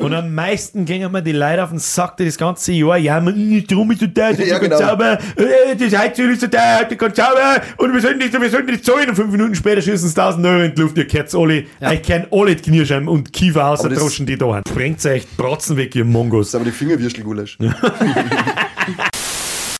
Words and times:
Und 0.00 0.12
am 0.12 0.34
meisten 0.34 0.84
gingen 0.86 1.12
mir 1.12 1.22
die 1.22 1.30
Leute 1.30 1.62
auf 1.62 1.70
den 1.70 1.78
Sack, 1.78 2.16
die 2.16 2.24
das 2.24 2.36
ganze 2.36 2.72
Jahr 2.72 2.96
jammern, 2.98 3.52
"Äh, 3.52 3.62
drum 3.62 3.92
ist 3.92 4.00
so 4.00 4.08
teuer, 4.08 4.30
das 4.30 4.40
ist 4.40 4.50
Ja, 4.50 4.58
genau. 4.58 4.76
sauber, 4.76 5.18
äh, 5.36 5.76
das 5.76 5.96
Heizöl 5.96 6.32
ist 6.32 6.40
so 6.40 6.48
teuer, 6.48 6.84
ist 6.90 6.98
ganz 6.98 7.16
sauber, 7.16 7.60
und 7.76 7.94
wir 7.94 8.00
sollen 8.00 8.18
nicht, 8.18 8.32
wir 8.32 8.50
sollen 8.50 8.66
nicht 8.66 8.84
zahlen. 8.84 9.10
Und 9.10 9.14
fünf 9.14 9.30
Minuten 9.30 9.54
später 9.54 9.80
schießen 9.80 10.08
sie 10.08 10.12
1000 10.14 10.44
Euro 10.48 10.62
in 10.64 10.74
die 10.74 10.80
Luft, 10.82 10.98
ihr 10.98 11.06
kennt 11.06 11.32
alle, 11.32 11.66
euch 11.80 12.02
kennen 12.02 12.26
alle 12.32 12.56
die 12.56 12.62
Knirscheiben 12.62 13.06
und 13.06 13.32
Kiefer 13.32 13.62
Aber 13.62 13.76
das- 13.88 13.98
ausdroschen, 13.98 14.26
die 14.26 14.36
da 14.36 14.46
haben. 14.46 14.64
Bringt 14.74 15.06
euch 15.06 15.26
die 15.30 15.36
Bratzen 15.36 15.76
weg, 15.76 15.94
ihr 15.94 16.04
Mongos. 16.04 16.46
Das 16.46 16.48
ist 16.48 16.54
aber 16.56 16.64
die 16.64 16.72
Fingerwürstel-Gulasch. 16.72 17.58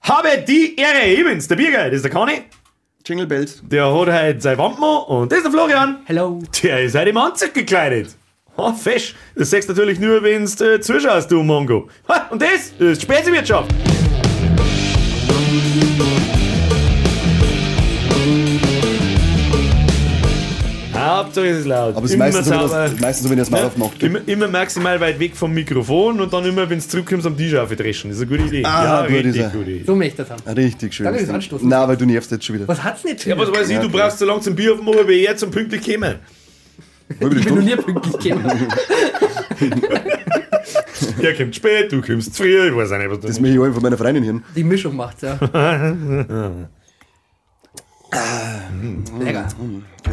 Habe 0.04 0.28
die 0.46 0.76
Ehre, 0.76 1.06
Ebens, 1.08 1.48
der 1.48 1.56
Bierger, 1.56 1.86
das 1.86 1.94
ist 1.96 2.04
der 2.04 2.12
Conny, 2.12 2.42
Jingle 3.04 3.26
Bells. 3.26 3.60
der 3.66 3.86
hat 3.86 3.92
heute 3.92 4.36
sein 4.38 4.58
Wandmann, 4.58 5.02
und 5.08 5.32
das 5.32 5.38
ist 5.38 5.44
der 5.46 5.50
Florian. 5.52 5.96
Hello. 6.04 6.40
Der 6.62 6.84
ist 6.84 6.94
halt 6.94 7.08
im 7.08 7.16
Anzug 7.16 7.52
gekleidet. 7.52 8.10
Oh, 8.56 8.72
fesch. 8.72 9.14
Das 9.34 9.50
sagst 9.50 9.68
du 9.68 9.72
natürlich 9.72 9.98
nur, 9.98 10.22
wenn 10.22 10.44
du 10.46 10.64
äh, 10.74 10.80
zuschaust, 10.80 11.30
du 11.30 11.42
Mongo. 11.42 11.88
Ha, 12.08 12.28
und 12.30 12.40
das, 12.40 12.72
das 12.78 12.98
ist 12.98 13.08
die. 13.08 13.64
Hauptsache 20.94 21.46
es 21.48 21.58
ist 21.58 21.66
laut. 21.66 21.96
Aber 21.96 22.04
es 22.04 22.12
ist 22.12 22.14
immer 22.14 22.24
meistens, 22.26 22.46
so, 22.46 22.52
wenn 22.52 22.60
sauber. 22.60 22.88
das, 22.88 23.00
meistens 23.00 23.24
so, 23.24 23.30
wenn 23.30 23.38
ihr 23.38 23.42
das 23.42 23.50
Maul 23.50 23.60
Ja, 23.60 23.66
aufmacht. 23.66 24.02
immer, 24.02 24.20
immer 24.26 24.48
maximal 24.48 25.00
weit 25.00 25.18
weg 25.18 25.36
vom 25.36 25.52
Mikrofon 25.52 26.20
und 26.20 26.32
dann 26.32 26.44
immer, 26.44 26.70
wenn 26.70 26.78
es 26.78 26.88
zurückkommst, 26.88 27.26
am 27.26 27.36
Tisch 27.36 27.54
aufdreschen. 27.56 28.10
Das 28.10 28.18
ist 28.20 28.22
eine 28.22 28.38
gute 28.38 28.48
Idee. 28.48 28.64
Ah, 28.64 28.84
ja, 28.84 29.06
gut 29.06 29.16
richtig 29.16 29.42
ist 29.42 29.52
gute 29.52 29.70
Idee. 29.70 29.84
So 29.84 29.96
möchte 29.96 30.22
ich 30.22 30.28
das 30.28 30.30
haben. 30.46 30.56
Richtig 30.56 30.94
schön. 30.94 31.04
Danke 31.04 31.18
fürs 31.20 31.30
Anstoßen. 31.30 31.68
Nein, 31.68 31.88
weil 31.88 31.96
du 31.96 32.06
nervst 32.06 32.30
jetzt 32.30 32.44
schon 32.44 32.54
wieder. 32.54 32.68
Was 32.68 32.82
hat's 32.82 33.02
nicht? 33.02 33.26
Ja, 33.26 33.36
was 33.36 33.50
weiß 33.50 33.68
ich, 33.68 33.78
du 33.78 33.86
okay. 33.86 33.96
brauchst 33.98 34.18
so 34.20 34.24
lange 34.24 34.40
zum 34.40 34.54
Bier 34.54 34.74
aufmachen, 34.74 35.08
wie 35.08 35.24
er 35.26 35.36
zum 35.36 35.50
pünktlich 35.50 35.84
kommen. 35.84 36.14
Halbe 37.20 37.36
Ich 37.38 37.44
bin 37.44 37.54
noch 37.54 37.62
Stunde. 37.62 37.62
nie 37.62 37.76
pünktlich 37.76 38.18
gekommen. 38.18 38.68
Er 41.20 41.34
kommt 41.34 41.54
spät, 41.54 41.92
du 41.92 42.00
kommst 42.00 42.34
zu 42.34 42.42
früh, 42.42 42.68
ich 42.68 42.74
weiß 42.76 42.92
auch 42.92 42.98
nicht, 42.98 43.10
was 43.10 43.20
Das 43.20 43.40
möchte 43.40 43.54
ich 43.56 43.60
auch 43.60 43.72
von 43.72 43.82
meiner 43.82 43.96
Freundin 43.98 44.24
hören. 44.24 44.44
Die 44.56 44.64
Mischung 44.64 44.96
macht's, 44.96 45.22
ja. 45.22 45.34
Lecker. 49.20 49.48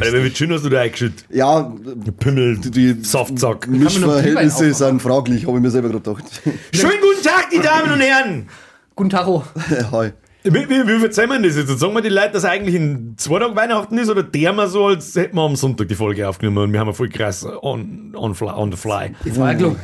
Alter, 0.00 0.24
wie 0.24 0.34
schön 0.34 0.52
hast 0.52 0.64
du 0.64 0.68
da 0.68 0.80
eingeschüttet. 0.80 1.24
Ja, 1.30 1.72
Pimmel, 2.18 2.58
die, 2.58 2.70
die 2.70 3.04
Saftsack. 3.04 3.68
Mischverhältnisse 3.68 4.74
sind 4.74 5.00
fraglich, 5.00 5.46
habe 5.46 5.58
ich 5.58 5.62
mir 5.62 5.70
selber 5.70 5.88
gerade 5.90 6.02
gedacht. 6.02 6.42
Schönen 6.74 7.00
guten 7.00 7.22
Tag, 7.22 7.50
die 7.50 7.60
Damen 7.60 7.92
und 7.92 8.00
Herren. 8.00 8.48
Guten 8.94 9.10
Taro. 9.10 9.44
Hi. 9.92 10.12
Wie, 10.44 10.68
wie, 10.68 10.86
wie 10.88 10.98
verzeihen 10.98 11.30
wir 11.30 11.40
das 11.40 11.56
jetzt? 11.56 11.78
Sagen 11.78 11.94
wir 11.94 12.00
die 12.02 12.08
Leute, 12.08 12.30
dass 12.32 12.44
eigentlich 12.44 12.74
in 12.74 13.14
zwei 13.16 13.38
Tagen 13.38 13.54
Weihnachten 13.54 13.96
ist 13.98 14.08
oder 14.10 14.22
der 14.22 14.52
mal 14.52 14.68
so, 14.68 14.86
als 14.86 15.14
hätten 15.14 15.36
wir 15.36 15.42
am 15.42 15.54
Sonntag 15.56 15.88
die 15.88 15.94
Folge 15.94 16.28
aufgenommen 16.28 16.58
und 16.58 16.72
wir 16.72 16.80
haben 16.80 16.88
ja 16.88 16.92
voll 16.92 17.08
krass 17.08 17.46
on, 17.62 18.12
on, 18.16 18.34
fly, 18.34 18.48
on 18.48 18.72
the 18.72 18.76
fly. 18.76 19.12
Das 19.24 19.38
war 19.38 19.52
ja 19.52 19.58
gelungen. 19.58 19.76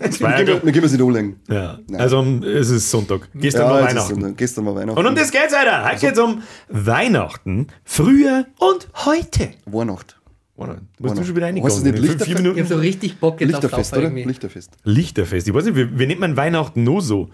Das 0.00 0.20
war 0.20 0.30
ja 0.30 0.44
Dann 0.44 0.46
klar. 0.46 0.60
gehen 0.60 0.74
wir 0.74 0.84
es 0.84 0.92
nicht 0.92 1.02
anlegen. 1.02 1.40
ja. 1.48 1.78
Also 1.94 2.18
um, 2.20 2.42
es 2.42 2.70
ist 2.70 2.90
Sonntag. 2.90 3.28
Gestern 3.34 3.62
Ja, 3.62 3.70
war 3.70 3.82
Weihnachten. 3.82 4.36
Gestern 4.36 4.66
war 4.66 4.74
Weihnachten. 4.76 4.98
Und 4.98 5.06
um 5.06 5.14
das 5.14 5.30
geht's 5.32 5.52
weiter. 5.52 5.84
Heute 5.90 6.00
geht's 6.06 6.18
um 6.18 6.42
Weihnachten, 6.68 7.66
früher 7.84 8.46
und 8.58 8.88
heute. 9.06 9.50
Weihnacht. 9.66 10.16
Du 10.56 10.64
musst 11.00 11.18
du 11.18 11.24
schon 11.24 11.34
wieder 11.34 11.46
Heißt 11.46 11.56
reingegangen. 11.56 11.62
das 11.64 11.82
nicht 11.82 11.98
Lichterfest? 11.98 12.40
Ich 12.40 12.60
hab 12.60 12.66
so 12.68 12.76
richtig 12.76 13.18
Bock 13.18 13.40
jetzt 13.40 13.54
auf 13.56 13.62
Lichterfest, 13.62 13.90
Saufer 13.90 13.96
oder? 14.02 14.06
irgendwie. 14.08 14.24
Lichterfest. 14.28 14.70
Lichterfest. 14.84 15.48
Ich 15.48 15.54
weiß 15.54 15.64
nicht, 15.64 15.76
wie, 15.76 15.98
wie 15.98 16.06
nennt 16.06 16.20
man 16.20 16.36
Weihnachten 16.36 16.84
nur 16.84 17.02
so? 17.02 17.28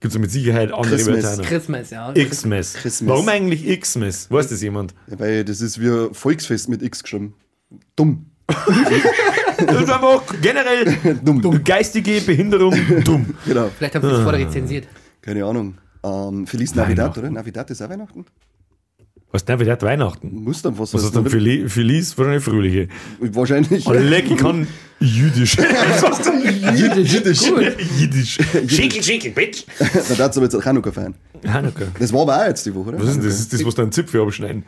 Gibt 0.00 0.14
es 0.14 0.20
mit 0.20 0.30
Sicherheit 0.30 0.72
andere 0.72 0.96
Christmas. 0.96 1.24
Wörter. 1.24 1.42
Christmas, 1.42 1.90
ja. 1.90 2.12
Xmas. 2.12 2.74
Christmas. 2.74 3.08
Warum 3.08 3.28
eigentlich 3.28 3.80
Xmas? 3.80 4.30
Weiß 4.30 4.48
das 4.48 4.60
jemand? 4.62 4.94
Ja, 5.10 5.18
weil 5.18 5.44
das 5.44 5.60
ist 5.60 5.80
wie 5.80 6.12
Volksfest 6.14 6.68
mit 6.68 6.82
X 6.82 7.02
geschrieben. 7.02 7.34
Dumm. 7.96 8.26
Das 9.58 9.80
ist 9.82 9.90
einfach 9.90 10.22
generell 10.42 11.18
Dumm. 11.24 11.64
geistige 11.64 12.20
Behinderung 12.20 12.74
dumm. 13.04 13.34
Genau. 13.46 13.70
Vielleicht 13.76 13.94
haben 13.94 14.02
sie 14.02 14.10
das 14.10 14.22
vorher 14.22 14.46
rezensiert. 14.46 14.86
Keine 15.22 15.46
Ahnung. 15.46 15.78
Ähm, 16.04 16.46
Feliz 16.46 16.74
Navidad, 16.74 17.16
oder? 17.16 17.30
Navidad 17.30 17.70
ist 17.70 17.80
auch 17.80 17.88
Weihnachten? 17.88 18.26
Was 19.32 19.44
denn 19.44 19.58
für 19.58 19.82
Weihnachten? 19.82 20.44
Muss 20.44 20.62
dann 20.62 20.78
was 20.78 20.94
Was 20.94 21.04
ist 21.04 21.16
dann 21.16 21.26
Feliz? 21.26 21.72
Feliz? 21.72 22.16
Wahrscheinlich 22.16 22.44
fröhliche. 22.44 22.88
Wahrscheinlich. 23.20 23.86
Leck, 23.86 24.30
ich 24.30 24.36
kann 24.36 24.66
Jüdisch. 24.98 25.56
Jiddisch. 26.74 27.12
Jiddisch. 27.12 27.42
Jiddisch? 27.98 28.38
Schinkel, 28.66 29.02
Schinkel, 29.02 29.30
Bitch. 29.32 29.64
Da 29.78 30.14
darfst 30.14 30.36
du 30.36 30.40
aber 30.40 30.44
jetzt 30.44 30.54
auch 30.54 30.64
Hanukkah 30.64 30.90
feiern. 30.90 31.14
Hanukkah. 31.46 31.86
Das 31.98 32.12
war 32.12 32.22
aber 32.22 32.40
auch 32.40 32.46
jetzt 32.46 32.64
die 32.64 32.74
Woche, 32.74 32.88
oder? 32.88 33.00
Was 33.00 33.08
ist 33.08 33.16
denn 33.16 33.24
das? 33.24 33.32
Das 33.32 33.40
ist 33.40 33.52
das, 33.52 33.64
was 33.64 33.74
da 33.74 33.82
einen 33.82 33.92
Zipfel 33.92 34.22
abschneiden. 34.22 34.64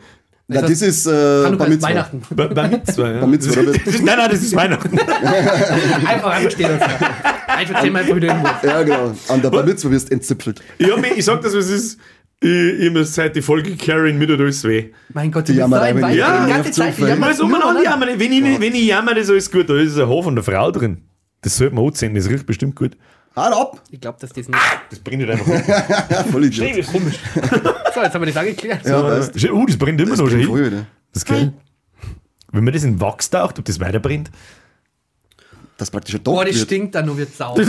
Nein, 0.47 0.61
das 0.61 0.81
ist 0.81 1.07
äh, 1.07 1.11
Hanukkah 1.11 1.57
Bar 1.57 1.69
Mitzvah. 1.69 1.87
Weihnachten. 1.89 2.21
Bei, 2.31 2.67
Mitzvah, 2.67 3.11
ja. 3.11 3.19
Bar 3.19 3.27
Mitzvah, 3.27 3.59
oder? 3.61 3.71
Nein, 3.85 4.03
nein, 4.03 4.29
das 4.31 4.41
ist 4.41 4.55
Weihnachten. 4.55 4.99
Einfach, 4.99 6.31
einfach 6.31 6.51
stehen 6.51 6.77
lassen. 6.77 7.05
Einfach 7.47 7.81
zehnmal 7.81 8.15
wieder 8.15 8.27
irgendwo. 8.27 8.67
Ja, 8.67 8.83
genau. 8.83 9.15
An 9.27 9.41
der 9.41 9.49
Bar 9.49 9.63
Mitzvah 9.63 9.91
wirst 9.91 10.09
du 10.09 10.13
entzipfelt. 10.13 10.61
Ich, 10.77 10.91
hab 10.91 11.01
mich, 11.01 11.17
ich 11.17 11.25
sag 11.25 11.41
das, 11.41 11.55
was 11.55 11.65
es 11.65 11.71
ist. 11.71 11.99
Ich, 12.41 12.49
ich 12.49 12.91
mir 12.91 13.03
seit 13.03 13.35
die 13.35 13.41
Folge 13.41 13.75
Carrying 13.75 14.17
mit 14.17 14.29
oder 14.31 14.43
alles 14.45 14.63
weh. 14.63 14.91
Mein 15.13 15.29
Gott, 15.31 15.47
Die 15.47 15.51
bist 15.51 15.55
so 15.57 15.59
jammerei, 15.61 15.89
ein 15.89 15.95
wenn 15.97 16.03
Wein. 16.03 16.11
die- 16.13 16.17
Ja, 16.19 16.45
die 16.45 16.51
ganze 16.51 16.71
Zeit. 16.71 16.95
So 16.95 17.05
nur, 17.05 17.17
man 17.49 17.61
an, 17.61 17.75
oder? 17.75 17.83
jammern. 17.83 18.09
Wenn 18.17 18.31
ich, 18.31 18.43
wenn 18.61 18.73
ich 18.75 18.85
jammer, 18.87 19.13
das 19.13 19.25
ist 19.25 19.29
alles 19.31 19.51
gut. 19.51 19.69
Da 19.69 19.75
ist 19.75 19.97
ein 19.97 20.07
Haar 20.07 20.23
von 20.23 20.35
der 20.35 20.43
Frau 20.43 20.71
drin. 20.71 21.03
Das 21.41 21.57
sollte 21.57 21.75
man 21.75 21.85
anziehen, 21.85 22.15
das 22.15 22.29
riecht 22.29 22.45
bestimmt 22.45 22.75
gut. 22.75 22.95
Halt 23.35 23.53
ab! 23.53 23.81
Ich 23.91 23.99
glaube, 24.01 24.17
dass 24.19 24.31
das 24.31 24.47
nicht. 24.47 24.59
Das 24.89 24.99
brennt 24.99 25.21
nicht 25.21 25.29
einfach. 25.31 25.47
nicht. 25.47 25.67
Ja, 25.67 26.23
voll 26.31 26.45
Idiot. 26.45 26.69
das 26.71 26.77
ist 26.77 26.91
komisch. 26.91 27.19
So, 27.93 28.01
jetzt 28.01 28.13
haben 28.13 28.21
wir 28.21 28.27
das 28.27 28.37
angeklärt. 28.37 28.85
Ja, 28.85 29.03
weißt 29.03 29.35
Uh, 29.51 29.65
das 29.65 29.77
brennt 29.77 29.99
immer 29.99 30.11
noch 30.15 30.29
Voll 30.29 30.29
hin. 30.39 30.53
wieder. 30.55 30.85
Das 31.11 31.25
geil. 31.25 31.53
Wenn 32.51 32.63
man 32.63 32.73
das 32.73 32.83
in 32.83 33.01
Wachs 33.01 33.29
taucht, 33.29 33.57
ob 33.59 33.65
das 33.65 33.79
weiter 33.79 33.99
brennt? 33.99 34.29
Das 35.79 35.89
praktisch 35.89 36.13
ein 36.15 36.21
Boah, 36.23 36.35
Docht 36.43 36.49
das 36.49 36.55
wird. 36.57 36.65
stinkt 36.67 36.93
dann 36.95 37.05
nur 37.05 37.17
wie 37.17 37.25
Sau. 37.35 37.55
Boah. 37.55 37.63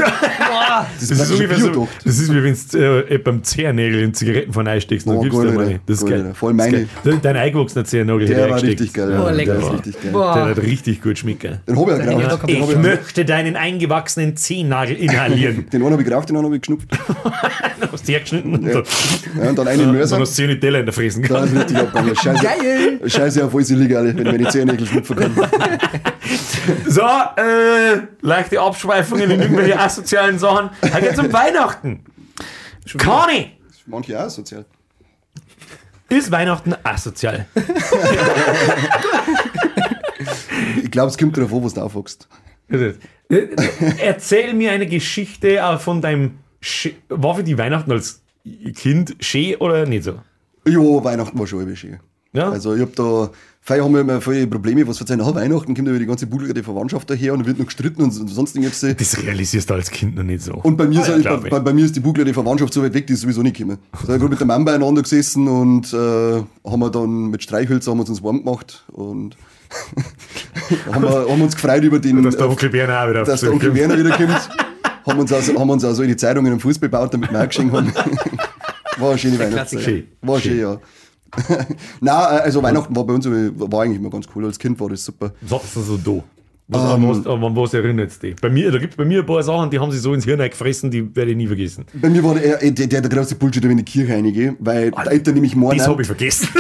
Das 0.98 1.09
Das 1.09 1.21
ist 1.21 1.31
ungefähr 1.32 1.59
so, 1.59 1.88
das 2.04 2.19
ist 2.19 2.34
wie 2.34 2.43
wenn 2.43 2.56
du 2.72 3.06
äh, 3.09 3.19
beim 3.19 3.43
Zehennägel 3.44 4.03
in 4.03 4.12
Zigaretten 4.12 4.53
von 4.53 4.66
einsteckst. 4.66 5.06
Dann 5.06 5.16
Oh, 5.16 5.21
gibst 5.22 5.38
du 5.38 5.44
mal. 5.53 5.81
Das 5.87 5.98
ist 6.03 6.06
Geil. 6.09 6.32
Voll 6.34 6.54
Das 6.54 6.66
ist 6.66 6.72
meine. 7.04 7.21
Dein 7.22 7.37
eingewachsener 7.37 7.84
Zehennagel 7.84 8.26
Der 8.26 8.50
war 8.50 8.60
richtig 8.62 8.93
geil. 8.93 9.10
Ja. 9.12 9.31
lecker. 9.31 9.53
Der 9.54 9.62
ist 9.62 9.72
richtig 9.72 9.94
geil. 9.94 10.03
Der 10.06 10.10
Boah. 10.12 10.48
hat 10.50 10.59
richtig 10.59 11.00
gut 11.03 11.19
schmecken. 11.19 11.60
Den 11.66 11.76
habe 11.78 11.93
ich 11.93 12.04
geraucht. 12.04 12.32
auch 12.32 12.47
Den, 12.47 12.62
Ich 12.65 12.71
ich, 12.71 12.76
möchte 12.76 13.25
deinen 13.25 13.54
eingewachsenen 13.56 14.37
Zehennagel 14.37 14.97
inhalieren. 14.98 15.66
den 15.72 15.82
einen 15.82 15.92
habe 15.92 16.03
ich 16.03 16.09
geraucht, 16.09 16.28
den 16.28 16.37
anderen 16.37 16.47
habe 16.47 16.56
ich 16.56 16.62
geschnupft. 16.62 16.88
hast 17.92 18.09
du 18.09 18.12
hergeschnitten 18.12 18.54
und 18.54 18.72
so. 18.72 18.82
Ja, 19.41 19.48
und 19.50 19.56
dann 19.59 19.69
einen 19.69 19.81
Dann 19.82 19.92
Mörser. 19.92 20.19
hast 20.19 20.31
du 20.32 20.42
10 20.42 20.50
Nutella 20.50 20.81
in 20.81 20.87
der 20.87 20.92
Fresen 20.92 21.22
Da 21.22 21.28
gehabt. 21.28 21.47
ist 21.53 21.56
richtig 21.60 21.77
abgegangen. 21.78 22.16
Scheiße. 22.16 22.42
Geil. 22.44 23.00
Scheiße 23.09 23.44
auf 23.47 23.54
alles 23.54 23.71
illegal, 23.71 24.06
wenn 24.09 24.19
ich 24.19 24.25
meine 24.32 24.48
Zehennägel 24.48 24.87
schnupfen 24.87 25.16
kann. 25.16 25.31
So, 26.91 27.03
äh, 27.03 28.01
leichte 28.21 28.61
Abschweifungen 28.61 29.31
in 29.31 29.41
irgendwelche 29.41 29.78
asozialen 29.87 30.41
Sachen. 30.41 30.71
Heute 30.83 31.01
geht's 31.03 31.21
um 31.21 31.33
Weihnachten. 31.33 32.05
Conny, 32.99 33.53
Manche 33.87 34.21
auch 34.21 34.28
sozial. 34.28 34.65
ist 36.09 36.33
Weihnachten 36.33 36.75
asozial? 36.83 37.47
Ich 40.83 40.91
glaube, 40.91 41.09
es 41.11 41.17
kommt 41.17 41.37
darauf 41.37 41.53
an, 41.53 41.65
was 41.65 41.75
du 41.75 41.81
aufwachst. 41.81 42.28
Äh, 42.69 42.93
Erzähl 43.99 44.53
mir 44.55 44.72
eine 44.72 44.87
Geschichte 44.87 45.57
äh, 45.59 45.78
von 45.78 46.03
deinem. 46.03 46.39
Sch 46.61 46.89
war 47.09 47.37
für 47.37 47.43
die 47.45 47.57
Weihnachten 47.57 47.91
als 47.91 48.21
Kind 48.77 49.17
schön 49.21 49.55
oder 49.57 49.87
nicht 49.87 50.05
so? 50.05 50.21
Ja, 50.67 50.78
Weihnachten 50.78 51.39
war 51.39 51.47
schon 51.47 51.61
irgendwie 51.61 51.77
schön. 51.77 52.01
Ja? 52.33 52.51
Also 52.51 52.75
ich 52.75 52.83
hab 52.83 52.95
da, 52.95 53.31
vorher 53.61 53.85
haben 53.85 53.93
wir 53.93 54.01
immer 54.01 54.21
voll 54.21 54.47
Probleme, 54.47 54.87
was 54.87 54.99
verzeihen, 54.99 55.19
nach 55.19 55.35
Weihnachten 55.35 55.75
kommt 55.75 55.89
über 55.89 55.99
die 55.99 56.07
ganze 56.07 56.27
bulgare 56.27 56.63
Verwandtschaft 56.63 57.11
daher 57.11 57.35
und 57.35 57.47
wird 57.47 57.59
noch 57.59 57.67
gestritten 57.67 58.03
und 58.03 58.13
sonst 58.13 58.57
irgendwas. 58.57 58.81
das 58.81 59.23
realisierst 59.23 59.69
du 59.69 59.75
als 59.75 59.91
Kind 59.91 60.17
noch 60.17 60.23
nicht 60.23 60.43
so. 60.43 60.55
Und 60.55 60.77
bei 60.77 60.87
mir, 60.87 61.01
Ah, 61.03 61.09
ja, 61.09 61.15
ist, 61.17 61.23
glaub 61.23 61.43
bei, 61.43 61.51
bei, 61.51 61.61
bei 61.61 61.73
mir 61.73 61.85
ist 61.85 61.97
die 61.97 62.01
bulgare 62.01 62.33
Verwandtschaft 62.33 62.73
so 62.73 62.83
weit 62.83 62.95
weg, 62.95 63.07
die 63.07 63.15
ist 63.15 63.23
sowieso 63.23 63.43
nicht 63.43 63.57
gekommen. 63.57 63.79
Da 63.93 63.99
sind 63.99 64.09
wir 64.09 64.19
gerade 64.19 64.31
mit 64.31 64.41
der 64.41 64.47
Mama 64.47 64.65
beieinander 64.65 65.03
gesessen 65.03 65.49
und 65.49 65.93
äh, 65.93 65.97
haben 65.97 66.81
wir 66.81 66.91
dann 66.91 67.31
mit 67.31 67.43
Streichhölzer 67.43 67.91
haben 67.91 67.99
wir 67.99 68.09
uns 68.09 68.23
warm 68.23 68.39
gemacht 68.39 68.85
und 68.93 69.37
haben, 70.93 71.03
wir, 71.03 71.29
haben 71.29 71.43
uns 71.43 71.55
gefreut 71.55 71.83
über 71.85 71.99
den, 71.99 72.23
dass 72.23 72.37
der 72.37 72.49
Onkel 72.49 72.71
Berner 72.71 73.05
auch 73.05 73.11
wieder 73.11 73.25
dass 73.25 73.41
der 73.41 73.53
Onkel 73.53 73.75
Werner 73.75 73.99
wiederkommt. 73.99 74.49
haben 75.07 75.19
uns 75.19 75.33
also, 75.33 75.59
haben 75.59 75.71
uns 75.71 75.84
also 75.84 76.03
in 76.03 76.09
die 76.09 76.16
Zeitungen 76.16 76.53
im 76.53 76.60
Fußball 76.60 76.89
gebaut, 76.89 77.15
damit 77.15 77.31
wir 77.33 77.41
auch 77.41 77.49
geschenkt 77.49 77.75
haben. 77.75 77.93
War 78.99 79.10
eine 79.10 79.19
schöne 79.19 79.39
Weihnachtszeit. 79.39 79.83
Schön. 79.83 80.09
War 80.21 80.41
schön, 80.41 80.60
ja. 80.60 80.78
Nein, 82.00 82.41
also 82.41 82.62
Weihnachten 82.62 82.94
war 82.97 83.04
bei 83.04 83.15
uns 83.15 83.27
war 83.27 83.82
eigentlich 83.82 83.98
immer 83.98 84.10
ganz 84.10 84.27
cool. 84.34 84.44
Als 84.44 84.59
Kind 84.59 84.80
war 84.80 84.88
das 84.88 85.04
super. 85.04 85.32
Du 85.41 85.80
so 85.82 85.97
do. 85.97 86.22
Was, 86.72 86.83
an, 86.83 87.09
was, 87.09 87.27
an 87.27 87.57
was 87.57 87.75
erinnert 87.75 88.11
es 88.11 88.19
dich? 88.19 88.37
Bei 88.41 88.49
mir, 88.49 88.71
da 88.71 88.78
gibt 88.78 88.93
es 88.93 88.97
bei 88.97 89.05
mir 89.05 89.21
ein 89.21 89.27
paar 89.27 89.43
Sachen, 89.43 89.71
die 89.71 89.78
haben 89.78 89.91
sich 89.91 90.01
so 90.01 90.15
ins 90.15 90.25
Hirn 90.25 90.39
gefressen, 90.39 90.91
die 90.91 91.15
werde 91.17 91.33
ich 91.33 91.37
nie 91.37 91.47
vergessen. 91.49 91.84
Bei 91.95 92.09
mir 92.09 92.22
war 92.22 92.34
der, 92.34 92.59
der, 92.59 92.87
der, 92.87 93.01
der 93.01 93.11
größte 93.11 93.34
Bullshit, 93.34 93.63
wenn 93.65 93.71
ich 93.72 93.78
in 93.78 93.84
die 93.84 93.93
Kirche 93.93 94.13
reingehe, 94.15 94.55
weil 94.61 94.91
die 94.93 95.09
Eltern 95.11 95.34
nämlich 95.34 95.57
morgen. 95.57 95.78
Das 95.78 95.89
habe 95.89 96.03
ich 96.03 96.07
vergessen. 96.07 96.49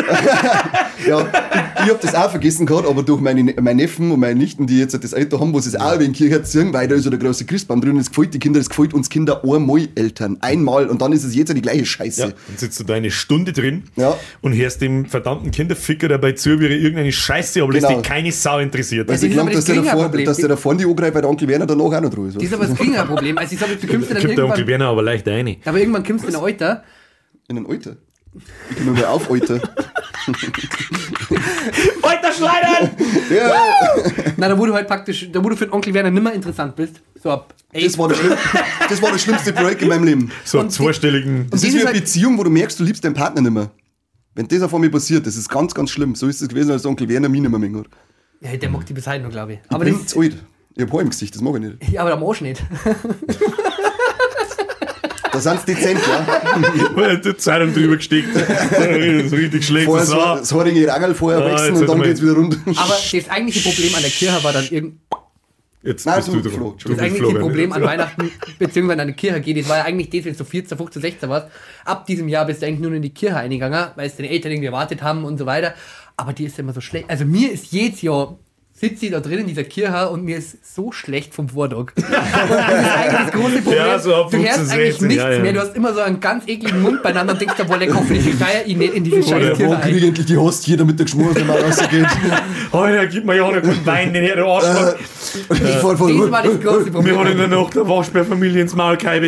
Ja, 1.06 1.20
ich, 1.22 1.84
ich 1.84 1.90
habe 1.90 1.98
das 2.02 2.14
auch 2.14 2.30
vergessen 2.30 2.66
gehabt, 2.66 2.86
aber 2.86 3.02
durch 3.02 3.22
meine, 3.22 3.42
meine 3.60 3.82
Neffen 3.82 4.10
und 4.10 4.20
meine 4.20 4.34
Nichten, 4.38 4.66
die 4.66 4.78
jetzt 4.78 5.02
das 5.02 5.14
Alter 5.14 5.40
haben, 5.40 5.52
wo 5.54 5.58
sie 5.60 5.70
es 5.70 5.76
auch 5.76 5.94
in 5.98 6.12
die 6.12 6.18
Kirche 6.18 6.42
ziehen, 6.42 6.74
weil 6.74 6.88
da 6.88 6.94
ist 6.94 7.04
ja 7.04 7.10
der 7.10 7.18
große 7.18 7.46
Christbaum 7.46 7.80
drin, 7.80 7.96
das 7.96 8.10
gefällt 8.10 8.34
die 8.34 8.38
Kinder, 8.38 8.60
das 8.60 8.68
gefällt 8.68 8.92
uns 8.92 9.08
Kinder 9.08 9.42
einmal 9.42 9.88
Eltern. 9.94 10.36
Einmal 10.42 10.88
und 10.88 11.00
dann 11.00 11.12
ist 11.12 11.24
es 11.24 11.34
jetzt 11.34 11.54
die 11.56 11.62
gleiche 11.62 11.86
Scheiße. 11.86 12.20
Ja, 12.20 12.26
dann 12.28 12.36
sitzt 12.56 12.78
du 12.80 12.84
da 12.84 12.94
eine 12.94 13.10
Stunde 13.10 13.52
drin 13.54 13.84
Ja. 13.96 14.14
und 14.42 14.54
hörst 14.54 14.82
dem 14.82 15.06
verdammten 15.06 15.50
Kinderficker 15.52 16.08
dabei 16.08 16.32
zu, 16.32 16.60
wie 16.60 16.64
er 16.66 16.70
irgendeine 16.72 17.12
Scheiße 17.12 17.62
ablässt, 17.62 17.86
Genau. 17.88 18.00
die 18.02 18.06
keine 18.08 18.30
Sau 18.32 18.58
interessiert. 18.58 19.08
Weil 19.08 19.16
sie 19.16 19.28
das 19.28 19.30
ist 19.30 19.34
glaubt, 19.36 19.48
aber 19.48 19.56
dass 19.56 19.64
das 19.64 19.74
der 19.74 19.84
da 19.84 19.92
aber, 19.92 19.99
Problem. 20.08 20.26
dass 20.26 20.36
der 20.36 20.48
da 20.48 20.56
vorne 20.56 20.78
die 20.78 20.84
angreift, 20.86 21.14
weil 21.14 21.22
der 21.22 21.30
Onkel 21.30 21.48
Werner 21.48 21.66
danach 21.66 21.84
auch 21.84 22.00
noch 22.00 22.10
dran 22.10 22.26
ist. 22.28 22.36
Das 22.36 22.42
ist 22.42 22.54
aber 22.54 22.66
das 22.66 22.76
Kringer-Problem. 22.76 23.38
Also 23.38 23.54
ich 23.54 23.60
sag, 23.60 23.68
du 23.80 23.86
kommst 23.86 24.10
dann 24.10 24.18
Kommt 24.22 24.36
der 24.38 24.44
Onkel 24.44 24.60
irgendwann, 24.60 24.66
Werner 24.68 24.86
aber 24.86 25.02
leicht 25.02 25.26
rein. 25.28 25.56
aber 25.64 25.78
irgendwann 25.78 26.04
kommst 26.04 26.24
du 26.24 26.28
in 26.28 26.36
ein 26.36 26.42
Alter, 26.42 26.84
In 27.48 27.56
den 27.56 27.66
Alter. 27.66 27.96
Ich 28.70 28.76
komme 28.76 28.92
mal 28.92 29.04
auf, 29.06 29.30
Alter. 29.30 29.54
Alter 32.02 32.32
Schleidern! 32.32 32.90
Ja, 33.30 33.52
na, 34.36 34.48
da 34.48 34.58
wo 34.58 34.66
du 34.66 34.74
halt 34.74 34.86
praktisch, 34.86 35.28
da 35.32 35.42
wo 35.42 35.48
du 35.48 35.56
für 35.56 35.66
den 35.66 35.72
Onkel 35.72 35.94
Werner 35.94 36.10
nimmer 36.10 36.32
interessant 36.32 36.76
bist, 36.76 37.00
so 37.22 37.30
ab 37.30 37.54
das 37.72 37.96
war, 37.98 38.08
der 38.08 38.16
schlimm, 38.16 38.34
das 38.88 39.00
war 39.02 39.12
das 39.12 39.22
schlimmste 39.22 39.52
Projekt 39.52 39.82
in 39.82 39.88
meinem 39.88 40.04
Leben. 40.04 40.32
So 40.44 40.58
einen 40.58 40.70
zweistelligen. 40.70 41.46
Das 41.50 41.62
ist 41.62 41.72
wie 41.72 41.78
eine 41.78 41.86
halt- 41.86 41.96
Beziehung, 41.96 42.36
wo 42.38 42.42
du 42.44 42.50
merkst, 42.50 42.80
du 42.80 42.84
liebst 42.84 43.04
deinen 43.04 43.14
Partner 43.14 43.40
nicht 43.42 43.52
mehr. 43.52 43.70
Wenn 44.34 44.48
das 44.48 44.62
auf 44.62 44.74
einmal 44.74 44.90
passiert, 44.90 45.26
das 45.26 45.36
ist 45.36 45.48
ganz, 45.48 45.74
ganz 45.74 45.90
schlimm. 45.90 46.14
So 46.14 46.26
ist 46.26 46.40
es 46.42 46.48
gewesen, 46.48 46.70
als 46.72 46.82
der 46.82 46.90
Onkel 46.90 47.08
Werner 47.08 47.28
mich 47.28 47.40
nicht 47.40 47.50
mehr 47.50 47.78
hat. 47.80 47.86
Ja, 48.40 48.56
der 48.56 48.70
mag 48.70 48.86
die 48.86 48.92
bis 48.94 49.06
heute 49.06 49.22
noch, 49.24 49.30
glaube 49.30 49.54
ich. 49.54 49.58
Aber 49.68 49.76
Aber 49.76 49.86
ich 49.86 49.92
das 49.92 50.00
bin 50.00 50.08
zu 50.08 50.20
alt. 50.20 50.36
Ich 50.76 50.82
hab 50.82 50.92
Haar 50.92 51.00
im 51.02 51.10
Gesicht, 51.10 51.34
das 51.34 51.42
mag 51.42 51.54
ich 51.56 51.60
nicht. 51.62 51.88
ja, 51.92 52.00
aber 52.02 52.12
am 52.12 52.24
Arsch 52.24 52.40
nicht. 52.40 52.62
Da 55.32 55.38
sind 55.38 55.60
sie 55.60 55.74
dezent, 55.74 56.00
ja. 56.08 56.26
Weil 56.96 57.20
die 57.20 57.36
Zeitung 57.36 57.72
drüber 57.72 57.96
gesteckt. 57.96 58.28
Das 58.34 58.80
ist 58.80 59.32
richtig 59.32 59.64
schlecht. 59.64 59.86
Vorher 59.86 60.02
Das 60.04 60.10
so, 60.10 60.16
war- 60.16 60.36
das 60.38 60.52
haarige 60.52 60.88
Rangel 60.88 61.14
vorher 61.14 61.40
Ah, 61.40 61.52
wechseln 61.52 61.76
und 61.76 61.88
dann 61.88 62.02
geht's 62.02 62.20
wieder 62.20 62.32
rund. 62.32 62.58
Aber 62.76 62.96
das 63.12 63.28
eigentliche 63.30 63.68
Problem 63.68 63.94
an 63.94 64.02
der 64.02 64.10
Kirche 64.10 64.42
war 64.42 64.52
dann 64.52 64.66
irgend 64.68 64.94
Jetzt 65.82 66.04
Nein, 66.04 66.16
bist 66.16 66.28
du, 66.28 66.40
du. 66.42 66.76
Du 66.78 66.88
das 66.90 66.98
eigentliche. 66.98 67.38
Problem 67.38 67.72
an 67.72 67.82
Weihnachten, 67.82 68.30
beziehungsweise 68.58 69.00
an 69.00 69.08
die 69.08 69.14
Kirche 69.14 69.40
geht, 69.40 69.56
das 69.60 69.68
war 69.70 69.78
ja 69.78 69.84
eigentlich 69.84 70.10
das, 70.10 70.24
wenn 70.26 70.32
du 70.32 70.38
so 70.38 70.44
14, 70.44 70.76
15, 70.76 71.00
16 71.00 71.28
warst. 71.30 71.46
Ab 71.86 72.04
diesem 72.04 72.28
Jahr 72.28 72.44
bist 72.44 72.60
du 72.60 72.66
eigentlich 72.66 72.80
nur 72.80 72.92
in 72.92 73.00
die 73.00 73.14
Kirche 73.14 73.36
eingegangen, 73.36 73.86
weil 73.96 74.06
es 74.06 74.14
deine 74.16 74.28
Eltern 74.28 74.52
irgendwie 74.52 74.66
erwartet 74.66 75.00
haben 75.00 75.24
und 75.24 75.38
so 75.38 75.46
weiter. 75.46 75.72
Aber 76.20 76.34
die 76.34 76.44
ist 76.44 76.58
immer 76.58 76.74
so 76.74 76.82
schlecht. 76.82 77.08
Also 77.08 77.24
mir 77.24 77.50
ist 77.50 77.72
jedes 77.72 78.02
Jahr 78.02 78.36
sitze 78.74 79.06
ich 79.06 79.12
da 79.12 79.20
drin 79.20 79.40
in 79.40 79.46
dieser 79.46 79.64
Kirche 79.64 80.08
und 80.10 80.22
mir 80.22 80.36
ist 80.36 80.74
so 80.74 80.92
schlecht 80.92 81.34
vom 81.34 81.48
Vordog. 81.48 81.92
Und 81.96 82.04
das 82.10 82.18
ist 82.18 82.90
eigentlich 82.90 83.20
das 83.20 83.32
große 83.32 83.62
Problem. 83.62 83.76
Ja, 83.76 83.98
so 83.98 84.10
du 84.10 84.30
15, 84.30 84.42
hörst 84.42 84.72
eigentlich 84.72 84.88
16, 84.92 85.08
nichts 85.08 85.22
ja, 85.22 85.30
ja. 85.32 85.38
mehr. 85.40 85.52
Du 85.52 85.60
hast 85.60 85.76
immer 85.76 85.94
so 85.94 86.00
einen 86.00 86.20
ganz 86.20 86.44
ekligen 86.46 86.82
Mund 86.82 87.02
beieinander 87.02 87.32
und 87.34 87.40
denkst 87.40 87.56
da, 87.58 87.64
boah, 87.64 87.76
lecker, 87.76 87.94
hoffentlich 87.94 88.34
steuer 88.34 88.62
ich 88.66 88.76
nicht 88.76 88.94
in 88.94 89.04
diese 89.04 89.22
scheiß 89.22 89.58
Kirche 89.58 89.70
Wann 89.70 89.80
krieg 89.80 89.92
ein. 89.92 89.98
ich 89.98 90.04
endlich 90.04 90.26
die 90.26 90.36
Hostie, 90.36 90.76
damit 90.76 90.98
der 90.98 91.04
Geschmack 91.04 91.28
aus 91.28 91.34
dem 91.34 91.46
Maul 91.46 91.60
rausgeht? 91.60 92.06
Alter, 92.72 93.06
gib 93.06 93.24
mir 93.26 93.36
ja 93.36 93.42
auch 93.42 93.54
noch 93.54 93.62
guten 93.62 93.86
Wein, 93.86 94.12
den 94.14 94.24
du 94.24 94.46
Arschloch. 94.46 94.96
Voll, 95.80 95.96
voll, 95.96 96.18
Das 96.18 96.30
war 96.30 96.42
das 96.42 96.60
große 96.60 96.86
Wir 96.86 96.92
Problem. 96.92 97.18
haben 97.18 97.32
in 97.32 97.38
der 97.38 97.48
Nacht 97.48 97.74
der 97.74 97.88
Waschbärfamilie 97.88 98.62
ins 98.62 98.74
Maul 98.74 98.96
gehabt. 98.96 99.26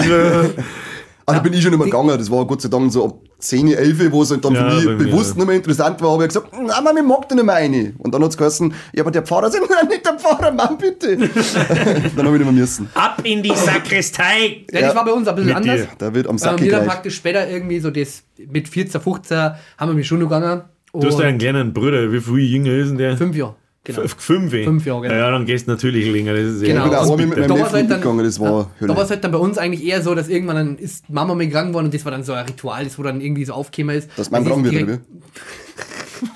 Ah, 1.27 1.35
da 1.35 1.41
bin 1.41 1.53
ich 1.53 1.63
schon 1.63 1.73
immer 1.73 1.85
gegangen. 1.85 2.17
Das 2.19 2.31
war 2.31 2.47
Gott 2.47 2.63
sei 2.63 2.69
Dank 2.69 2.91
so 2.93 3.05
ab 3.05 3.15
10, 3.43 3.69
11, 3.73 4.13
wo 4.13 4.23
es 4.23 4.29
dann 4.29 4.55
Ja, 4.55 4.71
für 4.71 4.95
mich 4.97 5.07
bewusst 5.11 5.33
auch. 5.33 5.37
nicht 5.37 5.47
mehr 5.47 5.57
interessant 5.57 6.01
war, 6.01 6.13
habe 6.13 6.23
ich 6.25 6.29
gesagt, 6.29 6.49
nein, 6.53 6.85
Mann, 6.85 6.97
ich 6.97 7.03
mag 7.03 7.29
da 7.29 7.35
nicht 7.35 7.45
mehr 7.45 7.55
rein. 7.55 7.95
Und 7.99 8.15
dann 8.15 8.23
hat 8.23 8.31
es 8.31 8.37
geheißen, 8.37 8.73
ja, 8.95 9.03
aber 9.03 9.11
der 9.11 9.23
Pfarrer 9.23 9.51
sagt, 9.51 9.65
nein, 9.71 9.89
nicht 9.89 10.07
der 10.07 10.15
Pfarrer, 10.19 10.53
Mann, 10.53 10.79
bitte. 10.79 11.17
dann 11.19 11.29
habe 11.29 11.33
ich 11.33 12.15
nicht 12.17 12.45
mehr 12.45 12.53
müssen. 12.53 12.89
Ab 12.95 13.21
in 13.25 13.43
die 13.43 13.55
Sakristei. 13.55 14.65
Ja, 14.73 14.81
das 14.83 14.95
war 14.95 15.05
bei 15.05 15.13
uns 15.13 15.27
ein 15.29 15.35
bisschen 15.35 15.49
Mit 15.49 15.57
anders. 15.57 15.81
dir. 15.83 15.89
Da 15.99 16.15
wird 16.15 16.27
am 16.27 16.33
Ähm, 16.35 16.39
Sack 16.39 16.51
wir 16.53 16.59
dann 16.59 16.81
gereicht. 16.81 16.87
praktisch 16.89 17.17
später 17.17 17.49
irgendwie 17.49 17.81
so 17.81 17.91
das 17.91 18.23
mit 18.49 18.69
14, 18.69 19.01
15 19.01 19.39
haben 19.39 19.57
wir 19.91 19.95
mich 19.95 20.07
schon 20.07 20.21
gegangen. 20.21 20.63
Du 20.95 21.07
hast 21.07 21.19
ja 21.19 21.27
einen 21.27 21.39
kleinen 21.39 21.73
Bruder. 21.73 22.13
Wie 22.13 22.21
viel 22.21 22.39
jünger 22.39 22.73
ist 22.73 22.89
denn 22.91 22.99
der? 22.99 23.17
fünf 23.17 23.35
Jahre. 23.37 23.57
Genau. 23.85 24.03
Fünf? 24.17 24.53
Fünf 24.53 24.87
Jahre, 24.87 25.03
genau. 25.03 25.15
Ja, 25.15 25.31
dann 25.33 25.45
gehst 25.45 25.67
du 25.67 25.73
natürlich 25.73 26.07
länger. 26.13 26.35
Das 26.35 26.43
ist 26.45 26.61
Genau. 26.63 26.85
Ich 26.85 26.91
bin 26.91 26.99
auch 26.99 27.03
Und 27.09 27.21
einmal 27.21 27.27
mit 27.27 27.49
meinem 27.49 27.49
da 27.49 27.55
halt 27.65 27.75
dann- 27.75 27.89
mitgegangen, 27.89 28.25
das 28.25 28.39
war 28.39 28.47
Da 28.49 28.53
war 28.55 28.71
Hölle. 28.95 29.03
es 29.05 29.11
halt 29.11 29.25
dann 29.25 29.33
bei 29.33 29.39
uns 29.39 29.59
eigentlich 29.59 29.85
eher 29.85 30.03
so, 30.03 30.15
dass 30.15 30.29
irgendwann 30.29 30.55
dann 30.57 30.79
ist 30.79 31.11
Mama 31.11 31.35
mal 31.35 31.45
gegangen 31.47 31.75
worden 31.75 31.87
und 31.87 31.95
das 31.95 32.05
war 32.05 32.13
dann 32.13 32.23
so 32.23 32.33
ein 32.33 32.45
Ritual, 32.47 32.85
das 32.85 32.97
wo 32.97 33.03
dann 33.03 33.21
irgendwie 33.21 33.45
so 33.45 33.55
aufgekommen 33.55 33.97
ist. 33.97 34.09
Dass 34.17 34.31
mein 34.31 34.45
Braun 34.45 34.63
wird, 34.63 34.83
oder 34.85 34.99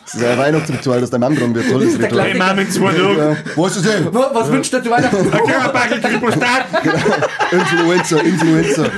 Das 0.05 0.15
ist 0.15 0.25
ein 0.25 0.39
Weihnachtsritual, 0.39 1.01
dass 1.01 1.11
dein 1.11 1.21
Mann 1.21 1.35
dran 1.37 1.55
wird. 1.55 1.69
Tolles 1.71 1.93
ist 1.95 2.01
der 2.03 2.11
Ritual. 2.11 2.27
Hey. 2.31 2.39
Ja, 2.39 3.37
wo 3.55 3.67
hast 3.67 3.77
du 3.77 3.81
sehen? 3.81 4.09
Was, 4.13 4.51
wünscht 4.51 4.73
ihr 4.73 4.83
zu 4.83 4.91
Weihnachten? 4.91 5.17
Ein 5.17 5.31
Körperbackel, 5.31 6.01
Tripostat. 6.01 6.65
Influencer, 7.53 8.25
Influencer. 8.25 8.91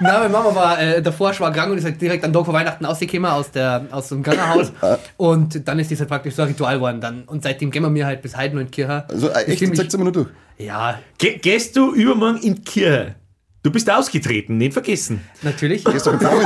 Nein, 0.00 0.12
meine 0.20 0.28
Mama 0.28 0.54
war 0.54 0.80
äh, 0.80 1.02
davor 1.02 1.32
schwer 1.34 1.50
krank 1.50 1.72
und 1.72 1.78
ist 1.78 1.84
halt 1.84 2.00
direkt 2.00 2.24
am 2.24 2.32
Tag 2.32 2.44
vor 2.44 2.54
Weihnachten 2.54 2.84
rausgekommen 2.84 3.30
aus, 3.30 3.50
der, 3.50 3.86
aus 3.90 4.08
dem 4.08 4.22
Krankenhaus. 4.22 4.72
und 5.16 5.66
dann 5.68 5.78
ist 5.78 5.90
das 5.90 6.00
halt 6.00 6.08
praktisch 6.08 6.34
so 6.34 6.42
ein 6.42 6.48
Ritual 6.48 6.76
geworden. 6.76 7.00
Dann. 7.00 7.22
Und 7.24 7.42
seitdem 7.42 7.70
gehen 7.70 7.82
wir 7.82 7.90
mir 7.90 8.06
halt 8.06 8.22
bis 8.22 8.36
heute 8.36 8.54
noch 8.54 8.60
in 8.62 8.66
die 8.66 8.72
Kirche. 8.72 9.04
Also, 9.08 9.28
äh, 9.28 9.44
echt, 9.44 9.58
Ziemlich- 9.58 9.78
zeig's 9.78 9.96
mir 9.96 10.04
noch 10.04 10.12
durch. 10.12 10.28
Ja, 10.58 10.98
Ge 11.18 11.36
gehst 11.38 11.76
du 11.76 11.92
übermorgen 11.92 12.38
in 12.38 12.54
die 12.56 12.62
Kirche? 12.62 13.14
Du 13.66 13.72
bist 13.72 13.90
ausgetreten, 13.90 14.58
nicht 14.58 14.74
vergessen. 14.74 15.22
natürlich. 15.42 15.82
Gehst 15.84 16.06
doch 16.06 16.12
in 16.12 16.20
Flammen, 16.20 16.38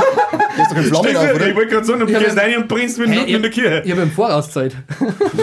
gehst 0.57 0.71
doch 0.71 0.77
in 0.77 0.83
Flammen 0.85 1.15
auf, 1.15 1.23
ich 1.23 1.35
oder? 1.35 1.55
wollte 1.55 1.67
gerade 1.67 1.85
sagen, 1.85 1.99
du 1.99 2.11
Ja, 2.11 2.17
gehst 2.19 2.35
rein 2.35 2.57
und 2.57 2.67
brennst 2.67 2.97
Minuten 2.97 3.19
Hey, 3.25 3.35
in 3.35 3.41
der 3.43 3.51
Kirche. 3.51 3.83
Ich 3.85 3.91
habe 3.91 4.01
im 4.01 4.11
Voraus 4.11 4.49
Zeit. 4.49 4.75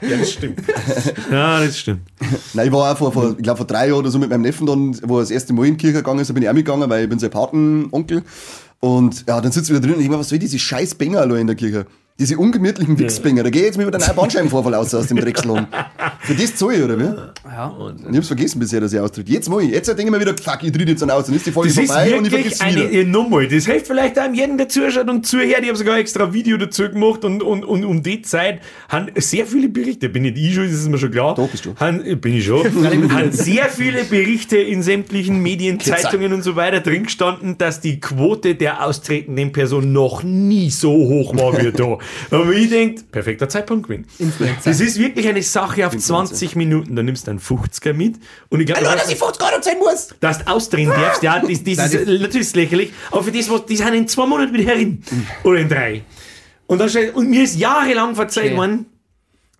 Ja, 0.00 0.16
das 0.18 0.32
stimmt. 0.32 0.60
Ja, 1.32 1.60
das 1.64 1.78
stimmt. 1.80 2.02
Nein, 2.54 2.66
ich 2.68 2.72
war 2.72 2.92
auch 2.92 2.96
vor, 2.96 3.12
vor 3.12 3.34
ich 3.36 3.42
glaube 3.42 3.56
vor 3.56 3.66
drei 3.66 3.88
Jahren 3.88 3.98
oder 3.98 4.10
so 4.10 4.20
mit 4.20 4.30
meinem 4.30 4.42
Neffen 4.42 4.66
dann, 4.68 4.96
wo 5.02 5.16
er 5.18 5.22
das 5.22 5.32
erste 5.32 5.52
Mal 5.52 5.66
in 5.66 5.76
die 5.76 5.78
Kirche 5.78 5.96
gegangen 5.98 6.20
ist, 6.20 6.28
da 6.30 6.34
bin 6.34 6.44
ich 6.44 6.48
auch 6.48 6.52
mitgegangen, 6.54 6.88
weil 6.88 7.02
ich 7.02 7.08
bin 7.10 7.18
sein 7.18 7.30
Patenonkel. 7.30 8.22
Und 8.78 9.24
ja, 9.26 9.40
dann 9.40 9.50
sitzt 9.50 9.68
du 9.70 9.74
wieder 9.74 9.84
drin 9.84 9.96
und 9.96 10.00
ich 10.02 10.08
meine, 10.08 10.20
was 10.20 10.28
soll 10.28 10.38
diese 10.38 10.58
scheiß 10.60 10.94
Bänger 10.94 11.20
alle 11.22 11.40
in 11.40 11.48
der 11.48 11.56
Kirche? 11.56 11.86
Diese 12.20 12.36
ungemütlichen 12.36 12.98
Wichsbänger, 12.98 13.44
da 13.44 13.50
geh 13.50 13.60
ich 13.60 13.64
jetzt 13.66 13.78
mit 13.78 13.86
einem 13.86 14.00
neuen 14.04 14.16
Bandscheibenvorfall 14.16 14.74
aus, 14.74 14.92
aus 14.92 15.06
dem 15.06 15.18
Drecksladen. 15.18 15.68
Für 16.18 16.34
das 16.34 16.56
zahle 16.56 16.76
ich, 16.76 16.82
oder 16.82 16.98
wie? 16.98 17.04
Ja. 17.04 17.68
Und 17.68 18.10
ich 18.10 18.16
hab's 18.16 18.26
vergessen 18.26 18.58
bisher, 18.58 18.80
dass 18.80 18.92
ich 18.92 18.98
austritt. 18.98 19.28
Jetzt 19.28 19.48
mal, 19.48 19.62
jetzt 19.62 19.86
denke 19.86 20.02
ich 20.02 20.10
mir 20.10 20.20
wieder, 20.20 20.34
fuck, 20.36 20.64
ich 20.64 20.72
tritt 20.72 20.88
jetzt 20.88 21.00
dann 21.00 21.12
aus, 21.12 21.26
dann 21.26 21.36
ist 21.36 21.46
die 21.46 21.52
Folge 21.52 21.68
Das 21.72 21.78
ist 21.78 21.92
vorbei 21.92 22.18
und 22.18 22.24
ich 22.26 22.32
vergesse 22.32 22.64
eine, 22.64 22.90
wieder. 22.90 23.04
nochmal, 23.04 23.46
das 23.46 23.66
hilft 23.66 23.86
vielleicht 23.86 24.18
auch 24.18 24.32
jedem, 24.32 24.58
der 24.58 24.68
zuschaut 24.68 25.08
und 25.08 25.28
zuhört. 25.28 25.60
Ich 25.62 25.68
habe 25.68 25.78
sogar 25.78 25.98
extra 25.98 26.24
ein 26.24 26.32
Video 26.32 26.56
dazu 26.56 26.88
gemacht 26.88 27.24
und, 27.24 27.40
und, 27.40 27.64
und 27.64 27.84
um 27.84 28.02
die 28.02 28.20
Zeit 28.22 28.62
haben 28.88 29.12
sehr 29.14 29.46
viele 29.46 29.68
Berichte, 29.68 30.08
bin 30.08 30.22
nicht 30.22 30.38
ich 30.38 30.56
schon, 30.56 30.64
das 30.64 30.72
ist 30.72 30.88
mir 30.88 30.98
schon 30.98 31.12
klar. 31.12 31.36
Doch, 31.36 31.48
bist 31.48 31.66
du. 31.66 31.76
Haben, 31.76 32.04
äh, 32.04 32.16
bin 32.16 32.34
ich 32.34 32.44
schon. 32.44 32.64
haben 33.12 33.30
sehr 33.30 33.66
viele 33.66 34.02
Berichte 34.02 34.56
in 34.56 34.82
sämtlichen 34.82 35.40
Medien, 35.40 35.78
Zeitungen 35.78 36.32
und 36.32 36.42
so 36.42 36.56
weiter 36.56 36.80
drin 36.80 37.04
gestanden, 37.04 37.58
dass 37.58 37.80
die 37.80 38.00
Quote 38.00 38.56
der 38.56 38.84
austretenden 38.84 39.52
Person 39.52 39.92
noch 39.92 40.24
nie 40.24 40.70
so 40.70 40.90
hoch 40.90 41.36
war 41.36 41.56
wie 41.62 41.70
da. 41.70 41.98
Aber 42.30 42.52
ich 42.52 42.68
denke, 42.68 43.02
perfekter 43.10 43.48
Zeitpunkt 43.48 43.88
gewesen. 43.88 44.06
Das 44.64 44.80
ist 44.80 44.98
wirklich 44.98 45.28
eine 45.28 45.42
Sache 45.42 45.86
auf 45.86 45.96
20 45.96 46.56
Minuten. 46.56 46.96
Da 46.96 47.02
nimmst 47.02 47.26
du 47.26 47.30
einen 47.30 47.40
50er 47.40 47.92
mit 47.92 48.16
und 48.48 48.60
ich 48.60 48.66
glaube, 48.66 48.82
dass 48.82 49.10
ich 49.10 49.18
50 49.18 49.42
Euro 49.42 49.60
zahlen 49.60 49.78
muss! 49.78 50.08
dass 50.20 50.38
du 50.38 50.48
ausdrehen 50.48 50.90
darfst, 50.90 51.22
ja, 51.22 51.40
das, 51.40 51.62
das 51.62 51.92
ist 51.94 52.20
natürlich 52.20 52.54
lächerlich, 52.54 52.92
aber 53.10 53.22
für 53.22 53.32
das, 53.32 53.50
was, 53.50 53.66
die 53.66 53.76
sind 53.76 53.94
in 53.94 54.08
zwei 54.08 54.26
Monaten 54.26 54.52
wieder 54.52 54.64
herin. 54.64 55.02
Oder 55.44 55.58
in 55.58 55.68
drei. 55.68 56.02
Und, 56.66 56.78
dann 56.78 56.88
steht, 56.88 57.14
und 57.14 57.30
mir 57.30 57.44
ist 57.44 57.56
jahrelang 57.56 58.14
verzeiht 58.14 58.46
Okay. 58.46 58.56
worden, 58.56 58.86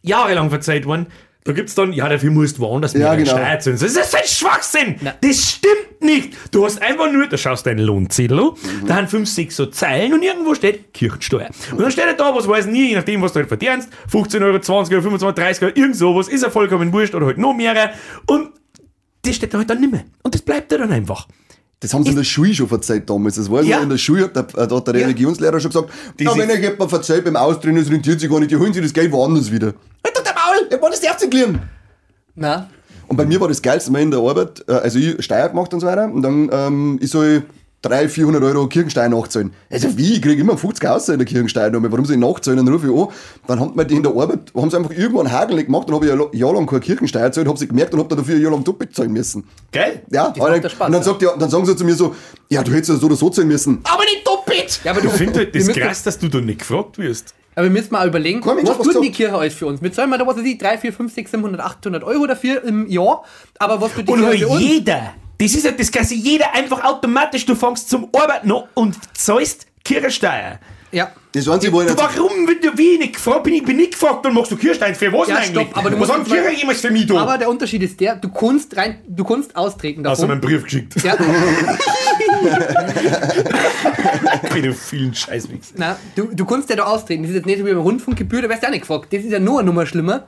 jahrelang 0.03 0.51
verzeiht 0.51 0.85
worden, 0.87 1.07
da 1.45 1.53
gibt's 1.53 1.75
dann, 1.75 1.93
ja, 1.93 2.09
dafür 2.09 2.31
musst 2.31 2.59
du 2.59 2.63
woanders 2.63 2.93
Ja, 2.93 2.99
mehr 3.15 3.17
genau. 3.19 3.31
Steuer 3.31 3.59
zahlen. 3.61 3.79
Das 3.81 3.83
ist 3.83 4.15
ein 4.15 4.23
Schwachsinn! 4.27 4.97
Na. 5.01 5.15
Das 5.21 5.51
stimmt 5.53 6.01
nicht! 6.03 6.35
Du 6.51 6.65
hast 6.65 6.83
einfach 6.83 7.11
nur, 7.11 7.27
da 7.27 7.37
schaust 7.39 7.65
deinen 7.67 7.79
Lohnzettel 7.81 8.39
an, 8.39 8.51
da 8.87 8.97
haben 8.97 9.09
fünf, 9.09 9.29
sechs 9.29 9.57
so 9.57 9.67
Zeilen 9.67 10.13
und 10.13 10.23
irgendwo 10.23 10.55
steht 10.55 10.93
Kirchensteuer. 10.93 11.49
Und 11.73 11.81
dann 11.81 11.91
steht 11.91 12.05
er 12.05 12.15
da, 12.15 12.35
was 12.35 12.47
weiß 12.47 12.67
nie, 12.67 12.91
je 12.91 12.97
nachdem, 12.97 13.23
was 13.23 13.33
du 13.33 13.39
halt 13.39 13.49
verdienst, 13.49 13.89
15 14.09 14.43
Euro, 14.43 14.59
20 14.61 14.93
Euro, 14.95 15.03
25, 15.03 15.43
30 15.45 15.63
Euro, 15.65 15.73
irgend 15.77 15.97
sowas, 15.97 16.29
ist 16.29 16.43
ja 16.43 16.51
vollkommen 16.51 16.93
wurscht 16.93 17.15
oder 17.15 17.27
halt 17.27 17.39
noch 17.39 17.55
mehr. 17.55 17.93
Und 18.27 18.51
das 19.23 19.37
steht 19.37 19.55
da 19.55 19.59
halt 19.59 19.71
dann 19.71 19.81
nicht 19.81 19.93
mehr. 19.93 20.05
Und 20.23 20.35
das 20.35 20.43
bleibt 20.43 20.71
da 20.73 20.79
dann 20.79 20.93
einfach. 20.93 21.27
Das 21.81 21.95
haben 21.95 22.03
sie 22.03 22.11
in 22.11 22.17
der 22.17 22.25
Schule 22.25 22.53
schon 22.55 22.67
verzeiht 22.69 23.09
damals. 23.09 23.37
Das 23.37 23.49
war 23.51 23.63
Ja. 23.63 23.79
in 23.81 23.89
der 23.89 23.99
Schule, 23.99 24.25
hat 24.25 24.35
der, 24.37 24.43
äh, 24.63 24.67
da 24.67 24.77
hat 24.77 24.87
der 24.89 24.95
Religionslehrer 24.95 25.61
schon 25.61 25.71
gesagt, 25.71 25.89
ja, 25.91 26.13
Diese- 26.33 26.37
wenn 26.37 26.51
euch 26.51 26.61
jemand 26.61 26.91
verzeiht 26.91 27.25
beim 27.25 27.37
Austreten, 27.37 27.77
das 27.77 27.89
rentiert 27.91 28.19
sich 28.21 28.29
gar 28.29 28.41
nicht, 28.41 28.51
die 28.51 28.57
holen 28.57 28.73
sich 28.73 28.83
das 28.83 28.93
Geld 28.93 29.13
woanders 29.13 29.51
wieder. 29.51 29.75
Der 30.71 30.81
war 30.81 30.91
das 30.91 31.01
erste 31.01 31.29
Glieren. 31.29 31.61
Na, 32.35 32.69
Und 33.09 33.17
bei 33.17 33.25
mir 33.25 33.41
war 33.41 33.49
das 33.49 33.63
Geilste 33.63 33.91
mal 33.91 34.03
in 34.03 34.11
der 34.11 34.21
Arbeit, 34.21 34.65
äh, 34.69 34.73
also 34.73 34.99
ich 34.99 35.23
Steuer 35.25 35.49
gemacht 35.49 35.73
und 35.75 35.81
so 35.81 35.87
weiter, 35.87 36.05
und 36.05 36.23
dann 36.23 36.49
ähm, 36.53 36.99
ich 37.03 37.11
soll 37.11 37.45
300, 37.83 38.11
400 38.11 38.43
Euro 38.43 38.67
Kirchensteuer 38.67 39.09
nachzahlen. 39.09 39.53
Also 39.71 39.97
wie, 39.97 40.15
ich 40.15 40.23
krieg 40.23 40.37
immer 40.39 40.59
50 40.59 40.89
aus 40.89 41.09
in 41.09 41.19
der 41.19 41.27
Kirchensteuer, 41.27 41.71
warum 41.73 42.05
soll 42.05 42.17
ich 42.17 42.21
nachzahlen? 42.21 42.65
Dann 42.65 42.75
rufe 42.75 42.89
ich 42.89 42.93
an, 42.93 43.09
dann 43.47 43.61
haben 43.61 43.77
wir 43.77 43.85
die 43.85 43.95
in 43.95 44.03
der 44.03 44.13
Arbeit, 44.13 44.53
haben 44.55 44.69
sie 44.71 44.77
einfach 44.77 44.91
irgendwann 44.91 45.31
Hagel 45.31 45.63
gemacht, 45.65 45.89
dann 45.89 45.95
habe 45.95 46.07
ich 46.07 46.13
ein 46.13 46.21
Jahr 46.33 46.55
lang 46.55 46.67
keine 46.67 46.81
Kirchensteuer 46.81 47.27
gezahlt, 47.27 47.47
habe 47.47 47.59
sie 47.59 47.69
gemerkt 47.69 47.95
und 47.95 48.01
habe 48.01 48.09
dann 48.09 48.19
dafür 48.19 48.35
ein 48.35 48.43
Jahr 48.43 48.51
lang 48.51 48.65
doppelt 48.65 48.95
zahlen 48.97 49.13
müssen. 49.13 49.45
Geil? 49.71 50.03
Ja, 50.11 50.31
Das 50.31 50.39
macht 50.39 50.51
dann, 50.51 50.63
ja 50.63 50.69
Spaß, 50.69 50.87
und 50.87 50.93
dann, 50.93 51.03
ja. 51.03 51.05
sagt 51.05 51.23
die, 51.23 51.27
dann 51.39 51.51
sagen 51.51 51.67
sie 51.67 51.77
zu 51.77 51.85
mir 51.85 51.95
so, 51.95 52.17
ja, 52.49 52.63
du 52.65 52.73
hättest 52.73 52.91
ja 52.91 52.97
so 52.97 53.07
oder 53.07 53.17
so 53.17 53.31
zahlen 53.31 53.49
müssen. 53.49 53.79
Aber 53.85 54.03
nicht 54.03 54.27
doppelt! 54.27 54.81
ja, 54.83 54.91
aber 54.91 55.01
du 55.01 55.09
Ich 55.13 55.15
finde 55.15 55.39
halt 55.39 55.55
das 55.55 55.69
krass, 55.69 56.03
dass 56.03 56.19
du 56.19 56.29
da 56.29 56.41
nicht 56.41 56.59
gefragt 56.59 56.99
wirst. 56.99 57.35
Aber 57.59 57.65
wir 57.65 57.73
müssen 57.73 57.89
mal 57.93 58.07
überlegen, 58.07 58.41
Komm, 58.41 58.59
was 58.63 58.79
tut 58.79 59.03
die. 59.03 59.11
Kirche 59.11 59.35
alles 59.37 59.53
für 59.55 59.67
uns? 59.67 59.83
Wir 59.83 59.93
zahlen 59.93 60.09
mal 60.11 60.17
da, 60.17 60.25
was 60.25 60.37
weiß 60.37 60.45
ich, 60.45 60.59
3, 60.59 60.79
4, 60.79 60.93
5, 60.93 61.13
6, 61.13 61.31
700, 61.33 61.61
800 61.61 62.05
Euro 62.05 62.25
dafür 62.29 62.63
im 62.63 62.87
Jahr. 62.87 63.25
Aber 63.59 63.81
was 63.81 63.93
tut 63.95 64.07
die 64.07 64.13
Und 64.13 64.21
Kirche 64.21 64.47
für 64.47 64.49
uns? 64.53 64.63
jeder, 64.63 65.15
das 65.39 65.55
ist 65.55 65.65
ja 65.65 65.73
das 65.73 65.91
Ganze, 65.91 66.15
jeder 66.15 66.55
einfach 66.55 66.85
automatisch, 66.85 67.45
du 67.47 67.57
fängst 67.57 67.91
zum 67.91 68.11
Arbeiten 68.15 68.53
an 68.53 68.63
und 68.75 68.97
zahlst 69.13 69.67
Kirchensteuer. 69.83 70.61
Ja. 70.93 71.11
Das 71.33 71.49
Einzige, 71.49 71.73
wo 71.73 71.83
ich 71.83 71.89
nicht, 71.89 71.99
Warum 71.99 72.47
wird 72.47 72.65
du 72.65 72.79
wie 72.79 72.97
nicht 72.97 73.15
gefragt? 73.15 73.43
Bin 73.43 73.55
ich 73.55 73.65
bin 73.65 73.77
nicht 73.77 73.91
gefragt, 73.95 74.25
dann 74.25 74.35
machst 74.35 74.53
du 74.53 74.57
Kirchensteuer 74.57 74.95
für 74.95 75.13
was 75.13 75.29
Ja, 75.29 75.35
eigentlich? 75.39 75.51
stopp, 75.51 75.77
aber 75.77 75.91
du 75.91 75.97
was 76.01 76.09
musst 76.09 76.13
haben 76.13 76.25
Kirche 76.25 76.61
jemals 76.61 76.81
für 76.81 76.91
mich 76.93 77.07
da? 77.07 77.17
Aber 77.19 77.37
der 77.39 77.51
Unterschied 77.51 77.83
ist 77.83 77.99
der, 77.99 78.15
du 78.15 78.29
kannst 78.31 78.77
rein, 78.77 79.01
du 79.09 79.25
kannst 79.25 79.55
austreten 79.57 80.07
Hast 80.09 80.23
du 80.23 80.27
davon. 80.27 80.29
mir 80.29 80.33
einen 80.35 80.41
Brief 80.41 80.63
geschickt? 80.63 80.95
ja, 81.03 81.17
Vielen 84.75 85.15
Scheißwichs. 85.15 85.73
na, 85.77 85.97
du, 86.17 86.29
du 86.33 86.45
kannst 86.45 86.69
ja 86.71 86.77
da 86.77 86.85
austreten. 86.85 87.23
Das 87.23 87.31
ist 87.31 87.37
jetzt 87.37 87.47
nicht 87.47 87.59
wie 87.61 87.71
beim 87.71 87.79
Rundfunkgebühr, 87.79 88.43
da 88.43 88.49
wärst 88.49 88.63
du 88.63 88.67
ja 88.67 88.71
nicht 88.71 88.81
gefragt. 88.83 89.13
Das 89.13 89.23
ist 89.23 89.31
ja 89.31 89.39
nur 89.39 89.61
eine 89.61 89.67
Nummer 89.67 89.87
schlimmer. 89.87 90.27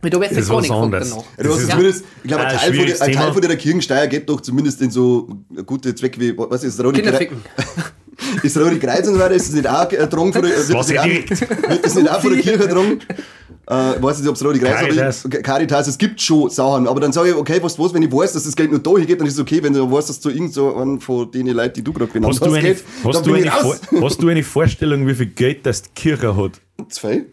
Ist 0.00 0.12
gar 0.12 0.20
was 0.20 0.30
nicht 0.62 0.70
gefragt 0.70 0.84
anderes. 0.84 1.10
danach. 1.10 1.24
Ja, 1.36 1.42
du 1.42 1.50
hast 1.52 1.60
ist 1.62 1.70
zumindest, 1.70 2.04
ich 2.22 2.28
glaube, 2.28 2.46
ein, 2.46 2.56
Teil 2.56 2.74
von 2.74 2.86
der- 2.86 3.02
ein 3.02 3.12
Teil 3.12 3.32
von 3.32 3.42
der 3.42 3.56
Kirchensteuer 3.56 4.06
geht 4.06 4.28
doch 4.28 4.40
zumindest 4.40 4.80
in 4.80 4.90
so 4.92 5.28
gute 5.66 5.92
Zwecke 5.94 6.20
wie, 6.20 6.38
was 6.38 6.62
ist 6.62 6.78
das, 6.78 6.86
Rote 6.86 6.96
Kinder 7.02 7.10
Kreuz? 7.10 7.18
ficken. 7.20 7.42
Ist 8.42 8.56
das 8.56 8.64
Rote 8.64 8.78
Kreuz 8.80 9.06
und 9.06 9.14
so 9.14 9.20
weiter, 9.20 9.34
ist 9.34 9.46
das 9.48 9.54
nicht 9.54 9.68
auch 9.68 9.84
der, 9.84 10.00
wird 10.00 10.12
Was 10.74 10.88
wird 10.90 11.84
das 11.84 11.94
nicht 11.94 12.10
auch 12.10 12.20
von 12.20 12.32
der 12.32 12.42
Kirche 12.42 12.66
dran? 12.68 12.98
Äh, 13.70 13.96
ich 13.96 14.02
weiß 14.02 14.18
nicht, 14.20 14.28
ob 14.28 14.36
es 14.36 14.44
Rote 14.44 14.58
Kreuz 14.58 14.70
Caritas. 14.80 15.24
ich- 15.26 15.42
Caritas, 15.42 15.88
es 15.88 15.98
gibt 15.98 16.20
schon 16.22 16.48
Sachen, 16.48 16.88
aber 16.88 17.00
dann 17.00 17.12
sage 17.12 17.30
ich, 17.30 17.34
okay, 17.34 17.58
was, 17.60 17.78
was, 17.78 17.92
wenn 17.92 18.02
ich 18.02 18.10
weiß, 18.10 18.32
dass 18.32 18.44
das 18.44 18.56
Geld 18.56 18.70
nur 18.70 18.80
da 18.80 18.92
hingeht, 18.92 19.20
dann 19.20 19.26
ist 19.26 19.34
es 19.34 19.40
okay, 19.40 19.62
wenn 19.62 19.74
du 19.74 19.90
weißt, 19.90 20.08
dass 20.08 20.20
zu 20.20 20.30
irgend 20.30 20.54
so 20.54 20.74
einem 20.74 21.00
von 21.00 21.30
den 21.30 21.48
Leuten, 21.48 21.74
die 21.74 21.82
du 21.82 21.92
gerade 21.92 22.10
genannt 22.10 22.32
Hast 22.32 22.46
du, 22.46 22.52
eine, 22.52 22.62
geht, 22.74 22.82
hast, 23.04 23.26
du 23.26 23.34
eine 23.34 23.44
ich 23.46 23.52
hast 23.52 24.22
du 24.22 24.28
eine 24.28 24.42
Vorstellung, 24.42 25.06
wie 25.06 25.14
viel 25.14 25.26
Geld 25.26 25.66
das 25.66 25.82
die 25.82 25.90
Kirche 25.94 26.34
hat? 26.34 26.52
Zwei? 26.88 27.26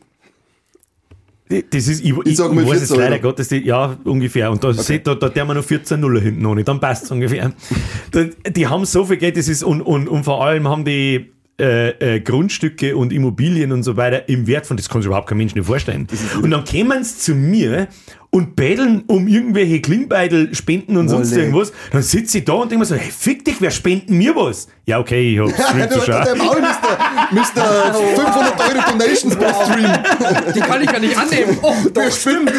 Das 1.48 1.88
ist, 1.88 2.04
ich, 2.04 2.13
ich, 2.25 2.38
sag 2.38 2.54
mal 2.54 2.63
ich 2.63 2.70
weiß 2.70 2.80
jetzt 2.80 2.88
14 2.88 2.98
leider 2.98 3.15
Euro. 3.15 3.22
Gottes, 3.22 3.48
die, 3.50 3.58
ja, 3.60 3.96
ungefähr. 4.04 4.50
Und 4.51 4.63
da, 4.63 4.74
seht, 4.74 5.06
da, 5.06 5.13
da 5.13 5.30
der 5.30 5.46
wir 5.46 5.54
noch 5.54 5.63
14 5.63 6.00
Nuller 6.00 6.20
hinten 6.20 6.42
noch 6.42 6.56
nicht, 6.56 6.68
dann 6.68 6.80
passt 6.80 7.04
es 7.04 7.12
ungefähr. 7.12 7.54
da, 8.12 8.24
die 8.24 8.68
haben 8.68 8.84
so 8.86 9.06
viel 9.06 9.18
Geld, 9.18 9.38
das 9.38 9.48
ist, 9.48 9.63
und, 9.63 9.82
und, 9.82 10.10
und 10.10 10.24
vor 10.24 10.44
allem 10.44 10.68
haben 10.68 10.84
die 10.84 11.32
äh, 11.60 12.16
äh, 12.16 12.20
Grundstücke 12.20 12.98
und 12.98 13.14
Immobilien 13.14 13.72
und 13.72 13.84
so 13.84 13.96
weiter 13.96 14.28
im 14.28 14.46
Wert 14.46 14.66
von, 14.66 14.76
das 14.76 14.90
kann 14.90 15.02
sich 15.02 15.08
überhaupt 15.08 15.30
kein 15.30 15.38
Mensch 15.38 15.56
nicht 15.56 15.66
vorstellen. 15.66 16.08
Und 16.42 16.52
dann 16.52 16.66
kämen 16.66 17.04
sie 17.04 17.18
zu 17.18 17.36
mir 17.36 17.88
und 18.36 18.58
betteln 18.58 19.06
um 19.08 19.30
irgendwelche 19.30 19.80
Klingbeitel, 19.80 20.54
Spenden 20.54 20.98
und 20.98 21.08
sonst 21.08 21.32
Wolle. 21.32 21.42
irgendwas. 21.44 21.72
Dann 21.94 22.01
sitze 22.01 22.39
ich 22.39 22.44
da 22.44 22.51
und 22.51 22.70
denke 22.70 22.80
mir 22.80 22.86
so, 22.86 22.96
hey, 22.96 23.10
fick 23.10 23.46
dich, 23.46 23.56
wer 23.62 23.72
spenden 23.72 24.18
mir 24.18 24.36
was? 24.36 24.68
Ja, 24.88 25.00
okay, 25.00 25.34
ich 25.34 25.39
hab 25.39 25.50
Stream 25.50 25.89
zu 25.89 26.01
schauen. 26.01 26.25
Müsste, 26.38 27.32
müsste 27.32 27.62
500 27.62 28.60
Euro 28.60 28.92
Donations 28.92 29.36
pro 29.38 29.48
Stream. 29.63 29.89
Die 30.54 30.60
kann 30.60 30.82
ich 30.82 30.92
ja 30.92 31.00
nicht 31.00 31.18
annehmen. 31.18 31.58
Oh, 31.65 31.74
Der 31.89 32.12
stimmt. 32.12 32.51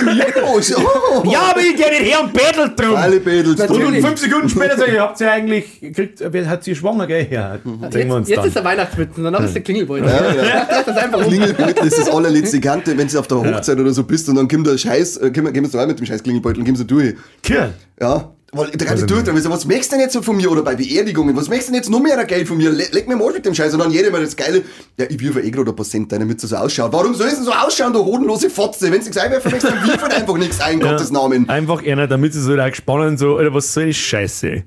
Oh. 0.42 1.22
Ja, 1.30 1.50
aber 1.50 1.60
ich 1.60 1.76
geh 1.76 1.90
nicht 1.90 2.10
her 2.12 2.22
und 2.24 2.32
bettelt 2.32 2.72
drum. 2.80 2.96
Alle 2.96 3.20
Mädels 3.20 3.60
Und 3.60 3.70
Natürlich. 3.70 4.04
fünf 4.04 4.18
Sekunden 4.18 4.48
später 4.48 4.76
sage 4.78 4.92
ich, 4.92 4.98
habt 4.98 5.20
ihr 5.20 5.30
eigentlich, 5.30 5.80
gekriegt, 5.80 6.22
wer 6.26 6.48
hat 6.48 6.64
sie 6.64 6.74
schwanger, 6.74 7.06
gell? 7.06 7.28
Ja, 7.30 7.58
wir 7.64 8.00
jetzt, 8.00 8.10
uns 8.12 8.28
jetzt 8.28 8.38
dann. 8.38 8.46
ist 8.46 8.56
der 8.56 8.64
Weihnachtsmützen, 8.64 9.24
danach 9.24 9.42
ist 9.44 9.54
der 9.54 9.62
Klingelbeutel. 9.62 10.08
Ja, 10.08 10.34
ja. 10.34 10.66
Das 10.86 10.88
ist 10.88 11.02
einfach. 11.02 11.22
Klingelbeutel 11.22 11.86
ist 11.86 11.98
das 11.98 12.08
allerletzte 12.08 12.60
Kante, 12.60 12.96
wenn 12.96 13.06
du 13.06 13.18
auf 13.18 13.28
der 13.28 13.38
Hochzeit 13.38 13.78
oder 13.78 13.92
so 13.92 14.02
bist 14.04 14.28
und 14.28 14.36
dann 14.36 14.48
kommt 14.48 14.66
der 14.66 14.78
Scheiß, 14.78 15.18
äh, 15.18 15.30
gehen 15.30 15.44
wir, 15.44 15.65
gehen 15.66 15.72
wir 15.72 15.72
so 15.72 15.78
rein 15.78 15.88
mit 15.88 15.98
dem 15.98 16.06
scheiß 16.06 16.22
Klingelbeutel 16.22 16.58
und 16.60 16.64
gehen 16.64 16.76
so 16.76 16.84
durch. 16.84 17.14
Tja, 17.42 17.70
Ja. 18.00 18.32
Weil 18.52 18.68
der 18.70 18.86
ganze 18.86 19.02
Also- 19.02 19.06
durch, 19.06 19.24
dann 19.24 19.36
so, 19.42 19.50
was 19.50 19.66
möchtest 19.66 19.90
du 19.90 19.96
denn 19.96 20.04
jetzt 20.04 20.12
so 20.14 20.22
von 20.22 20.36
mir? 20.36 20.50
Oder 20.50 20.62
bei 20.62 20.76
Beerdigungen, 20.76 21.36
was 21.36 21.48
möchtest 21.48 21.68
du 21.68 21.72
denn 21.72 21.80
jetzt 21.82 21.90
noch 21.90 22.00
mehr 22.00 22.24
Geld 22.24 22.46
von 22.48 22.56
mir? 22.56 22.70
Le 22.70 22.86
leg 22.92 23.06
mir 23.08 23.16
mal 23.16 23.30
mit 23.32 23.44
dem 23.44 23.52
Scheiß. 23.54 23.74
Und 23.74 23.80
dann 23.80 23.90
jeder 23.90 24.10
mal 24.10 24.22
das 24.22 24.36
Geile, 24.36 24.62
ja, 24.96 25.04
ich 25.10 25.18
wirf 25.20 25.36
eh 25.36 25.50
gerade 25.50 25.72
ein 25.72 25.76
paar 25.76 25.84
Cent 25.84 26.10
ein, 26.14 26.20
damit 26.20 26.42
es 26.42 26.48
so 26.48 26.56
ausschaut. 26.56 26.92
Warum 26.92 27.12
soll 27.14 27.26
es 27.26 27.34
denn 27.34 27.44
so 27.44 27.50
ausschauen, 27.52 27.92
du 27.92 28.02
hodenlose 28.04 28.48
Fotze? 28.48 28.84
Wenn 28.86 28.92
du 28.92 28.98
nichts 29.00 29.16
einwerfen 29.18 29.50
möchtest, 29.50 29.74
dann 29.74 29.86
wirf 29.86 30.00
halt 30.00 30.14
einfach 30.14 30.36
nichts 30.38 30.60
ein, 30.60 30.78
Gottes 30.80 31.10
Namen. 31.10 31.48
einfach 31.50 31.84
einer, 31.84 32.06
damit 32.06 32.32
sie 32.34 32.40
so 32.40 32.54
da 32.56 32.68
gespannt 32.68 33.18
so, 33.18 33.36
Alter, 33.36 33.52
was 33.52 33.74
soll 33.74 33.86
die 33.86 33.94
Scheiße? 33.94 34.62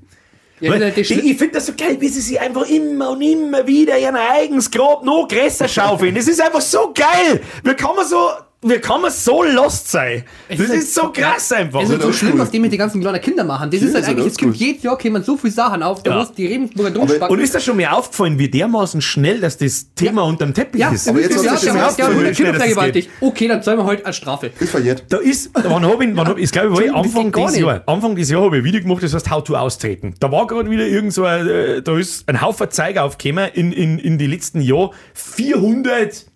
Ja, 0.60 0.72
Weil, 0.72 0.92
die- 0.92 1.00
ich 1.02 1.12
ich 1.12 1.38
finde 1.38 1.54
das 1.56 1.66
so 1.68 1.74
geil, 1.76 1.96
wie 2.00 2.10
sie 2.10 2.20
sich 2.22 2.40
einfach 2.40 2.70
immer 2.70 3.12
und 3.12 3.22
immer 3.22 3.66
wieder 3.66 3.98
ihren 3.98 4.18
eigenes 4.18 4.70
Grab 4.70 5.06
noch 5.06 5.26
größer 5.28 5.70
schaufeln. 5.70 6.14
Das 6.14 6.28
ist 6.28 6.42
einfach 6.42 6.62
so 6.62 6.94
geil. 6.94 7.40
Wie 7.64 7.74
kann 7.76 7.96
man 7.96 8.06
so, 8.06 8.18
wie 8.62 8.78
kann 8.80 9.02
man 9.02 9.10
so 9.10 9.42
lost 9.42 9.90
sein? 9.90 10.26
Das 10.50 10.60
ist 10.60 10.70
halt 10.70 10.80
ist 10.80 10.94
so 10.94 11.12
krass 11.14 11.50
einfach. 11.54 11.82
Es 11.82 11.86
ist 11.86 11.94
halt 11.94 12.02
so 12.02 12.12
schlimm, 12.12 12.38
was 12.40 12.52
die 12.52 12.60
mit 12.60 12.74
den 12.74 12.78
ganzen 12.78 13.00
kleinen 13.00 13.22
Kindern 13.22 13.48
machen. 13.48 13.72
Das 13.72 13.82
ist 13.82 13.94
halt 13.94 14.04
ist 14.04 14.08
halt 14.08 14.18
eigentlich, 14.18 14.34
es 14.34 14.38
gibt 14.38 14.56
jedes 14.58 14.84
Jahr 14.84 14.98
kommen 14.98 15.24
so 15.24 15.38
viele 15.38 15.54
Sachen 15.54 15.82
auf, 15.82 16.04
da 16.04 16.12
Ja. 16.12 16.18
muss 16.18 16.34
die 16.34 16.46
Regensburger 16.46 16.92
Domspacken. 16.92 17.38
Und 17.38 17.42
ist 17.42 17.56
das 17.56 17.64
schon 17.64 17.78
mir 17.78 17.94
aufgefallen, 17.94 18.38
wie 18.38 18.50
dermaßen 18.50 19.02
schnell, 19.02 19.40
dass 19.40 19.58
das 19.58 19.94
Thema 19.96 20.24
unterm 20.24 20.54
Teppich 20.54 20.82
ja, 20.82 20.92
ist? 20.92 21.08
Aber 21.08 21.22
jetzt 21.22 21.38
das 21.38 21.48
hat 21.48 21.56
ist 21.56 21.64
ja, 21.64 21.76
ja, 21.76 21.94
ja, 21.98 22.32
Kindervergewaltigt. 22.32 23.10
Okay, 23.22 23.48
dann 23.48 23.64
zahlen 23.64 23.78
wir 23.78 23.86
heute 23.86 24.06
als 24.06 24.18
Strafe. 24.18 24.52
Ist 24.60 24.72
verjährt. 24.72 25.06
Da 25.08 25.20
ist, 25.20 25.52
wann 25.54 25.86
hab 25.86 26.02
ich, 26.02 26.10
wann 26.14 26.28
hab, 26.28 26.38
ich 26.38 26.52
glaube, 26.52 26.84
ich 26.84 26.94
Anfang 26.94 27.32
dieses. 27.32 27.58
Jahr, 27.60 27.82
Anfang 27.86 28.18
dieses 28.18 28.32
Jahr 28.34 28.42
habe 28.44 28.58
ich 28.58 28.62
ein 28.62 28.66
Video 28.66 28.82
gemacht, 28.82 29.02
das 29.04 29.14
heißt 29.14 29.32
How 29.32 29.42
to 29.42 29.56
austreten. 29.56 30.16
Da 30.20 30.34
war 30.34 30.48
gerade 30.48 30.70
wieder 30.70 30.86
irgend 30.86 31.14
so 31.14 31.24
ein, 31.24 31.48
äh, 31.48 31.82
da 31.82 31.98
ist 31.98 32.28
ein 32.28 32.42
Haufen 32.42 32.70
Zeiger 32.70 33.06
aufgekommen 33.06 33.52
in, 33.54 33.72
in, 33.72 34.00
in 34.00 34.18
die 34.18 34.28
letzten 34.28 34.60
Jahr. 34.60 34.92
450 35.14 36.28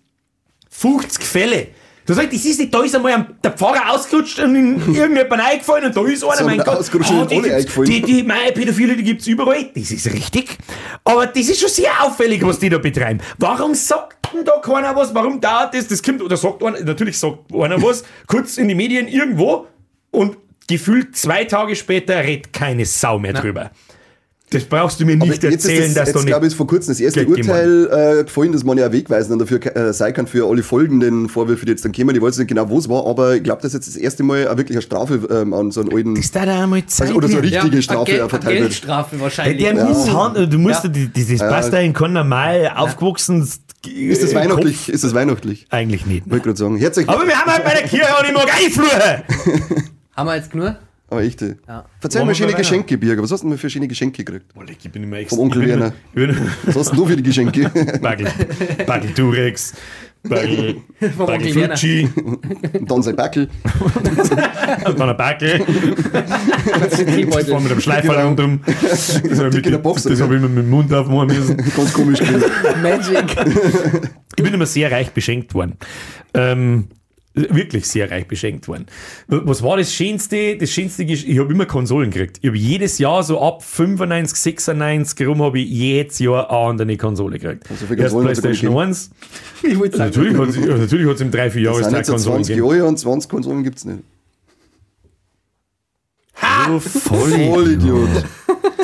Fälle. 1.22 1.66
Da 2.06 2.12
sagt, 2.14 2.32
das 2.34 2.44
ist 2.44 2.60
nicht, 2.60 2.74
da 2.74 2.82
ist 2.82 2.94
einmal 2.94 3.12
ein, 3.12 3.26
der 3.42 3.52
Pfarrer 3.52 3.90
ausgerutscht 3.90 4.38
und 4.40 4.54
in 4.56 4.94
irgendjemand 4.94 5.40
eingefallen 5.40 5.86
und 5.86 5.96
da 5.96 6.02
ist 6.06 6.22
einer, 6.22 6.36
So 6.36 6.44
mein 6.44 6.60
ein 6.60 6.64
Gott, 6.66 6.94
und 6.94 7.30
die, 7.30 7.50
eingefallen. 7.50 7.90
die, 7.90 8.02
die, 8.02 8.22
meine 8.22 8.52
Pädophile, 8.52 8.94
die 8.96 9.02
gibt's 9.04 9.26
überall. 9.26 9.70
Das 9.74 9.90
ist 9.90 10.06
richtig. 10.12 10.58
Aber 11.04 11.26
das 11.26 11.48
ist 11.48 11.60
schon 11.60 11.70
sehr 11.70 11.90
auffällig, 12.02 12.44
was 12.44 12.58
die 12.58 12.68
da 12.68 12.78
betreiben. 12.78 13.20
Warum 13.38 13.74
sagt 13.74 14.18
denn 14.34 14.44
da 14.44 14.58
keiner 14.60 14.94
was? 14.94 15.14
Warum 15.14 15.40
dauert 15.40 15.74
das? 15.74 15.88
Das 15.88 16.02
kommt, 16.02 16.20
oder 16.22 16.36
sagt 16.36 16.62
einer, 16.62 16.80
natürlich 16.80 17.18
sagt 17.18 17.38
einer 17.54 17.82
was, 17.82 18.04
kurz 18.26 18.58
in 18.58 18.68
die 18.68 18.74
Medien 18.74 19.08
irgendwo 19.08 19.66
und 20.10 20.36
gefühlt 20.68 21.16
zwei 21.16 21.44
Tage 21.44 21.74
später 21.74 22.22
redet 22.22 22.52
keine 22.52 22.84
Sau 22.84 23.18
mehr 23.18 23.32
drüber. 23.32 23.70
Das 24.54 24.64
brauchst 24.64 25.00
du 25.00 25.04
mir 25.04 25.16
nicht 25.16 25.42
jetzt 25.42 25.44
erzählen, 25.44 25.84
ist 25.84 25.96
dass 25.96 26.04
das, 26.04 26.12
du 26.12 26.18
jetzt 26.18 26.24
nicht. 26.24 26.26
glaube 26.32 26.46
ich, 26.46 26.52
ist 26.52 26.56
vor 26.56 26.66
kurzem 26.66 26.92
das 26.92 27.00
erste 27.00 27.24
Geld 27.26 27.38
Urteil 27.46 28.18
äh, 28.20 28.24
gefallen, 28.24 28.52
dass 28.52 28.64
man 28.64 28.78
ja 28.78 28.90
wegweisend 28.92 29.40
dafür 29.40 29.76
äh, 29.76 29.92
sein 29.92 30.14
kann 30.14 30.26
für 30.26 30.48
alle 30.48 30.62
folgenden 30.62 31.28
Vorwürfe, 31.28 31.66
die 31.66 31.72
jetzt 31.72 31.84
dann 31.84 31.92
kommen. 31.92 32.14
Ich 32.14 32.22
weiß 32.22 32.38
nicht 32.38 32.48
genau, 32.48 32.68
wo 32.68 32.78
es 32.78 32.88
war, 32.88 33.06
aber 33.06 33.36
ich 33.36 33.42
glaube, 33.42 33.62
dass 33.62 33.72
jetzt 33.72 33.86
das 33.88 33.96
erste 33.96 34.22
Mal 34.22 34.48
auch 34.48 34.56
wirklich 34.56 34.76
eine 34.76 34.82
Strafe 34.82 35.20
ähm, 35.30 35.52
an 35.52 35.70
so 35.70 35.80
einen 35.82 35.92
alten, 35.94 36.14
das 36.14 36.30
dauert 36.30 36.48
einmal 36.48 36.86
Zeit. 36.86 37.08
also, 37.08 37.18
oder 37.18 37.28
so 37.28 37.34
eine 37.38 37.42
richtige 37.46 37.66
eine 37.66 37.82
Strafe 37.82 38.10
Geld- 38.10 38.30
verteilt 38.30 38.54
wird. 38.60 38.60
Geldstrafe 38.70 39.20
wahrscheinlich. 39.20 39.58
der 39.62 39.74
Misshandel, 39.86 40.48
du 40.48 40.58
musst 40.58 40.84
Ja. 40.84 40.90
ja. 40.90 40.96
die, 40.96 41.08
die, 41.08 41.36
das 41.36 41.48
passt 41.48 41.72
da 41.72 41.78
in 41.78 41.92
kein 41.92 42.12
normal 42.12 42.70
aufgewachsen. 42.76 43.46
Ist 43.86 44.22
das 44.22 44.34
weihnachtlich? 44.34 44.88
Ist 44.88 45.04
das 45.04 45.12
weihnachtlich? 45.14 45.66
Eigentlich 45.68 46.06
nicht. 46.06 46.30
Wollte 46.30 46.44
gerade 46.44 46.58
sagen. 46.58 46.76
Herzlich, 46.78 47.08
Aber 47.08 47.26
wir 47.26 47.34
haben 47.38 47.50
halt 47.52 47.64
bei 47.64 47.74
der 47.74 47.82
Kirche 47.82 48.06
auch 48.16 48.22
nicht 48.22 48.34
mehr 48.34 48.46
Geiflur. 48.46 49.64
Haben 50.16 50.26
wir 50.28 50.36
jetzt 50.36 50.50
genug? 50.50 50.76
Aber 51.14 51.22
echt. 51.24 51.42
äh. 51.42 51.56
Ja. 51.66 51.84
Verzeih 52.00 52.24
mir 52.24 52.34
schöne 52.34 52.52
Geschenke, 52.54 52.98
Birger. 52.98 53.22
Was 53.22 53.30
hast 53.32 53.42
du 53.44 53.48
denn 53.48 53.58
für 53.58 53.70
schöne 53.70 53.88
Geschenke 53.88 54.24
gekriegt? 54.24 54.46
Ich 54.82 54.90
bin 54.90 55.02
immer 55.02 55.18
Vom 55.26 55.38
Onkel 55.40 55.66
Werner. 55.66 55.92
Was 56.64 56.76
hast 56.76 56.90
denn 56.90 56.98
du 56.98 57.06
für 57.06 57.16
die 57.16 57.22
Geschenke? 57.22 57.70
Bagel, 58.02 58.28
Bagel 58.86 59.10
Durex, 59.14 59.74
Bagel, 60.22 60.76
Vom 61.16 61.26
Bagel. 61.26 61.52
Fuji, 61.76 62.08
Und 62.72 62.90
dann 62.90 63.02
sein 63.02 63.16
Backel. 63.16 63.48
und 64.86 64.98
dann 64.98 65.08
ein 65.10 65.16
Bagel, 65.16 65.60
Teebeutel. 67.06 67.44
vor 67.46 67.60
mit 67.60 67.72
einem 67.72 67.80
Schleifer 67.80 68.14
Genau. 68.14 68.26
rundum. 68.28 68.60
Das 68.66 69.18
habe 69.38 69.56
ich, 69.58 69.62
das 69.62 70.20
hab 70.20 70.30
ich 70.30 70.36
immer 70.36 70.48
mit 70.48 70.64
dem 70.64 70.70
Mund 70.70 70.92
aufmachen 70.92 71.28
müssen. 71.28 71.56
Ganz 71.56 71.92
komisch 71.92 72.18
gewesen. 72.20 72.50
Magic. 72.82 73.36
Ich 74.36 74.42
bin 74.42 74.52
immer 74.54 74.66
sehr 74.66 74.90
reich 74.90 75.10
beschenkt 75.10 75.54
worden. 75.54 75.74
Ähm, 76.34 76.88
wirklich 77.34 77.86
sehr 77.86 78.10
reich 78.10 78.28
beschenkt 78.28 78.68
worden. 78.68 78.86
Was 79.26 79.62
war 79.62 79.76
das 79.76 79.92
Schönste? 79.92 80.56
Das 80.56 80.70
Schönste 80.70 81.02
ist, 81.02 81.24
ich 81.24 81.38
habe 81.38 81.52
immer 81.52 81.66
Konsolen 81.66 82.10
gekriegt. 82.10 82.38
Ich 82.40 82.48
habe 82.48 82.56
jedes 82.56 82.98
Jahr 82.98 83.22
so 83.24 83.40
ab 83.40 83.62
95, 83.64 84.38
96 84.38 85.26
rum 85.26 85.42
habe 85.42 85.58
ich 85.58 85.68
jedes 85.68 86.20
Jahr 86.20 86.48
eine 86.48 86.58
andere 86.70 86.96
Konsole 86.96 87.38
gekriegt. 87.38 87.68
Also 87.70 87.86
für 87.86 87.94
Erst 87.96 88.14
Konsolen 88.14 88.26
PlayStation 88.26 88.74
gar 88.74 88.86
1. 88.86 89.10
Ich 89.64 89.78
wollte 89.78 89.96
sagen. 89.96 90.10
Natürlich 90.10 90.38
hat 90.38 90.48
es 90.76 90.80
natürlich 90.80 91.08
hat's 91.08 91.20
im 91.20 91.30
3-4 91.30 91.32
Das 91.42 91.52
sind 91.52 91.62
Jahreszeit 91.64 91.92
jetzt 91.94 92.06
so 92.06 92.12
Konsolen 92.12 92.44
20 92.44 92.56
gegeben. 92.56 92.74
Jahre 92.76 92.88
und 92.88 92.98
20 92.98 93.30
Konsolen 93.30 93.64
gibt 93.64 93.78
es 93.78 93.84
nicht. 93.84 93.98
Oh, 96.70 96.78
voll. 96.78 97.30
Voll 97.30 97.70
Idiot. 97.72 98.08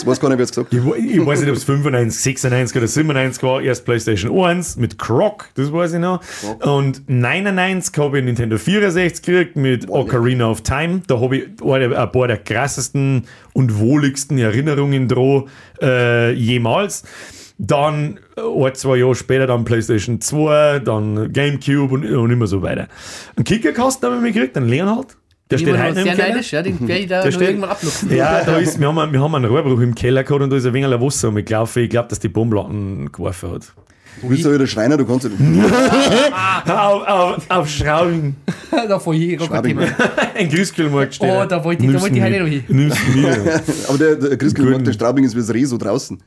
Jetzt 0.01 0.07
weiß 0.07 0.21
gar 0.21 0.31
nicht, 0.31 0.39
wer 0.39 0.45
es 0.45 0.51
gesagt 0.51 0.73
hat. 0.73 0.97
Ich, 0.99 1.17
ich 1.17 1.27
weiß 1.27 1.41
nicht, 1.41 1.51
ob 1.51 1.57
es 1.57 1.65
95, 1.65 2.23
96 2.23 2.77
oder 2.79 2.87
97 2.89 3.43
war. 3.43 3.61
Erst 3.61 3.85
PlayStation 3.85 4.45
1 4.45 4.77
mit 4.77 4.99
Croc, 4.99 5.51
das 5.57 5.71
weiß 5.71 5.93
ich 5.93 5.99
noch. 5.99 6.23
Und 6.63 7.03
99 7.07 7.99
habe 7.99 8.19
ich 8.19 8.25
Nintendo 8.25 8.57
64 8.57 9.23
gekriegt 9.23 9.57
mit 9.57 9.91
Ocarina 9.91 10.51
of 10.51 10.63
Time. 10.63 11.03
Da 11.07 11.21
habe 11.21 11.37
ich 11.37 11.49
eine, 11.63 11.99
ein 11.99 12.13
paar 12.13 12.29
der 12.29 12.39
krassesten 12.39 13.27
und 13.53 13.79
wohligsten 13.79 14.39
Erinnerungen 14.39 15.07
dran 15.07 15.45
äh, 15.83 16.33
jemals. 16.33 17.03
Dann 17.59 18.19
äh, 18.39 18.41
ein, 18.41 18.75
zwei 18.75 18.97
Jahre 18.97 19.15
später 19.15 19.47
dann 19.47 19.65
PlayStation 19.67 20.19
2, 20.19 20.79
dann 20.79 21.31
Gamecube 21.31 21.93
und, 21.93 22.07
und 22.07 22.31
immer 22.31 22.47
so 22.47 22.63
weiter. 22.63 22.89
Einen 23.37 23.45
Kickerkasten 23.45 24.09
habe 24.09 24.17
ich 24.17 24.23
mir 24.23 24.33
gekriegt, 24.33 24.57
einen 24.57 24.71
Leonhard. 24.71 25.19
Der 25.51 25.59
steht 25.59 25.69
heute 25.77 25.79
noch 25.83 25.89
im 25.89 25.95
sehr 26.05 26.15
Keller. 26.15 26.29
neidisch, 26.29 26.53
ja, 26.53 26.63
den 26.63 26.89
werde 26.89 27.01
ich 27.03 27.09
da 27.09 27.23
Der 27.23 27.25
noch 27.31 27.33
steht- 27.37 27.49
irgendwann 27.49 27.71
abluchsen. 27.71 28.15
Ja, 28.15 28.45
da 28.47 28.57
ist, 28.59 28.79
wir, 28.81 28.87
haben, 28.89 28.99
einen- 28.99 29.13
wir 29.13 29.21
haben 29.21 29.35
einen 29.35 29.45
Rohrbruch 29.47 29.81
im 29.81 29.95
Keller 29.95 30.23
gehabt 30.25 30.43
und 30.43 30.51
da 30.51 30.57
ist 30.57 30.67
ein 30.67 30.73
wenig 30.73 30.91
Wasser 31.01 31.29
umgelaufen. 31.29 31.83
Ich 31.83 31.91
glaube, 31.91 32.09
dass 32.09 32.19
die 32.21 32.29
Bomblatten 32.29 33.11
geworfen 33.11 33.51
hat. 33.53 33.73
Du 34.23 34.29
bist 34.29 34.45
ja 34.45 34.53
wieder 34.53 34.67
Schreiner, 34.67 34.97
du 34.97 35.07
kannst 35.07 35.25
ja 35.25 35.31
nicht. 35.39 35.73
auf, 36.67 37.07
auf, 37.07 37.45
auf 37.49 37.69
Schrauben. 37.69 38.37
da 38.71 38.99
vor 38.99 39.15
hier. 39.15 39.39
Thema. 39.39 39.83
Ein 40.37 40.49
Grüßkühlmarkt 40.49 41.15
steht. 41.15 41.31
Oh, 41.31 41.45
da 41.47 41.63
wollte 41.65 41.85
ich- 41.85 41.93
da 41.93 42.01
wollte 42.01 42.17
ich 42.17 42.23
heute 42.23 42.41
noch 42.41 42.49
hin. 42.49 42.65
Nimmst 42.69 42.99
ihn 43.15 43.23
mit. 43.23 43.31
Aber 43.89 43.99
der, 43.99 44.17
der 44.17 44.65
mag 44.65 44.85
der 44.85 44.93
Straubing 44.93 45.25
ist 45.25 45.35
wie 45.35 45.41
das 45.41 45.53
Reh 45.55 45.65
so 45.65 45.79
draußen. 45.79 46.19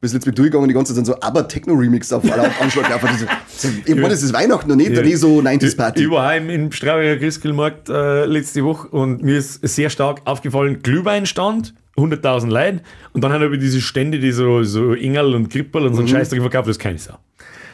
Bis 0.00 0.12
jetzt 0.12 0.26
mit 0.26 0.38
durchgegangen, 0.38 0.68
die 0.68 0.74
ganze 0.74 0.92
Zeit 0.92 1.04
sind 1.04 1.06
so 1.06 1.20
aber 1.20 1.48
Techno-Remix 1.48 2.12
auf 2.12 2.22
aller 2.30 2.48
Anschlag. 2.60 2.88
Einfach 2.92 3.10
diese, 3.12 3.26
so, 3.48 3.68
ich 3.84 3.94
meine, 3.96 4.14
es 4.14 4.22
ist 4.22 4.32
Weihnachten 4.32 4.70
und 4.70 4.76
nicht 4.76 4.92
der 4.92 5.02
Reh 5.04 5.16
so 5.16 5.40
90s 5.40 5.76
Party. 5.76 6.04
Ich 6.04 6.10
war 6.10 6.24
heim 6.26 6.48
im 6.50 6.70
Straubinger 6.70 7.16
Christkindlmarkt 7.16 7.88
äh, 7.88 8.24
letzte 8.26 8.62
Woche 8.64 8.86
und 8.88 9.22
mir 9.24 9.38
ist 9.38 9.66
sehr 9.66 9.90
stark 9.90 10.20
aufgefallen, 10.24 10.82
Glühweinstand, 10.84 11.74
100.000 11.96 12.46
Leute 12.48 12.80
und 13.12 13.24
dann 13.24 13.32
habe 13.32 13.52
ich 13.54 13.60
diese 13.60 13.80
Stände, 13.80 14.20
die 14.20 14.30
so, 14.30 14.62
so 14.62 14.94
Engel 14.94 15.34
und 15.34 15.48
Krippel 15.50 15.84
und 15.86 15.94
so 15.94 16.02
Mhm. 16.02 16.06
ein 16.06 16.10
Scheißdreck 16.10 16.40
verkauft, 16.42 16.68
das 16.68 16.76
ist 16.76 16.82
keine 16.82 16.98
Sau. 16.98 17.18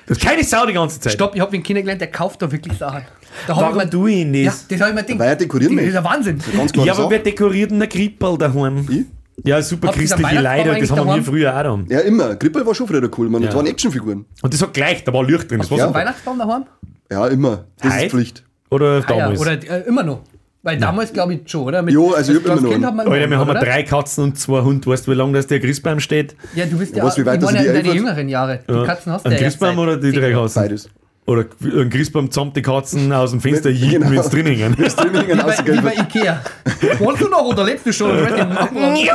Das 0.06 0.16
ist 0.16 0.24
keine 0.24 0.44
Sau 0.44 0.64
die 0.64 0.72
ganze 0.72 1.00
Zeit. 1.00 1.12
Stopp, 1.12 1.34
ich 1.34 1.40
habe 1.42 1.54
ihn 1.54 1.62
kennengelernt, 1.62 2.00
der 2.00 2.10
kauft 2.10 2.40
da 2.40 2.50
wirklich 2.50 2.76
Sachen. 2.78 3.02
Da 3.46 3.54
Warum 3.56 3.78
ich 3.78 3.84
mir- 3.84 3.90
tue 3.90 4.10
ich 4.10 4.26
Ja, 4.36 4.44
das? 4.50 4.66
das 4.68 4.80
habe 4.80 4.90
ich 4.90 4.96
mir 4.96 5.02
gedacht. 5.02 5.18
Weil 5.18 5.28
er 5.28 5.36
dekorieren 5.36 5.76
Das 5.76 5.84
ist 5.86 5.92
der 5.94 6.04
Wahnsinn. 6.04 6.38
Ganz. 6.56 6.72
Ja, 6.76 6.92
aber 6.94 7.10
wer 7.10 7.18
dekoriert 7.18 7.70
denn 7.70 7.82
ein 7.82 7.88
Krippel 7.88 8.38
daheim? 8.38 8.86
Ich? 8.90 9.04
Ja, 9.42 9.60
super 9.62 9.88
ihr 9.88 9.92
christliche 9.94 10.22
Weihnachtsbaum 10.44 10.80
das 10.80 10.90
haben 10.90 11.16
wir 11.16 11.24
früher 11.24 11.56
auch 11.56 11.62
da. 11.88 11.94
Ja, 11.94 12.00
immer. 12.00 12.36
Grippel 12.36 12.64
war 12.64 12.74
schon 12.74 12.86
früher 12.86 13.10
cool, 13.18 13.28
man. 13.28 13.42
Ja. 13.42 13.48
Das 13.48 13.56
waren 13.56 13.66
Actionfiguren. 13.66 14.24
Und 14.42 14.54
das 14.54 14.62
hat 14.62 14.72
gleich, 14.74 15.02
da 15.04 15.12
war 15.12 15.24
Licht 15.24 15.50
drin. 15.50 15.58
Das 15.58 15.70
war 15.70 15.78
Ja. 15.78 15.88
so, 15.88 15.94
Weihnachtsbaum 15.94 16.38
daheim? 16.38 16.64
Ja, 17.10 17.26
immer. 17.26 17.64
Das 17.80 17.92
Heute? 17.92 18.04
ist 18.06 18.10
Pflicht. 18.12 18.44
oder 18.70 19.02
Ah, 19.06 19.10
ja, 19.10 19.18
damals. 19.18 19.40
oder 19.40 19.52
äh, 19.52 19.88
immer 19.88 20.02
noch. 20.04 20.20
Weil 20.62 20.78
damals 20.78 21.12
glaube 21.12 21.34
ich 21.34 21.40
schon, 21.50 21.64
oder? 21.64 21.82
Mit, 21.82 21.92
Jo, 21.92 22.12
also 22.12 22.32
ich 22.32 22.38
hab 22.38 22.50
als 22.50 22.60
immer 22.60 22.62
noch 22.62 22.72
Kind 22.72 22.74
einen. 22.76 22.86
hat 22.86 22.94
man 23.06 23.06
Alter, 23.12 23.28
wir 23.30 23.38
haben 23.38 23.50
oder? 23.50 23.60
drei 23.60 23.82
Katzen 23.82 24.24
und 24.24 24.38
zwei 24.38 24.62
Hunde. 24.62 24.86
Weißt 24.86 25.06
du, 25.06 25.10
wie 25.10 25.14
lange 25.14 25.34
das 25.34 25.46
der 25.46 25.60
Christbaum 25.60 26.00
steht? 26.00 26.34
Ja, 26.54 26.64
du 26.64 26.78
bist 26.78 26.96
ja, 26.96 27.04
was, 27.04 27.18
wie 27.18 27.26
weit 27.26 27.40
ich 27.40 27.44
meine 27.44 27.58
in 27.58 27.66
ja 27.66 27.72
deine 27.82 27.92
jüngeren 27.94 28.28
Jahre. 28.30 28.60
Die 28.66 28.72
Katzen 28.86 29.12
hast 29.12 29.26
du 29.26 29.30
ja 29.30 29.36
Christbaum 29.36 29.78
oder 29.78 29.98
die 29.98 30.10
drei. 30.12 30.32
Katzen? 30.32 30.62
Beides. 30.62 30.88
Oder 31.26 31.46
ein 31.62 31.88
Christbaum 31.88 32.30
samt 32.30 32.54
die 32.56 32.60
Katzen 32.62 33.10
aus 33.12 33.30
dem 33.30 33.40
Fenster 33.40 33.70
jeden, 33.70 34.00
Genau. 34.02 34.10
wenn 34.10 34.18
es 34.18 34.28
drin 34.28 34.46
hängen. 34.46 34.76
Das 34.78 34.94
Training 34.94 35.26
Wie 35.26 35.34
bei, 35.34 35.56
wie 35.76 35.80
bei 35.80 35.94
Ikea. 35.94 36.42
Wohnst 36.98 37.22
du 37.22 37.28
noch 37.28 37.44
oder 37.46 37.64
lebst 37.64 37.86
du 37.86 37.92
schon? 37.94 38.10
Ich 38.18 38.30
weiß 38.30 38.70
nicht. 38.92 39.10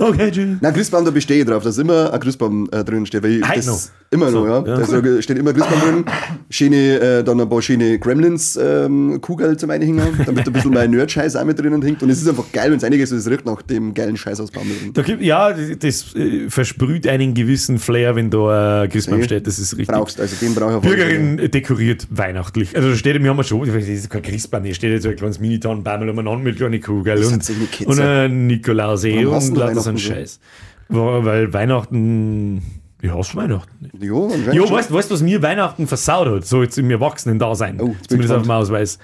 Okay, 0.00 0.30
Jill. 0.30 0.56
Nein, 0.62 0.72
Christbaum, 0.72 1.04
da 1.04 1.10
bestehe 1.10 1.40
ich 1.40 1.46
drauf, 1.46 1.62
dass 1.62 1.76
immer 1.76 2.10
ein 2.12 2.20
Christbaum 2.20 2.68
äh, 2.72 2.82
drin 2.82 3.04
steht. 3.04 3.22
Weil 3.22 3.40
das 3.40 3.66
noch? 3.66 3.78
Immer 4.12 4.30
So, 4.30 4.46
noch, 4.46 4.66
ja. 4.66 4.78
ja. 4.78 4.86
Da 4.86 5.22
steht 5.22 5.38
immer 5.38 5.52
Christbaum 5.52 5.80
drin. 5.80 6.04
Schöne, 6.48 7.00
äh, 7.00 7.22
dann 7.22 7.38
ein 7.38 7.48
paar 7.48 7.60
schöne 7.60 7.98
Gremlins 7.98 8.58
ähm, 8.60 9.20
zum 9.56 9.70
Einhängen, 9.70 10.00
damit 10.24 10.46
ein 10.46 10.52
bisschen 10.52 10.72
mein 10.72 10.90
Nerd-Scheiß 10.90 11.36
auch 11.36 11.44
mit 11.44 11.58
drinnen 11.60 11.82
hängt. 11.82 12.02
Und 12.02 12.08
es 12.08 12.22
ist 12.22 12.28
einfach 12.28 12.50
geil, 12.50 12.70
wenn 12.70 12.78
es 12.78 12.84
einiges 12.84 13.12
ist, 13.12 13.26
es 13.26 13.30
riecht 13.30 13.44
nach 13.44 13.60
dem 13.62 13.92
geilen 13.92 14.16
Scheiß 14.16 14.40
aus 14.40 14.50
Baum 14.50 14.64
drin. 14.64 14.92
Da 14.94 15.02
gibt, 15.02 15.22
ja, 15.22 15.52
das 15.52 16.14
äh, 16.16 16.48
versprüht 16.48 17.06
einen 17.06 17.34
gewissen 17.34 17.78
Flair, 17.78 18.16
wenn 18.16 18.30
da 18.30 18.82
ein 18.82 18.88
Christbaum 18.88 19.18
Nee, 19.18 19.24
steht. 19.26 19.46
Das 19.46 19.58
ist 19.58 19.76
richtig. 19.76 19.94
Brauchst, 19.94 20.18
also 20.18 20.34
den 20.40 20.54
brauche 20.54 20.78
ich 20.78 20.82
Fälle. 20.82 20.96
Bürgerin 20.96 21.50
dekoriert 21.50 22.08
weihnachtlich. 22.10 22.74
Also 22.74 22.88
da 22.88 22.96
steht, 22.96 23.22
wir 23.22 23.28
haben 23.30 23.36
ja 23.36 23.44
schon, 23.44 23.66
das 23.66 23.86
ist 23.86 24.08
kein 24.08 24.22
Christbaum, 24.22 24.64
hier 24.64 24.74
steht 24.74 24.92
jetzt 24.92 25.02
so 25.02 25.10
ein 25.10 25.16
kleines 25.16 25.38
Minitanbaum 25.38 26.08
umeinander 26.08 26.42
mit 26.42 26.56
kleinen 26.56 26.80
Kugel 26.80 27.16
Das 27.16 27.30
und, 27.30 27.86
und 27.86 28.00
ein 28.00 28.46
Nikolaus 28.46 29.04
und 29.04 29.10
die 29.10 29.22
lauter 29.22 29.89
so 29.96 30.10
ein? 30.10 30.16
Scheiß. 30.16 30.40
Weil 30.88 31.52
Weihnachten, 31.52 32.62
ich 33.00 33.10
hasse 33.12 33.36
Weihnachten. 33.36 33.90
Ja, 34.00 34.06
Jo, 34.52 34.66
schon. 34.66 34.76
weißt 34.76 34.90
du, 34.90 34.94
weißt, 34.94 35.10
was 35.10 35.22
mir 35.22 35.40
Weihnachten 35.42 35.86
versaut 35.86 36.26
hat? 36.28 36.44
So 36.46 36.62
jetzt 36.62 36.76
im 36.78 36.90
Erwachsenen-Dasein. 36.90 37.80
Oh, 37.80 37.94
Zumindest 38.08 38.34
auf 38.34 38.42
dem. 38.42 38.50
Ausweis. 38.50 38.98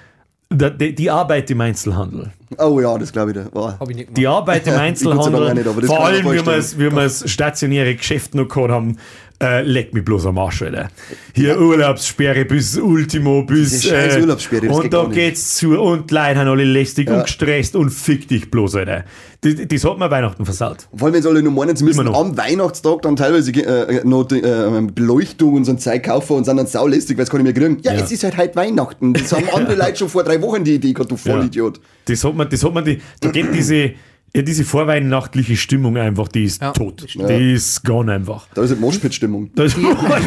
Die, 0.53 0.95
die 0.95 1.11
Arbeit 1.11 1.51
im 1.51 1.61
Einzelhandel. 1.61 2.33
Oh 2.59 2.79
ja, 2.81 2.97
das 2.99 3.11
glaube 3.13 3.33
ich. 3.33 3.37
Nicht 3.37 3.53
gemacht. 3.53 4.07
Die 4.17 4.27
Arbeit 4.29 4.67
im 4.69 4.75
Einzelhandel, 4.79 5.55
nicht, 5.55 5.87
vor 5.87 6.05
allem, 6.07 6.25
wie 6.25 6.91
wir 6.93 7.03
es 7.03 7.29
stationäre 7.29 7.97
Geschäft 7.97 8.37
noch 8.37 8.47
gehabt 8.47 8.71
haben, 8.71 8.97
äh, 9.43 9.63
leck 9.63 9.93
mich 9.95 10.05
bloß 10.05 10.27
am 10.27 10.39
Arsch, 10.39 10.63
Alter. 10.63 10.89
Hier 11.35 11.61
Urlaubssperre 11.61 12.45
bis 12.45 12.77
Ultimo, 12.79 13.43
bis. 13.43 13.71
Diese 13.71 13.89
scheiß 13.91 14.17
Urlaubssperre, 14.19 14.67
das 14.69 14.77
und 14.77 14.83
geht 14.85 14.93
da 14.93 15.05
geht's 15.05 15.57
zu 15.57 15.79
und 15.81 16.11
Leute 16.11 16.37
haben 16.39 16.49
alle 16.49 16.65
lästig 16.65 17.09
Ja. 17.09 17.17
und 17.19 17.25
gestresst 17.25 17.77
und 17.77 17.91
fick 17.91 18.29
dich 18.29 18.51
bloß, 18.51 18.77
Alter. 18.77 19.05
Das, 19.43 19.55
das 19.69 19.85
hat 19.85 19.99
mir 19.99 20.11
Weihnachten 20.11 20.45
versaut. 20.45 20.89
Vor 20.97 21.07
allem, 21.07 21.15
wenn 21.15 21.23
sie 21.23 21.29
alle 21.29 21.43
nur 21.43 21.53
meinen, 21.53 21.77
sie 21.77 21.85
müssen 21.85 22.09
am 22.09 22.37
Weihnachtstag 22.37 23.03
dann 23.03 23.17
teilweise 23.17 23.51
äh, 23.53 24.01
noch 24.05 24.25
die, 24.25 24.41
äh, 24.43 24.81
Beleuchtung 24.95 25.55
und 25.55 25.65
so 25.67 25.73
ein 25.73 25.79
Zeug 25.79 26.03
kaufen 26.05 26.33
und 26.39 26.45
sind 26.45 26.57
dann 26.57 26.67
saulästig, 26.67 27.17
weil 27.19 27.25
es 27.25 27.31
kann 27.31 27.43
nicht 27.43 27.55
mehr 27.57 27.69
kriegen. 27.69 27.81
Ja, 27.83 27.93
Ja. 27.95 28.03
es 28.03 28.11
ist 28.11 28.25
halt 28.25 28.37
heute 28.39 28.57
Weihnachten. 28.57 29.13
Das 29.13 29.33
haben 29.33 29.45
andere 29.53 29.75
Leute 29.77 29.97
schon 29.97 30.09
vor 30.09 30.25
drei 30.25 30.41
Wochen 30.41 30.65
die 30.65 30.75
Idee 30.77 30.93
gehabt, 30.95 31.11
du 31.11 31.17
Vollidiot. 31.17 31.79
Das 32.07 32.25
hat 32.25 32.35
man, 32.35 32.49
das 32.49 32.65
hat 32.65 32.73
man, 32.73 32.85
die, 32.85 33.01
da 33.21 33.29
geht 33.31 33.53
diese, 33.55 33.93
ja, 34.35 34.43
diese 34.43 34.65
vorweihnachtliche 34.65 35.57
Stimmung 35.57 35.97
einfach, 35.97 36.29
die 36.29 36.45
ist 36.45 36.61
Ja, 36.61 36.73
tot. 36.73 37.07
Die 37.15 37.53
ist 37.53 37.85
gone 37.85 38.13
einfach. 38.13 38.47
Da 38.55 38.63
ist 38.63 38.71
halt 38.71 38.81
Moshpit-Stimmung. 38.81 39.51
Das, 39.55 39.75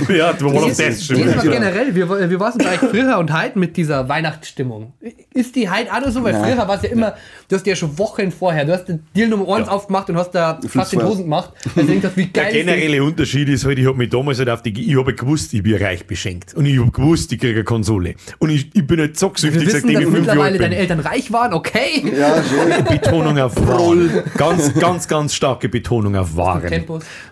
ja, 0.10 0.34
da 0.34 0.46
war 0.46 0.54
noch 0.54 0.68
Das 0.68 0.78
das 0.78 0.88
ist, 0.96 1.06
Stimmung. 1.06 1.26
das 1.26 1.36
ist 1.38 1.44
Ja. 1.46 1.52
generell, 1.52 1.94
wie, 1.96 2.02
wie 2.32 2.40
war 2.40 2.50
es 2.50 2.56
denn 2.56 2.66
bei 2.66 2.74
euch 2.74 2.90
früher 2.90 3.18
und 3.20 3.32
heute 3.38 3.60
mit 3.60 3.78
dieser 3.78 4.10
Weihnachtsstimmung? 4.10 4.94
Ist 5.34 5.56
die 5.56 5.70
heute 5.70 5.94
auch 5.94 6.02
noch 6.02 6.10
so? 6.12 6.24
Weil 6.24 6.34
Nein. 6.34 6.54
früher 6.56 6.68
war 6.68 6.76
es 6.78 6.82
ja 6.84 6.90
immer, 6.90 7.14
du 7.48 7.56
hast 7.56 7.66
ja 7.68 7.76
schon 7.76 7.98
Wochen 8.00 8.32
vorher, 8.32 8.66
du 8.66 8.74
hast 8.74 8.86
den 8.86 9.04
Deal 9.16 9.28
Nummer 9.30 9.56
1 9.56 9.68
Ja. 9.68 9.74
aufgemacht 9.74 10.10
und 10.10 10.18
hast 10.18 10.32
da 10.32 10.60
fast 10.68 10.92
den 10.92 11.00
vorher. 11.00 11.10
Hosen 11.10 11.24
gemacht. 11.26 11.54
Du 11.76 11.84
denkst, 11.84 12.08
wie 12.16 12.26
Der 12.26 12.44
geil 12.44 12.56
ist 12.56 12.68
das? 12.68 12.76
generelle 12.76 13.04
Unterschied 13.04 13.50
ist 13.50 13.66
halt, 13.66 13.78
ich 13.80 13.86
habe 13.86 13.98
mich 13.98 14.10
damals 14.10 14.40
halt 14.40 14.50
auf 14.50 14.64
die, 14.64 14.70
ich 14.92 14.98
habe 14.98 15.14
gewusst, 15.14 15.54
ich 15.54 15.62
bin 15.62 15.76
reich 15.76 16.06
beschenkt. 16.08 16.54
Und 16.56 16.66
ich 16.66 16.80
habe 16.80 16.92
gewusst, 16.92 17.32
ich 17.32 17.40
kriege 17.40 17.54
eine 17.54 17.64
Konsole. 17.64 18.16
Und 18.40 18.50
ich, 18.50 18.70
ich 18.74 18.86
bin 18.88 19.00
halt 19.00 19.12
Wir 19.12 19.16
zocksüchtig, 19.16 19.68
wissen, 19.68 19.82
seitdem 19.82 19.94
dass 19.94 20.04
ich 20.04 20.10
fünf 20.10 20.26
Jahre 20.28 20.38
mittlerweile 20.40 20.52
alt 20.54 20.62
deine 20.62 20.70
bin. 20.70 20.80
Eltern 20.80 21.00
reich 21.02 21.32
waren, 21.32 21.54
okay. 21.54 22.04
Ja, 22.18 22.42
schön. 22.44 22.84
Betonung 22.86 23.38
auf 23.40 23.54
Waren. 24.00 24.24
Ganz, 24.38 24.74
ganz, 24.74 25.08
ganz 25.08 25.34
starke 25.34 25.70
Betonung 25.70 26.16
auf 26.16 26.36
Waren. 26.36 26.86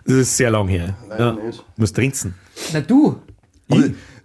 Das 0.05 0.15
ist 0.15 0.37
sehr 0.37 0.51
lang 0.51 0.67
her. 0.67 0.95
Ja. 1.17 1.33
nicht. 1.33 1.63
Muss 1.77 1.93
trinken. 1.93 2.33
Na 2.73 2.81
du. 2.81 3.19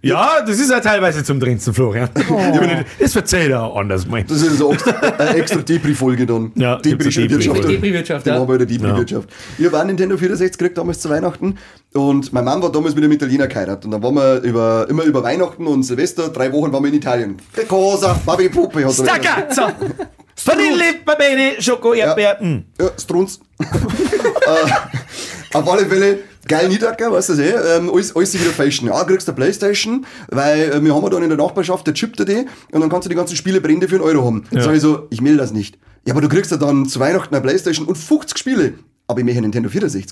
Ja, 0.05 0.41
das 0.45 0.59
ist 0.59 0.69
ja 0.69 0.81
teilweise 0.81 1.23
zum 1.23 1.39
Trinken, 1.39 1.73
Florian. 1.73 2.09
Ich 2.17 2.59
bin 2.59 2.69
nicht, 2.69 2.85
das 2.99 3.15
erzählt 3.15 3.51
er 3.51 3.63
auch 3.63 3.77
anders, 3.77 4.05
mein. 4.05 4.27
Das 4.27 4.41
ist 4.41 4.57
so 4.57 4.75
eine 5.17 5.35
extra 5.35 5.61
Depri-Folge 5.61 6.25
dann. 6.25 6.51
Ja, 6.55 6.75
Depri-Wirtschaft. 6.75 7.63
Depri-Wirtschaft, 7.63 8.27
ja. 8.27 8.45
wieder 8.45 8.65
Depri-Wirtschaft. 8.65 9.29
Ich 9.57 9.65
habe 9.65 9.77
auch 9.77 9.79
einen 9.79 9.87
Nintendo 9.87 10.17
64 10.17 10.57
gekriegt 10.57 10.77
damals 10.77 10.99
zu 10.99 11.09
Weihnachten 11.09 11.57
und 11.93 12.33
meine 12.33 12.45
Mama 12.45 12.63
war 12.63 12.71
damals 12.73 12.95
mit 12.95 13.03
einem 13.05 13.13
Italiener 13.13 13.47
geheiratet 13.47 13.85
und 13.85 13.91
dann 13.91 14.03
waren 14.03 14.15
wir 14.15 14.41
über, 14.41 14.87
immer 14.89 15.03
über 15.03 15.23
Weihnachten 15.23 15.65
und 15.67 15.83
Silvester, 15.83 16.27
drei 16.27 16.51
Wochen 16.51 16.73
waren 16.73 16.83
wir 16.83 16.89
in 16.89 16.95
Italien. 16.95 17.37
Che 17.53 17.65
cosa? 17.65 18.19
Babi 18.25 18.49
Puppe 18.49 18.81
hat 18.83 18.87
gesagt. 18.87 19.23
Stacca! 19.23 19.53
So. 19.53 19.61
Vanille, 20.45 20.95
Babene, 21.05 21.61
Schoko, 21.61 21.93
Erdbeer. 21.93 22.37
mm. 22.41 22.65
Ja, 22.79 22.89
Strunz. 22.97 23.39
äh, 23.59 25.55
auf 25.57 25.69
alle 25.69 25.85
Fälle 25.85 26.19
geil 26.47 26.67
Niedercker, 26.67 27.11
weißt 27.11 27.29
du 27.29 27.33
das 27.33 27.41
eh? 27.41 27.77
Ähm, 27.77 27.91
alles, 27.93 28.15
alles 28.15 28.33
wieder 28.33 28.51
fashion. 28.51 28.87
Ja, 28.87 29.03
kriegst 29.03 29.27
du 29.27 29.31
eine 29.31 29.37
Playstation, 29.37 30.05
weil 30.29 30.71
äh, 30.71 30.83
wir 30.83 30.93
haben 30.93 31.03
ja 31.03 31.09
dann 31.09 31.23
in 31.23 31.29
der 31.29 31.37
Nachbarschaft, 31.37 31.87
der 31.87 31.93
chippt 31.93 32.19
dir 32.19 32.25
die 32.25 32.45
und 32.71 32.81
dann 32.81 32.89
kannst 32.89 33.05
du 33.05 33.09
die 33.09 33.15
ganzen 33.15 33.35
Spiele 33.35 33.61
Brände 33.61 33.87
für 33.87 33.95
einen 33.95 34.03
Euro 34.03 34.25
haben. 34.25 34.45
Ja. 34.51 34.61
Sag 34.61 34.75
ich 34.75 34.81
so, 34.81 35.07
ich 35.09 35.23
will 35.23 35.37
das 35.37 35.53
nicht. 35.53 35.77
Ja, 36.05 36.13
aber 36.13 36.21
du 36.21 36.29
kriegst 36.29 36.51
ja 36.51 36.57
dann 36.57 36.87
zu 36.87 36.99
Weihnachten 36.99 37.33
eine 37.33 37.41
Playstation 37.41 37.87
und 37.87 37.95
50 37.95 38.37
Spiele. 38.37 38.73
Aber 39.13 39.19
ich 39.19 39.25
möchte 39.25 39.37
eine 39.37 39.45
Nintendo 39.47 39.69
64. 39.69 40.05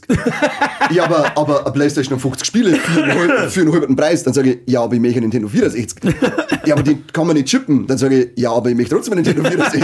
ja, 0.91 1.05
aber, 1.05 1.35
aber 1.35 1.61
eine 1.65 1.71
Playstation 1.73 2.13
und 2.13 2.19
50 2.19 2.45
Spiele 2.45 2.75
für 2.75 3.01
einen, 3.03 3.13
halben- 3.17 3.49
für 3.49 3.61
einen 3.61 3.73
halben 3.73 3.95
Preis. 3.95 4.21
Dann 4.21 4.33
sage 4.35 4.51
ich, 4.51 4.59
ja, 4.67 4.83
aber 4.83 4.93
ich 4.93 4.99
möchte 5.01 5.17
eine 5.17 5.25
Nintendo 5.27 5.47
64. 5.47 5.95
ja, 6.67 6.75
aber 6.75 6.83
die 6.83 6.97
kann 7.11 7.25
man 7.25 7.35
nicht 7.35 7.47
chippen. 7.47 7.87
Dann 7.87 7.97
sage 7.97 8.15
ich, 8.25 8.29
ja, 8.39 8.51
aber 8.51 8.69
ich 8.69 8.75
möchte 8.75 8.93
trotzdem 8.93 9.13
eine 9.13 9.23
Nintendo 9.23 9.49
64. 9.49 9.83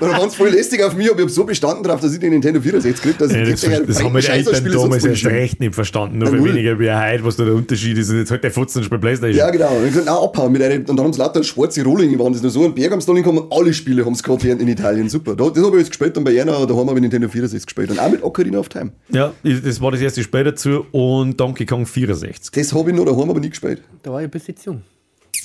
Und 0.00 0.08
dann 0.08 0.20
waren 0.20 0.30
sie 0.30 0.36
voll 0.36 0.50
lästig 0.50 0.82
auf 0.82 0.94
mich, 0.96 1.08
aber 1.08 1.18
ich 1.18 1.22
habe 1.22 1.32
so 1.32 1.44
bestanden 1.44 1.82
drauf, 1.82 2.00
dass 2.00 2.12
ich 2.12 2.20
die 2.20 2.28
Nintendo 2.28 2.60
64 2.60 3.02
kriege, 3.02 3.14
dass 3.18 3.32
Ja, 3.32 3.42
ich 3.42 3.50
das, 3.50 3.60
die 3.60 3.86
das 3.86 4.02
haben 4.02 4.12
meine 4.12 4.28
Eltern 4.28 4.64
damals 4.72 5.04
erst 5.04 5.26
recht 5.26 5.60
nicht 5.60 5.74
verstanden. 5.74 6.18
Nur 6.18 6.30
null. 6.30 6.50
weniger 6.50 6.78
wie 6.78 6.90
heute, 6.90 7.24
was 7.24 7.36
da 7.36 7.44
der 7.44 7.54
Unterschied 7.54 7.96
ist. 7.98 8.10
Und 8.10 8.18
jetzt 8.18 8.30
halt 8.30 8.44
der 8.44 8.50
Futzen 8.50 8.82
spielt 8.84 9.00
Playstation. 9.00 9.38
Ja, 9.38 9.50
genau. 9.50 9.76
Und 9.76 9.86
ich 9.86 9.92
gesagt, 9.92 10.08
abhauen 10.08 10.52
mit 10.52 10.62
einem, 10.62 10.80
und 10.80 10.88
dann 10.88 11.00
haben 11.00 11.12
sie 11.12 11.18
lauter 11.20 11.42
schwarze 11.42 11.82
Rohlinge, 11.84 12.18
waren 12.18 12.32
das 12.32 12.42
nur 12.42 12.50
so 12.50 12.64
ein 12.64 12.74
Berg 12.74 12.92
am 12.92 13.00
Stalling 13.00 13.22
gekommen 13.22 13.38
und 13.38 13.52
alle 13.52 13.72
Spiele 13.72 14.04
haben 14.04 14.14
sie 14.14 14.22
gehabt 14.22 14.44
in 14.44 14.68
Italien. 14.68 15.08
Super. 15.08 15.34
Da, 15.36 15.48
das 15.50 15.64
habe 15.64 15.76
ich 15.76 15.82
jetzt 15.82 15.90
gespielt 15.90 16.16
und 16.18 16.24
bei 16.24 16.40
einer, 16.40 16.66
da 16.66 16.74
haben 16.74 16.86
wir 16.86 16.94
mit 16.94 17.02
Nintendo 17.02 17.28
64 17.28 17.66
gespielt. 17.66 17.90
Und 17.90 17.98
auch 17.98 18.10
mit 18.10 18.22
Ocarina 18.22 18.58
of 18.58 18.68
Time. 18.68 18.90
Ja, 19.10 19.32
das 19.42 19.80
war 19.80 19.92
das 19.92 20.00
erste 20.00 20.22
Spiel 20.22 20.44
dazu 20.44 20.86
und 20.92 21.38
Donkey 21.40 21.66
Kong 21.66 21.86
64. 21.86 22.50
Das 22.52 22.72
habe 22.72 22.90
ich 22.90 22.96
noch 22.96 23.04
daheim 23.04 23.30
aber 23.30 23.40
nie 23.40 23.50
gespielt. 23.50 23.82
Da 24.02 24.12
war 24.12 24.22
ich 24.22 24.30
bis 24.30 24.46
jetzt 24.46 24.64
jung. 24.64 24.82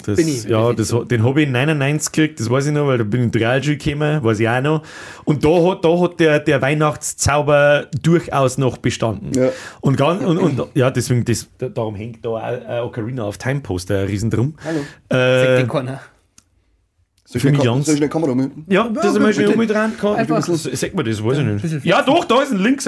Das, 0.06 0.16
Bin 0.18 0.28
ich- 0.28 0.44
ja, 0.46 0.68
bin 0.68 0.76
das, 0.78 0.96
den 1.08 1.24
habe 1.24 1.42
ich 1.42 1.48
in 1.48 1.54
99 1.54 2.12
gekriegt, 2.12 2.40
das 2.40 2.50
weiß 2.50 2.68
ich 2.68 2.74
noch, 2.74 2.88
weil 2.88 2.98
da 2.98 3.04
bin 3.04 3.20
ich 3.22 3.26
in 3.28 3.32
die 3.32 3.38
Realschule 3.40 3.78
gekommen, 3.78 4.24
weiß 4.24 4.40
ich 4.40 4.50
auch 4.50 4.62
noch. 4.62 4.84
Und 5.26 5.44
da 5.46 5.50
hat, 5.70 5.86
da 5.86 6.00
hat 6.00 6.20
der, 6.20 6.40
der 6.40 6.62
Weihnachtszauber 6.62 7.88
durchaus 8.02 8.58
noch 8.58 8.78
bestanden. 8.78 9.32
Ja. 9.34 9.50
Und, 9.82 9.98
ganz, 9.98 10.24
und, 10.24 10.38
und 10.38 10.62
ja, 10.76 10.90
deswegen, 10.92 11.24
das, 11.26 11.48
darum 11.58 11.96
hängt 11.96 12.24
da 12.26 12.30
auch 12.30 12.36
ein 12.42 12.82
Ocarina 12.82 13.28
of 13.28 13.38
Time 13.38 13.62
Poster 13.62 14.08
riesen 14.08 14.30
drum. 14.30 14.56
Hallo. 14.64 14.80
Äh, 15.10 15.58
den 15.58 15.68
Keiner. 15.68 16.00
Soll 17.26 17.38
ich 17.40 17.48
eine 17.62 17.84
soll 17.84 17.96
ich 17.96 18.02
eine 18.02 18.10
Kamera 18.10 18.36
mit? 18.36 18.52
ja, 18.68 18.90
das 18.90 19.06
ist 19.14 19.20
mal 19.20 19.34
schon 19.34 19.46
bitte. 19.46 19.58
mit 19.58 19.72
Einfach- 19.72 20.42
Sag 20.44 20.94
mal 20.94 21.04
das, 21.04 21.24
weiß 21.24 21.38
ich 21.38 21.72
nicht. 21.72 21.86
Ja, 21.86 22.02
doch, 22.02 22.26
da 22.26 22.42
ist 22.42 22.52
ein 22.52 22.60
links 22.60 22.88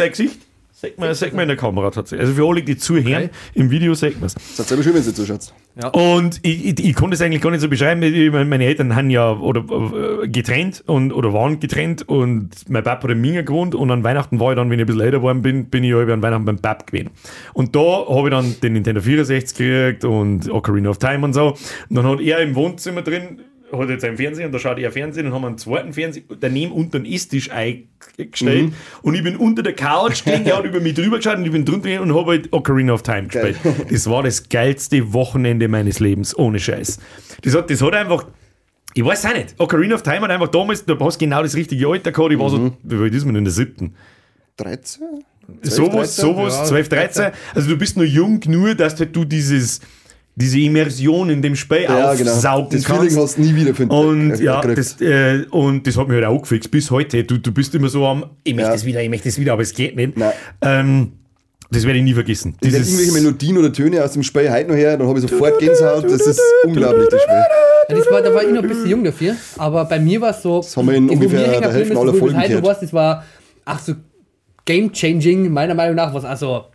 ein 0.84 0.89
Gesicht. 0.89 0.96
Sag 0.96 1.00
mal, 1.00 1.15
sag 1.15 1.34
mal 1.34 1.41
in 1.43 1.48
der 1.50 1.58
Kamera 1.58 1.89
tatsächlich. 1.91 2.28
Also 2.28 2.34
für 2.41 2.48
alle, 2.50 2.63
die 2.63 2.78
zuhören, 2.78 3.06
Okay. 3.26 3.30
im 3.54 3.72
Video 3.72 3.93
sagt 3.93 4.15
man 4.15 4.26
es. 4.26 4.36
Seid 4.56 4.67
selber 4.67 4.84
schön, 4.84 4.93
wenn 4.93 5.04
ihr 5.04 5.13
zuschaut. 5.13 5.54
Und 5.93 6.39
ich, 6.43 6.65
ich, 6.65 6.86
ich 6.86 6.93
konnte 6.96 7.15
es 7.15 7.22
eigentlich 7.22 7.41
gar 7.41 7.50
nicht 7.50 7.62
so 7.62 7.67
beschreiben. 7.67 8.02
Meine 8.48 8.65
Eltern 8.65 8.96
haben 8.96 9.10
ja 9.10 9.32
oder, 9.32 9.62
äh, 10.24 10.28
getrennt 10.28 10.84
und, 10.86 11.12
oder 11.12 11.34
waren 11.34 11.60
getrennt 11.60 12.08
und 12.08 12.50
mein 12.69 12.84
Papa 12.84 13.04
hat 13.04 13.10
in 13.12 13.22
Minga 13.22 13.41
gewohnt 13.41 13.74
und 13.74 13.89
an 13.89 14.04
Weihnachten 14.04 14.39
war 14.39 14.52
ich 14.52 14.56
dann, 14.56 14.69
wenn 14.69 14.78
ich 14.78 14.84
ein 14.84 14.88
bisschen 14.88 15.02
älter 15.02 15.17
geworden 15.17 15.41
bin, 15.41 15.65
bin 15.65 15.84
ich 15.84 15.93
halb 15.93 16.10
an 16.10 16.22
Weihnachten 16.22 16.46
beim 16.46 16.60
Pap 16.60 16.86
gewesen. 16.86 17.10
Und 17.54 17.76
da 17.76 18.06
habe 18.08 18.28
ich 18.28 18.36
dann 18.36 18.56
den 18.62 18.74
Nintendo 18.74 19.02
64 19.02 19.58
gekriegt 19.58 20.06
und 20.06 20.48
Ocarina 20.52 20.89
of 20.91 21.00
Time 21.00 21.26
und 21.26 21.34
so. 21.34 21.56
Und 21.89 21.96
dann 21.96 22.06
hat 22.06 22.19
er 22.22 22.39
im 22.39 22.54
Wohnzimmer 22.54 23.02
drin 23.02 23.39
hat 23.79 23.89
jetzt 23.89 24.03
einen 24.05 24.17
Fernseher 24.17 24.45
und 24.45 24.51
da 24.51 24.59
schaut 24.59 24.79
er 24.79 24.91
Fernsehen 24.91 25.27
und 25.27 25.33
haben 25.33 25.45
einen 25.45 25.57
zweiten 25.57 25.93
Fernseher 25.93 26.23
daneben 26.39 26.71
unter 26.71 26.99
den 26.99 27.12
Esstisch 27.12 27.49
eingestellt 27.51 28.73
und 29.01 29.15
ich 29.15 29.23
bin 29.23 29.36
unter 29.36 29.63
der 29.63 29.73
Couch 29.73 30.23
gelegen, 30.23 30.45
er 30.45 30.57
hat 30.57 30.65
über 30.65 30.79
mich 30.79 30.93
drüber 30.93 31.17
geschaut 31.17 31.38
und 31.38 31.45
ich 31.45 31.51
bin 31.51 31.65
drunter 31.65 31.89
gegangen 31.89 32.12
und 32.12 32.17
habe 32.17 32.31
halt 32.31 32.53
Ocarina 32.53 32.93
of 32.93 33.03
Time 33.03 33.27
gespielt. 33.27 33.57
Das 33.89 34.09
war 34.09 34.23
das 34.23 34.49
geilste 34.49 35.13
Wochenende 35.13 35.67
meines 35.67 35.99
Lebens, 35.99 36.38
ohne 36.38 36.59
Scheiß. 36.59 36.99
Das 37.41 37.55
hat, 37.55 37.69
das 37.69 37.81
hat 37.81 37.95
einfach, 37.95 38.25
ich 38.93 39.03
weiß 39.03 39.25
auch 39.25 39.33
nicht, 39.33 39.55
Ocarina 39.57 39.95
of 39.95 40.03
Time 40.03 40.21
hat 40.21 40.31
einfach 40.31 40.49
damals, 40.49 40.86
du 40.86 40.99
hast 40.99 41.17
genau 41.17 41.41
das 41.41 41.55
richtige 41.55 41.88
Alter 41.88 42.12
gehabt, 42.12 42.31
ich 42.31 42.39
war 42.39 42.49
so, 42.49 42.77
wie 42.83 42.99
weit 42.99 43.13
ist 43.13 43.25
man 43.25 43.36
in 43.36 43.43
der 43.43 43.53
siebten? 43.53 43.95
13? 44.57 45.01
Sowas, 45.62 46.15
13? 46.15 46.25
sowas, 46.25 46.57
Ja, 46.57 46.65
12, 46.65 46.89
13. 46.89 47.31
Also 47.53 47.69
du 47.69 47.77
bist 47.77 47.97
nur 47.97 48.05
jung 48.05 48.39
genug, 48.39 48.77
dass 48.77 48.97
halt 48.99 49.15
du 49.15 49.25
dieses 49.25 49.81
diese 50.36 50.60
Immersion 50.60 51.30
in 51.30 51.41
dem 51.41 51.56
Spiel 51.56 51.84
Ja, 51.84 52.13
genau. 52.15 52.32
aufsaugen 52.32 52.69
Das 52.72 52.84
kannst. 52.86 53.02
Feeling 53.10 53.24
hast 53.24 53.38
du 53.38 53.41
nie 53.41 53.56
wieder 53.56 53.76
finden. 53.76 53.93
Und 53.93 54.39
ja, 54.39 54.62
gekriegt. 54.62 54.80
das, 54.80 55.02
äh, 55.02 55.46
und 55.52 55.86
das 55.86 55.96
hat 55.98 56.08
mich 56.08 56.15
halt 56.15 56.26
auch 56.26 56.41
gefixt 56.41 56.72
bis 56.72 56.89
heute. 56.89 57.24
Du, 57.24 57.38
du 57.38 57.52
bist 57.52 57.76
immer 57.76 57.89
so 57.89 58.06
am, 58.08 58.26
ich 58.43 58.56
möchte 58.56 58.69
Ja. 58.69 58.74
das 58.74 58.86
wieder, 58.86 59.02
ich 59.04 59.10
möchte 59.10 59.30
das 59.30 59.39
wieder, 59.39 59.54
aber 59.54 59.62
es 59.62 59.74
geht 59.74 59.96
nicht. 59.96 60.13
Ähm, 60.62 61.12
das 61.69 61.86
werde 61.86 61.98
ich 62.00 62.04
nie 62.04 62.13
vergessen. 62.13 62.56
Wenn 62.62 62.69
Dieses, 62.72 62.88
irgendwelche 62.89 63.13
Melodien 63.13 63.58
oder 63.58 63.74
Töne 63.74 64.04
aus 64.04 64.13
dem 64.13 64.24
Spiel 64.24 64.52
heute 64.52 64.69
noch 64.69 64.76
her, 64.76 64.98
dann 64.98 65.08
habe 65.08 65.19
ich 65.19 65.28
sofort 65.30 65.60
Gänsehaut. 65.60 66.04
Das 66.06 66.22
ist 66.28 66.41
unglaublich, 66.65 67.10
das 67.10 67.22
Spiel. 67.22 67.36
Ja, 67.89 67.96
das 67.96 68.12
war, 68.12 68.22
da 68.22 68.34
war 68.34 68.43
ich 68.43 68.52
noch 68.52 68.62
ein 68.63 68.67
bisschen 68.69 68.89
jung 68.89 69.04
dafür, 69.04 69.36
aber 69.58 69.86
bei 69.86 70.00
mir 70.00 70.22
war 70.22 70.30
es 70.32 70.41
so. 70.41 70.58
Das 70.62 70.76
haben 70.78 70.88
wir 70.88 70.96
in 70.96 71.10
ungefähr 71.10 71.60
der 71.60 71.72
Hälfte 71.74 71.98
aller 71.98 72.13
Folgen 72.13 72.39
gehört. 72.41 72.63
warst, 72.65 72.82
das 72.84 72.93
war, 72.93 73.24
ach 73.65 73.80
so, 73.80 73.93
game-changing, 74.65 75.52
meiner 75.52 75.74
Meinung 75.76 75.96
nach, 75.96 76.13
was 76.13 76.24
also 76.26 76.65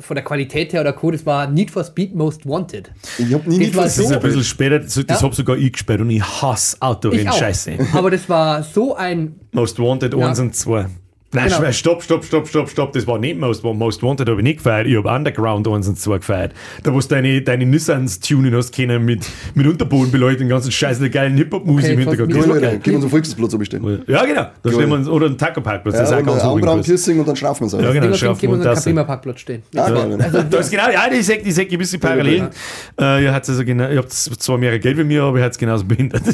von 0.00 0.14
der 0.14 0.24
Qualität 0.24 0.72
her 0.72 0.80
oder 0.82 0.92
Co., 0.92 1.10
das 1.10 1.24
war 1.26 1.46
Need 1.48 1.70
for 1.70 1.84
Speed 1.84 2.14
Most 2.14 2.46
Wanted. 2.46 2.90
Ich 3.18 3.32
habe 3.34 3.48
nie 3.48 3.58
Das 3.58 3.58
Need 3.58 3.74
war 3.76 3.82
for 3.82 3.84
das 3.84 3.98
ist 3.98 4.08
so- 4.08 4.14
ein 4.14 4.20
bisschen 4.20 4.44
später, 4.44 4.78
das, 4.80 4.94
das 4.94 5.04
Ja. 5.08 5.22
hab 5.22 5.34
sogar 5.34 5.56
ich 5.56 5.72
gespielt 5.72 6.00
und 6.00 6.10
ich 6.10 6.22
hasse 6.22 6.76
Autorennen, 6.80 7.32
scheiße. 7.32 7.72
Aber 7.94 8.10
das 8.10 8.28
war 8.28 8.62
so 8.62 8.94
ein. 8.96 9.34
Most 9.52 9.78
Wanted 9.78 10.14
1 10.14 10.38
und 10.40 10.54
2. 10.54 10.86
Nein, 11.30 11.48
Genau. 11.50 11.70
stopp, 11.72 12.02
stopp, 12.02 12.24
stopp, 12.24 12.48
stopp, 12.48 12.70
stopp. 12.70 12.92
Das 12.94 13.06
war 13.06 13.18
nicht 13.18 13.38
Most, 13.38 13.62
Most 13.62 14.02
Wanted, 14.02 14.30
habe 14.30 14.40
ich 14.40 14.44
nicht 14.44 14.56
gefeiert. 14.58 14.86
Ich 14.86 14.96
habe 14.96 15.10
Underground 15.10 15.68
1 15.68 15.86
und 15.86 15.98
2 15.98 16.16
gefeiert. 16.18 16.54
Da, 16.82 16.94
wo 16.94 16.98
du 17.00 17.06
deine, 17.06 17.42
deine 17.42 17.66
Nissans 17.66 18.18
tunen 18.20 18.54
hast 18.54 18.74
können 18.74 19.04
mit, 19.04 19.26
mit 19.54 19.66
Unterbodenbeleuchtung, 19.66 20.46
den 20.46 20.48
ganzen 20.48 20.72
Scheiß, 20.72 21.00
geilen 21.10 21.36
Hip-Hop-Musik 21.36 21.84
Okay, 21.84 21.92
im 21.92 21.98
Hintergrund. 21.98 22.34
war 22.48 22.54
mich- 22.54 22.62
geil. 22.62 22.80
Können 22.82 22.96
wir 22.96 23.02
uns 23.02 23.10
Volksplatz 23.10 23.58
bestellen. 23.58 24.02
Ja, 24.06 24.24
genau. 24.24 24.46
Da 24.62 24.72
stellen 24.72 24.88
wir 24.88 24.96
uns, 24.96 25.06
oder 25.06 25.26
einen 25.26 25.36
Taco-Parkplatz, 25.36 25.96
das 25.96 26.04
ist 26.04 26.10
Ja, 26.12 26.16
auch 26.16 26.20
und 26.20 26.26
ganz 26.28 26.40
ein 26.40 26.46
oben. 26.48 26.52
Augenbrauen-Piercing 26.62 27.18
und 27.20 27.28
dann 27.28 27.36
schlafen 27.36 27.60
wir 27.60 27.66
es 27.66 27.74
aus. 27.74 27.82
Ja, 27.82 27.92
genau, 27.92 28.06
geben 28.40 28.52
wir 28.52 28.56
uns 28.58 28.64
einen 28.66 28.74
das. 28.74 28.84
Kapima-Parkplatz 28.84 29.40
stehen. 29.40 29.62
Ah, 29.76 29.90
geil, 29.90 30.08
ne? 30.16 30.46
Das 30.50 30.64
ist 30.64 30.70
genau, 30.70 30.88
ja, 30.90 31.10
sehe 31.22 31.42
die 31.42 31.52
sehe 31.52 31.66
gewisse 31.66 31.98
Parallelen. 31.98 32.48
Äh, 32.98 33.24
ihr 33.24 33.34
habt 33.34 33.46
also 33.46 33.62
genau, 33.66 33.86
ihr 33.90 33.98
habt 33.98 34.10
zwar 34.12 34.56
mehr 34.56 34.78
Geld 34.78 34.96
wie 34.96 35.04
mir, 35.04 35.24
aber 35.24 35.36
ihr 35.38 35.44
habt 35.44 35.58
genauso 35.58 35.84
behindert. 35.84 36.22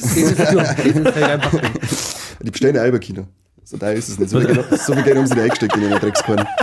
Die 2.42 2.50
bestellen 2.50 2.76
ein 2.76 3.00
Kino. 3.00 3.26
So 3.64 3.76
da 3.78 3.90
ist 3.90 4.08
es 4.08 4.18
nicht. 4.18 4.30
So 4.30 4.38
viel 4.40 4.52
Geld, 4.54 4.66
so 4.80 4.92
viel 4.94 5.02
Geld 5.02 5.16
haben 5.16 5.26
sie 5.26 5.34
nicht 5.34 5.42
eingesteckt 5.44 5.74
in 5.76 5.82
den 5.82 5.92
Dreckskorn. 5.98 6.46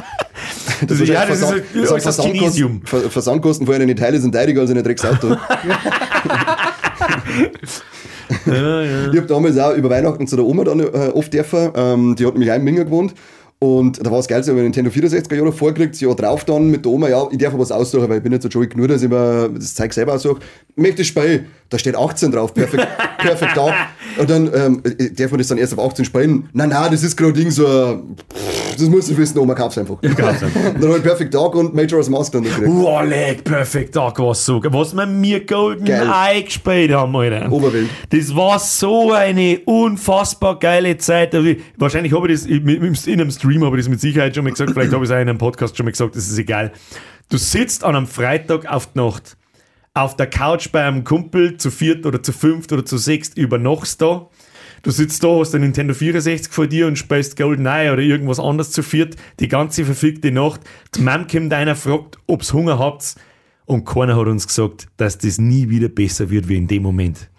Das 0.87 0.99
Also, 0.99 1.03
ja, 1.13 1.25
das 1.27 1.35
ist 1.39 1.45
Versand- 1.45 1.61
ein- 1.61 1.63
das 1.73 1.73
das 1.73 1.83
ist 1.83 1.91
das 1.91 2.15
Versandkosten- 2.15 2.39
Kinesium. 2.39 2.81
Ver- 2.85 3.09
Versandkosten 3.11 3.65
vorher 3.67 3.83
eine 3.83 3.93
Teile 3.93 4.19
sind 4.19 4.31
teurer 4.33 4.61
als 4.61 4.69
in 4.71 4.77
ein 4.79 4.83
Drecksauto. 4.83 5.27
ja, 8.47 8.81
ja. 8.81 9.07
Ich 9.11 9.17
habe 9.17 9.27
damals 9.27 9.57
auch 9.59 9.73
über 9.75 9.89
Weihnachten 9.91 10.25
zu 10.27 10.35
der 10.35 10.45
Oma 10.45 10.63
dann 10.63 10.79
äh, 10.79 11.11
oft 11.13 11.31
dürfen. 11.33 11.71
Ähm, 11.75 12.15
die 12.15 12.25
hat 12.25 12.33
nämlich 12.33 12.51
auch 12.51 12.55
in 12.55 12.63
Minga 12.63 12.83
gewohnt. 12.83 13.13
Und 13.63 14.03
da 14.03 14.09
war 14.09 14.17
es 14.17 14.27
geil, 14.27 14.43
so, 14.43 14.51
ich 14.51 14.55
habe 14.57 14.63
Nintendo 14.63 14.89
64er 14.89 15.35
Jahre 15.35 15.51
vorgekriegt, 15.51 15.93
das 15.93 16.01
Jahr 16.01 16.15
drauf 16.15 16.45
dann 16.45 16.71
mit 16.71 16.83
der 16.83 16.91
Oma, 16.91 17.09
ja, 17.09 17.27
ich 17.31 17.37
darf 17.37 17.53
was 17.55 17.71
aussuchen, 17.71 18.09
weil 18.09 18.17
ich 18.17 18.23
bin 18.23 18.31
nicht 18.31 18.41
so 18.41 18.49
joey 18.49 18.65
genug, 18.67 18.87
dass 18.87 19.03
ich 19.03 19.09
mir 19.09 19.49
das 19.53 19.75
Zeug 19.75 19.93
selber 19.93 20.13
aussuche. 20.15 20.39
Ich 20.75 20.81
möchte 20.81 20.97
das 20.97 21.07
Spiel, 21.07 21.45
da 21.69 21.77
steht 21.77 21.95
18 21.95 22.31
drauf, 22.31 22.55
perfekt, 22.55 22.87
perfekt 23.19 23.51
da. 23.55 23.71
Und 24.17 24.29
dann 24.31 24.49
ähm, 24.53 24.81
äh, 24.97 25.11
darf 25.11 25.29
man 25.29 25.37
das 25.37 25.47
dann 25.49 25.59
erst 25.59 25.77
auf 25.77 25.85
18 25.91 26.05
spielen. 26.05 26.49
Nein, 26.53 26.69
nein, 26.69 26.91
das 26.91 27.03
ist 27.03 27.15
gerade 27.15 27.33
Ding 27.33 27.51
so, 27.51 27.67
ein- 27.67 28.15
das 28.71 28.89
musst 28.89 29.11
du 29.11 29.17
wissen, 29.17 29.37
Oma, 29.37 29.53
kauf's 29.53 29.77
einfach. 29.77 29.97
kauf's 30.01 30.41
einfach. 30.41 30.65
Und 30.73 30.81
dann 30.81 30.87
habe 30.89 30.97
ich 30.97 31.03
Perfect 31.03 31.33
Dark 31.33 31.53
und 31.53 31.75
Majora's 31.75 32.09
Mask 32.09 32.31
dann 32.31 32.41
gekriegt. 32.43 32.67
Wow, 32.67 33.03
leck, 33.07 33.43
perfekt, 33.43 33.95
da 33.95 34.11
war's 34.17 34.43
so. 34.43 34.59
geil. 34.59 34.71
Was 34.73 34.95
wir 34.95 35.05
mir 35.05 35.45
Golden 35.45 35.85
Geil. 35.85 36.09
Eye 36.11 36.41
gespielt 36.43 36.91
haben, 36.93 37.15
Alter. 37.15 37.51
Oberwelt. 37.51 37.89
Das 38.09 38.35
war 38.35 38.57
so 38.57 39.11
eine 39.11 39.59
unfassbar 39.65 40.57
geile 40.57 40.97
Zeit. 40.97 41.35
Also, 41.35 41.47
ich- 41.47 41.57
Wahrscheinlich 41.77 42.13
habe 42.13 42.31
ich 42.31 42.41
das 42.41 43.05
in 43.05 43.19
einem 43.21 43.29
Stream 43.31 43.50
habe 43.59 43.77
ich 43.77 43.83
das 43.83 43.89
mit 43.89 43.99
Sicherheit 43.99 44.35
schon 44.35 44.43
mal 44.43 44.51
gesagt, 44.51 44.71
vielleicht 44.71 44.93
habe 44.93 45.03
ich 45.03 45.09
es 45.09 45.15
auch 45.15 45.21
in 45.21 45.29
einem 45.29 45.37
Podcast 45.37 45.75
schon 45.75 45.85
mal 45.85 45.91
gesagt, 45.91 46.15
das 46.15 46.27
ist 46.27 46.37
egal. 46.37 46.71
Du 47.29 47.37
sitzt 47.37 47.83
an 47.83 47.95
einem 47.95 48.07
Freitag 48.07 48.65
auf 48.65 48.93
die 48.93 48.99
Nacht 48.99 49.37
auf 49.93 50.15
der 50.15 50.27
Couch 50.27 50.71
bei 50.71 50.83
einem 50.83 51.03
Kumpel 51.03 51.57
zu 51.57 51.69
viert 51.69 52.05
oder 52.05 52.23
zu 52.23 52.31
fünft 52.31 52.71
oder 52.71 52.85
zu 52.85 52.97
sechst 52.97 53.37
übernachtst 53.37 54.01
da. 54.01 54.29
Du 54.83 54.89
sitzt 54.89 55.23
da, 55.23 55.27
hast 55.39 55.51
den 55.51 55.61
Nintendo 55.61 55.93
64 55.93 56.51
vor 56.51 56.65
dir 56.65 56.87
und 56.87 56.97
spielst 56.97 57.37
GoldenEye 57.37 57.91
oder 57.91 58.01
irgendwas 58.01 58.39
anderes 58.39 58.71
zu 58.71 58.81
viert, 58.81 59.15
die 59.39 59.47
ganze 59.47 59.85
verfickte 59.85 60.31
Nacht. 60.31 60.61
Die 60.95 61.01
Mom 61.01 61.27
kommt 61.27 61.53
einer, 61.53 61.75
fragt, 61.75 62.17
ob's 62.25 62.53
Hunger 62.53 62.79
habt 62.79 63.15
und 63.65 63.85
keiner 63.85 64.15
hat 64.15 64.27
uns 64.27 64.47
gesagt, 64.47 64.87
dass 64.97 65.17
das 65.17 65.37
nie 65.37 65.69
wieder 65.69 65.89
besser 65.89 66.29
wird 66.29 66.47
wie 66.47 66.57
in 66.57 66.67
dem 66.67 66.83
Moment. 66.83 67.29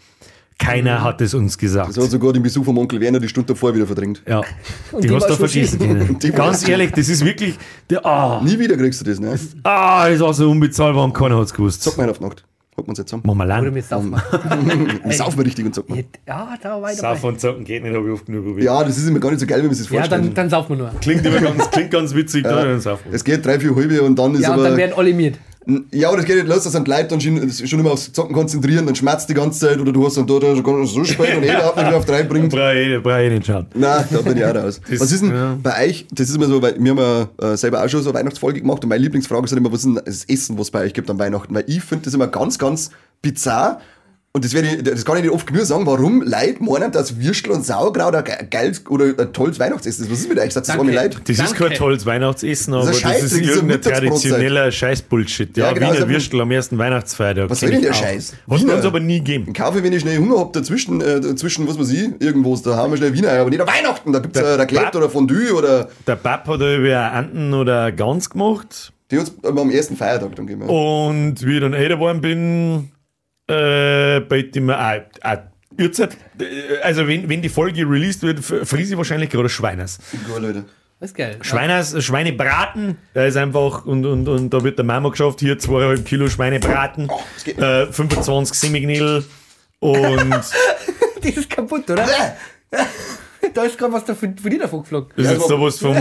Keiner 0.62 1.02
hat 1.02 1.20
es 1.20 1.34
uns 1.34 1.58
gesagt. 1.58 1.92
So 1.94 2.02
hat 2.04 2.10
sogar 2.10 2.32
den 2.32 2.42
Besuch 2.42 2.64
vom 2.64 2.78
Onkel 2.78 3.00
Werner 3.00 3.18
die 3.20 3.28
Stunde 3.28 3.52
davor 3.52 3.74
wieder 3.74 3.86
verdrängt. 3.86 4.22
Ja, 4.28 4.38
Und 4.92 5.02
die 5.04 5.08
die 5.08 5.14
hast 5.14 5.28
du 5.28 5.34
vergessen 5.34 5.78
können. 5.78 6.18
Ganz 6.34 6.66
ehrlich, 6.68 6.92
das 6.92 7.08
ist 7.08 7.24
wirklich, 7.24 7.56
der, 7.90 8.04
ah, 8.06 8.40
Nie 8.44 8.58
wieder 8.58 8.76
kriegst 8.76 9.00
du 9.00 9.04
das, 9.04 9.18
ne? 9.18 9.38
ah, 9.64 10.08
das 10.08 10.20
war 10.20 10.32
so 10.34 10.50
unbezahlbar 10.50 11.04
und 11.04 11.12
keiner 11.14 11.38
hat's 11.38 11.52
gewusst. 11.52 11.82
Zocken 11.82 12.04
wir 12.04 12.10
auf 12.10 12.20
Nacht. 12.20 12.44
Hocken 12.76 12.86
wir 12.86 12.90
uns 12.90 12.98
jetzt 13.00 13.08
zusammen. 13.10 13.24
Mach 13.26 13.34
mal 13.34 13.44
Oder 13.46 13.60
lang. 13.62 13.72
mit 13.74 13.84
Saufmann. 13.84 14.22
Wir 15.04 15.12
saufen 15.12 15.38
wir 15.40 15.44
richtig 15.46 15.66
und 15.66 15.74
zocken. 15.74 15.94
wir. 15.96 16.04
Ja, 16.26 16.54
da 16.62 16.80
war 16.80 16.90
ich 16.90 16.96
Sauf 16.98 17.16
dabei. 17.20 17.28
und 17.28 17.40
zocken 17.40 17.64
geht 17.64 17.82
nicht, 17.82 17.94
habe 17.94 18.06
ich 18.06 18.12
oft 18.14 18.24
genug 18.24 18.44
probiert. 18.46 18.64
Ja, 18.64 18.82
das 18.84 18.96
ist 18.96 19.06
immer 19.08 19.18
gar 19.18 19.30
nicht 19.30 19.40
so 19.40 19.46
geil, 19.46 19.62
wie 19.62 19.66
man 19.66 19.74
sich 19.74 19.86
das 19.88 19.92
Ja, 19.92 20.00
vorstellt. 20.00 20.24
dann, 20.26 20.34
dann 20.34 20.48
saufen 20.48 20.70
wir 20.70 20.84
nur. 20.84 20.90
Klingt 21.00 21.26
immer 21.26 21.40
ganz, 21.40 21.70
klingt 21.70 21.90
ganz 21.90 22.14
witzig, 22.14 22.44
da 22.44 22.64
dann 22.64 22.80
saufen. 22.80 23.02
wir. 23.10 23.14
es 23.16 23.24
geht 23.24 23.44
drei, 23.44 23.60
vier 23.60 23.74
halbe 23.76 24.00
und 24.02 24.18
dann 24.18 24.34
ist 24.34 24.42
Ja, 24.42 24.54
aber. 24.54 24.62
dann 24.62 24.76
werden 24.78 24.92
alle 24.96 25.12
mit. 25.12 25.38
Ja, 25.92 26.08
aber 26.08 26.16
das 26.16 26.26
geht 26.26 26.36
nicht 26.36 26.48
los, 26.48 26.64
dass 26.64 26.72
sind 26.72 26.88
Leute 26.88 27.08
dann 27.08 27.20
schon, 27.20 27.50
schon 27.50 27.80
immer 27.80 27.92
aufs 27.92 28.12
Zocken 28.12 28.34
konzentrieren, 28.34 28.86
dann 28.86 28.94
schmerzt 28.94 29.28
die 29.28 29.34
ganze 29.34 29.60
Zeit 29.60 29.78
oder 29.78 29.92
du 29.92 30.04
hast 30.04 30.16
dann 30.16 30.26
da, 30.26 30.38
da 30.38 30.56
schon 30.56 30.86
so 30.86 31.04
spät 31.04 31.36
und 31.36 31.44
eh 31.44 31.50
überhaupt 31.54 31.76
nicht 31.76 31.86
wieder 31.86 31.96
auf 31.96 32.04
drei 32.04 32.22
bringt. 32.24 32.50
Brauche 32.50 32.74
ich, 32.78 33.02
brauch 33.02 33.18
ich 33.18 33.30
nicht 33.30 33.46
schauen. 33.46 33.66
Nein, 33.74 34.04
da 34.10 34.20
bin 34.22 34.36
ich 34.36 34.44
auch 34.44 34.54
raus. 34.54 34.80
Das- 34.88 35.00
was 35.00 35.12
ist 35.12 35.22
denn 35.22 35.34
ja. 35.34 35.58
bei 35.62 35.86
euch, 35.88 36.06
das 36.10 36.28
ist 36.28 36.36
immer 36.36 36.46
so, 36.46 36.60
weil 36.60 36.76
wir 36.78 36.90
haben 36.90 36.98
ja 37.40 37.52
äh, 37.52 37.56
selber 37.56 37.84
auch 37.84 37.88
schon 37.88 38.02
so 38.02 38.10
eine 38.10 38.18
Weihnachtsfolge 38.18 38.60
gemacht 38.60 38.82
und 38.82 38.88
meine 38.88 39.02
Lieblingsfrage 39.02 39.44
ist 39.44 39.52
halt 39.52 39.60
immer, 39.60 39.72
was 39.72 39.80
ist 39.80 39.86
denn 39.86 40.00
das 40.04 40.24
Essen, 40.24 40.58
was 40.58 40.66
es 40.66 40.70
bei 40.70 40.80
euch 40.80 40.94
gibt 40.94 41.08
an 41.10 41.18
Weihnachten? 41.18 41.54
Weil 41.54 41.64
ich 41.66 41.82
finde 41.82 42.04
das 42.06 42.14
immer 42.14 42.26
ganz, 42.26 42.58
ganz 42.58 42.90
bizarr 43.22 43.80
und 44.34 44.44
das, 44.46 44.54
werde 44.54 44.68
ich, 44.68 44.82
das 44.82 45.04
kann 45.04 45.18
ich 45.18 45.24
nicht 45.24 45.32
oft 45.32 45.46
genug 45.46 45.64
sagen, 45.66 45.84
warum 45.86 46.22
Leute 46.22 46.62
meinen, 46.62 46.90
dass 46.90 47.20
Würstel 47.20 47.52
und 47.52 47.66
Sauerkraut 47.66 48.14
ein 48.14 48.24
ge- 48.24 48.46
geiles 48.50 48.82
oder 48.88 49.04
ein 49.18 49.32
tolles 49.34 49.60
Weihnachtsessen 49.60 50.06
ist. 50.06 50.10
Was 50.10 50.20
ist 50.20 50.28
mit 50.30 50.38
euch? 50.38 50.52
Sagt 50.54 50.68
das 50.68 50.74
arme 50.78 50.90
Leute? 50.90 51.18
Das 51.26 51.38
ist 51.38 51.54
kein 51.54 51.72
tolles 51.74 52.06
Weihnachtsessen, 52.06 52.72
aber 52.72 52.86
Das 52.86 53.00
das 53.02 53.12
ist 53.16 53.22
das 53.24 53.32
ist 53.32 53.38
ein 53.38 53.44
irgendein 53.44 53.82
traditioneller 53.82 54.70
Scheiß-Bullshit. 54.72 55.54
Ja, 55.56 55.66
Ja, 55.66 55.72
genau, 55.74 55.86
Wiener 55.88 55.96
also- 56.00 56.08
Würstel 56.08 56.40
am 56.40 56.50
ersten 56.50 56.78
Weihnachtsfeiertag. 56.78 57.50
Was 57.50 57.60
soll 57.60 57.70
denn 57.72 57.82
der. 57.82 57.92
Scheiß? 57.92 58.32
Hat 58.50 58.62
uns 58.62 58.84
aber 58.86 59.00
nie 59.00 59.18
gegeben. 59.18 59.52
Kaufe, 59.52 59.82
wenn 59.84 59.92
ich 59.92 60.00
schnell 60.00 60.16
Hunger 60.16 60.38
hab, 60.38 60.54
dazwischen, 60.54 61.02
äh, 61.02 61.20
dazwischen, 61.20 61.68
was 61.68 61.78
weiß 61.78 61.90
ich, 61.90 62.08
irgendwo, 62.20 62.56
da 62.56 62.74
haben 62.76 62.90
wir 62.92 62.96
schnell 62.96 63.12
Wiener, 63.12 63.32
aber 63.32 63.50
nicht 63.50 63.60
an 63.60 63.68
Weihnachten, 63.68 64.12
da 64.14 64.18
gibt's 64.20 64.38
Der 64.38 64.48
äh, 64.48 64.54
Raclette 64.54 64.96
oder 64.96 65.10
Fondue 65.10 65.52
oder, 65.54 65.88
Der 66.06 66.16
Pap 66.16 66.48
hat 66.48 66.60
über 66.60 67.12
Anten 67.12 67.52
oder 67.52 67.92
Gans 67.92 68.30
gemacht. 68.30 68.92
die 69.10 69.18
uns 69.18 69.30
am 69.42 69.70
ersten 69.70 69.94
Feiertag 69.94 70.34
dann 70.36 70.46
geben. 70.46 70.62
Und 70.62 71.44
wie 71.44 71.56
ich 71.56 71.60
dann 71.60 71.74
älter 71.74 71.96
geworden 71.96 72.22
bin, 72.22 72.91
äh, 73.52 74.40
ich 74.40 74.60
mir 74.60 74.78
auch, 74.78 75.00
auch 75.22 75.38
Uhrzeit, 75.80 76.16
äh, 76.40 76.78
also 76.82 77.06
wenn, 77.06 77.28
wenn 77.28 77.42
die 77.42 77.48
Folge 77.48 77.82
released 77.88 78.22
wird, 78.22 78.40
friese 78.40 78.92
ich 78.94 78.96
wahrscheinlich 78.98 79.30
gerade 79.30 79.48
Schweiners. 79.48 79.98
Gut, 80.26 80.40
Leute. 80.42 80.64
Das 81.00 81.10
ist 81.10 81.16
geil. 81.16 81.38
Schweiners, 81.40 82.04
Schweinebraten, 82.04 82.96
da 83.12 83.24
ist 83.24 83.36
einfach, 83.36 83.84
und, 83.86 84.06
und, 84.06 84.28
und 84.28 84.50
da 84.50 84.62
wird 84.62 84.78
der 84.78 84.84
Mama 84.84 85.08
geschafft, 85.08 85.40
hier 85.40 85.58
zweieinhalb 85.58 86.04
Kilo 86.04 86.28
Schweinebraten, 86.28 87.08
Oh, 87.10 87.20
das 87.56 87.88
äh, 87.88 87.92
25 87.92 88.56
Semigniedel 88.56 89.24
und 89.80 90.44
Die 91.24 91.30
ist 91.30 91.50
kaputt, 91.50 91.90
oder? 91.90 92.06
da 93.54 93.62
ist 93.64 93.76
gerade 93.78 93.92
was 93.92 94.04
da 94.04 94.14
von, 94.14 94.36
von 94.38 94.50
dir 94.50 94.60
davon 94.60 94.82
geflogen. 94.82 95.10
das 95.16 95.24
ist 95.26 95.32
Ja, 95.32 95.38
jetzt 95.38 95.48
sowas 95.48 95.78
vom, 95.78 95.96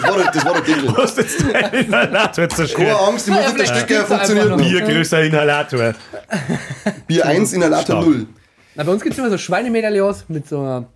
Das 0.00 0.10
war 0.10 0.16
der, 0.22 0.30
das 0.32 0.44
war 0.44 0.52
der 0.60 0.62
Deckel. 0.62 0.96
was 0.96 1.16
jetzt 1.16 1.44
dein 1.52 1.74
Inhalator 1.84 2.46
Keine 2.46 2.48
zerstört. 2.48 3.00
Angst, 3.08 3.28
ich 3.28 3.34
muss 3.34 3.42
Ja, 3.44 3.52
nicht 3.52 3.58
der 3.60 3.74
Stecker 3.76 4.04
funktioniert. 4.06 4.56
Bier 4.56 4.80
größer 4.82 5.22
Inhalator. 5.22 5.94
Bier 7.06 7.26
1, 7.26 7.52
Inhalator 7.52 7.82
Stark. 8.02 8.06
0. 8.06 8.26
Na, 8.74 8.84
bei 8.84 8.92
uns 8.92 9.02
gibt 9.02 9.12
es 9.14 9.18
immer 9.18 9.30
so 9.30 9.38
Schweinemedaillons 9.38 10.24
mit 10.28 10.48
so 10.48 10.60
einer, 10.60 10.86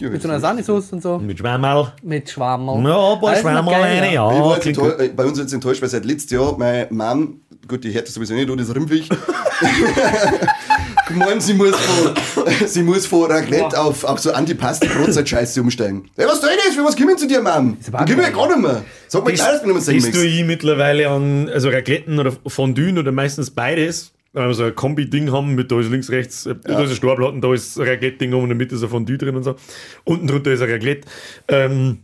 mit 0.00 0.20
so 0.22 0.28
einer 0.28 0.40
Sahnesauce 0.40 0.92
und 0.92 1.02
so. 1.02 1.18
Mit 1.18 1.38
Schwammerl. 1.38 1.92
Mit 2.02 2.28
Schwammerl. 2.28 2.76
Ja, 2.78 2.82
noch 2.82 3.36
Schwammerl 3.36 3.64
geil, 3.74 3.98
rein, 4.00 4.04
Ich 4.08 4.12
ja. 4.12 4.24
war 4.24 4.62
jetzt 4.62 5.16
bei 5.16 5.24
uns 5.24 5.38
jetzt 5.38 5.52
enttäuscht, 5.54 5.80
weil 5.80 5.88
seit 5.88 6.04
letztes 6.04 6.30
Jahr 6.32 6.56
meine 6.58 6.88
Mom, 6.90 7.40
gut, 7.66 7.82
die 7.84 7.92
hört 7.94 8.06
das 8.06 8.14
sowieso 8.14 8.34
nicht, 8.34 8.48
du, 8.48 8.56
das 8.56 8.74
Rimpfig, 8.74 9.08
gemeint, 11.08 11.42
sie 11.42 11.54
muss 11.54 11.74
von, 11.76 12.14
sie 12.66 12.82
muss 12.82 13.06
von 13.06 13.30
Raclette 13.30 13.78
auf, 13.78 14.04
auf 14.04 14.18
so 14.18 14.32
Antipasti-Brotzeit-Scheiße 14.32 15.60
umsteigen. 15.60 16.10
Hey, 16.16 16.26
was 16.26 16.40
soll 16.40 16.50
das? 16.56 16.74
Für 16.74 16.84
was 16.84 16.96
kommen 16.96 17.16
zu 17.18 17.26
dir, 17.26 17.40
Mom? 17.40 17.76
aber 17.88 17.98
Dann 17.98 18.06
gib 18.06 18.16
mir 18.16 18.22
ja 18.24 18.30
gar 18.30 18.48
nicht 18.48 18.60
mehr. 18.60 18.84
Sag 19.08 19.24
mal 19.24 19.32
klar, 19.32 19.52
dass 19.52 19.62
wir 19.62 19.72
nicht 19.72 19.86
mehr 19.86 19.94
Das 19.94 20.04
singen 20.04 20.12
tue 20.12 20.26
ich 20.26 20.44
mittlerweile 20.44 21.08
an, 21.08 21.48
also 21.48 21.68
Racletten 21.68 22.18
oder 22.18 22.32
Fondue 22.46 22.98
oder 22.98 23.12
meistens 23.12 23.50
beides. 23.50 24.12
Weil 24.34 24.48
wir 24.48 24.54
so 24.54 24.64
ein 24.64 24.74
Kombi-Ding 24.74 25.30
haben, 25.30 25.54
mit 25.54 25.70
da 25.70 25.78
ist 25.78 25.90
links, 25.90 26.08
rechts, 26.10 26.46
äh, 26.46 26.54
da 26.64 26.82
ist 26.82 26.90
ein 26.90 26.96
Starblatten, 26.96 27.42
da 27.42 27.52
ist 27.52 27.78
ein 27.78 27.86
Raclette-Ding 27.86 28.32
und 28.32 28.44
in 28.44 28.48
der 28.48 28.56
Mitte 28.56 28.74
ist 28.76 28.82
ein 28.82 28.88
Fondue 28.88 29.18
drin 29.18 29.36
und 29.36 29.42
so. 29.42 29.56
Unten 30.04 30.26
drunter 30.26 30.52
ist 30.52 30.62
ein 30.62 30.70
Raclette. 30.70 31.06
Ähm, 31.48 31.98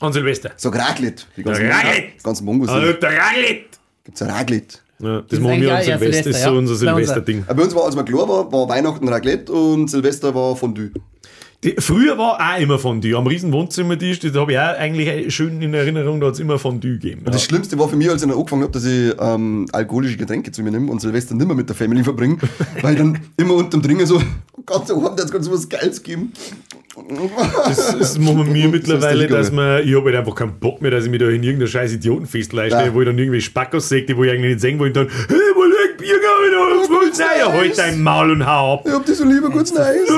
an 0.00 0.12
Silvester. 0.12 0.52
Sag 0.56 0.76
Raclette. 0.76 1.24
Die 1.36 1.42
ganzen, 1.42 1.66
Raclette. 1.66 2.12
die 2.18 2.22
ganzen 2.22 2.44
Mongos. 2.44 2.68
Also 2.68 2.92
der 2.92 3.10
Raclette! 3.10 3.78
Gibt's 4.04 4.22
ein 4.22 4.30
Raclette. 4.30 4.78
Ja, 5.00 5.20
das, 5.22 5.32
ist 5.32 5.40
machen 5.40 5.60
wir 5.60 5.74
an 5.74 5.82
Silvester, 5.82 6.30
das 6.30 6.38
ist 6.38 6.44
so 6.44 6.50
Silvester, 6.50 6.52
unser. 6.56 6.76
Silvester-Ding. 6.76 7.44
Aber 7.46 7.54
bei 7.54 7.62
uns 7.64 7.74
war, 7.74 7.84
als 7.84 7.96
wir 7.96 8.04
klar 8.04 8.28
war, 8.28 8.52
war 8.52 8.68
Weihnachten 8.68 9.08
Raclette 9.08 9.52
und 9.52 9.88
Silvester 9.90 10.34
war 10.34 10.54
Fondue. 10.56 10.90
Die, 11.64 11.74
früher 11.78 12.18
war 12.18 12.38
auch 12.38 12.60
immer 12.60 12.78
Fondue. 12.78 13.16
Am 13.16 13.26
riesen 13.26 13.50
Wohnzimmertisch, 13.52 14.18
da 14.20 14.40
habe 14.40 14.52
ich 14.52 14.58
auch 14.58 14.78
eigentlich 14.78 15.34
schön 15.34 15.62
in 15.62 15.72
Erinnerung, 15.72 16.20
da 16.20 16.26
hat 16.26 16.34
es 16.34 16.40
immer 16.40 16.58
Fondue 16.58 16.92
gegeben. 16.92 17.22
Ja. 17.24 17.32
Das 17.32 17.42
Schlimmste 17.44 17.78
war 17.78 17.88
für 17.88 17.96
mich, 17.96 18.10
als 18.10 18.22
ich 18.22 18.28
dann 18.28 18.36
angefangen 18.36 18.62
habe, 18.62 18.72
dass 18.72 18.84
ich 18.84 19.14
ähm, 19.18 19.66
alkoholische 19.72 20.18
Getränke 20.18 20.52
zu 20.52 20.62
mir 20.62 20.70
nehme 20.70 20.90
und 20.92 21.00
Silvester 21.00 21.34
nimmer 21.34 21.54
mit 21.54 21.68
der 21.68 21.74
Family 21.76 22.04
verbringe, 22.04 22.36
weil 22.82 22.92
ich 22.92 22.98
dann 22.98 23.18
immer 23.38 23.54
unterm 23.54 23.80
Dringen 23.80 24.06
so, 24.06 24.16
oh 24.52 24.62
Gott, 24.66 24.86
so 24.86 25.02
haben 25.02 25.16
jetzt 25.18 25.32
ganz 25.32 25.50
was 25.50 25.68
Geiles 25.68 26.02
geben. 26.02 26.32
Das, 27.66 27.98
das 27.98 28.18
machen 28.20 28.52
wir 28.54 28.68
mittlerweile, 28.68 29.22
richtig, 29.22 29.36
dass 29.36 29.50
man, 29.50 29.82
ich 29.86 29.96
habe 29.96 30.04
halt 30.06 30.16
einfach 30.16 30.34
keinen 30.34 30.60
Bock 30.60 30.80
mehr, 30.80 30.90
dass 30.90 31.04
ich 31.06 31.10
mich 31.10 31.18
da 31.18 31.28
in 31.28 31.42
irgendeiner 31.42 31.66
scheiß 31.66 31.92
Idiotenfest 31.94 32.52
leiste, 32.52 32.78
Ja. 32.78 32.94
wo 32.94 33.00
ich 33.00 33.06
dann 33.06 33.18
irgendwie 33.18 33.40
Spackos 33.40 33.88
sehe, 33.88 34.02
die 34.02 34.16
wo 34.16 34.22
ich 34.24 34.30
eigentlich 34.30 34.52
nicht 34.52 34.60
sehen 34.60 34.78
wollte, 34.78 35.00
und 35.00 35.10
dann, 35.10 35.16
hey, 35.28 35.53
liegt 35.98 35.98
Bier, 35.98 36.88
Gott, 36.88 37.18
nein, 37.18 37.28
ja, 37.38 37.52
halt 37.52 37.78
dein 37.78 38.02
Maul 38.02 38.30
und 38.32 38.46
hau 38.46 38.74
ab. 38.74 38.82
Ich 38.86 38.92
hab 38.92 39.04
die 39.04 39.12
so 39.12 39.24
lieber 39.24 39.50
kurz 39.50 39.72
nice. 39.72 40.08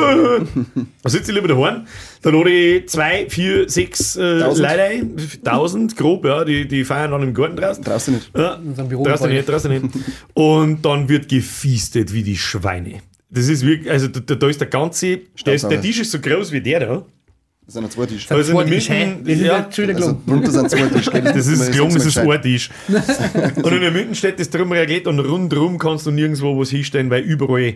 Da 1.03 1.11
sitze 1.11 1.31
ich 1.31 1.35
lieber 1.37 1.49
daheim, 1.49 1.87
da 2.23 2.31
lade 2.31 2.51
ich 2.51 2.89
zwei, 2.89 3.29
vier, 3.29 3.69
sechs 3.69 4.17
äh, 4.17 4.41
Tausend. 4.41 4.69
Leute 4.69 4.83
ein, 4.83 5.17
tausend 5.45 5.97
grob, 5.97 6.25
ja, 6.25 6.45
die, 6.45 6.67
die 6.67 6.85
feiern 6.85 7.11
dann 7.11 7.23
im 7.23 7.35
Garten 7.35 7.57
draußen. 7.57 7.85
Draußen 7.85 8.15
nicht. 8.15 8.31
Ja, 8.37 8.59
draußen 8.59 9.29
nicht, 9.29 9.49
draußen 9.49 9.71
nicht. 9.71 9.95
Und 10.35 10.85
dann 10.85 11.09
wird 11.09 11.29
gefiestet 11.29 12.13
wie 12.13 12.23
die 12.23 12.37
Schweine. 12.37 13.01
Das 13.29 13.49
ist 13.49 13.67
wirklich, 13.67 13.91
also 13.91 14.09
da, 14.09 14.35
da 14.35 14.49
ist 14.49 14.61
der 14.61 14.69
ganze, 14.69 15.19
der, 15.45 15.55
ist, 15.55 15.69
der. 15.69 15.81
Tisch 15.81 16.01
ist 16.01 16.13
so 16.13 16.19
groß 16.21 16.53
wie 16.53 16.61
der 16.61 16.81
da. 16.81 17.07
Das 17.67 17.75
sind 17.75 17.91
zwei 17.93 18.07
Tische. 18.07 18.33
Also 18.35 18.53
in 18.53 18.57
der 18.59 18.67
Zwei 18.67 18.75
Tische, 18.77 18.93
hä? 18.93 19.07
Mitte, 19.07 19.23
Das 19.25 19.35
ist 19.39 19.79
ja, 19.79 19.95
Also 19.97 20.21
drunter 20.27 20.51
sind 20.53 20.71
zwei 20.71 20.87
Tische. 20.87 21.11
gell? 21.11 21.23
Das 21.35 21.47
ist 21.49 21.73
gelungen, 21.73 21.95
das 21.95 22.07
ist 22.07 22.19
ein 22.19 22.41
Tisch. 22.43 22.71
und 23.57 23.73
in 23.73 23.81
der 23.81 23.91
Mitte 23.91 24.15
steht 24.15 24.39
das 24.39 24.51
drum 24.51 24.71
regelt 24.73 25.07
und 25.09 25.19
rundrum 25.19 25.77
kannst 25.79 26.07
du 26.07 26.13
nirgendwo 26.13 26.59
was 26.61 26.71
hinstellen, 26.71 27.11
weil 27.11 27.23
überall, 27.25 27.75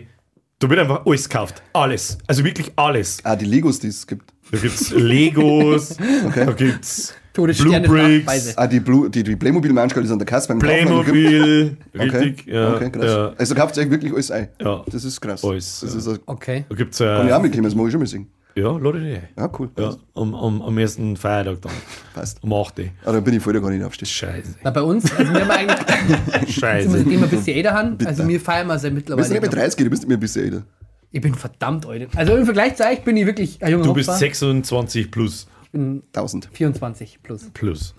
da 0.59 0.69
wird 0.69 0.79
einfach 0.79 1.05
alles 1.05 1.27
gekauft. 1.27 1.61
Alles. 1.73 2.17
Also 2.25 2.43
wirklich 2.45 2.71
alles. 2.77 3.17
Ah, 3.23 3.35
die 3.35 3.45
Legos, 3.45 3.79
die 3.79 3.87
es 3.87 4.07
gibt. 4.07 4.31
Da 4.51 4.57
gibt's 4.57 4.91
Legos, 4.91 5.97
da 6.35 6.51
gibt's 6.53 7.13
Blue 7.33 7.47
Bricks. 7.81 8.57
Ah, 8.57 8.67
die, 8.67 8.79
Blue, 8.81 9.09
die, 9.09 9.23
die 9.23 9.35
Playmobil-Manschkel, 9.37 10.03
die 10.03 10.07
sind 10.07 10.15
an 10.15 10.19
der 10.19 10.25
Kasse 10.25 10.49
beim 10.49 10.59
Kaufmann. 10.59 11.03
Playmobil, 11.03 11.77
Okay. 11.95 12.03
richtig. 12.17 12.47
Ja, 12.47 12.75
okay, 12.75 12.89
krass. 12.91 13.05
ja, 13.05 13.33
Also 13.37 13.55
kauft 13.55 13.77
ihr 13.77 13.83
euch 13.83 13.89
wirklich 13.89 14.11
alles 14.13 14.31
ein. 14.31 14.49
Ja. 14.61 14.83
Das 14.91 15.03
ist 15.05 15.19
krass. 15.21 15.43
Alles, 15.43 15.79
Das 15.81 15.93
ja. 15.93 15.99
ist, 15.99 16.07
ein- 16.09 16.19
Okay. 16.25 16.65
Da 16.69 16.75
gibt's 16.75 16.97
kann 16.97 17.25
ich 17.25 17.31
äh, 17.31 17.33
auch 17.33 17.41
mitkommen, 17.41 17.63
das 17.63 17.75
muss 17.75 17.87
ich 17.87 17.91
schon 17.93 18.01
mal 18.01 18.07
singen. 18.07 18.27
Ja, 18.55 18.77
lade 18.77 18.99
dich 19.01 19.17
ein. 19.17 19.27
Ja, 19.37 19.49
cool. 19.59 19.69
Ja, 19.77 19.95
am, 20.15 20.35
am, 20.35 20.61
am 20.61 20.77
ersten 20.77 21.15
Feiertag 21.17 21.61
dann. 21.61 21.71
Passt. 22.13 22.43
Um 22.43 22.53
8 22.53 22.79
Uhr. 22.79 22.85
Ah, 23.05 23.11
da 23.13 23.19
bin 23.19 23.33
ich 23.35 23.41
voll, 23.43 23.53
da 23.53 23.59
kann 23.59 23.71
ich 23.71 23.77
nicht 23.77 23.85
aufstehen. 23.87 24.07
Scheiße. 24.07 24.55
Na, 24.63 24.71
bei 24.71 24.81
uns, 24.81 25.11
also 25.15 25.33
wir 25.33 25.41
haben 25.41 25.51
eigentlich, 25.51 26.55
Scheiße. 26.59 26.89
seitdem 26.89 27.11
wir 27.11 27.23
ein 27.23 27.29
bisschen 27.29 27.55
älter 27.57 27.73
haben, 27.73 27.97
also 28.05 28.27
wir 28.27 28.39
feiern 28.41 28.67
mal 28.67 28.79
seit 28.79 28.91
Du 28.91 28.95
bist 28.95 29.09
mittlerweile. 29.09 29.29
nicht 29.33 29.41
bei 29.41 29.47
30, 29.47 29.83
du 29.83 29.89
bist 29.89 30.01
nicht 30.03 30.07
mehr 30.09 30.17
ein 30.17 30.19
bisschen 30.21 30.43
älter. 30.45 30.63
Ich 31.11 31.21
bin 31.21 31.35
verdammt 31.35 31.85
alt. 31.85 32.09
Also 32.15 32.35
im 32.37 32.45
Vergleich 32.45 32.75
zu 32.75 32.83
euch 32.85 33.03
bin 33.03 33.17
ich 33.17 33.25
wirklich 33.25 33.61
ein 33.63 33.71
junger 33.71 33.83
Du 33.83 33.93
bist 33.93 34.07
Hopfer. 34.09 34.19
26 34.19 35.11
plus. 35.11 35.47
1000. 35.73 36.49
24 36.53 37.19
plus. 37.23 37.49
Plus. 37.53 37.93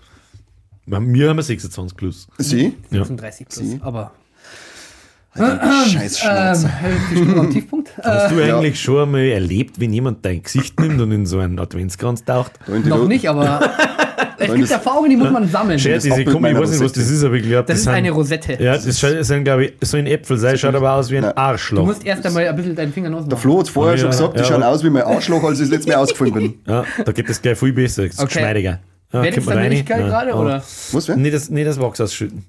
Wir 0.85 0.97
haben 0.97 1.13
wir 1.13 1.41
26 1.41 1.95
plus. 1.97 2.27
Sie? 2.37 2.75
Ja. 2.91 2.99
36 3.05 3.47
plus. 3.47 3.57
Sie? 3.65 3.79
Aber 3.81 4.11
Scheiß 5.35 6.19
Schnauze. 6.19 6.67
ähm, 6.83 6.91
die 7.11 7.15
Stimmung 7.15 7.39
am 7.39 7.49
Tiefpunkt. 7.51 7.89
Äh, 7.97 8.01
Hast 8.03 8.31
du 8.31 8.39
Ja. 8.39 8.57
eigentlich 8.57 8.79
schon 8.79 9.01
einmal 9.03 9.21
erlebt, 9.21 9.79
wenn 9.79 9.91
jemand 9.91 10.23
dein 10.25 10.43
Gesicht 10.43 10.79
nimmt 10.79 11.01
und 11.01 11.11
in 11.11 11.25
so 11.25 11.39
einen 11.39 11.59
Adventskranz 11.59 12.23
taucht? 12.23 12.51
Die 12.67 12.87
noch 12.89 13.07
nicht, 13.07 13.27
aber 13.27 13.61
es 14.37 14.47
gibt 14.51 14.63
das- 14.63 14.71
Erfahrungen, 14.71 15.09
die 15.09 15.15
muss 15.15 15.31
man 15.31 15.47
sammeln. 15.49 15.79
Scherz, 15.79 16.03
das 16.03 16.15
diese 16.17 16.31
Kombi, 16.31 16.49
ich 16.51 16.57
weiß 16.57 16.69
nicht, 16.71 16.83
was 16.83 16.91
das 16.93 17.09
ist, 17.09 17.23
aber 17.23 17.35
ich 17.35 17.43
glaube, 17.43 17.65
Das 17.67 17.77
ist 17.79 17.83
sind, 17.85 17.93
eine 17.93 18.11
Rosette. 18.11 18.61
Ja, 18.63 18.77
das 18.77 18.99
schaut- 18.99 19.15
das 19.15 19.27
sind, 19.27 19.43
glaube 19.43 19.65
ich, 19.65 19.73
so 19.81 19.97
ein 19.97 20.05
Äpfel 20.05 20.37
sein, 20.37 20.57
schaut 20.57 20.75
aber 20.75 20.93
aus 20.93 21.09
wie 21.09 21.17
ein 21.17 21.23
Ja. 21.23 21.31
Du 21.31 21.37
Arschloch. 21.37 21.85
musst 21.85 22.05
erst 22.05 22.25
einmal 22.25 22.47
ein 22.47 22.55
bisschen 22.55 22.75
deinen 22.75 22.93
Finger 22.93 23.09
los 23.09 23.27
Der. 23.27 23.37
Flo 23.37 23.59
hat 23.59 23.69
vorher 23.69 23.95
Ja, 23.95 24.01
schon 24.01 24.11
gesagt, 24.11 24.35
die 24.35 24.39
ja, 24.39 24.45
schauen 24.45 24.61
aber- 24.63 24.71
aus 24.71 24.83
wie 24.83 24.89
mein 24.91 25.03
Arschloch, 25.03 25.43
als 25.43 25.59
ich 25.59 25.65
das 25.65 25.69
letzte 25.71 25.89
Mal 25.91 25.97
ausgefallen 25.97 26.33
bin. 26.33 26.53
Ja, 26.67 26.83
da 27.03 27.11
geht 27.11 27.27
das 27.27 27.41
gleich 27.41 27.57
viel 27.57 27.73
besser, 27.73 28.03
das 28.03 28.13
ist 28.13 28.19
Okay. 28.19 28.33
geschmeidiger. 28.35 28.79
Ja, 29.11 29.21
Wäre 29.23 29.35
das 29.35 29.45
dann. 29.45 29.59
Möglichkeit 29.61 29.99
Ja. 29.99 30.07
gerade? 30.07 30.29
Ja. 30.29 30.35
Oder? 30.35 30.63
Was, 30.91 31.07
wer? 31.07 31.15
Nicht 31.15 31.33
das, 31.33 31.49
nicht 31.49 31.67
das 31.67 31.79
Wachs 31.79 31.99
ausschütten. 32.01 32.45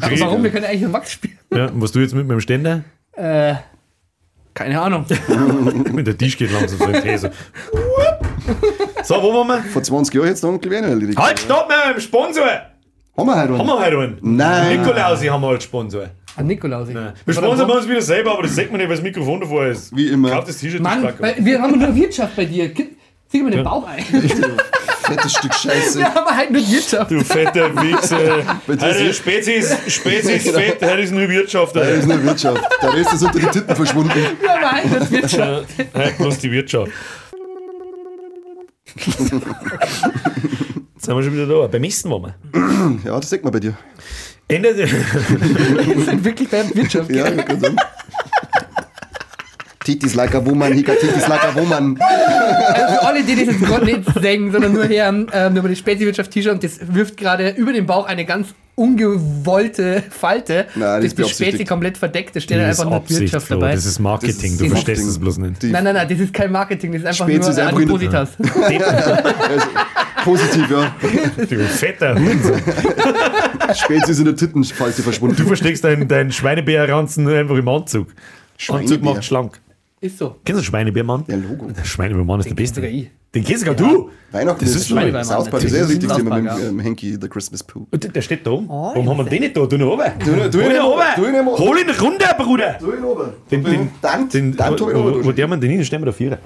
Aber 0.00 0.20
warum? 0.20 0.42
Wir 0.42 0.50
können 0.50 0.64
eigentlich 0.64 0.84
einen 0.84 0.92
Wachs 0.92 1.12
spielen. 1.12 1.35
Ja, 1.52 1.66
und 1.66 1.80
was 1.80 1.92
du 1.92 2.00
jetzt 2.00 2.14
mit 2.14 2.26
meinem 2.26 2.40
Ständer? 2.40 2.84
Äh, 3.12 3.54
keine 4.54 4.80
Ahnung. 4.80 5.04
Mit 5.92 6.06
der 6.06 6.16
Tisch 6.16 6.36
geht 6.36 6.50
langsam 6.52 6.78
so 6.78 6.84
in 6.86 7.02
die 7.02 7.16
so. 7.18 7.28
Wo 9.08 9.34
waren 9.34 9.48
wir? 9.48 9.62
Vor 9.70 9.82
20 9.82 10.14
Jahren 10.14 10.28
jetzt 10.28 10.42
noch 10.42 10.50
Onkel 10.50 10.70
Werner 10.70 10.88
erledigt. 10.88 11.18
Halt, 11.18 11.38
stopp 11.38 11.68
mit 11.68 11.76
meinem 11.76 12.00
Sponsor! 12.00 12.44
Haben 13.16 13.26
wir 13.28 13.34
heute 13.36 13.58
Haben 13.58 13.60
einen? 13.60 13.68
wir 13.68 13.78
heute 13.80 13.98
einen? 13.98 14.18
Nein. 14.36 14.80
Nikolausi 14.80 15.26
haben 15.26 15.40
wir 15.42 15.48
als 15.48 15.64
Sponsor. 15.64 16.08
An 16.36 16.46
Nikolaus. 16.46 16.88
Wir 16.88 17.34
sponsern 17.34 17.70
uns 17.70 17.88
wieder 17.88 18.02
selber, 18.02 18.32
aber 18.32 18.42
das 18.42 18.54
sieht 18.54 18.70
man 18.70 18.78
nicht, 18.78 18.88
weil 18.88 18.96
das 18.96 19.02
Mikrofon 19.02 19.40
davor 19.40 19.66
ist. 19.66 19.96
Wie 19.96 20.08
immer. 20.08 20.30
Kauf 20.30 20.44
das 20.44 20.58
T-Shirt, 20.58 20.82
Mann, 20.82 21.02
weil 21.18 21.36
wir 21.38 21.62
haben 21.62 21.78
nur 21.78 21.94
Wirtschaft 21.96 22.36
bei 22.36 22.44
dir. 22.44 22.70
Zieh 23.36 23.42
mir 23.42 23.50
den 23.50 23.64
Bauch 23.64 23.86
ein. 23.86 24.02
Fettes 25.02 25.32
Stück 25.32 25.52
Scheiße. 25.52 25.98
Wir 25.98 26.14
haben 26.14 26.34
halt 26.34 26.50
nur 26.50 26.62
Wirtschaft. 26.66 27.10
Du 27.10 27.22
fetter 27.22 27.70
Wichser. 27.76 28.58
Sehr. 28.66 29.12
Spezies, 29.12 29.76
Spezies 29.88 30.50
fett, 30.50 30.82
heute 30.82 31.02
ist 31.02 31.12
nur 31.12 31.28
Wirtschaft. 31.28 31.76
Das 31.76 31.82
Alter. 31.82 31.98
ist 31.98 32.06
nur 32.08 32.22
Wirtschaft. 32.24 32.62
Der 32.82 32.94
Rest 32.94 33.12
ist 33.12 33.22
unter 33.22 33.38
die 33.38 33.46
Titten 33.46 33.76
verschwunden. 33.76 34.10
Wir 34.40 34.48
haben 34.50 34.72
halt 34.72 34.90
nur 34.90 35.10
Wirtschaft. 35.10 35.68
Ja, 35.78 35.84
Heute 35.94 36.14
bloß 36.16 36.38
die 36.38 36.50
Wirtschaft. 36.50 36.90
Jetzt 38.96 39.18
sind 41.04 41.14
wir 41.14 41.22
schon 41.22 41.34
wieder 41.34 41.46
da. 41.46 41.66
Beim 41.66 41.84
Essen 41.84 42.10
waren 42.10 42.22
wir. 42.22 42.34
Ja, 43.04 43.20
das 43.20 43.28
sieht 43.28 43.44
man 43.44 43.52
bei 43.52 43.60
dir. 43.60 43.74
Ende 44.48 44.74
der 44.74 44.88
Wir 44.90 46.04
sind 46.04 46.24
wirklich 46.24 46.48
bei 46.48 46.64
Wirtschaft. 46.74 47.10
Ja, 47.10 47.28
ich 47.28 47.44
kann 47.44 47.60
sagen. 47.60 47.76
Titis 49.86 50.14
like 50.14 50.34
a 50.34 50.44
woman, 50.44 50.72
Hika 50.72 50.94
Titis 50.94 51.28
like 51.28 51.44
a 51.44 51.54
woman. 51.54 51.96
Also 52.00 52.94
für 52.94 53.02
alle, 53.06 53.22
die 53.22 53.36
das 53.36 53.54
jetzt 53.54 53.60
gerade 53.64 53.84
nicht 53.84 54.02
sehen, 54.20 54.50
sondern 54.50 54.72
nur 54.72 54.88
hören, 54.88 55.28
ähm, 55.32 55.52
nur 55.52 55.60
über 55.60 55.68
die 55.68 55.76
Spätwirtschaft-T-Shirt 55.76 56.52
und 56.52 56.64
das 56.64 56.80
wirft 56.92 57.16
gerade 57.16 57.50
über 57.50 57.72
den 57.72 57.86
Bauch 57.86 58.06
eine 58.06 58.24
ganz 58.24 58.48
ungewollte 58.74 60.02
Falte, 60.10 60.66
Nein, 60.74 61.02
das 61.02 61.12
ist 61.12 61.18
die 61.18 61.24
Späti 61.24 61.64
komplett 61.64 61.96
verdeckt. 61.96 62.34
Da 62.34 62.40
steht 62.40 62.58
Das 62.58 62.74
ist 62.78 62.80
einfach 62.80 63.00
nur 63.08 63.08
Wirtschaft 63.20 63.46
Flo. 63.46 63.56
dabei. 63.60 63.74
Das 63.74 63.86
ist 63.86 64.00
Marketing, 64.00 64.34
Das 64.34 64.44
ist 64.44 64.60
du 64.60 64.68
verstehst 64.68 64.86
Marketing. 65.02 65.08
es 65.08 65.18
bloß 65.18 65.38
nicht. 65.38 65.62
Nein, 65.62 65.84
nein, 65.84 65.94
nein, 65.94 66.08
das 66.08 66.18
ist 66.18 66.34
kein 66.34 66.50
Marketing, 66.52 66.92
das 66.92 67.02
ist 67.02 67.06
einfach 67.06 67.24
Späti 67.24 67.38
nur 67.38 67.50
ist 67.50 67.58
Adipositas. 67.58 68.28
Positiv, 70.24 70.68
ja. 70.68 70.94
Du 71.48 71.58
fetter 71.68 72.14
Hurensohn. 72.16 72.60
Spezies 73.74 74.18
in 74.18 74.24
der 74.24 74.34
Tittenfalte 74.34 75.02
verschwunden. 75.02 75.36
Du 75.36 75.46
versteckst 75.46 75.84
deinen 75.84 76.08
dein 76.08 76.32
Schweinebärranzen 76.32 77.28
einfach 77.28 77.54
im 77.56 77.68
Anzug. 77.68 78.08
Anzug 78.68 79.02
macht 79.02 79.24
schlank. 79.24 79.60
Ist 80.06 80.18
so. 80.18 80.36
Kennst 80.44 80.58
du 80.58 80.62
den 80.62 80.64
Schweinebärmann? 80.64 81.24
Ja, 81.28 81.36
Logo. 81.36 81.66
Der 81.70 81.84
Schweinebärmann 81.84 82.40
ist 82.40 82.48
der 82.48 82.54
kenn 82.56 82.66
sogar 82.66 82.82
Beste. 82.82 82.96
ich. 83.06 83.10
Den 83.34 83.44
kennst 83.44 83.60
sogar 83.66 83.74
du? 83.74 84.10
Weihnachten 84.32 84.64
Das 84.64 84.74
ist 84.74 84.88
Schweinebär, 84.88 85.24
South 85.24 85.50
Park, 85.50 85.62
ist 85.64 85.72
wichtigste 85.74 86.08
South 86.08 86.18
Thema 86.18 86.40
mit 86.40 86.50
dem 86.50 86.68
ähm, 86.68 86.80
Henky, 86.80 87.18
the 87.20 87.28
Christmas 87.28 87.62
Pooh. 87.62 87.86
Und 87.90 88.14
der 88.16 88.22
steht 88.22 88.46
da 88.46 88.52
oben. 88.52 88.66
Oh, 88.70 88.92
Warum 88.94 89.10
haben 89.10 89.18
wir 89.18 89.24
den 89.24 89.42
nicht 89.42 89.56
da? 89.56 89.66
Tu 89.66 89.76
ihn 89.76 89.82
runter. 89.82 90.12
Tu 90.18 90.30
ihn- 90.30 90.50
tu 90.50 90.58
ihn 90.58 90.64
Hol 90.64 90.72
ihn 90.72 90.80
runter. 90.80 91.04
Tu 91.16 91.24
ihn 91.26 91.34
runter. 91.34 91.50
runter. 91.50 91.64
Hol 91.64 91.78
ihn 91.78 91.90
runter, 91.90 92.34
Bruder. 92.38 92.76
So 92.80 92.92
in 92.92 93.04
oben. 93.04 93.28
Den, 93.50 93.64
den, 93.64 93.90
Dann, 94.00 94.28
den, 94.28 94.56
dann 94.56 94.76
tu 94.76 94.88
ihn 94.90 94.96
wo, 94.96 95.04
wo 95.04 95.18
oben. 95.18 95.34
der 95.36 95.48
man 95.48 95.60
den 95.60 95.70
hin? 95.70 95.84
Stellen 95.84 96.02
wir 96.02 96.06
da 96.06 96.12
vier. 96.12 96.38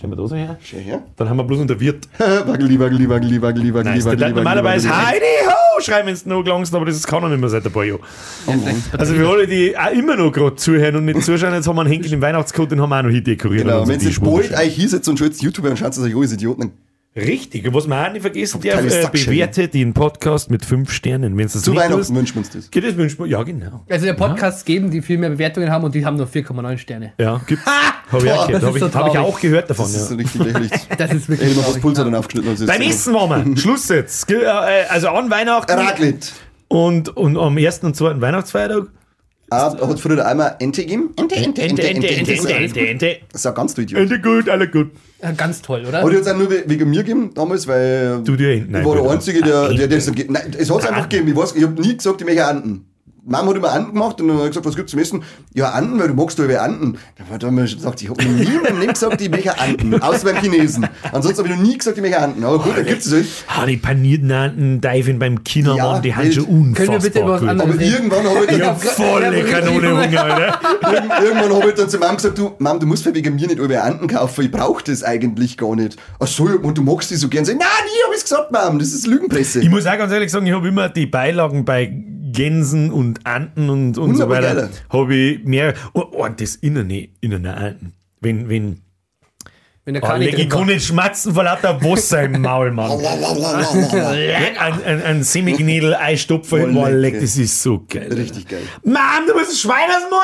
Stellen 0.00 0.12
wir 0.12 0.16
da 0.16 0.26
so 0.26 0.34
her. 0.34 0.56
Schau 0.64 0.78
her. 0.78 1.02
Dann 1.16 1.28
haben 1.28 1.36
wir 1.36 1.44
bloß 1.44 1.58
unter 1.60 1.78
Wirt. 1.78 2.08
Waggeli, 2.18 2.80
waggeli, 2.80 3.06
waggeli, 3.06 3.42
waggeli, 3.42 3.74
waggeli, 3.74 3.96
Nice. 3.96 4.06
Waggeli, 4.06 4.22
Leute 4.22 4.34
normalerweise. 4.36 4.88
Heidi 5.06 5.26
ho 5.46 5.80
schreiben, 5.82 6.06
wenn 6.06 6.14
es 6.14 6.24
noch 6.24 6.42
gelangst, 6.42 6.74
aber 6.74 6.86
das 6.86 7.06
kann 7.06 7.22
er 7.22 7.28
nicht 7.28 7.38
mehr 7.38 7.50
seit 7.50 7.66
ein 7.66 7.70
paar 7.70 7.84
Jahren. 7.84 8.00
Also 8.96 9.12
für 9.12 9.28
alle, 9.28 9.46
die 9.46 9.76
auch 9.76 9.92
immer 9.92 10.16
noch 10.16 10.32
gerade 10.32 10.56
zuhören 10.56 10.96
und 10.96 11.04
nicht 11.04 11.22
zuschauen, 11.22 11.52
jetzt 11.52 11.68
haben 11.68 11.76
wir 11.76 11.82
einen 11.82 11.90
Henkel 11.90 12.14
im 12.14 12.22
Weihnachtscode, 12.22 12.70
den 12.72 12.80
haben 12.80 12.88
wir 12.88 12.98
auch 12.98 13.02
noch 13.02 13.10
hindekoriert. 13.10 13.64
Genau, 13.64 13.82
Und 13.82 13.88
wenn 13.88 14.00
sie 14.00 14.18
bald 14.18 14.54
euch 14.58 14.74
hinsetzt 14.74 15.06
und 15.06 15.18
schaut 15.18 15.36
YouTuber 15.36 15.68
und 15.68 15.78
schaut 15.78 15.92
sich 15.92 16.14
euch 16.14 16.22
als 16.22 16.32
Idioten. 16.32 16.72
Richtig, 17.16 17.66
und 17.66 17.74
was 17.74 17.88
wir 17.88 18.06
auch 18.06 18.12
nicht 18.12 18.22
vergessen 18.22 18.60
darf, 18.60 18.84
äh, 18.84 19.08
bewertet 19.12 19.74
den 19.74 19.92
Podcast 19.94 20.48
mit 20.48 20.64
fünf 20.64 20.92
Sternen. 20.92 21.36
Wenn 21.36 21.46
es 21.46 21.54
das 21.54 21.62
Zu 21.62 21.72
nicht 21.72 21.80
Weihnachten 21.80 22.14
wünschen 22.14 22.36
wir 22.36 22.38
uns 22.40 22.50
das. 22.50 22.70
geht 22.70 22.84
das 22.84 22.96
wünschen 22.96 23.18
wir, 23.18 23.26
ja 23.26 23.42
genau. 23.42 23.84
Also 23.90 24.06
der 24.06 24.12
Podcasts 24.14 24.64
geben, 24.64 24.92
die 24.92 25.02
viel 25.02 25.18
mehr 25.18 25.30
Bewertungen 25.30 25.70
haben 25.72 25.82
und 25.82 25.92
die 25.94 26.04
haben 26.06 26.16
nur 26.16 26.26
4,9 26.28 26.78
Sterne. 26.78 27.12
Ja, 27.18 27.40
gibt's. 27.44 27.64
Habe 27.66 28.26
ich, 28.26 28.32
auch 28.32 28.46
gehört. 28.46 28.62
das 28.62 28.68
Hab 28.68 28.76
ich, 28.76 28.82
ist 28.82 28.92
so 28.92 28.98
hab 29.00 29.12
ich 29.12 29.18
auch 29.18 29.40
gehört 29.40 29.70
davon. 29.70 29.86
Das 29.86 29.94
ist 29.96 30.08
so 30.08 30.14
Ja. 30.14 30.20
richtig 30.20 30.44
lächerlich. 30.44 30.70
Das 30.98 31.12
ist 31.12 31.28
wirklich 31.28 31.50
noch 31.50 31.56
was 31.58 31.64
traurig. 31.66 31.82
Pulsar 31.82 32.04
dann 32.04 32.14
aufgeschnitten. 32.14 32.50
Also 32.50 32.66
Beim 32.66 32.80
Essen 32.82 33.14
waren 33.14 33.54
wir. 33.54 33.56
Schluss 33.60 33.88
jetzt. 33.88 34.28
Ge- 34.28 34.42
äh, 34.44 34.46
Also 34.88 35.08
an 35.08 35.30
Weihnachten 35.30 35.72
Raclette. 35.72 36.28
und, 36.68 37.08
und 37.16 37.36
am 37.36 37.58
ersten 37.58 37.86
und 37.86 37.96
zweiten 37.96 38.20
Weihnachtsfeiertag. 38.20 38.86
Ah, 39.50 39.76
hat 39.88 40.00
früher 40.00 40.24
einmal 40.24 40.56
Ente 40.60 40.82
gegeben? 40.82 41.10
Ente, 41.16 41.34
Ente, 41.34 41.62
Ente, 41.62 41.82
Ente, 41.82 42.08
Ente, 42.08 42.32
Ente, 42.32 42.54
Ente, 42.54 42.80
Ente. 42.88 43.16
Das 43.32 43.40
ist 43.40 43.44
ja 43.44 43.50
ganz 43.50 43.74
du 43.74 43.82
Idiot. 43.82 44.00
Ente 44.00 44.20
gut, 44.20 44.48
alle 44.48 44.68
gut. 44.68 44.92
Ja, 45.22 45.32
Ganz 45.32 45.60
toll, 45.60 45.84
oder? 45.86 46.02
Hat 46.02 46.12
es 46.12 46.26
auch 46.28 46.36
nur 46.36 46.50
we- 46.50 46.62
wegen 46.66 46.88
mir 46.88 47.02
gegeben 47.02 47.32
damals, 47.34 47.66
weil 47.66 48.22
Du 48.24 48.36
dir 48.36 48.52
Enten 48.54 48.80
ich 48.80 48.84
war 48.86 48.94
der. 49.02 49.10
Einzige, 49.10 49.42
der, 49.42 49.68
der 49.74 49.88
das 49.88 50.06
so 50.06 50.12
Nein, 50.32 50.54
es 50.56 50.70
hat 50.70 50.78
es 50.80 50.86
einfach 50.86 51.08
gegeben. 51.08 51.28
Ich, 51.28 51.62
habe 51.64 51.82
nie 51.82 51.96
gesagt, 51.96 52.20
ich 52.20 52.26
möchte 52.26 52.46
Enten. 52.46 52.86
Mama 53.26 53.50
hat 53.50 53.56
immer 53.56 53.70
Anden 53.72 53.92
gemacht 53.92 54.20
und 54.20 54.28
dann 54.28 54.36
hat 54.38 54.44
er 54.44 54.48
gesagt, 54.48 54.66
was 54.66 54.76
gibt's 54.76 54.90
zum 54.92 55.00
Essen? 55.00 55.22
Ja, 55.54 55.70
Anden, 55.70 55.98
weil 56.00 56.08
du 56.08 56.14
magst 56.14 56.38
doch 56.38 56.44
über 56.44 56.62
Anden. 56.62 56.98
Da 57.16 57.24
hat 57.34 57.42
er 57.42 57.50
mir 57.50 57.62
gesagt, 57.62 58.02
ich 58.02 58.08
habe 58.10 58.22
noch 58.24 58.30
nie 58.30 58.44
in 58.44 58.62
meinem 58.62 58.80
Leben 58.80 58.92
gesagt, 58.92 59.20
ich 59.20 59.30
möchte 59.30 59.58
Anden, 59.58 60.00
außer 60.02 60.24
beim 60.32 60.36
Chinesen. 60.42 60.86
Ansonsten 61.12 61.44
habe 61.44 61.48
ich 61.52 61.56
noch 61.60 61.62
nie 61.66 61.76
gesagt, 61.78 61.96
ich 61.98 62.02
möchte 62.02 62.18
Anden. 62.18 62.42
Aber 62.44 62.58
gut, 62.58 62.76
da 62.76 62.82
gibt's 62.82 63.06
es 63.06 63.12
halt. 63.12 63.62
Ah, 63.62 63.66
die 63.66 63.76
panierten 63.76 64.32
Anten, 64.32 64.80
Diven 64.80 65.18
beim 65.18 65.44
Kindermann, 65.44 65.78
Ja, 65.78 66.00
die 66.00 66.14
haben 66.14 66.32
schon 66.32 66.72
Können 66.74 66.92
wir 66.92 66.98
bitte 66.98 67.20
über 67.20 67.34
unfassbar 67.34 67.34
was 67.34 67.40
gut. 67.40 67.48
anderes 67.48 67.74
Aber 67.74 67.82
irgendwann 67.82 68.24
habe 68.26 68.44
ich 68.46 68.50
Ich 68.52 68.58
dann, 68.58 68.66
hab 68.68 68.82
volle 68.82 69.44
Kanone 69.44 69.90
Hunger, 70.06 70.22
Alter. 70.24 70.60
irgend- 70.92 71.12
irgendwann 71.22 71.54
hab 71.56 71.68
ich 71.68 71.74
dann 71.74 71.88
zu 71.88 71.98
Mom 71.98 72.16
gesagt, 72.16 72.38
du, 72.38 72.52
Mom, 72.58 72.80
du 72.80 72.86
musst 72.86 73.02
für 73.04 73.14
wegen 73.14 73.34
mir 73.34 73.46
nicht 73.46 73.58
über 73.58 73.82
Anden 73.84 74.08
kaufen, 74.08 74.44
ich 74.44 74.50
brauche 74.50 74.82
das 74.84 75.02
eigentlich 75.02 75.56
gar 75.56 75.76
nicht. 75.76 75.96
Ach 76.18 76.26
so, 76.26 76.44
und 76.44 76.76
du 76.78 76.82
magst 76.82 77.10
die 77.10 77.16
so 77.16 77.28
gern. 77.28 77.44
Sag, 77.44 77.56
nein, 77.58 77.66
nie 77.84 78.04
habe 78.06 78.14
ich 78.16 78.22
gesagt, 78.22 78.50
Mom, 78.50 78.78
das 78.78 78.92
ist 78.92 79.06
Lügenpresse. 79.06 79.60
Ich 79.60 79.68
muss 79.70 79.86
auch 79.86 79.96
ganz 79.98 80.12
ehrlich 80.12 80.30
sagen, 80.32 80.46
ich 80.46 80.52
habe 80.52 80.66
immer 80.68 80.88
die 80.88 81.06
Beilagen 81.06 81.64
bei 81.64 81.92
Gänsen 82.32 82.90
und 82.90 83.26
Anten 83.26 83.70
und, 83.70 83.98
und 83.98 84.16
so 84.16 84.28
weiter, 84.28 84.68
habe 84.90 85.14
ich 85.14 85.44
mehr, 85.44 85.74
oh, 85.92 86.04
oh, 86.12 86.28
das 86.28 86.56
Innerne, 86.56 87.08
Innerne 87.20 87.56
Anten. 87.56 87.92
Wenn, 88.20 88.48
wenn, 88.48 88.80
Wenn 89.84 89.94
der 89.94 90.02
oh, 90.02 90.06
Kani 90.06 90.26
leg, 90.26 90.38
ich 90.38 90.48
kann 90.50 90.66
nicht 90.66 90.84
schmatzen 90.86 91.32
vor 91.34 91.44
lauter 91.44 91.82
Wasser 91.82 92.24
im 92.24 92.42
Maul, 92.42 92.70
Mann. 92.70 92.90
ein, 93.00 94.82
ein, 94.84 95.02
ein 95.02 95.22
Semiknädel 95.22 95.94
Eistopfer 95.94 96.58
im 96.58 96.70
Oh, 96.76 96.80
Maul, 96.80 96.90
lecker. 96.92 97.16
leck, 97.16 97.20
das 97.22 97.36
ist 97.36 97.62
so 97.62 97.84
geil. 97.88 98.12
Richtig 98.12 98.48
geil. 98.48 98.62
Mann, 98.84 99.26
du 99.26 99.34
bist 99.34 99.52
ein 99.52 99.56
Schweinersmoor! 99.56 100.20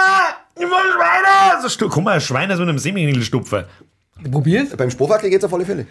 Ich 0.57 0.63
will 0.63 0.69
Schweiner! 0.69 1.69
So, 1.69 1.89
komm 1.89 2.05
mal, 2.05 2.15
ein 2.15 2.21
Schweiner 2.21 2.57
so 2.57 2.63
mit 2.63 2.71
einem 2.71 2.79
Semiknädel 2.79 3.23
stupfen. 3.23 3.65
Probier's? 4.31 4.71
Beim 4.77 4.91
Spurwackel 4.91 5.31
geht's 5.31 5.45
auf 5.45 5.53
alle 5.53 5.65
Fälle. 5.65 5.87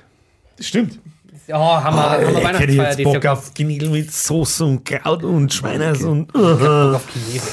Das 0.58 0.68
stimmt. 0.68 1.00
Ja, 1.48 1.84
haben 1.84 1.96
wir, 1.96 2.04
haben 2.04 2.22
wir 2.22 2.28
Ich 2.28 2.60
hätte 2.60 2.78
Weihnachtsfeier 2.78 3.04
Bock 3.14 3.26
auf 3.28 3.54
Knädel 3.54 3.90
mit 3.90 4.12
Soße 4.12 4.66
und 4.66 4.84
Kraut 4.84 5.24
und 5.24 5.54
Schweiners 5.54 6.02
und. 6.02 6.34
Bock 6.34 6.44
auf 6.62 7.04
Chinesisch. 7.14 7.52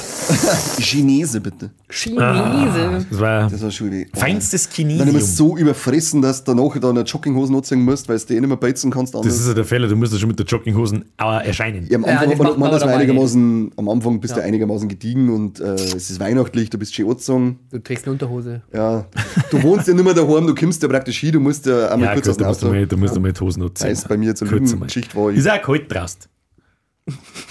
Chinese, 0.79 1.41
bitte. 1.41 1.69
Chinese. 1.89 3.05
Das 3.11 3.19
war 3.19 3.49
Das 3.49 3.61
war 3.61 3.69
schon 3.71 3.91
weh. 3.91 4.05
feinstes 4.15 4.67
Dann 4.75 4.85
immer 4.89 5.03
Chinesium. 5.05 5.21
so 5.21 5.57
überfressen, 5.57 6.21
dass 6.23 6.43
du 6.43 6.55
danach 6.55 6.73
dann 6.79 6.91
eine 6.97 7.01
Jogginghose 7.01 7.53
anziehen 7.53 7.81
musst, 7.81 8.09
weil 8.09 8.17
du 8.17 8.25
die 8.25 8.33
eh 8.35 8.39
nicht 8.39 8.47
mehr 8.47 8.57
beizen 8.57 8.89
kannst. 8.89 9.13
Das 9.13 9.21
anders. 9.21 9.35
ist 9.39 9.47
ja 9.47 9.53
der 9.53 9.65
Fehler, 9.65 9.87
du 9.87 9.95
musst 9.95 10.13
ja 10.13 10.17
schon 10.19 10.29
mit 10.29 10.39
der 10.39 10.45
Jogginghosen 10.47 11.05
aber 11.17 11.43
erscheinen. 11.45 11.85
Ja, 11.89 11.97
am 11.97 12.05
Ja, 12.05 12.11
Anfang 12.19 12.29
das 12.31 12.39
hat 12.39 12.57
man, 12.57 12.59
man 12.59 12.71
das 12.71 12.83
einigermaßen, 12.83 13.71
am 13.77 13.89
Anfang 13.89 14.19
bist 14.19 14.35
du 14.35 14.41
einigermaßen 14.41 14.87
gediegen 14.89 15.29
und 15.29 15.59
äh, 15.59 15.73
es 15.73 16.09
ist 16.09 16.19
weihnachtlich, 16.19 16.69
du 16.71 16.77
bist 16.79 16.95
schön 16.95 17.05
angezogen. 17.07 17.59
Du 17.69 17.77
trägst 17.79 18.05
eine 18.05 18.13
Unterhose. 18.13 18.61
Ja, 18.73 19.05
du 19.51 19.61
wohnst 19.61 19.87
ja 19.87 19.93
nicht 19.93 20.03
mehr 20.03 20.13
daheim, 20.15 20.47
du 20.47 20.55
kommst 20.55 20.81
ja 20.81 20.89
praktisch 20.89 21.19
hin, 21.19 21.33
du 21.33 21.39
musst 21.39 21.65
ja 21.67 21.89
einmal 21.89 22.07
Ja, 22.09 22.13
kurz 22.15 22.25
gut, 22.25 22.31
aus 22.31 22.37
da 22.37 22.43
dem 22.43 22.47
musst 22.49 22.63
du 22.63 22.87
da 22.87 22.95
musst 22.97 23.15
du 23.15 23.19
mal 23.19 23.31
die 23.33 23.39
Hosen 23.41 23.61
anziehen. 23.63 23.82
Es 23.91 24.03
bei 24.05 24.17
mir 24.17 24.33
einmal. 24.41 24.59
Lügengeschichte 24.59 25.15
war. 25.15 25.31
Ist 25.31 25.49
auch 25.49 25.61
kalt 25.61 25.93
draußen. 25.93 26.21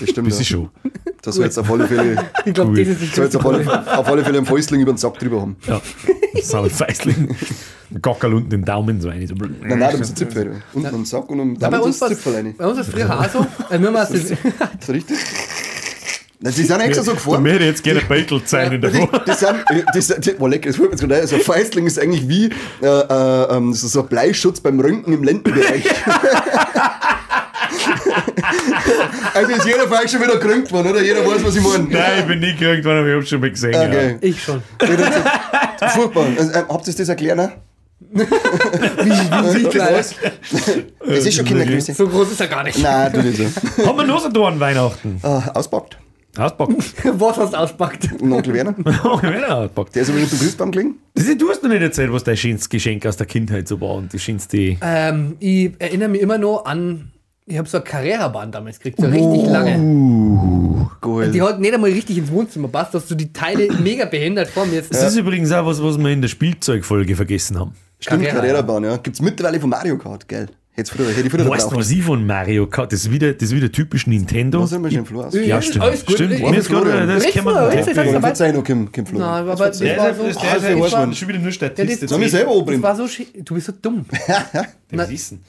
Das 0.00 0.08
stimmt. 0.08 0.30
Du 0.30 0.36
Ja. 0.36 0.44
schon. 0.44 0.70
Das 1.20 1.34
soll 1.34 1.44
jetzt 1.44 1.58
auf 1.58 1.70
alle 1.70 1.86
Fälle, 1.86 2.16
Ich 2.46 2.54
glaube, 2.54 2.70
Cool. 2.72 2.84
das 2.84 3.00
ist 3.02 3.12
das 3.12 3.24
jetzt 3.24 3.36
auf 3.36 3.46
alle, 3.46 3.98
auf 3.98 4.06
alle 4.08 4.24
Fälle 4.24 4.38
einen 4.38 4.46
Fäustling 4.46 4.80
über 4.80 4.92
den 4.92 4.96
Sack 4.98 5.18
drüber 5.18 5.42
haben. 5.42 5.56
Ja. 5.66 5.80
Sau 6.42 6.64
ein 6.64 6.70
Feisling. 6.70 7.36
Gockerl 8.00 8.32
unten 8.34 8.48
den 8.48 8.64
Daumen 8.64 9.00
so 9.02 9.10
eine. 9.10 9.26
So. 9.28 9.34
Nein, 9.34 9.54
nein, 9.60 9.78
da 9.78 9.96
muss 9.98 10.08
ein 10.10 10.16
Zipfel. 10.16 10.62
Unten 10.72 10.94
am 10.94 11.04
Sack 11.04 11.28
und 11.28 11.40
am 11.40 11.58
Daumen 11.58 11.80
uns 11.80 11.98
das 11.98 12.00
war 12.00 12.08
Zipfel 12.16 12.34
rein. 12.34 12.54
bei 12.56 12.66
uns 12.66 12.76
war 12.76 12.82
es 12.82 12.88
früher 12.88 13.20
auch 13.20 13.28
so. 13.28 13.46
Äh, 13.68 13.78
das, 13.78 14.08
Das 14.10 14.20
ist 14.30 14.32
richtig. 14.88 15.18
Sie 16.44 16.64
sind 16.64 16.80
extra 16.80 17.04
so 17.04 17.12
Da 17.12 17.16
gefahren. 17.18 17.42
möchte 17.42 17.60
ich 17.60 17.66
jetzt 17.66 17.84
gerne 17.84 18.00
Beitel 18.00 18.40
sein 18.44 18.72
in 18.72 18.80
der 18.80 18.92
Woche. 18.94 19.22
die 19.26 19.32
sind, 19.32 19.64
das, 19.94 20.08
das, 20.08 20.40
war 20.40 20.48
lecker, 20.48 20.70
das 20.70 20.76
fällt 20.76 20.88
mir 20.88 20.96
jetzt 20.96 21.00
gerade 21.00 21.20
ein. 21.20 21.26
So 21.26 21.36
ein 21.36 21.42
Feistling 21.42 21.86
ist 21.86 21.98
eigentlich 22.00 22.28
wie 22.28 22.46
äh, 22.82 22.86
äh, 22.86 23.56
ähm, 23.56 23.72
so, 23.72 23.86
so 23.86 24.00
ein 24.00 24.08
Bleischutz 24.08 24.58
beim 24.60 24.80
Röntgen 24.80 25.14
im 25.14 25.22
Lendenbereich. 25.22 25.84
also 29.34 29.52
ist 29.52 29.66
jeder 29.66 29.88
Fall 29.88 30.08
schon 30.08 30.20
wieder 30.20 30.38
gerüngt 30.38 30.70
worden, 30.72 30.90
oder? 30.90 31.02
Jeder 31.02 31.24
weiß, 31.24 31.44
was 31.44 31.56
ich 31.56 31.62
meine. 31.62 31.84
Nein, 31.84 32.20
ich 32.20 32.26
bin 32.26 32.40
nie 32.40 32.54
gekriegt 32.56 32.84
worden, 32.84 32.98
aber 32.98 33.08
ich 33.08 33.14
hab's 33.14 33.28
schon 33.28 33.40
mal 33.40 33.50
gesehen. 33.50 33.74
Okay. 33.74 34.16
ich 34.20 34.42
schon. 34.42 34.62
Furchtbar. 35.94 36.26
Also, 36.38 36.52
ähm, 36.52 36.64
habt 36.68 36.88
ihr 36.88 36.94
das 36.94 37.08
erklärt, 37.08 37.36
ne? 37.36 37.52
Wie 38.12 39.68
klein. 39.68 39.94
Das 39.94 40.14
ist 41.24 41.34
schon 41.34 41.44
Kindergröße. 41.44 41.94
So 41.94 42.08
groß 42.08 42.32
ist 42.32 42.40
er 42.40 42.48
gar 42.48 42.64
nicht. 42.64 42.78
Nein, 42.78 43.12
tu 43.12 43.22
nicht 43.22 43.36
so. 43.36 43.44
Ja. 43.80 43.88
Haben 43.88 43.98
wir 43.98 44.04
noch 44.04 44.20
so 44.20 44.28
da 44.28 44.40
an 44.40 44.58
Weihnachten? 44.58 45.20
Ah, 45.22 45.42
auspackt. 45.54 45.98
Auspackt. 46.36 46.72
Was 47.20 47.36
hast 47.36 47.52
du 47.52 47.58
auspackt? 47.58 48.08
Und 48.20 48.32
Onkel 48.32 48.54
Werner. 48.54 48.74
Oh, 49.04 49.18
wer 49.20 49.56
auspackt. 49.58 49.94
Der 49.94 50.02
ist 50.02 50.08
aber 50.10 50.18
nicht 50.18 50.30
zum 50.30 50.38
Christbaum 50.38 50.70
gelegen. 50.72 50.94
Das 51.14 51.26
ist, 51.26 51.40
du 51.40 51.50
hast 51.50 51.62
noch 51.62 51.68
nicht 51.70 51.82
erzählt, 51.82 52.12
was 52.12 52.24
dein 52.24 52.36
schönstes 52.36 52.68
Geschenk 52.68 53.04
aus 53.06 53.16
der 53.16 53.26
Kindheit 53.26 53.68
so 53.68 53.80
war 53.80 53.94
und 53.96 54.12
die 54.12 54.18
schönste. 54.18 54.76
Ähm, 54.80 55.36
ich 55.40 55.72
erinnere 55.78 56.08
mich 56.08 56.22
immer 56.22 56.38
noch 56.38 56.64
an, 56.64 57.10
ich 57.44 57.58
habe 57.58 57.68
so 57.68 57.78
eine 57.78 57.84
Carrera-Bahn 57.84 58.50
damals 58.52 58.78
gekriegt, 58.78 58.98
so 59.00 59.06
richtig 59.06 59.42
Oh. 59.46 59.50
lange. 59.50 60.88
Geil. 61.00 61.32
Die 61.32 61.42
hat 61.42 61.60
nicht 61.60 61.74
einmal 61.74 61.90
richtig 61.90 62.16
ins 62.16 62.30
Wohnzimmer 62.30 62.68
passt, 62.68 62.94
dass 62.94 63.06
du 63.08 63.14
die 63.14 63.32
Teile 63.32 63.68
mega 63.82 64.04
behindert 64.06 64.48
vor 64.48 64.64
mir 64.64 64.80
Das 64.82 65.02
ist 65.02 65.16
übrigens 65.16 65.52
auch 65.52 65.66
was, 65.66 65.82
was 65.82 65.98
wir 65.98 66.08
in 66.10 66.22
der 66.22 66.28
Spielzeugfolge 66.28 67.14
vergessen 67.16 67.58
haben. 67.58 67.72
Stimmt, 68.00 68.24
Carrera, 68.24 68.40
Carrera-Bahn, 68.40 68.84
ja. 68.84 68.96
Gibt's 68.96 69.20
mittlerweile 69.20 69.60
von 69.60 69.70
Mario 69.70 69.98
Kart, 69.98 70.26
geil. 70.28 70.48
Hätt's 70.74 70.88
früher, 70.88 71.08
hätte 71.10 71.20
ich 71.26 71.30
früher 71.30 71.46
Weißt 71.48 71.70
du, 71.70 71.76
was 71.76 71.90
ich 71.90 72.02
von 72.02 72.26
Mario 72.26 72.66
Kart? 72.66 72.92
Das 72.92 73.00
ist 73.00 73.10
wieder, 73.10 73.34
das 73.34 73.42
ist 73.50 73.54
wieder 73.54 73.70
typisch 73.70 74.06
Nintendo. 74.06 74.62
Was 74.62 74.70
man 74.70 74.90
schon 74.90 75.04
aus? 75.26 75.34
Ja, 75.34 75.60
stimmt. 75.60 75.84
alles 75.84 76.06
gut. 76.06 76.14
Stimmt. 76.14 76.32
Ich- 76.32 76.40
Mir 76.40 76.56
ist 76.56 76.68
gerade, 76.70 77.06
das 77.06 77.24
kann 77.30 77.44
man. 77.44 77.54
du, 77.70 77.76
Ja, 77.76 77.82
sagst 77.84 78.14
du, 78.14 78.20
Verzeih 78.20 78.52
noch, 78.52 78.64
Kim, 78.64 78.90
Kim 78.90 79.04
Flur. 79.04 79.20
Nein, 79.20 79.28
aber 79.28 79.50
Das 79.50 79.60
war 79.60 79.72
so. 79.74 79.84
das 79.84 80.18
war- 80.18 81.10
ist 81.10 81.18
schon 81.18 81.28
wieder 81.28 81.38
nur 81.38 81.48
Ja, 81.48 81.52
Statist. 81.52 82.02
das- 82.04 82.10
Soll 82.10 82.22
ich 82.22 82.30
selber 82.30 82.52
war 82.82 82.96
schön. 83.06 83.26
Du 83.44 83.54
bist 83.54 83.66
so 83.66 83.72
dumm. 83.82 84.06
Das 84.90 85.10
wissen. 85.10 85.40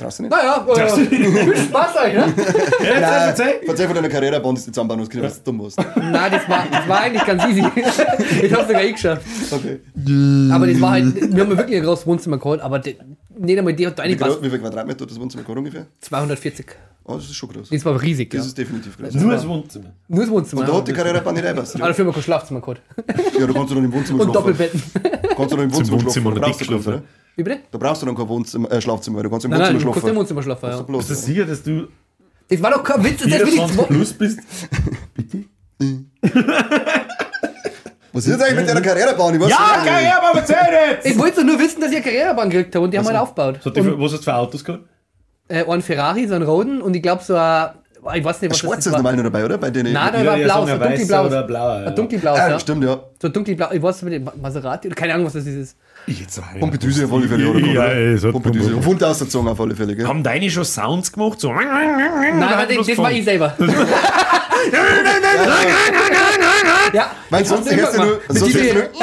Brauchst 0.00 0.18
du 0.18 0.22
nicht? 0.24 0.30
Naja, 0.32 0.66
äh, 0.76 1.06
viel 1.06 1.56
Spaß 1.56 1.96
euch, 1.96 2.14
ne? 2.14 2.34
Ja, 3.00 3.08
verzeih. 3.08 3.60
Verzeih 3.64 3.86
von 3.86 3.94
deiner 3.94 4.08
Carrera-Bahn, 4.08 4.54
dass 4.54 4.64
du 4.64 4.72
zusammenbauen 4.72 5.00
musst, 5.00 5.14
weil 5.14 5.28
du 5.28 5.34
dumm 5.44 5.62
warst. 5.62 5.78
Nein, 5.78 6.32
das 6.32 6.48
war, 6.48 6.66
das 6.70 6.88
war 6.88 7.00
eigentlich 7.00 7.24
ganz 7.24 7.44
easy. 7.44 7.62
Ich 8.42 8.52
hab's 8.52 8.66
sogar 8.66 8.82
eh 8.82 8.92
geschafft. 8.92 9.22
Okay. 9.50 9.80
Aber 10.52 10.66
das 10.66 10.80
war 10.80 10.90
halt, 10.92 11.34
wir 11.34 11.42
haben 11.42 11.56
wirklich 11.56 11.76
ein 11.76 11.84
großes 11.84 12.06
Wohnzimmer 12.06 12.38
geholt, 12.38 12.60
aber 12.60 12.78
die, 12.78 12.96
nicht 13.38 13.58
einmal 13.58 13.74
die 13.74 13.86
hat 13.86 13.98
da 13.98 14.04
Wie, 14.04 14.22
eine 14.22 14.42
wie 14.42 14.50
viel 14.50 14.58
Quadratmeter 14.58 15.02
hat 15.04 15.10
das 15.10 15.20
Wohnzimmer 15.20 15.42
gehabt 15.42 15.58
ungefähr? 15.58 15.86
240. 16.00 16.66
Oh, 17.04 17.14
das 17.16 17.24
ist 17.24 17.34
schon 17.34 17.48
groß. 17.48 17.68
Das 17.68 17.84
war 17.84 18.00
riesig, 18.00 18.32
ja. 18.32 18.38
Das 18.38 18.46
ist 18.46 18.56
definitiv 18.58 18.96
groß. 18.96 19.14
Nur 19.14 19.32
das 19.32 19.46
Wohnzimmer. 19.46 19.92
Nur 20.06 20.20
das 20.20 20.30
Wohnzimmer. 20.30 20.62
Und 20.62 20.68
da 20.68 20.74
hat 20.76 20.88
die 20.88 20.92
Carrera-Bahn 20.92 21.34
nicht 21.34 21.44
reinpasst. 21.44 21.74
Aber 21.76 21.88
dafür 21.88 22.04
haben 22.04 22.10
wir 22.10 22.14
kein 22.14 22.22
Schlafzimmer 22.22 22.60
gehabt. 22.60 22.80
Ja, 23.38 23.46
da 23.46 23.52
kannst 23.52 23.70
du 23.70 23.74
dann 23.74 23.84
im 23.84 23.92
Wohnzimmer 23.92 24.20
Und 24.20 24.30
schlafen. 24.30 24.32
Doppelbetten. 24.32 24.82
Kannst 25.36 25.52
du 25.52 25.56
dann 25.56 25.64
im 25.64 25.74
Wohnzimmer, 25.74 26.02
Wohnzimmer 26.02 26.30
schlafen. 26.36 26.40
Da 26.40 26.76
noch 26.76 26.84
brauchst 26.84 27.02
du 27.36 27.42
schlafen, 27.42 27.42
schlafen. 27.42 27.42
Wie 27.42 27.42
bitte? 27.42 27.60
Da 27.70 27.78
brauchst 27.78 28.02
du 28.02 28.06
dann 28.06 28.14
kein 28.16 28.28
Wohnzimmer, 28.28 28.70
äh, 28.72 28.80
Schlafzimmer, 28.80 29.22
du 29.22 29.30
kannst 29.30 29.44
im 29.44 29.50
Nein, 29.50 29.60
nein, 29.60 29.74
Wohnzimmer 29.74 29.92
du 29.94 30.00
kannst 30.00 30.08
im 30.08 30.14
schlafen. 30.14 30.16
Wohnzimmer 30.18 30.42
schlafen, 30.42 30.70
ja. 30.70 30.96
Bist 30.98 31.10
du 31.10 31.14
sicher, 31.14 31.44
dass 31.46 31.62
du 31.62 31.88
Das 32.48 32.62
war 32.62 32.70
doch 32.70 32.82
kein 32.84 33.04
Witz, 33.04 33.22
das 33.22 33.26
ist 33.32 33.46
wie 33.46 33.50
24 33.52 33.86
die 33.86 33.94
plus 33.94 34.12
bist? 34.12 34.38
Was 38.14 38.26
ist 38.26 38.32
jetzt 38.32 38.42
eigentlich 38.42 38.56
mit 38.60 38.68
deiner 38.68 38.82
Carrera-Bahn? 38.82 39.34
Ich 39.34 39.40
weiß 39.40 39.48
Ja, 39.50 39.82
nicht. 39.82 40.36
erzähl 40.36 40.56
jetzt! 40.90 41.06
Ich 41.06 41.18
wollte 41.18 41.44
nur 41.44 41.58
wissen, 41.58 41.80
dass 41.80 41.90
ich 41.90 41.96
eine 41.96 42.04
Karrierebahn 42.04 42.50
gekriegt 42.50 42.74
habe 42.74 42.84
und 42.84 42.90
die 42.92 42.98
haben 42.98 43.06
halt 43.06 43.16
aufgebaut. 43.16 43.60
So, 43.62 43.70
die, 43.70 43.80
was 43.98 44.12
hast 44.12 44.20
du 44.20 44.24
für 44.24 44.34
Autos 44.34 44.62
gehabt? 44.64 44.84
Äh, 45.48 45.64
ein 45.64 45.80
Ferrari, 45.82 46.26
so 46.28 46.34
ein 46.34 46.42
Roden 46.42 46.82
und 46.82 46.94
ich 46.94 47.02
glaube 47.02 47.22
so 47.22 47.34
ein, 47.36 47.70
ich 48.14 48.22
weiß 48.24 48.42
nicht, 48.42 48.50
was 48.50 48.58
Schwarz 48.58 48.76
das 48.76 48.86
ist 48.86 48.92
war. 48.92 48.98
normal 48.98 49.16
noch 49.16 49.22
dabei, 49.24 49.44
oder? 49.44 49.56
Bei 49.58 49.70
denen. 49.70 49.92
Nein, 49.94 50.12
da 50.12 50.26
war 50.26 50.36
ja 50.36 50.44
blau, 50.44 50.66
so 50.66 50.72
ein 50.72 50.80
dunkelblau. 50.80 51.26
oder 51.26 51.42
blauer, 51.44 51.80
ja. 51.80 51.86
Ein 51.86 51.94
dunkelblau, 51.94 52.34
ah, 52.34 52.48
ja. 52.50 52.58
stimmt, 52.60 52.84
ja. 52.84 53.00
So 53.20 53.28
dunkelblau, 53.28 53.70
ich 53.72 53.82
weiß 53.82 54.02
nicht, 54.02 54.42
Maserati 54.42 54.88
oder 54.88 54.94
keine 54.96 55.14
Ahnung, 55.14 55.26
was 55.26 55.32
das 55.34 55.46
ist. 55.46 55.76
Ich 56.06 56.20
jetzt 56.20 56.38
auch 56.40 56.58
Pompidüse 56.58 57.04
auf 57.04 57.12
alle 57.12 57.28
Fälle, 57.28 57.48
oder? 57.50 57.60
Ja, 57.60 57.86
ja, 57.92 58.12
es 58.14 58.24
hat 58.24 58.32
Pompidüse. 58.32 58.74
Auf 58.76 58.86
Hund 58.86 59.04
ausgezogen 59.04 59.48
auf 59.48 59.60
alle 59.60 59.74
Fälle, 59.76 59.94
gell? 59.94 60.06
Haben 60.06 60.22
deine 60.22 60.50
schon 60.50 60.64
Sounds 60.64 61.12
gemacht? 61.12 61.38
So. 61.40 61.52
Nein, 61.52 62.42
aber 62.42 62.66
das, 62.74 62.86
das 62.86 62.98
war 62.98 63.12
ich 63.12 63.24
selber. 63.24 63.54
ja, 66.92 67.10
Meinst 67.30 67.50
du, 67.50 67.56
das 67.56 67.64
sonst 67.64 67.70
hast 67.72 67.76
hörst 67.80 67.92
du 67.92 67.96
immer 68.02 68.06
nur, 68.06 68.14
gemacht. 68.14 68.28
Mit 68.28 68.38
sonst 68.38 68.54
diese- 68.54 68.74
hörst 68.74 68.90
du 68.94 68.98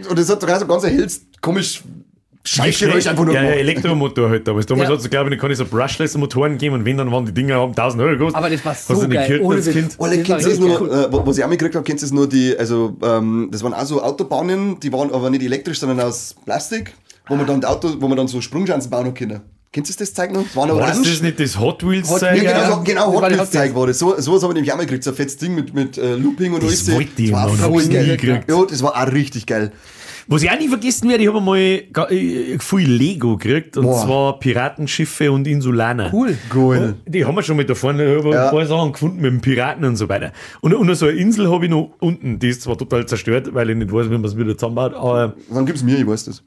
nur, 0.00 0.10
und 0.10 0.18
das 0.18 0.28
hat 0.28 0.42
doch 0.42 0.58
so 0.58 0.66
ganz 0.66 0.84
erhellst, 0.84 1.22
komisch, 1.40 1.82
Scheißgeräusch 2.44 3.06
einfach 3.06 3.24
nur 3.24 3.34
ja, 3.34 3.42
ja. 3.44 3.50
Elektromotor 3.50 4.28
halt 4.28 4.48
damals. 4.48 4.66
Damals 4.66 4.88
Ja. 4.88 4.94
hat 4.94 5.00
es, 5.00 5.08
glaube 5.10 5.32
ich, 5.32 5.40
kann 5.40 5.50
ich 5.50 5.58
so 5.58 5.64
Brushless-Motoren 5.64 6.58
geben 6.58 6.74
und 6.74 6.84
wenn, 6.84 6.96
dann 6.96 7.12
waren 7.12 7.24
die 7.24 7.32
Dinger 7.32 7.56
haben 7.56 7.70
1000 7.70 8.02
Euro 8.02 8.12
gekostet. 8.12 8.36
Aber 8.36 8.50
das 8.50 8.64
war 8.64 8.74
so 8.74 9.08
geil. 9.08 9.40
Ohne 9.42 9.64
Witz. 9.64 9.72
Kind? 9.72 9.96
Alle, 9.98 10.18
Das 10.18 10.28
war 10.28 10.38
kennst 10.38 10.50
das 10.52 10.58
nur, 10.58 10.92
äh, 10.92 11.06
was 11.26 11.38
ich 11.38 11.44
auch 11.44 11.48
mitgekriegt 11.48 11.76
habe, 11.76 11.84
kennst 11.84 12.02
du 12.02 12.06
das 12.06 12.12
nur 12.12 12.28
die, 12.28 12.56
also, 12.58 12.96
ähm, 13.02 13.48
das 13.52 13.62
waren 13.62 13.74
auch 13.74 13.84
so 13.86 14.02
Autobahnen, 14.02 14.80
die 14.80 14.92
waren 14.92 15.12
aber 15.12 15.30
nicht 15.30 15.42
elektrisch, 15.42 15.78
sondern 15.78 16.00
aus 16.00 16.34
Plastik, 16.44 16.94
wo 17.28 17.36
man 17.36 17.46
dann 17.46 17.60
die 17.60 17.66
Auto, 17.66 17.94
wo 18.00 18.08
man 18.08 18.16
dann 18.16 18.26
so 18.26 18.40
Sprungschanzen 18.40 18.90
bauen 18.90 19.06
noch 19.06 19.14
können. 19.14 19.40
Kennst 19.70 19.90
du 19.94 19.98
das 20.04 20.12
Zeug 20.12 20.32
noch? 20.32 20.42
Das 20.42 20.54
War 20.54 20.66
das, 20.66 20.76
orange. 20.76 21.10
das 21.10 21.22
nicht 21.22 21.40
das 21.40 21.58
Hot 21.58 21.88
Wheels 21.88 22.06
Zeug? 22.08 22.42
Ja, 22.42 22.60
genau, 22.64 22.76
so, 22.76 22.82
genau 22.82 23.04
das 23.06 23.14
Hot 23.14 23.22
war 23.22 23.30
Wheels 23.30 23.50
Zeug 23.52 23.74
war 23.74 23.86
das. 23.86 23.98
So, 24.00 24.20
sowas 24.20 24.42
habe 24.42 24.52
ich 24.52 24.56
nämlich 24.56 24.70
auch 24.72 24.76
mal 24.76 24.82
gekriegt, 24.84 25.04
so 25.04 25.10
ein 25.10 25.16
fettes 25.16 25.38
Ding 25.38 25.54
mit, 25.54 25.72
mit 25.72 25.96
äh, 25.96 26.16
Looping 26.16 26.52
und 26.52 26.62
alles. 26.62 26.84
Das 26.84 26.94
wollte 26.94 27.22
ich 27.22 27.32
war 27.32 27.44
immer 27.48 27.68
und 27.70 27.80
voll 27.80 27.86
geil. 27.88 28.18
Ja, 28.48 28.64
das 28.68 28.82
war 28.82 28.94
auch 29.00 29.12
richtig 29.12 29.46
geil. 29.46 29.72
Was 30.28 30.42
ich 30.42 30.50
auch 30.50 30.58
nie 30.58 30.68
vergessen 30.68 31.08
werde, 31.08 31.22
ich 31.24 31.28
habe 31.28 31.40
mal 31.40 31.56
äh, 31.58 32.58
viel 32.58 32.90
Lego 32.90 33.36
gekriegt 33.36 33.76
und 33.76 33.84
Boah. 33.84 34.04
zwar 34.04 34.38
Piratenschiffe 34.38 35.30
und 35.32 35.46
Insulaner. 35.46 36.10
Cool. 36.12 36.36
Geil. 36.50 36.94
Die 37.06 37.24
haben 37.24 37.34
wir 37.34 37.42
schon 37.42 37.56
mit 37.56 37.68
da 37.68 37.74
vorne 37.74 38.16
ich 38.16 38.24
Ja. 38.24 38.46
ein 38.46 38.50
paar 38.50 38.66
Sachen 38.66 38.92
gefunden 38.92 39.16
mit 39.20 39.30
dem 39.32 39.40
Piraten 39.40 39.84
und 39.84 39.96
so 39.96 40.08
weiter. 40.08 40.32
Und, 40.60 40.74
und 40.74 40.94
so 40.94 41.06
eine 41.06 41.16
Insel 41.18 41.50
habe 41.50 41.64
ich 41.64 41.70
noch 41.70 41.90
unten, 42.00 42.38
die 42.38 42.48
ist 42.48 42.62
zwar 42.62 42.76
total 42.78 43.06
zerstört, 43.06 43.52
weil 43.52 43.70
ich 43.70 43.76
nicht 43.76 43.92
weiß, 43.92 44.06
wie 44.06 44.12
man 44.14 44.24
es 44.24 44.36
wieder 44.36 44.56
zusammenbaut, 44.56 44.94
aber 44.94 45.34
Wann 45.48 45.66
gibt's 45.66 45.82
mir, 45.82 45.98
ich 45.98 46.06
weiß 46.06 46.24
das. 46.26 46.42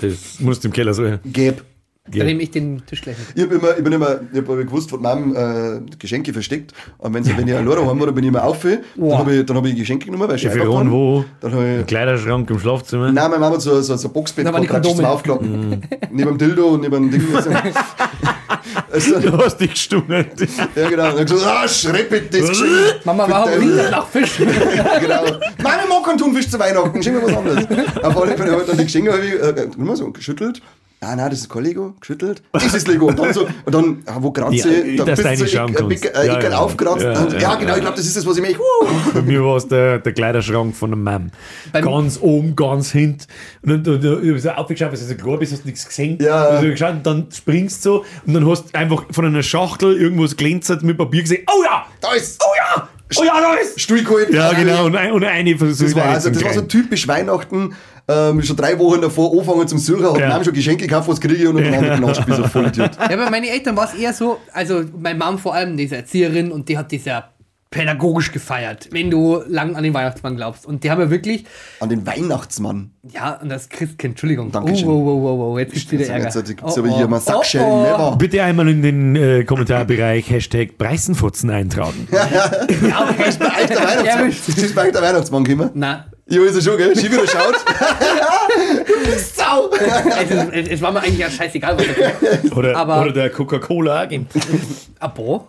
das 0.00 0.40
musst 0.40 0.64
du 0.64 0.68
im 0.68 0.72
Keller 0.72 0.94
suchen. 0.94 1.18
Gäb. 1.24 1.62
Dann 2.08 2.26
nehme 2.26 2.42
ich 2.42 2.50
den 2.50 2.82
Tisch 2.86 3.02
gleich 3.02 3.16
mit. 3.18 3.26
Ich, 3.36 3.42
hab 3.44 3.52
immer, 3.52 3.76
ich 3.76 3.84
bin 3.84 3.92
immer, 3.92 4.20
ich 4.32 4.38
hab 4.38 4.48
immer 4.48 4.64
gewusst, 4.64 4.90
was 4.90 5.00
Mom 5.00 5.36
äh, 5.36 5.80
Geschenke 5.98 6.32
versteckt. 6.32 6.72
Und 6.98 7.12
wenn, 7.14 7.22
sie, 7.22 7.36
wenn 7.36 7.46
ich 7.46 7.54
alleine 7.54 7.68
war, 7.86 7.94
dann 8.06 8.14
bin 8.14 8.24
ich 8.24 8.28
immer 8.28 8.42
auf. 8.42 8.62
Dann 8.62 8.78
Wow. 8.96 9.18
habe 9.18 9.34
ich, 9.36 9.46
dann 9.46 9.56
hab 9.56 9.66
ich 9.66 9.76
Geschenke 9.76 10.06
genommen, 10.06 10.26
weil 10.28 10.36
ich 10.36 10.44
Wie 10.44 10.48
viel 10.48 10.62
einfach 10.62 10.72
Ron 10.72 10.82
kann. 10.84 10.92
wo? 10.92 11.24
Dann 11.40 11.52
habe 11.52 11.76
ich. 11.80 11.86
Kleiderschrank 11.86 12.48
im 12.50 12.58
Schlafzimmer. 12.58 13.12
Nein, 13.12 13.30
meine 13.30 13.38
Mama 13.38 13.54
hat 13.56 13.60
so, 13.62 13.80
so, 13.82 13.94
so 13.96 14.08
ein 14.08 14.12
Boxbett 14.14 14.46
Da 14.46 14.58
die 14.58 14.66
gehabt, 14.66 14.86
zum. 14.86 15.04
Aufklappen. 15.04 15.82
neben 16.10 16.30
dem 16.30 16.38
Dildo 16.38 16.68
und 16.70 16.80
neben 16.80 17.10
dem 17.10 17.10
Ding. 17.10 17.22
Also, 18.92 19.18
Du 19.20 19.36
hast 19.38 19.58
dich 19.60 19.70
gestungen. 19.70 20.26
ja, 20.76 20.88
genau. 20.88 21.10
Und 21.10 21.18
dann 21.18 21.26
gesagt, 21.26 21.44
ah, 21.64 21.68
schreppe 21.68 22.22
das 22.22 22.48
Geschenk. 22.48 22.70
Mama, 23.04 23.26
warum 23.28 23.50
den- 23.50 23.60
riecht 23.62 23.78
das 23.78 23.90
nach 23.90 24.08
Fisch? 24.08 24.36
genau. 25.00 25.24
Mama 25.62 25.76
mag 25.88 26.04
keinen 26.04 26.18
Thunfisch 26.18 26.48
zu 26.50 26.58
Weihnachten, 26.58 27.02
schenk 27.02 27.16
mir 27.22 27.28
was 27.32 27.36
anderes. 27.36 27.66
Auf 28.02 28.16
alle 28.20 28.36
Fälle 28.36 28.52
habe 28.52 28.62
ich 28.62 28.68
dann 28.68 28.78
die 28.78 28.84
Geschenke 28.84 29.12
ich, 29.20 29.34
äh, 29.34 29.68
nur 29.76 29.96
so 29.96 30.10
geschüttelt. 30.10 30.60
Ah, 31.02 31.16
nein, 31.16 31.30
das 31.30 31.38
ist 31.40 31.48
kein 31.48 31.62
Lego, 31.62 31.94
geschüttelt. 31.98 32.42
Das 32.52 32.74
ist 32.74 32.86
Lego. 32.86 33.06
Und 33.06 33.18
dann 33.18 33.32
so, 33.32 33.46
und 33.64 33.74
dann, 33.74 34.02
ah, 34.04 34.16
wo 34.20 34.30
kratze 34.32 34.56
Ja, 34.56 34.84
ich, 34.84 34.96
da 34.98 35.04
bist 35.06 35.24
du 35.24 35.36
so 35.36 35.46
Schamkunst. 35.46 36.04
äh, 36.04 36.26
Ja, 36.26 36.36
Ecken 36.36 36.52
ja. 36.52 36.58
aufgeratzt. 36.58 37.02
Ja, 37.02 37.18
und, 37.22 37.32
ja, 37.32 37.38
ja, 37.38 37.54
genau, 37.54 37.70
ja. 37.70 37.76
ich 37.76 37.80
glaube, 37.82 37.96
das 37.96 38.04
ist 38.06 38.18
das, 38.18 38.26
was 38.26 38.36
ich. 38.36 38.58
Uh, 38.58 38.62
Bei 39.14 39.22
mir 39.22 39.42
war 39.42 39.56
es 39.56 39.66
der, 39.66 39.98
der 39.98 40.12
Kleiderschrank 40.12 40.76
von 40.76 40.92
einem 40.92 41.02
Mann. 41.02 41.32
Beim- 41.72 41.86
Ganz 41.86 42.18
oben, 42.20 42.54
ganz 42.54 42.92
hinten. 42.92 43.24
Und 43.62 43.86
dann, 43.86 44.22
ich 44.22 44.30
hab 44.30 44.38
so 44.40 44.50
aufgeschaut, 44.50 44.92
weil 44.92 44.98
du 44.98 45.04
so 45.04 45.14
klar 45.14 45.38
bist, 45.38 45.52
hast 45.52 45.62
du 45.64 45.68
nichts 45.68 45.88
gesehen. 45.88 46.18
Ja. 46.20 46.44
Also 46.44 46.68
geschaut, 46.68 46.92
und 46.92 47.06
dann 47.06 47.26
springst 47.32 47.82
du 47.86 47.90
so 47.90 48.04
und 48.26 48.34
dann 48.34 48.46
hast 48.46 48.64
du 48.74 48.78
einfach 48.78 49.04
von 49.10 49.24
einer 49.24 49.42
Schachtel 49.42 49.96
irgendwas 49.96 50.36
glänzert 50.36 50.82
mit 50.82 50.98
Papier 50.98 51.22
gesehen. 51.22 51.46
Oh 51.50 51.62
ja! 51.64 51.86
da 52.02 52.12
ist 52.12 52.42
Oh 52.44 52.52
ja! 52.58 52.88
Oh 53.18 53.24
ja, 53.24 53.40
da 53.40 53.54
ist! 53.54 53.80
Stuhl 53.80 54.04
geholt. 54.04 54.32
Ja, 54.32 54.52
genau. 54.52 54.84
Und, 54.84 54.94
ein, 54.96 55.10
und 55.12 55.24
eine 55.24 55.56
versucht 55.58 55.88
Das 55.90 55.96
war, 55.96 56.04
also, 56.04 56.30
das 56.30 56.44
war 56.44 56.52
so 56.52 56.60
typisch 56.62 57.08
Weihnachten. 57.08 57.74
Ähm, 58.10 58.42
schon 58.42 58.56
drei 58.56 58.78
Wochen 58.78 59.00
davor 59.00 59.30
angefangen 59.32 59.68
zum 59.68 59.78
Suchen, 59.78 60.04
hat 60.04 60.18
Ja. 60.18 60.28
ja. 60.38 60.44
schon 60.44 60.52
Geschenke 60.54 60.86
gekauft, 60.86 61.08
was 61.08 61.20
kriege 61.20 61.34
ich 61.34 61.46
und 61.48 61.56
dann 61.56 61.72
andere 61.74 61.96
genascht, 61.96 62.22
wie 62.26 62.32
so 62.34 62.42
ein 62.42 62.50
Vollidiot. 62.50 62.90
Ja, 62.98 63.16
bei 63.16 63.30
meinen 63.30 63.44
Eltern 63.44 63.76
war 63.76 63.84
es 63.92 63.94
eher 63.98 64.12
so, 64.12 64.38
also 64.52 64.82
meine 64.98 65.18
Mom 65.18 65.38
vor 65.38 65.54
allem, 65.54 65.76
die 65.76 65.84
ist 65.84 65.92
Erzieherin 65.92 66.50
und 66.52 66.68
die 66.68 66.76
hat 66.76 66.92
das 66.92 67.04
ja 67.04 67.28
pädagogisch 67.72 68.32
gefeiert, 68.32 68.88
wenn 68.90 69.12
du 69.12 69.42
lang 69.46 69.76
an 69.76 69.84
den 69.84 69.94
Weihnachtsmann 69.94 70.34
glaubst. 70.34 70.66
Und 70.66 70.82
die 70.82 70.90
haben 70.90 71.00
ja 71.00 71.08
wirklich, 71.08 71.44
An 71.78 71.88
den 71.88 72.04
Weihnachtsmann. 72.04 72.90
ja, 73.08 73.38
und 73.40 73.48
das 73.48 73.68
Christkind, 73.68 74.14
Entschuldigung. 74.14 74.50
Dankeschön. 74.50 74.88
Oh, 74.88 75.04
wow, 75.04 75.06
wow, 75.06 75.22
wow, 75.22 75.38
wow, 75.50 75.58
jetzt 75.60 75.74
gibt's 75.74 75.92
wieder 75.92 76.06
Ärger. 76.08 76.24
jetzt, 76.36 76.78
aber 76.78 76.88
hier 76.88 77.06
mal 77.06 77.20
Sackschellen, 77.20 77.82
never. 77.82 78.16
Bitte 78.18 78.42
einmal 78.42 78.68
in 78.68 78.82
den 78.82 79.14
äh, 79.14 79.44
Kommentarbereich 79.44 80.28
Hashtag 80.30 80.78
Preisenfotzen 80.78 81.50
eintragen. 81.50 82.08
Ja, 82.88 83.08
okay. 83.08 83.28
Ist 83.28 83.38
bei 83.38 83.46
euch 83.46 83.66
der 83.68 83.76
Weihnachtsmann? 83.78 84.28
Ist 84.30 84.76
der 84.76 85.02
Weihnachtsmann 85.02 85.44
gekommen? 85.44 85.70
Na, 85.74 86.06
Ja, 86.30 86.42
ist 86.44 86.54
er 86.54 86.62
schon, 86.62 86.76
gell? 86.78 86.96
Schieb 86.96 87.10
wieder 87.12 87.26
schaut. 87.26 87.56
du 88.86 89.10
bist 89.10 89.36
Sau. 89.36 89.68
es, 89.72 90.30
ist- 90.30 90.52
es, 90.52 90.68
es 90.68 90.80
war 90.82 90.92
mir 90.92 91.00
eigentlich 91.00 91.18
ja 91.18 91.28
scheißegal, 91.28 91.76
was 91.76 91.86
er 91.86 92.40
tut. 92.42 92.56
Oder, 92.56 92.76
Aber- 92.76 93.02
oder 93.02 93.12
der 93.12 93.30
Coca-Cola-Agent. 93.30 94.30
Abo. 95.00 95.48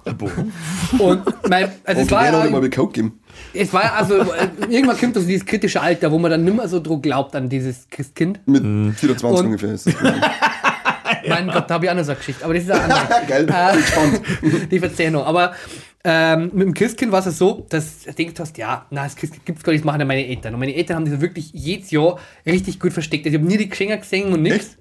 Und 0.98 1.24
mein, 1.50 1.72
also 1.84 2.02
es 2.02 2.08
Und 2.08 2.12
war 2.12 2.46
ihm 2.46 2.52
mal 2.52 2.64
ja, 2.64 2.70
Coke 2.70 2.94
gegeben? 2.94 3.20
es 3.54 3.72
war 3.74 3.84
ja 3.84 3.94
also, 3.94 4.26
irgendwann 4.70 4.98
kommt 5.00 5.16
das 5.16 5.26
dieses 5.28 5.46
kritische 5.46 5.82
Alter, 5.82 6.12
wo 6.12 6.18
man 6.18 6.32
dann 6.32 6.44
nimmer 6.44 6.68
so 6.68 6.80
dran 6.80 7.02
glaubt 7.02 7.36
an 7.36 7.48
dieses 7.48 7.88
Christkind. 7.90 8.40
Mit 8.48 8.64
24 8.98 9.22
Und- 9.40 9.46
ungefähr 9.46 9.74
ist 9.74 9.86
das. 9.88 9.94
Mein 11.28 11.48
Gott, 11.52 11.70
da 11.70 11.76
habe 11.76 11.86
ich 11.86 11.92
auch 11.92 11.96
noch 11.96 12.04
so 12.04 12.12
eine 12.12 12.18
Geschichte. 12.18 12.44
Aber 12.44 12.54
das 12.56 12.64
ist 12.64 12.72
eine 12.72 12.84
andere. 12.96 13.22
Geil, 13.28 13.48
Äh. 13.48 14.68
Die 14.72 14.80
verzeih 14.80 15.12
noch. 15.12 15.28
Aber 15.28 15.54
ähm, 16.04 16.50
mit 16.54 16.68
dem 16.68 16.74
Christkind 16.74 17.12
war 17.12 17.26
es 17.26 17.38
so, 17.38 17.66
dass 17.70 18.04
du 18.04 18.14
denkst 18.14 18.40
hast, 18.40 18.58
ja, 18.58 18.86
na, 18.90 19.04
das 19.04 19.16
Christkind 19.16 19.46
gibt 19.46 19.60
es 19.60 19.64
gar 19.64 19.72
nicht, 19.74 19.82
das 19.82 19.86
machen 19.86 20.00
ja 20.00 20.06
meine 20.06 20.26
Eltern. 20.28 20.54
Und 20.54 20.60
meine 20.60 20.74
Eltern 20.76 20.98
haben 20.98 21.10
das 21.12 21.22
wirklich 21.22 21.52
jedes 21.54 21.92
Jahr 21.92 22.20
richtig 22.46 22.80
gut 22.80 22.94
versteckt. 22.94 23.26
Also 23.26 23.36
ich 23.36 23.42
habe 23.42 23.52
nie 23.52 23.58
die 23.58 23.70
Geschenke 23.70 23.98
gesehen 24.00 24.34
und 24.34 24.42
nichts. 24.42 24.78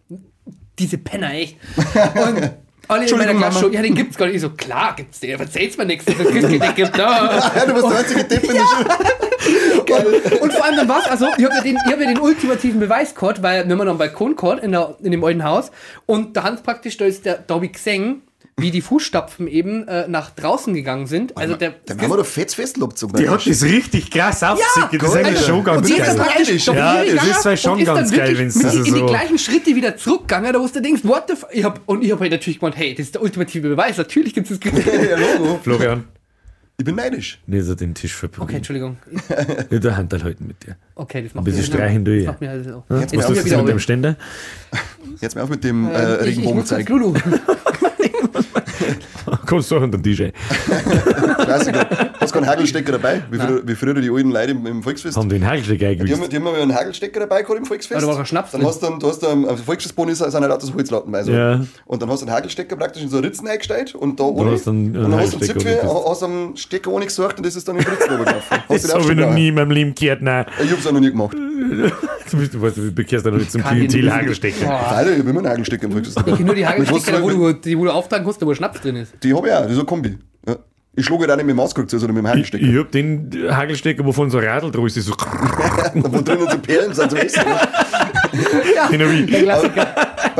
Diese 0.78 0.96
Penner, 0.98 1.32
echt. 1.34 1.56
Und 2.16 2.50
alle 2.88 3.06
in 3.08 3.18
meiner 3.18 3.34
Klasse 3.34 3.60
schon, 3.60 3.72
ja, 3.72 3.82
den 3.82 3.94
gibt's 3.94 4.16
gar 4.16 4.26
nicht. 4.26 4.36
Ich 4.36 4.40
so, 4.42 4.50
klar, 4.50 4.94
gibt's 4.96 5.20
den, 5.20 5.38
erzähl's 5.38 5.76
mir 5.76 5.84
nichts, 5.84 6.06
dass 6.06 6.16
es 6.16 6.22
das 6.24 6.32
Christkind 6.32 6.60
nicht 6.62 6.76
gibt. 6.76 6.96
Ja. 6.96 7.50
Ja, 7.56 7.66
du 7.66 7.74
bist 7.74 7.86
der 7.88 7.98
einzige 7.98 8.24
Depp 8.24 8.42
in 8.44 8.54
der 8.54 8.64
Schule. 8.64 10.40
Und 10.40 10.52
vor 10.52 10.64
allem 10.64 10.76
dann 10.76 10.88
war's, 10.88 11.06
also 11.06 11.26
ich 11.36 11.44
habe 11.44 11.54
ja, 11.56 11.60
den- 11.62 11.76
ich 11.86 11.92
hab 11.92 12.00
ja 12.00 12.06
den 12.06 12.18
ultimativen 12.18 12.80
Beweis 12.80 13.14
gehabt, 13.14 13.42
weil 13.42 13.64
wir 13.66 13.72
haben 13.72 13.78
noch 13.78 13.86
einen 13.90 13.98
Balkon 13.98 14.34
gehabt 14.36 14.62
in, 14.64 14.72
der, 14.72 14.96
in 15.02 15.10
dem 15.12 15.22
alten 15.22 15.44
Haus 15.44 15.70
und 16.06 16.36
da 16.36 16.42
Hans 16.44 16.62
praktisch, 16.62 16.96
da 16.96 17.04
ist 17.04 17.24
der, 17.26 17.38
da 17.46 17.54
hab 17.56 17.62
ich 17.62 17.72
gesehen, 17.72 18.22
wie 18.58 18.70
die 18.70 18.82
Fußstapfen 18.82 19.48
eben 19.48 19.88
äh, 19.88 20.06
nach 20.06 20.30
draußen 20.30 20.74
gegangen 20.74 21.06
sind. 21.06 21.34
Also 21.36 21.56
der, 21.56 21.74
Dann 21.86 21.98
haben 22.00 22.10
wir 22.10 22.16
doch 22.18 22.26
fetz 22.26 22.54
festgezogen. 22.54 23.16
Die 23.18 23.28
hat 23.28 23.46
das 23.46 23.62
richtig 23.62 24.10
krass 24.10 24.42
aufgesickert. 24.42 25.02
das 25.02 25.10
ist 25.10 25.16
eigentlich 25.16 25.46
schon 25.46 25.64
ganz 25.64 25.88
ist 25.88 25.96
geil. 25.96 26.06
dann 26.06 26.16
praktisch 26.26 26.66
Ja, 26.66 27.04
das 27.04 27.26
ist 27.26 27.42
zwar 27.42 27.56
schon 27.56 27.72
und 27.72 27.78
ist 27.80 27.86
dann 27.88 27.96
ganz 27.96 28.10
geil, 28.10 28.18
wirklich 28.20 28.38
wenn's 28.38 28.58
das 28.58 28.74
in 28.74 28.84
die 28.84 28.90
so- 28.90 29.06
gleichen 29.06 29.38
Schritte 29.38 29.74
wieder 29.74 29.96
zurückgegangen, 29.96 30.52
da 30.52 30.60
wo 30.60 30.66
du 30.66 30.82
denkst, 30.82 31.02
what 31.04 31.24
the 31.28 31.32
f 31.34 31.46
ich 31.52 31.64
hab, 31.64 31.80
Und 31.86 32.04
ich 32.04 32.10
habe 32.12 32.20
halt 32.20 32.32
natürlich 32.32 32.60
gemeint, 32.60 32.76
hey, 32.76 32.94
das 32.94 33.06
ist 33.06 33.14
der 33.14 33.22
ultimative 33.22 33.68
Beweis, 33.68 33.96
natürlich 33.96 34.34
gibt 34.34 34.50
es 34.50 34.60
das 34.60 34.72
Ja, 34.84 35.16
Logo. 35.38 35.58
Florian, 35.62 36.04
Ich 36.76 36.84
bin 36.84 36.96
neidisch. 36.96 37.38
nicht 37.46 37.64
so 37.64 37.74
den 37.74 37.94
Tisch 37.94 38.14
verprügeln. 38.14 38.48
Okay, 38.48 38.56
Entschuldigung. 38.58 38.98
Ja, 39.70 39.78
der 39.78 39.96
Handel 39.96 40.22
halten 40.22 40.46
mit 40.46 40.66
dir. 40.66 40.76
Okay, 40.96 41.22
das 41.22 41.32
macht 41.34 41.44
bisschen 41.46 41.60
mir- 41.62 41.66
streichen 41.66 42.04
du 42.04 42.14
das 42.14 42.24
ja. 42.24 42.30
macht 42.32 42.40
mir 42.42 42.50
also. 42.50 42.84
Jetzt 43.00 43.12
ich 43.14 43.20
du 43.20 43.44
wieder 43.44 43.58
mit 43.58 43.68
dem. 43.68 43.78
Ständer? 43.78 44.16
Jetzt 45.20 45.34
mal 45.34 45.42
auf 45.42 45.50
mit 45.50 45.64
dem 45.64 45.88
äh, 45.90 46.26
ich, 46.26 46.38
ich 46.38 46.44
muss 46.44 46.70
jetzt 46.70 46.78
Regenbogenzeig. 46.78 47.30
Kannst 49.46 49.70
du 49.70 49.76
auch 49.76 49.82
an 49.82 49.90
den 49.90 50.02
DJ. 50.02 50.28
Klassiker. 51.44 51.86
Hast 52.18 52.34
du 52.34 52.38
keinen 52.38 52.48
Hagelstecker 52.48 52.92
dabei? 52.92 53.22
Wie 53.30 53.38
früher, 53.38 53.62
wie 53.66 53.74
früher 53.74 53.94
die 53.94 54.10
alten 54.10 54.30
Leute 54.30 54.50
im, 54.52 54.66
im 54.66 54.82
Volksfest? 54.82 55.16
Haben 55.16 55.28
den 55.28 55.46
Hagelsteck 55.46 55.78
Die 55.78 55.86
eingewiesen. 55.86 56.20
haben, 56.20 56.28
die 56.30 56.36
haben 56.36 56.44
mal 56.44 56.54
einen 56.54 56.74
Hagelstecker 56.74 57.20
dabei 57.20 57.42
gehabt 57.42 57.58
im 57.58 57.64
Volksfest. 57.64 58.02
Da 58.02 58.06
war 58.06 58.18
ein 58.18 58.26
Schnaps 58.26 58.52
Dann 58.52 58.64
hast 58.64 58.82
du, 58.82 58.98
du 58.98 59.08
hast 59.08 59.20
dem 59.22 59.46
Volksfestboden 59.56 60.12
ist, 60.12 60.18
sind 60.18 60.32
ja 60.32 60.46
lauter 60.46 60.66
so 60.66 60.74
Holzlatten 60.74 61.10
bei. 61.12 61.22
So. 61.22 61.32
Ja. 61.32 61.60
Und 61.86 62.02
dann 62.02 62.10
hast 62.10 62.20
du 62.22 62.26
einen 62.26 62.34
Hagelstecker 62.34 62.76
praktisch 62.76 63.02
in 63.02 63.08
so 63.08 63.18
Ritzen 63.18 63.46
eingestellt 63.48 63.94
und 63.94 64.18
da 64.20 64.24
ohne. 64.24 64.52
hast 64.52 64.66
du 64.66 64.70
einen- 64.70 64.96
und 64.96 65.02
einen 65.04 65.10
dann 65.10 65.20
hast 65.20 65.32
du 65.32 65.36
einen 65.38 65.48
Hagelstecker 65.48 65.80
Zipfel, 65.82 66.04
hast 66.08 66.22
du 66.22 66.26
einen 66.26 66.56
Stecker 66.56 66.90
ohne 66.90 67.04
gesucht 67.06 67.36
und 67.38 67.46
das 67.46 67.56
ist 67.56 67.68
dann 67.68 67.76
in 67.76 67.84
die 67.84 67.88
Ritzen 67.90 68.10
runtergelaufen. 68.10 68.58
Das 68.68 68.82
den 68.82 68.90
habe 68.92 69.12
ich 69.12 69.18
noch 69.18 69.34
nie 69.34 69.48
in 69.48 69.54
meinem 69.54 69.70
Leben 69.70 69.94
gehört. 69.94 70.22
Nein. 70.22 70.46
auch? 70.46 70.64
Ich 70.64 70.70
hab's 70.70 70.86
auch 70.86 70.92
noch 70.92 71.00
nie 71.00 71.10
gemacht. 71.10 71.36
Du 72.30 72.62
weißt, 72.62 72.76
du 72.76 72.92
bekehrst 72.92 73.24
ja 73.24 73.30
noch 73.30 73.38
nicht 73.38 73.50
zum 73.52 73.62
Kann 73.62 73.72
ich 73.76 73.88
Klientel 73.88 74.02
nicht. 74.04 74.12
Hagelstecker. 74.14 74.70
Alter, 74.88 75.12
ich 75.12 75.18
hab 75.18 75.26
immer 75.26 75.38
einen 75.40 75.48
Hagelstecker 75.48 75.84
im 75.84 75.92
Volksfest. 75.92 76.26
Ich 76.28 76.38
nur 76.40 76.54
die 76.54 76.66
Hagelstecker, 76.66 77.22
wo 77.22 77.30
du, 77.30 77.52
die, 77.52 77.78
wo 77.78 77.84
du 77.84 77.90
auftragen 77.92 78.24
kannst, 78.24 78.44
wo 78.44 78.54
Schnaps 78.54 78.80
drin 78.80 78.96
ist. 78.96 79.12
Die 79.22 79.34
hab 79.34 79.44
ich 79.46 79.52
auch, 79.52 79.62
das 79.62 79.70
ist 79.70 79.74
so 79.76 79.80
ein 79.82 79.86
Kombi. 79.86 80.18
Ja. 80.48 80.56
Ich 80.96 81.04
schlage 81.06 81.20
halt 81.22 81.30
auch 81.32 81.36
nicht 81.36 81.46
mit 81.46 81.54
dem 81.54 81.56
Mauskrug 81.58 81.88
zu, 81.88 81.98
sondern 81.98 82.16
mit 82.16 82.24
dem 82.24 82.26
Ich, 82.26 82.32
Hagelstecker. 82.32 82.64
ich 82.64 82.78
hab 82.78 82.90
den 82.92 83.30
Hagelstecker, 83.50 84.04
wovon 84.04 84.30
so 84.30 84.38
ein 84.38 84.44
Radl 84.46 84.70
draus 84.72 84.96
ist, 84.96 85.06
so. 85.06 85.12
Wo 85.94 86.20
drinnen 86.20 86.48
so 86.50 86.58
Perlen 86.58 86.92
sind 86.94 87.10
zum 87.10 87.18
Essen. 87.20 87.42
Genau 88.90 89.04
wie- 89.10 89.26
Der 89.26 89.42
Klassiker. 89.42 89.86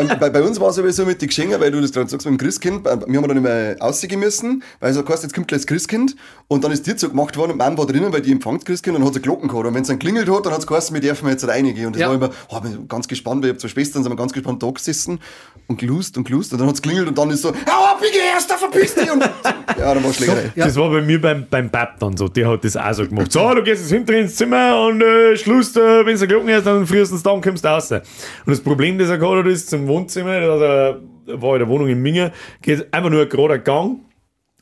Bei, 0.08 0.14
bei, 0.16 0.30
bei 0.30 0.42
uns 0.42 0.60
war 0.60 0.70
es 0.70 0.78
aber 0.78 0.92
so 0.92 1.04
mit 1.04 1.20
den 1.22 1.28
Geschenken, 1.28 1.60
weil 1.60 1.70
du 1.70 1.80
das 1.80 1.92
gerade 1.92 2.08
sagst 2.08 2.26
mit 2.26 2.38
dem 2.40 2.44
Christkind, 2.44 2.82
bei- 2.84 2.98
wir 3.06 3.18
haben 3.20 3.28
dann 3.28 3.36
immer 3.36 3.76
aussehen 3.80 4.18
müssen, 4.20 4.62
weil 4.80 4.92
so 4.92 5.06
heißt, 5.06 5.22
jetzt 5.22 5.34
kommt 5.34 5.48
gleich 5.48 5.60
das 5.60 5.66
Christkind 5.66 6.16
und 6.48 6.64
dann 6.64 6.72
ist 6.72 6.86
dir 6.86 6.94
so 6.96 7.08
gemacht 7.08 7.36
worden 7.36 7.52
und 7.52 7.58
Mom 7.58 7.78
war 7.78 7.86
drinnen, 7.86 8.12
weil 8.12 8.20
die 8.22 8.32
empfängt 8.32 8.64
Christkind 8.64 8.96
und 8.96 9.04
hat 9.04 9.14
so 9.14 9.20
Glocken 9.20 9.48
gehabt 9.48 9.66
und 9.66 9.74
wenn 9.74 9.82
es 9.82 9.88
dann 9.88 9.98
klingelt 9.98 10.28
hat, 10.30 10.46
dann 10.46 10.52
hat 10.52 10.60
es 10.60 10.66
geheißen, 10.66 10.94
wir 10.94 11.00
dürfen 11.00 11.28
jetzt 11.28 11.46
reingehen 11.46 11.86
und 11.86 11.94
das 11.96 12.00
Ja. 12.00 12.08
war 12.08 12.14
immer, 12.14 12.30
oh, 12.48 12.60
bin 12.60 12.88
ganz 12.88 13.08
gespannt, 13.08 13.42
weil 13.42 13.50
ich 13.50 13.54
habe 13.54 13.58
zwei 13.60 13.68
Schwestern, 13.68 14.02
sind 14.02 14.12
wir 14.12 14.16
ganz 14.16 14.32
gespannt 14.32 14.62
da 14.62 14.70
gesessen 14.70 15.20
und 15.68 15.78
gelust 15.78 16.16
und 16.16 16.24
gelust 16.24 16.52
und 16.52 16.58
dann 16.60 16.68
hat 16.68 16.74
es 16.74 16.82
klingelt 16.82 17.08
und 17.08 17.16
dann 17.18 17.30
ist 17.30 17.42
so, 17.42 17.50
hau 17.50 17.84
ab, 17.84 18.00
ich 18.04 18.12
geh 18.12 18.18
erst, 18.34 18.50
da 18.50 18.56
verpiss 18.56 18.94
dich 18.94 19.10
und 19.10 19.20
ja, 19.22 19.94
dann 19.94 20.02
war 20.04 20.12
Schlägerei. 20.12 20.52
Ja. 20.56 20.66
Das 20.66 20.76
war 20.76 20.90
bei 20.90 21.00
mir 21.00 21.20
beim, 21.20 21.46
beim 21.48 21.70
Pap 21.70 21.98
dann 22.00 22.16
so. 22.16 22.28
Der 22.28 22.48
hat 22.48 22.64
das 22.64 22.76
auch 22.76 22.92
so 22.92 23.06
gemacht. 23.06 23.30
So, 23.32 23.54
du 23.54 23.62
gehst 23.62 23.82
jetzt 23.82 23.90
hinter 23.92 24.14
ins 24.14 24.34
Zimmer 24.36 24.86
und 24.86 25.00
äh, 25.00 25.36
Schluss, 25.36 25.74
äh, 25.76 26.04
wenn 26.04 26.14
es 26.16 26.26
Glocken 26.26 26.48
ist, 26.48 26.66
dann 26.66 26.86
frühestens 26.86 27.22
dann 27.22 27.40
kommst 27.40 27.64
du 27.64 27.68
raus. 27.68 27.90
Und 27.92 28.02
das 28.46 28.60
Problem, 28.60 28.98
das 28.98 29.08
er 29.08 29.18
gehabt 29.18 29.36
hat, 29.36 29.46
ist 29.46 29.70
zum 29.70 29.86
Wohnzimmer, 29.90 30.32
er- 30.32 31.00
war 31.26 31.54
in 31.54 31.58
der 31.60 31.68
Wohnung 31.68 31.88
in 31.88 32.00
Minge, 32.00 32.32
geht 32.62 32.92
einfach 32.92 33.10
nur 33.10 33.22
ein 33.22 33.28
gerader 33.28 33.58
Gang 33.58 34.00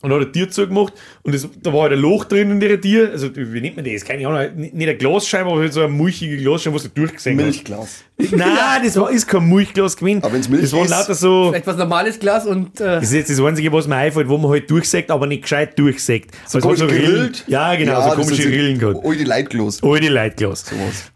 und 0.01 0.11
hat 0.11 0.17
eine 0.21 0.31
Tür 0.31 0.49
zugemacht 0.49 0.93
und 1.23 1.35
das, 1.35 1.47
da 1.61 1.73
war 1.73 1.83
halt 1.83 1.93
ein 1.93 1.99
Loch 1.99 2.25
drin 2.25 2.51
in 2.51 2.59
der 2.59 2.79
Tür. 2.79 3.09
Also, 3.11 3.29
wie 3.35 3.61
nennt 3.61 3.75
man 3.75 3.85
das? 3.85 4.05
Keine 4.05 4.27
Ahnung, 4.27 4.55
nicht 4.55 4.73
nicht 4.73 4.87
eine 4.89 4.97
Glasscheibe, 4.97 5.49
aber 5.49 5.59
halt 5.59 5.73
so 5.73 5.81
eine 5.81 5.89
mulchige 5.89 6.37
Glasscheibe, 6.37 6.75
was 6.75 6.83
du 6.83 6.89
durchgesehen 6.89 7.37
hast. 7.39 7.45
Milchglas. 7.45 8.03
Nein, 8.31 8.81
das 8.83 8.97
war, 8.99 9.09
ist 9.11 9.27
kein 9.27 9.47
Milchglas 9.47 9.95
gewesen. 9.95 10.21
Aber 10.23 10.33
wenn's 10.33 10.49
Milch 10.49 10.63
Das 10.63 10.73
waren 10.73 10.83
ist- 10.85 10.89
lauter 10.91 11.13
so. 11.13 11.53
Etwas 11.53 11.77
normales 11.77 12.19
Glas 12.19 12.45
und 12.45 12.79
äh, 12.81 12.83
Das 12.95 13.03
ist 13.05 13.13
jetzt 13.13 13.29
das 13.29 13.39
Einzige, 13.39 13.71
was 13.71 13.87
mir 13.87 13.95
einfällt, 13.95 14.27
wo 14.27 14.37
man 14.37 14.51
halt 14.51 14.69
durchsägt, 14.69 15.09
aber 15.09 15.25
nicht 15.25 15.43
gescheit 15.43 15.79
durchsägt. 15.79 16.31
So, 16.45 16.59
Komisch 16.59 16.81
Rillen. 16.81 16.89
gegrillt. 17.01 17.43
Ja, 17.47 17.75
genau, 17.75 18.01
so 18.09 18.15
komische 18.15 18.43
Rillen 18.49 18.77
gehabt. 18.77 18.99
Oh, 19.03 19.13
die 19.13 19.23
Leitglas. 19.23 19.81
Alte 19.81 20.09
Leitglas. 20.09 20.65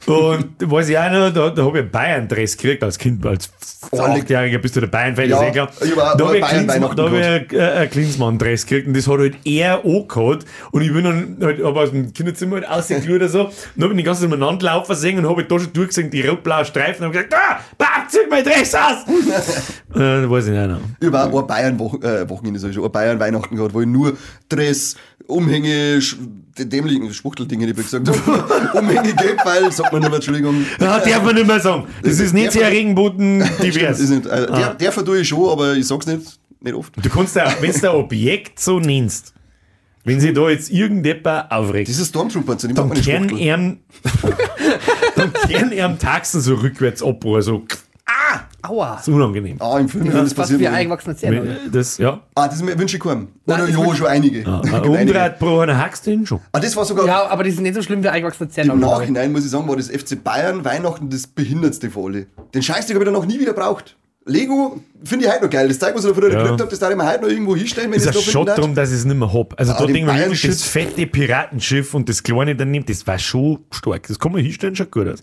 Und 0.05 0.45
weiß 0.59 0.89
ich 0.89 0.97
auch 0.97 1.11
noch, 1.11 1.33
da, 1.33 1.49
da 1.49 1.63
habe 1.65 1.77
ich 1.77 1.81
einen 1.83 1.91
Bayern-Dress 1.91 2.57
gekriegt 2.57 2.83
als 2.83 2.97
Kind, 2.97 3.25
als 3.25 3.51
Oh, 3.91 3.99
Achtjähriger 3.99 4.59
bist 4.59 4.75
du 4.77 4.79
der 4.79 4.87
Bayern-Fan, 4.87 5.29
Ja, 5.29 5.41
ist 5.41 5.49
eh 5.49 5.51
klar. 5.51 5.69
ich 5.83 5.95
war- 5.97 6.15
Da 6.15 6.23
war 6.23 6.27
habe 6.29 6.37
ich 7.51 7.53
äh, 7.53 7.61
einen 7.61 7.89
Klinsmann-Dress 7.89 8.65
gekriegt 8.65 8.72
und 8.87 8.95
das 8.95 9.07
hat 9.07 9.19
halt 9.19 9.35
er 9.45 9.85
angehört 9.85 10.45
und 10.71 10.81
ich 10.81 10.93
bin 10.93 11.03
dann 11.03 11.37
halt 11.41 11.63
hab 11.63 11.75
aus 11.75 11.91
dem 11.91 12.13
Kinderzimmer 12.13 12.57
halt 12.57 12.69
rausgeschaut 12.69 13.09
oder 13.09 13.29
so 13.29 13.45
und 13.45 13.53
dann 13.75 13.83
hab 13.85 13.91
ich 13.91 13.97
die 13.97 14.03
ganze 14.03 14.21
Zeit 14.21 14.33
umeinander 14.33 14.65
laufen 14.65 14.95
sehen 14.95 15.19
und 15.19 15.29
hab 15.29 15.37
halt 15.37 15.51
da 15.51 15.59
schon 15.59 15.73
durchgesehen, 15.73 16.09
die 16.09 16.21
rot-blauen 16.21 16.65
Streifen 16.65 17.05
und 17.05 17.15
hab 17.15 17.29
gesagt, 17.29 17.33
ah, 17.33 17.59
Pap, 17.77 18.09
zieh 18.09 18.19
mein 18.29 18.43
Dress 18.43 18.75
aus! 18.75 19.05
äh, 19.95 20.29
weiß 20.29 20.47
ich 20.47 20.51
nicht 20.51 20.67
noch. 20.67 20.79
Ich 20.99 21.07
habe 21.07 21.23
auch 21.23 21.41
ein 21.41 21.47
Bayern-Wochenende, 21.47 22.67
äh, 22.67 22.73
schon, 22.73 22.91
Bayern-Weihnachten 22.91 23.55
gehabt, 23.55 23.73
wo 23.73 23.81
ich 23.81 23.87
nur 23.87 24.17
Dress, 24.49 24.95
Umhänge, 25.27 25.99
dämlichen 26.57 27.13
Spuchteldinge, 27.13 27.65
die 27.65 27.71
ich 27.71 27.77
gesagt 27.89 28.07
habe. 28.07 28.77
Umhänge, 28.77 29.13
Geldbeil, 29.13 29.71
sagt 29.71 29.91
man 29.91 30.01
nicht 30.01 30.09
mehr, 30.09 30.15
Entschuldigung. 30.17 30.65
Ja, 30.79 30.99
darf 30.99 31.23
man 31.23 31.35
nicht 31.35 31.47
mehr 31.47 31.59
sagen. 31.59 31.87
Das 32.03 32.19
ist 32.19 32.33
nicht 32.33 32.51
sehr 32.51 32.69
Regenbogen 32.69 33.43
Stimmt, 33.57 33.75
divers. 33.75 33.99
ist 33.99 34.09
nicht, 34.09 34.25
äh, 34.25 34.47
der, 34.47 34.73
der 34.75 34.91
vertue 34.91 35.19
ich 35.19 35.27
schon, 35.27 35.49
aber 35.49 35.73
ich 35.73 35.87
sag's 35.87 36.05
nicht, 36.05 36.39
nicht 36.63 36.73
oft. 36.75 36.93
Du 37.03 37.09
kannst 37.09 37.35
ja, 37.35 37.53
wenn 37.59 37.71
du 37.71 37.89
ein 37.89 37.95
Objekt 37.95 38.59
so 38.59 38.79
nennst, 38.79 39.33
wenn 40.05 40.19
sich 40.19 40.33
da 40.33 40.49
jetzt 40.49 40.69
irgendjemand 40.69 41.49
aufregt, 41.51 41.87
Diese 41.87 42.05
Stormtrooper, 42.05 42.57
zu 42.57 42.67
dem 42.67 42.75
dann 42.75 42.93
kehren 42.93 43.29
ihm, 43.37 43.79
dann 45.15 45.33
kehren 45.47 45.71
ihm 45.71 45.97
Taxen 45.99 46.41
so 46.41 46.55
rückwärts 46.55 47.01
ab, 47.01 47.23
also, 47.25 47.63
ah, 48.05 48.41
Aua. 48.67 48.97
ist 48.99 49.07
unangenehm. 49.07 49.57
Ah, 49.61 49.79
im 49.79 49.87
Film, 49.87 50.05
wenn 50.05 50.11
Das 50.11 50.21
das 50.21 50.27
ist 50.31 50.35
passiert. 50.35 50.59
wie 50.59 50.63
oder? 50.63 50.71
ein 50.73 50.79
eingewachsener 50.79 51.15
Zähne. 51.15 51.57
Das, 51.71 51.97
ja. 51.97 52.21
Ah, 52.35 52.47
das 52.47 52.65
wünsche 52.65 52.97
ich 52.97 53.03
keinem. 53.03 53.29
Oder 53.45 53.57
das 53.59 53.69
ja, 53.69 53.95
schon 53.95 54.07
einige. 54.07 54.39
Ein 54.45 54.61
Gibt 54.61 54.73
einige. 54.73 54.89
Umdreht 54.89 55.39
pro 55.39 55.59
einer 55.59 55.77
hackst 55.77 56.05
du 56.05 56.11
ihn 56.11 56.25
schon. 56.25 56.39
Ah, 56.51 56.59
das 56.59 56.75
war 56.75 56.83
sogar 56.85 57.05
Ja, 57.05 57.27
aber 57.27 57.43
die 57.43 57.51
sind 57.51 57.63
nicht 57.63 57.75
so 57.75 57.81
schlimm 57.81 58.03
wie 58.03 58.09
eingewachsene 58.09 58.49
Zähne. 58.49 58.73
im 58.73 58.79
Nachhinein, 58.79 59.31
muss 59.31 59.45
ich 59.45 59.51
sagen, 59.51 59.67
war 59.69 59.75
das 59.77 59.87
FC 59.89 60.21
Bayern 60.21 60.65
Weihnachten 60.65 61.09
das 61.09 61.27
behindertste 61.27 61.89
von 61.89 62.11
alle. 62.13 62.27
Den 62.53 62.61
Scheißdreck 62.61 62.95
habe 62.95 63.03
ich 63.05 63.11
dann 63.11 63.13
noch 63.13 63.25
nie 63.25 63.39
wieder 63.39 63.53
braucht. 63.53 63.95
Lego 64.25 64.79
finde 65.03 65.25
ich 65.25 65.31
heute 65.31 65.43
noch 65.43 65.49
geil. 65.51 65.67
Das 65.67 65.79
Zeug, 65.79 65.93
was 65.95 66.05
ich 66.05 66.09
da 66.11 66.15
früher 66.15 66.31
Ja. 66.31 66.39
gekriegt 66.43 66.61
habe, 66.61 66.69
das 66.69 66.79
darf 66.79 66.91
ich 66.91 66.95
mir 66.95 67.05
heute 67.09 67.23
noch 67.23 67.29
irgendwo 67.29 67.55
hinstellen, 67.57 67.91
wenn 67.91 67.97
Ist 67.97 68.03
ich 68.05 68.11
ein 68.11 68.17
es 68.17 68.25
da 68.25 68.31
Schott 68.31 68.47
finden 68.47 68.61
darum, 68.61 68.75
dass 68.75 68.89
ich 68.91 68.95
es 68.99 69.05
nicht 69.05 69.17
mehr 69.17 69.33
hab. 69.33 69.59
Also 69.59 69.73
Ah, 69.73 69.79
da 69.79 69.85
den 69.85 69.93
denke 69.95 70.11
ich 70.31 70.43
mir 70.43 70.49
das 70.49 70.63
fette 70.63 71.05
Piratenschiff 71.07 71.93
und 71.93 72.07
das 72.07 72.23
kleine 72.23 72.55
daneben, 72.55 72.85
das 72.85 73.05
war 73.05 73.19
schon 73.19 73.59
stark. 73.71 74.07
Das 74.07 74.17
kann 74.19 74.31
man 74.31 74.41
hinstellen, 74.41 74.75
schaut 74.75 74.91
gut 74.91 75.07
aus. 75.09 75.21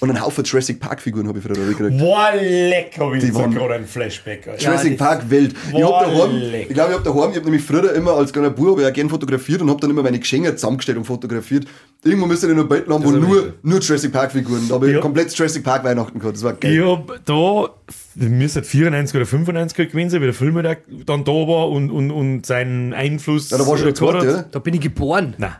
Und 0.00 0.10
einen 0.10 0.22
Haufen 0.22 0.44
Jurassic 0.44 0.80
Park 0.80 1.00
Figuren 1.00 1.28
habe 1.28 1.38
ich 1.38 1.44
früher 1.44 1.54
gekriegt. 1.54 1.98
Boah, 1.98 2.30
leck, 2.34 2.94
hab 2.98 3.14
ich 3.14 3.34
waren- 3.34 3.54
gerade 3.54 3.74
ein 3.74 3.86
Flashback. 3.86 4.48
Alter. 4.48 4.62
Ja, 4.62 4.70
Jurassic 4.70 4.98
das- 4.98 5.06
Park 5.06 5.30
Welt. 5.30 5.54
Ich, 5.66 5.72
Boah, 5.72 6.00
hab 6.00 6.12
daheim, 6.14 6.36
leck. 6.36 6.66
ich 6.68 6.74
glaube, 6.74 6.90
ich 6.92 6.98
habe 6.98 7.04
daheim, 7.04 7.30
ich 7.30 7.36
habe 7.36 7.44
nämlich 7.44 7.62
früher 7.62 7.92
immer 7.94 8.12
als 8.12 8.32
kleiner 8.32 8.50
Bub 8.50 8.78
ich 8.80 8.86
auch 8.86 8.92
gern 8.92 9.08
fotografiert 9.08 9.62
und 9.62 9.70
habe 9.70 9.80
dann 9.80 9.90
immer 9.90 10.02
meine 10.02 10.18
Geschenke 10.18 10.54
zusammengestellt 10.56 10.98
und 10.98 11.04
fotografiert. 11.04 11.66
Irgendwo 12.02 12.26
müsste 12.26 12.48
ich 12.48 12.54
noch 12.54 12.64
Betten 12.64 12.92
haben, 12.92 13.04
wo 13.04 13.10
ist 13.12 13.20
nur, 13.20 13.54
nur 13.62 13.80
Jurassic 13.80 14.12
Park 14.12 14.32
Figuren. 14.32 14.66
Da 14.68 14.74
habe 14.74 14.88
ich 14.88 14.94
Ja. 14.94 15.00
komplett 15.00 15.32
Jurassic 15.34 15.62
Park 15.62 15.84
Weihnachten 15.84 16.18
gehabt. 16.18 16.36
Das 16.36 16.42
war 16.42 16.52
geil. 16.54 16.74
Ich 16.74 16.84
hab 16.84 17.24
da, 17.24 17.68
müsste 18.16 18.62
94 18.62 19.16
oder 19.16 19.26
95 19.26 19.90
gewesen 19.90 20.10
sein, 20.10 20.20
wie 20.20 20.26
der 20.26 20.34
Film 20.34 20.62
da 20.62 20.76
dann 21.06 21.24
da 21.24 21.32
war 21.32 21.70
und, 21.70 21.90
und, 21.90 22.10
und 22.10 22.46
seinen 22.46 22.92
Einfluss. 22.92 23.50
Ja, 23.50 23.58
da 23.58 23.66
war 23.66 23.76
schon 23.76 23.86
der 23.86 23.92
äh, 23.92 23.94
zweite, 23.94 24.18
oder? 24.18 24.42
Da 24.44 24.58
bin 24.58 24.74
ich 24.74 24.80
geboren. 24.80 25.34
Nein, 25.38 25.54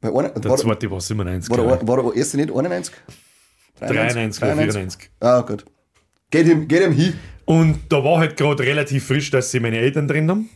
Bei 0.00 0.08
einer, 0.08 0.30
der 0.30 0.50
war, 0.50 0.56
zweite 0.58 0.90
war 0.90 1.00
97. 1.00 1.50
war, 1.50 1.56
der, 1.56 1.88
war 1.88 2.02
der 2.02 2.16
erste 2.16 2.36
nicht 2.36 2.50
91? 2.50 2.94
93 3.80 4.42
oder 4.42 4.56
94. 4.56 5.10
Ah, 5.20 5.40
gut. 5.40 5.64
Geht 6.30 6.48
ihm, 6.48 6.68
geht 6.68 6.82
ihm 6.82 6.92
hin. 6.92 7.14
Und 7.44 7.78
da 7.88 8.02
war 8.02 8.18
halt 8.18 8.36
gerade 8.36 8.62
relativ 8.64 9.06
frisch, 9.06 9.30
dass 9.30 9.50
sie 9.50 9.60
meine 9.60 9.78
Eltern 9.78 10.08
drin 10.08 10.28
haben. 10.28 10.50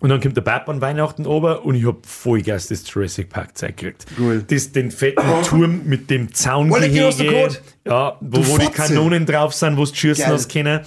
Und 0.00 0.08
dann 0.08 0.20
kommt 0.20 0.36
der 0.36 0.42
Papa 0.42 0.72
an 0.72 0.80
Weihnachten 0.80 1.24
ober 1.24 1.64
und 1.64 1.76
ich 1.76 1.86
hab 1.86 2.04
Vollgas 2.04 2.66
das 2.66 2.82
Jurassic 2.92 3.30
Park 3.30 3.56
Zeug 3.56 3.76
gekriegt. 3.76 4.06
Cool. 4.18 4.44
Das, 4.46 4.72
den 4.72 4.90
fetten 4.90 5.22
Turm 5.44 5.82
mit 5.84 6.10
dem 6.10 6.34
Zaungehege. 6.34 7.50
Ja, 7.86 8.18
wo, 8.20 8.46
wo 8.46 8.58
die. 8.58 8.66
Kanonen 8.66 9.24
drauf 9.24 9.54
sind, 9.54 9.76
wo 9.76 9.84
du 9.84 9.94
schießen 9.94 10.26
hast 10.26 10.52
können. 10.52 10.80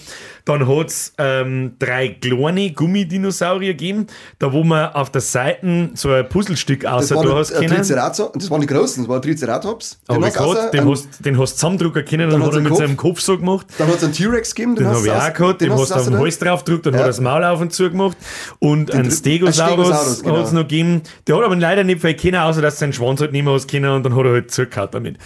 Dann 0.48 0.68
hat's 0.68 1.14
ähm, 1.18 1.74
drei 1.78 2.08
kleine 2.10 2.72
Gummidinosaurier 2.72 3.74
gegeben, 3.74 4.08
da 4.40 4.52
wo 4.54 4.64
man 4.64 4.94
auf 4.94 5.12
der 5.12 5.22
Seite 5.22 5.90
so 5.94 6.12
ein 6.12 6.28
Puzzlestück 6.28 6.86
außer 6.86 7.22
der 7.22 7.36
hast 7.36 7.52
äh, 7.52 7.60
können. 7.66 7.76
Triceratops. 7.76 8.32
Das 8.34 8.50
waren 8.50 8.62
die 8.62 8.68
großen, 8.68 9.04
das 9.04 9.10
war 9.10 9.22
Triceratops. 9.22 10.00
Den 10.10 10.24
hast 10.24 10.40
du 10.40 10.54
den, 10.72 10.80
einen- 10.82 10.90
hast, 10.92 11.26
den 11.26 11.38
hast 11.40 11.52
du 11.54 11.56
zusammendrucken 11.58 12.06
können, 12.06 12.30
dann 12.30 12.40
Dann 12.40 12.48
hat 12.48 12.54
er 12.54 12.56
einen 12.56 12.64
mit 12.64 12.72
Kopf. 12.72 12.80
seinem 12.82 12.98
Kopf 12.98 13.20
so 13.20 13.38
gemacht. 13.38 13.68
Dann 13.78 13.88
hat 13.90 13.98
es 13.98 14.04
einen 14.04 14.14
T-Rex 14.14 14.56
gegeben. 14.56 14.76
Den 14.76 14.88
habe 14.88 15.06
ich 15.06 15.12
auch 15.12 15.34
gehabt, 15.34 15.62
den 15.62 15.74
hast 15.74 15.92
du 15.92 15.96
auf 15.96 16.06
den 16.06 16.18
Hals 16.18 16.40
drauf 16.40 16.64
gedrückt, 16.64 16.86
dann 16.86 16.94
Ja. 16.94 17.00
hat 17.00 17.06
er 17.06 17.10
das 17.10 17.20
Maul 17.22 17.44
auf 17.44 17.60
und 17.62 17.74
zu 17.74 17.90
gemacht. 17.90 18.16
Und 18.60 18.92
einen 18.92 19.04
dritten- 19.04 19.12
Stegosaurus, 19.18 19.70
ein 19.70 19.74
Stegosaurus, 19.94 20.24
genau. 20.24 20.38
hat 20.38 20.46
es 20.46 20.52
noch 20.54 20.62
gegeben. 20.62 21.02
Der 21.28 21.36
hat 21.38 21.44
aber 21.44 21.56
leider 21.58 21.84
nicht 21.84 22.02
viel 22.02 22.14
können, 22.16 22.38
außer 22.38 22.62
dass 22.62 22.80
sein 22.80 22.94
Schwanz 22.94 23.20
halt 23.22 23.34
nicht 23.34 23.44
mehr 23.44 23.54
hast 23.54 23.70
können 23.70 23.90
und 23.92 24.04
dann 24.04 24.16
hat 24.16 24.26
er 24.26 24.32
halt 24.32 24.52
zurückgehauen 24.52 24.90
damit. 24.92 25.18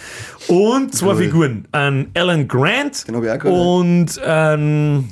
Und 0.48 0.94
zwei 0.94 1.12
Cool. 1.12 1.16
Figuren. 1.16 1.68
Ein 1.72 2.10
Alan 2.14 2.48
Grant 2.48 3.06
Den 3.06 3.14
ich 3.22 3.30
auch 3.30 3.38
gehabt, 3.38 3.44
und 3.46 4.18
ein 4.22 5.11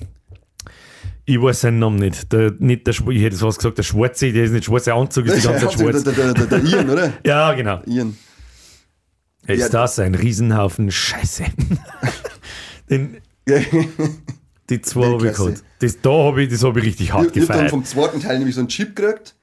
ich 1.31 1.41
weiß 1.41 1.61
seinen 1.63 1.79
Namen 1.79 1.97
nicht. 1.97 2.33
Der, 2.33 2.53
nicht 2.59 2.87
der, 2.87 2.95
ich 3.09 3.23
hätte 3.23 3.41
was 3.43 3.57
gesagt, 3.57 3.79
der 3.79 3.83
Schwarze, 3.83 4.33
der 4.33 4.45
ist 4.45 4.51
nicht 4.53 4.65
schwarzer 4.65 4.95
Anzug, 4.95 5.27
ist 5.27 5.37
die 5.37 5.47
ganze 5.47 5.67
Zeit 5.69 5.79
der, 5.81 5.85
schwarz. 5.93 6.05
der, 6.05 6.13
der, 6.13 6.35
der, 6.35 6.47
der 6.47 6.65
Ian, 6.65 6.91
oder? 6.91 7.13
Ja, 7.25 7.53
genau. 7.55 7.81
Ian. 7.87 8.17
Ist 9.47 9.61
Ja. 9.61 9.69
das 9.69 9.99
ein 9.99 10.15
Riesenhaufen 10.15 10.91
Scheiße. 10.91 11.45
Den, 12.91 13.19
die 14.69 14.81
zwei 14.83 15.07
habe 15.07 15.29
ich 15.29 15.37
gehabt. 15.37 15.63
Das 15.81 16.01
da 16.01 16.11
habe 16.11 16.43
ich, 16.43 16.51
das 16.51 16.63
habe 16.63 16.79
ich 16.81 16.87
richtig 16.87 17.13
hart 17.13 17.35
Ich, 17.37 17.37
ich 17.37 17.43
hab 17.43 17.49
dann 17.49 17.57
gefeiert. 17.67 17.71
vom 17.71 17.85
zweiten 17.85 18.21
Teil 18.21 18.39
nämlich 18.39 18.55
so 18.55 18.61
einen 18.61 18.69
Chip 18.69 18.95
gekriegt. 18.97 19.35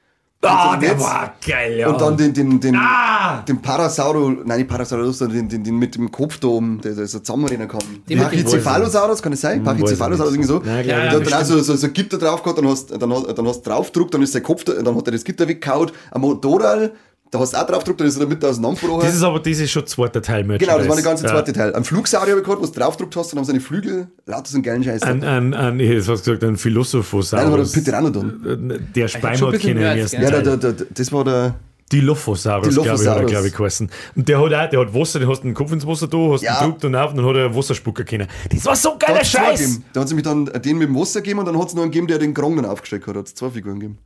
Ah, 0.43 0.75
so 0.75 0.79
der 0.79 0.93
Netz. 0.93 1.01
war 1.03 1.33
geil, 1.45 1.77
ja. 1.79 1.89
Und 1.89 1.99
dann 1.99 2.15
den, 2.15 2.31
den, 2.33 2.59
den, 2.59 2.75
Ah! 2.75 3.41
den 3.47 3.59
Parasauro, 3.61 4.29
nein, 4.45 4.59
nicht 4.59 4.69
Parasaurus, 4.69 5.17
sondern 5.17 5.37
den, 5.39 5.49
den, 5.49 5.63
den 5.63 5.75
mit 5.77 5.95
dem 5.95 6.11
Kopf 6.11 6.37
da 6.39 6.47
oben, 6.49 6.79
der, 6.81 6.93
der 6.93 7.07
so 7.07 7.19
zusammenrennen 7.19 7.67
kann. 7.67 7.79
Den 8.07 8.19
mit 8.19 8.31
dem- 8.31 8.43
Pachycephalosaurus, 8.43 9.21
kann 9.21 9.33
es 9.33 9.41
sein? 9.41 9.63
Pachycephalosaurus, 9.63 10.33
irgendwie 10.33 10.47
so. 10.47 10.59
Glaub 10.59 10.79
ich 10.79 10.85
der 10.87 11.03
nicht. 11.05 11.15
hat 11.15 11.31
dann 11.31 11.41
auch 11.41 11.45
so, 11.45 11.59
so, 11.61 11.75
so 11.75 11.87
ein 11.87 11.93
Gitter 11.93 12.17
drauf 12.19 12.43
gehabt, 12.43 12.59
dann 12.59 12.67
hast, 12.67 12.91
dann, 12.91 13.11
hast, 13.11 13.35
dann 13.37 13.47
hast 13.47 13.61
du 13.65 13.69
draufgedruckt, 13.69 14.13
dann 14.13 14.21
ist 14.21 14.33
sein 14.33 14.43
Kopf, 14.43 14.63
da, 14.63 14.73
dann 14.73 14.95
hat 14.95 15.07
er 15.07 15.11
das 15.13 15.23
Gitter 15.23 15.47
weggehauen. 15.47 15.91
Ein 16.11 16.21
Motorrad, 16.21 16.91
da 17.31 17.39
hast 17.39 17.53
du 17.53 17.57
auch 17.57 17.65
draufgedruckt, 17.67 17.99
dann 18.01 18.07
ist 18.07 18.17
er 18.17 18.21
damit 18.21 18.43
auseinandergebrochen. 18.43 19.05
das 19.05 19.15
ist 19.15 19.23
aber 19.23 19.39
das 19.39 19.59
ist 19.59 19.71
schon 19.71 19.85
zweiter 19.85 20.21
Teil 20.21 20.43
Genau, 20.43 20.77
das 20.77 20.87
war 20.87 20.95
der 20.95 21.03
ganze 21.03 21.25
ja. 21.25 21.31
zweite 21.31 21.53
Teil. 21.53 21.75
Ein 21.75 21.83
Flugsaurier 21.83 22.31
habe 22.31 22.39
ich 22.39 22.45
gehabt, 22.45 22.61
wo 22.61 22.65
du 22.65 22.71
draufgedruckt 22.71 23.15
hast, 23.15 23.31
dann 23.31 23.39
haben 23.39 23.45
seine 23.45 23.59
Flügel 23.59 24.07
lauter 24.25 24.49
so 24.49 24.55
einen 24.57 24.63
geilen 24.63 24.83
Scheiß. 24.83 25.01
Ein, 25.03 25.23
ein, 25.23 25.53
ein, 25.53 25.79
ich 25.79 25.89
hätte 25.89 26.03
fast 26.03 26.23
gesagt, 26.25 26.43
ein 26.43 26.57
Philosophosaurus. 26.57 27.43
Nein, 27.49 27.57
das 27.57 27.75
war 27.75 27.81
der 27.83 27.91
Pteranodon. 27.91 28.87
Der 28.95 29.07
schon 29.07 29.17
ein 29.17 29.21
Speinhaut 29.35 29.51
bisschen 29.53 29.73
kennen 29.77 29.97
ersten 29.97 30.21
gell? 30.21 30.31
Ja, 30.31 30.41
der, 30.41 30.57
der, 30.57 30.73
der, 30.73 30.85
das 30.93 31.11
war 31.11 31.23
der. 31.23 31.55
Dilophosaurus, 31.91 32.67
glaube 32.67 32.87
ich, 32.87 32.95
Dilophosaurus. 32.95 33.31
glaube 33.31 33.47
ich, 33.47 33.55
geheißen. 33.55 33.89
Und 34.17 34.27
der 34.27 34.39
hat 34.39 34.53
auch, 34.53 34.69
der 34.69 34.79
hat 34.81 34.93
Wasser, 34.93 35.19
den 35.19 35.29
hast 35.29 35.39
du 35.39 35.43
den 35.47 35.53
Kopf 35.53 35.71
ins 35.71 35.87
Wasser 35.87 36.07
da, 36.07 36.17
hast 36.33 36.41
Ja. 36.43 36.55
ihn 36.59 36.65
gedrückt 36.65 36.83
und 36.83 36.95
auf 36.95 37.11
und 37.11 37.17
dann 37.17 37.25
hat 37.25 37.35
er 37.37 37.55
Wasserspucker 37.55 38.03
können. 38.03 38.27
Das 38.51 38.65
war 38.65 38.75
so 38.75 38.97
Da 38.99 39.07
geiler 39.07 39.23
Scheiß! 39.23 39.79
Da 39.93 40.01
hat 40.01 40.09
sie 40.09 40.15
mich 40.15 40.25
dann 40.25 40.45
den 40.45 40.77
mit 40.77 40.89
dem 40.89 40.95
Wasser 40.97 41.21
gegeben 41.21 41.39
und 41.39 41.45
dann 41.45 41.57
hat 41.57 41.69
es 41.69 41.75
noch 41.75 41.83
einen 41.83 41.91
gegeben, 41.91 42.07
der 42.07 42.17
den 42.19 42.33
Grong 42.33 42.57
dann 42.57 42.65
aufgesteckt 42.65 43.07
hat. 43.07 43.15
Da 43.15 43.19
hat 43.19 43.27
es 43.27 43.35
zwei 43.35 43.49
Figuren 43.51 43.79
gegeben. 43.79 43.97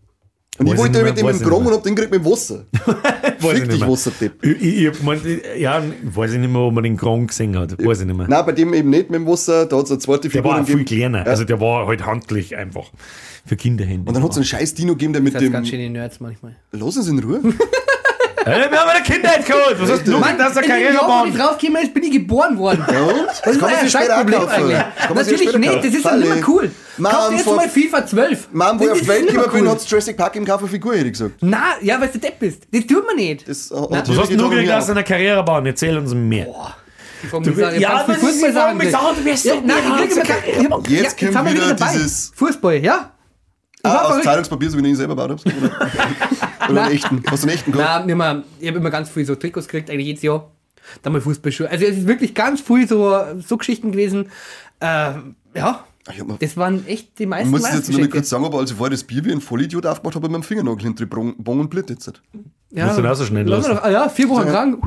Und 0.58 0.68
Weiß 0.68 0.74
ich 0.74 0.80
wollte 0.80 1.04
mit 1.04 1.18
dem 1.18 1.40
Grong 1.40 1.64
nicht 1.64 1.68
und 1.72 1.74
hab 1.78 1.84
den 1.84 1.96
gekriegt 1.96 2.12
mit 2.12 2.24
dem 2.26 2.32
Wasser. 2.32 2.66
Fick 3.40 3.64
ich 3.64 3.70
dich. 3.70 3.88
Wasserdepp. 3.88 4.44
Ich, 4.44 4.62
ich, 4.62 4.82
ich 4.82 4.88
hab 4.88 4.98
gemeint, 4.98 5.22
ja, 5.58 5.82
weiß 6.04 6.34
ich 6.34 6.40
nicht 6.40 6.52
mehr, 6.52 6.62
ob 6.62 6.74
man 6.74 6.84
den 6.84 6.98
Kron 6.98 7.26
gesehen 7.26 7.58
hat. 7.58 7.84
Weiß 7.84 8.02
ich 8.02 8.06
nicht 8.06 8.18
mehr. 8.18 8.28
Nein, 8.28 8.46
bei 8.46 8.52
dem 8.52 8.74
eben 8.74 8.90
nicht 8.90 9.10
mit 9.10 9.22
dem 9.22 9.28
Wasser. 9.28 9.66
Da 9.66 9.78
hat 9.78 9.86
es 9.86 9.92
eine 9.92 10.00
zweite 10.00 10.24
Der 10.24 10.32
Figur 10.32 10.52
war 10.52 10.62
auch 10.62 10.66
viel 10.66 10.84
kleiner. 10.84 11.26
Also 11.26 11.46
der 11.46 11.60
war 11.62 11.88
halt 11.88 12.06
handlich 12.06 12.56
einfach. 12.58 12.92
Für 13.46 13.56
Kinderhände. 13.56 14.08
Und 14.08 14.14
dann 14.14 14.24
hat 14.24 14.32
es 14.32 14.38
einen 14.38 14.46
scheiß 14.46 14.74
Dino 14.76 14.94
gegeben, 14.94 15.14
der 15.14 15.22
mit 15.22 15.34
Das 15.34 15.42
ist 15.42 15.48
dem. 15.48 15.54
ganz 15.54 15.70
schön 15.70 15.80
die 15.80 15.90
Nerds 15.90 16.20
manchmal. 16.20 16.56
Lass 16.72 16.98
uns 16.98 17.08
in 17.08 17.18
Ruhe. 17.20 17.42
Hey, 18.44 18.72
wir 18.72 18.80
haben 18.80 18.90
eine 18.90 19.04
Kindheit 19.04 19.46
geholt! 19.46 19.76
Was 19.80 19.92
hast 19.92 20.08
du 20.08 20.18
Mann, 20.18 20.38
das 20.38 20.56
ist 20.56 20.66
in 20.66 20.72
eine 20.72 20.84
Jahr, 20.84 20.94
wo 20.94 20.98
Karrierebahn? 21.08 21.30
ich 21.30 21.36
draufgekommen 21.38 21.84
ist, 21.84 21.94
bin 21.94 22.04
ich 22.04 22.12
geboren 22.12 22.58
worden. 22.58 22.86
Ja, 22.92 23.02
und? 23.02 23.28
Das 23.28 23.56
ist 23.56 23.64
ein 23.64 23.80
sich 23.82 23.90
später 23.90 23.90
scheiß 23.90 24.08
Problem 24.18 24.40
auch 24.40 24.48
kaufen. 24.48 24.64
eigentlich. 24.64 24.78
Das 24.98 25.16
Natürlich 25.28 25.58
nicht, 25.58 25.76
das 25.78 25.86
ist 25.86 26.06
doch 26.06 26.10
Falle. 26.10 26.26
immer 26.26 26.48
cool. 26.48 26.72
Mann, 26.98 27.12
Kauf 27.14 27.30
dir 27.30 27.36
jetzt 27.36 27.46
mal 27.46 27.70
FIFA 27.70 28.06
12. 28.08 28.48
Mann, 28.52 28.80
wo 28.80 28.84
ich 28.84 28.90
Das 28.90 28.96
auf 28.98 29.02
ist 29.04 29.08
Welt 29.08 29.20
immer 29.22 29.32
gekommen 29.44 29.54
bin, 29.54 29.64
cool. 29.66 29.72
hat 29.72 29.86
Jurassic 29.90 30.18
Park 30.18 30.36
im 30.36 30.46
Kauf 30.46 30.60
eine 30.60 30.68
Figur, 30.70 30.94
hätte 30.96 31.06
ich 31.06 31.12
gesagt. 31.14 31.36
Na, 31.42 31.64
ja, 31.82 32.02
weil 32.02 32.08
du 32.10 32.18
Depp 32.20 32.40
bist. 32.40 32.64
Das 32.72 32.86
tut 32.88 33.06
man 33.06 33.16
nicht. 33.16 33.48
Das, 33.48 33.70
äh, 33.72 33.76
Na, 33.90 33.98
hat 33.98 34.10
Was 34.10 34.18
hast 34.18 34.32
du 34.32 34.36
nur 34.38 34.50
getan, 34.50 34.50
gekriegt 34.50 34.68
mir 34.70 34.78
aus 34.78 34.90
einer 34.90 35.04
Karrierebahn? 35.04 35.66
Erzähl 35.68 35.98
uns 35.98 36.14
mehr. 36.14 36.48
Ich 37.24 37.30
frag 37.30 37.46
mich, 37.46 37.56
Ja, 37.80 38.04
das 38.08 38.18
ist 38.18 38.36
die 38.46 38.52
sagen. 38.52 38.82
Sagen, 38.92 39.16
du 39.18 39.26
wirst 39.26 39.46
Ja, 39.46 39.54
nein, 39.64 39.68
mehr 39.68 40.80
Jetzt 40.88 41.20
kommt 41.20 41.36
haben 41.36 41.48
wir 41.48 41.54
wieder 41.54 41.74
dieses- 41.76 42.32
Fußball, 42.36 42.78
ja. 42.78 43.12
Ah, 43.84 43.98
aus. 44.10 44.24
Zeitungspapier, 44.24 44.70
so 44.70 44.78
wie 44.78 44.82
ich 44.82 44.88
ihn 44.90 44.96
selber 44.96 45.16
gebaut 45.16 45.40
habe. 45.46 45.72
Oder, 46.72 46.84
einen 46.84 46.96
echten. 46.96 47.24
Hast 47.30 47.44
du 47.44 47.48
einen 47.48 47.56
echten 47.56 47.72
gehabt? 47.72 48.02
Nein, 48.02 48.10
immer, 48.10 48.44
ich 48.60 48.68
habe 48.68 48.78
immer 48.78 48.90
ganz 48.90 49.10
viel 49.10 49.26
so 49.26 49.36
Trikots 49.36 49.68
gekriegt, 49.68 49.90
eigentlich 49.90 50.08
jedes 50.08 50.24
Jahr. 50.24 50.52
Dann 51.04 51.14
mal 51.14 51.22
Fußballschuhe. 51.22 51.70
Also 51.70 51.86
es 51.86 51.98
ist 51.98 52.08
wirklich 52.08 52.34
ganz 52.34 52.62
viel 52.62 52.88
so, 52.88 53.16
so 53.40 53.58
Geschichten 53.58 53.92
gewesen. 53.92 54.32
Äh, 54.80 55.14
ja, 55.56 55.86
Ich 56.12 56.24
mir- 56.24 56.38
das 56.40 56.58
waren 56.58 56.86
echt 56.88 57.20
die 57.20 57.24
Ich 57.24 57.30
meisten 57.30 57.52
muss 57.52 57.72
jetzt 57.72 57.90
nur 57.92 58.00
mal 58.00 58.10
kurz 58.10 58.30
sagen, 58.30 58.44
aber 58.46 58.60
als 58.60 58.72
ich 58.72 58.78
vorher 58.78 58.92
das 58.92 59.04
Bier 59.04 59.24
wie 59.24 59.32
ein 59.32 59.42
Vollidiot 59.42 59.86
aufgemacht 59.86 60.16
habe, 60.16 60.26
habe 60.26 60.34
ich 60.34 60.38
mit 60.40 60.44
dem 60.44 60.48
Fingernagel 60.48 60.84
hinter 60.84 61.06
die 61.06 61.10
Bong 61.10 61.60
und 61.60 61.70
Blit 61.70 61.90
jetzt. 61.90 62.12
Ja, 62.74 62.86
Musst 62.86 62.98
du 62.98 63.02
den 63.04 63.12
auch 63.12 63.16
so 63.16 63.26
schnell 63.26 63.46
lass 63.48 63.68
lassen. 63.68 63.76
mal 63.76 63.82
doch- 63.82 63.84
Ah, 63.84 63.92
ja, 63.92 64.10
vier 64.10 64.30
Wochen 64.30 64.48
Ja. 64.48 64.52
krank. 64.54 64.78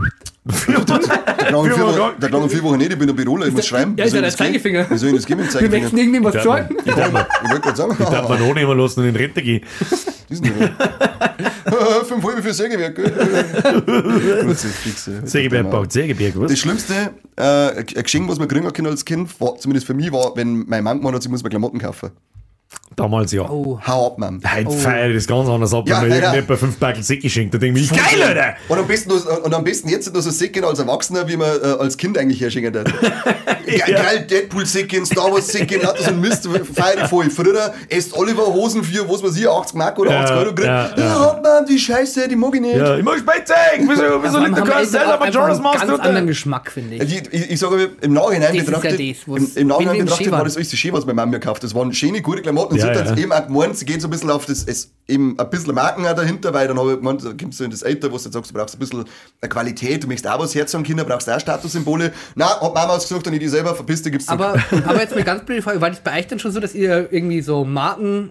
Vier, 0.49 0.77
Wochen- 0.77 0.89
Wochen- 1.79 2.21
der 2.21 2.29
klang 2.31 2.49
vier 2.49 2.63
Wochen 2.63 2.79
nicht, 2.79 2.93
ich 2.93 2.99
bin 2.99 3.09
ein 3.09 3.15
Büroler, 3.17 3.47
ich 3.47 3.53
muss 3.53 3.67
schreiben. 3.67 3.95
Ja, 3.97 4.05
ist 4.07 4.13
ja 4.15 4.21
ich 4.21 4.35
der? 4.35 4.37
Zeigefinger. 4.47 4.87
Wie 4.91 4.97
soll 4.99 5.11
ich 5.11 5.17
das 5.17 5.25
dem 5.27 5.39
Wir 5.39 5.45
wechseln 5.45 5.71
Zeigefinger? 5.71 6.03
irgendwie 6.03 6.25
was 6.25 6.35
Ich 6.35 6.43
sagen. 6.43 6.77
Ich 6.87 6.97
wollte 7.51 7.61
gerade 7.61 7.77
sagen, 7.77 7.97
Darf 7.99 8.29
man 8.29 8.43
auch 8.43 8.55
nehmen 8.55 8.79
lassen 8.79 9.01
und 9.01 9.07
in 9.09 9.17
Rente 9.17 9.43
gehen. 9.43 9.63
diesen 10.31 10.47
Fünf 12.07 12.25
halbe 12.25 12.43
für 12.43 12.55
Sägewerk. 12.55 12.99
Sägeberg 15.25 15.71
baut 15.71 15.93
Sägeberg, 15.93 16.35
was? 16.39 16.51
Das 16.51 16.59
Schlimmste 16.59 16.95
äh, 17.37 17.43
ein 17.79 17.87
Geschenk, 17.87 18.29
was 18.29 18.39
man 18.39 18.49
kriegen 18.49 18.71
können 18.73 18.89
als 18.89 19.05
Kind, 19.05 19.29
war, 19.41 19.57
zumindest 19.59 19.87
für 19.87 19.95
mich, 19.95 20.13
war, 20.13 20.37
wenn 20.37 20.67
meine 20.69 20.83
Mama 20.83 21.04
gemeint 21.05 21.17
hat, 21.17 21.23
sie 21.23 21.29
muss 21.29 21.43
mir 21.43 21.51
Klamotten 21.51 21.79
kaufen. 21.79 22.11
Damals 22.97 23.33
ja. 23.33 23.43
Oh. 23.51 23.81
Hau 23.85 24.07
ab, 24.07 24.19
Mann. 24.19 24.41
Heute 24.55 24.71
feiere 24.71 25.09
ich 25.09 25.17
das 25.17 25.27
ganz 25.27 25.49
anders 25.49 25.75
ab, 25.75 25.83
Ja, 25.89 26.01
wenn 26.01 26.11
mir 26.11 26.15
ja, 26.15 26.21
ja. 26.23 26.29
irgendjemand 26.35 26.61
fünf 26.61 26.77
Backel 26.79 27.03
Säcke 27.03 27.29
schenkt. 27.29 27.53
Da 27.53 27.59
denke 27.59 27.81
ich, 27.81 27.91
geil, 27.91 28.23
Alter! 28.25 28.55
Und 28.69 28.79
am 28.79 28.87
besten, 28.87 29.11
und 29.11 29.53
am 29.53 29.65
besten 29.65 29.89
jetzt 29.89 30.13
nur 30.13 30.23
so 30.23 30.31
Säcken 30.31 30.63
als 30.65 30.79
Erwachsener, 30.79 31.27
wie 31.27 31.37
man 31.37 31.49
äh, 31.61 31.67
als 31.81 31.97
Kind 31.97 32.17
eigentlich 32.17 32.41
herschenken 32.41 32.73
hat. 32.79 32.87
Ge 33.67 33.79
Geil, 33.79 34.27
Deadpool-Säcken, 34.31 35.07
Star 35.07 35.33
Wars-Säcken, 35.33 35.81
lauter 35.83 36.03
so 36.05 36.11
ein 36.11 36.21
Mist, 36.21 36.47
feier 36.75 37.03
ich 37.05 37.09
voll. 37.11 37.31
Früher 37.31 37.75
esst 37.89 38.15
Oliver 38.17 38.47
Hosen 38.47 38.85
für, 38.85 39.09
was 39.09 39.23
weiß 39.25 39.37
ich, 39.39 39.49
80 39.49 39.75
Mark 39.75 39.99
oder 39.99 40.13
Ja, 40.13 40.21
80 40.21 40.37
Euro 40.37 40.45
gekriegt. 40.51 40.67
ja, 40.69 40.91
Ja, 40.97 41.05
ja. 41.05 41.21
hat 41.33 41.43
man, 41.43 41.67
die 41.67 41.79
Scheiße, 41.79 42.29
die 42.29 42.37
mag 42.37 42.55
ich 42.55 42.61
nicht. 42.61 42.77
Ja, 42.77 42.97
ich 42.97 43.03
mag 43.03 43.19
Spätzing! 43.19 43.89
Wieso, 43.89 44.03
wieso 44.23 44.39
liegt 44.39 44.57
der 44.57 44.63
auch 44.65 45.13
aber 45.15 45.25
einfach 45.25 45.41
Jonas 45.41 45.61
Master 45.61 45.79
ganz 45.81 45.93
unter? 45.93 46.05
anderen 46.05 46.27
Geschmack, 46.29 46.71
finde 46.71 46.97
ich. 46.97 47.03
Ich, 47.03 47.33
ich, 47.33 47.51
ich 47.53 47.59
sage 47.59 47.91
im 48.03 48.13
Nachhinein 48.13 48.43
Das 48.43 48.51
ist 48.51 48.57
ja 48.71 48.77
betrachtet, 48.79 49.01
das, 49.01 49.17
was- 49.27 49.55
im, 49.57 49.63
im 49.63 49.69
Nachhinein 49.69 49.99
betrachtet 49.99 50.25
schön 50.27 50.33
war 50.33 50.45
das 50.45 50.57
alles 50.57 50.71
so 50.71 50.77
schön, 50.77 50.93
was 50.93 51.07
meine 51.07 51.15
Mama 51.17 51.33
mir 51.33 51.41
gekauft 51.41 51.57
hat. 51.57 51.65
Das 51.65 51.75
waren 51.75 51.93
schöne, 51.93 52.21
gute 52.23 52.43
Klamotten. 52.43 52.64
Und 52.71 52.77
Ja, 52.77 52.83
sie 52.83 52.91
hat 52.91 52.97
ja. 52.97 53.11
jetzt 53.11 53.19
eben 53.19 53.33
auch 53.33 53.47
gemeint, 53.47 53.77
sie 53.77 53.85
geht 53.85 54.01
so 54.01 54.09
ein 54.09 54.11
bisschen 54.11 54.31
auf 54.31 54.47
das, 54.47 54.65
es, 54.65 54.93
eben 55.07 55.39
ein 55.39 55.51
bisschen 55.51 55.75
Marken 55.75 56.07
auch 56.07 56.15
dahinter, 56.15 56.53
weil 56.55 56.69
dann 56.69 56.79
habe 56.79 56.93
ich 56.93 56.97
gemeint, 56.99 57.25
da 57.25 57.33
kommst 57.33 57.61
du 57.61 57.65
in 57.65 57.71
das 57.71 57.83
Alter, 57.83 58.11
wo 58.11 58.17
du 58.17 58.23
sagst, 58.23 58.51
du 58.51 58.55
brauchst 58.55 58.75
ein 58.75 58.79
bisschen 58.79 59.05
eine 59.41 59.49
Qualität, 59.49 60.03
du 60.03 60.09
möchtest 60.09 60.33
auch 60.33 60.39
was 60.39 60.55
herz 60.55 60.73
haben, 60.75 60.83
Kinder, 60.83 61.05
brauchst 61.05 61.29
auch 61.31 61.41
Statussymbole. 61.41 62.13
Na, 62.35 62.61
hat 62.61 62.75
Mama 62.75 62.95
ausgesucht 62.95 63.27
und 63.27 63.33
ich 63.35 63.41
die 63.41 63.49
selber 63.49 63.75
verpisst, 63.75 64.05
gibt's 64.05 64.27
zurück. 64.27 64.41
Aber, 64.41 64.63
aber 64.87 65.01
jetzt 65.01 65.13
eine 65.13 65.25
ganz 65.25 65.45
blöde 65.45 65.63
Frage, 65.63 65.81
war 65.81 65.91
das 65.91 66.01
bei 66.01 66.19
euch 66.19 66.27
dann 66.27 66.39
schon 66.39 66.53
so, 66.53 66.61
dass 66.61 66.75
ihr 66.75 67.13
irgendwie 67.13 67.43
so 67.43 67.65
Marken 67.65 68.31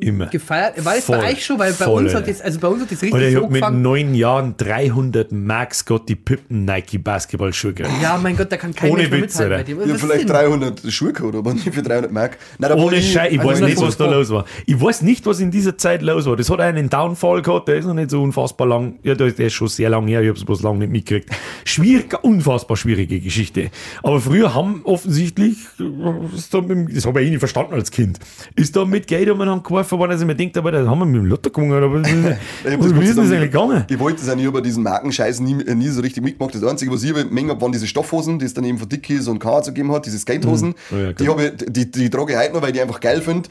Immer. 0.00 0.26
gefeiert, 0.28 0.82
war 0.86 0.94
das 0.94 1.04
Voll. 1.04 1.18
bei 1.18 1.32
euch 1.32 1.44
schon? 1.44 1.58
Weil 1.58 1.74
bei 1.74 1.84
Voll, 1.84 2.04
uns 2.04 2.14
hat 2.14 2.26
das, 2.26 2.40
also 2.40 2.58
bei 2.60 2.68
uns 2.68 2.80
hat 2.80 2.90
das 2.90 3.02
richtig 3.02 3.12
Oder 3.12 3.28
ich 3.28 3.34
so 3.34 3.42
hab 3.42 3.50
mit 3.50 3.70
neun 3.72 4.14
Jahren 4.14 4.54
300 4.56 5.32
Mark 5.32 5.74
Scotty 5.74 6.14
Pippen 6.16 6.64
Nike 6.64 6.96
Basketballschuhe 6.96 7.74
gekriegt. 7.74 8.00
Ja, 8.00 8.16
mein 8.16 8.34
Gott, 8.34 8.50
da 8.50 8.56
kann 8.56 8.74
kein 8.74 8.90
Ohne 8.90 9.02
Mensch 9.02 9.10
mehr 9.12 9.22
Witz, 9.22 9.38
mithalten 9.38 9.58
bei 9.58 9.62
dir. 9.64 9.72
ich 9.72 9.76
Was 9.76 9.84
habe 9.84 9.92
ist 9.96 10.00
vielleicht 10.00 10.30
das 10.30 10.40
denn? 10.40 10.60
300 10.60 10.92
Schuhe 10.92 11.12
gehabt, 11.12 11.34
aber 11.34 11.52
nicht 11.52 11.74
für 11.74 11.82
300 11.82 12.10
Mark. 12.10 12.38
Nein, 12.58 12.72
Ohne 12.72 13.02
Scheiß, 13.02 13.32
ich 13.32 13.38
also 13.40 13.50
weiß 13.50 13.60
nicht, 13.60 13.80
was 13.82 13.96
da 13.98 14.06
los 14.10 14.30
war. 14.30 14.46
Ich 14.64 14.80
weiß 14.80 15.02
nicht, 15.02 15.26
was 15.26 15.40
in 15.40 15.50
dieser 15.50 15.76
Zeit 15.76 16.00
los 16.00 16.24
war. 16.24 16.36
Das 16.36 16.48
hat 16.48 16.60
einen 16.60 16.88
Downfall 16.88 17.42
gehabt, 17.42 17.68
der 17.68 17.76
ist 17.76 17.84
noch 17.84 17.92
nicht 17.92 18.10
so 18.10 18.22
unfassbar 18.22 18.66
lang. 18.66 18.98
Ja, 19.02 19.14
der 19.14 19.28
ist 19.38 19.52
schon 19.52 19.68
sehr 19.68 19.90
lang 19.90 20.06
her, 20.08 20.22
ich 20.22 20.30
hab's 20.30 20.42
bloß 20.42 20.62
lange 20.62 20.78
nicht 20.78 20.90
mitgekriegt. 20.92 21.28
Schwierig, 21.66 22.16
unfassbar 22.24 22.78
schwierige 22.78 23.20
Geschichte. 23.20 23.70
Aber 24.02 24.22
früher 24.22 24.54
haben 24.54 24.80
offensichtlich, 24.84 25.58
mit, 25.78 26.96
das 26.96 27.04
habe 27.04 27.20
ich 27.20 27.26
eh 27.26 27.30
nicht 27.30 27.40
verstanden 27.40 27.74
als 27.74 27.90
Kind, 27.90 28.18
ist 28.56 28.74
da 28.74 28.86
mit 28.86 29.06
Geld 29.06 29.28
umeinander 29.28 29.62
geworfen 29.82 29.98
worden, 29.98 30.10
dass 30.12 30.20
ich 30.20 30.26
mir 30.26 30.34
denkt, 30.34 30.56
aber 30.56 30.72
da 30.72 30.86
haben 30.86 30.98
wir 30.98 31.06
mit 31.06 31.16
dem 31.16 31.26
Lotto 31.26 31.50
gewonnen, 31.50 31.72
aber 31.72 32.02
was, 32.02 32.08
ist 33.08 33.18
das 33.18 33.30
eigentlich 33.30 33.50
gegangen? 33.50 33.84
Ich 33.88 33.98
wollte 33.98 34.22
es 34.22 34.28
eigentlich 34.28 34.46
über 34.46 34.62
diesen 34.62 34.82
Markenscheiß 34.82 35.40
nie, 35.40 35.62
äh, 35.62 35.74
nie 35.74 35.88
so 35.88 36.00
richtig 36.00 36.22
mitgemacht. 36.22 36.54
Das 36.54 36.64
Einzige, 36.64 36.92
was 36.92 37.02
ich 37.02 37.10
aber 37.10 37.24
Menge 37.24 37.52
hab, 37.52 37.60
waren 37.60 37.72
diese 37.72 37.86
Stoffhosen, 37.86 38.38
die 38.38 38.46
es 38.46 38.54
dann 38.54 38.64
eben 38.64 38.78
von 38.78 38.88
Dickies 38.88 39.28
und 39.28 39.38
K 39.38 39.60
gegeben 39.60 39.92
hat, 39.92 40.06
diese 40.06 40.18
Skatehosen. 40.18 40.74
Oh 40.92 40.96
ja, 40.96 41.12
die, 41.12 41.28
habe 41.28 41.44
ich, 41.44 41.66
die, 41.68 41.90
die 41.90 42.10
trage 42.10 42.32
ich 42.32 42.38
heute 42.38 42.52
noch, 42.54 42.62
weil 42.62 42.68
ich 42.68 42.74
die 42.74 42.82
einfach 42.82 43.00
geil 43.00 43.20
finde. 43.20 43.48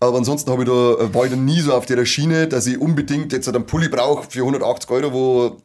Aber 0.00 0.18
ansonsten 0.18 0.50
habe 0.50 0.62
ich 0.62 0.68
da, 0.68 1.14
war 1.14 1.24
ich 1.24 1.30
da 1.30 1.36
nie 1.36 1.60
so 1.60 1.72
auf 1.72 1.86
der 1.86 2.04
Schiene, 2.04 2.46
dass 2.46 2.66
ich 2.66 2.78
unbedingt 2.80 3.32
jetzt 3.32 3.48
einen 3.48 3.66
Pulli 3.66 3.88
brauche 3.88 4.28
für 4.30 4.40
180 4.40 4.90
Euro, 4.90 5.12
wo 5.12 5.56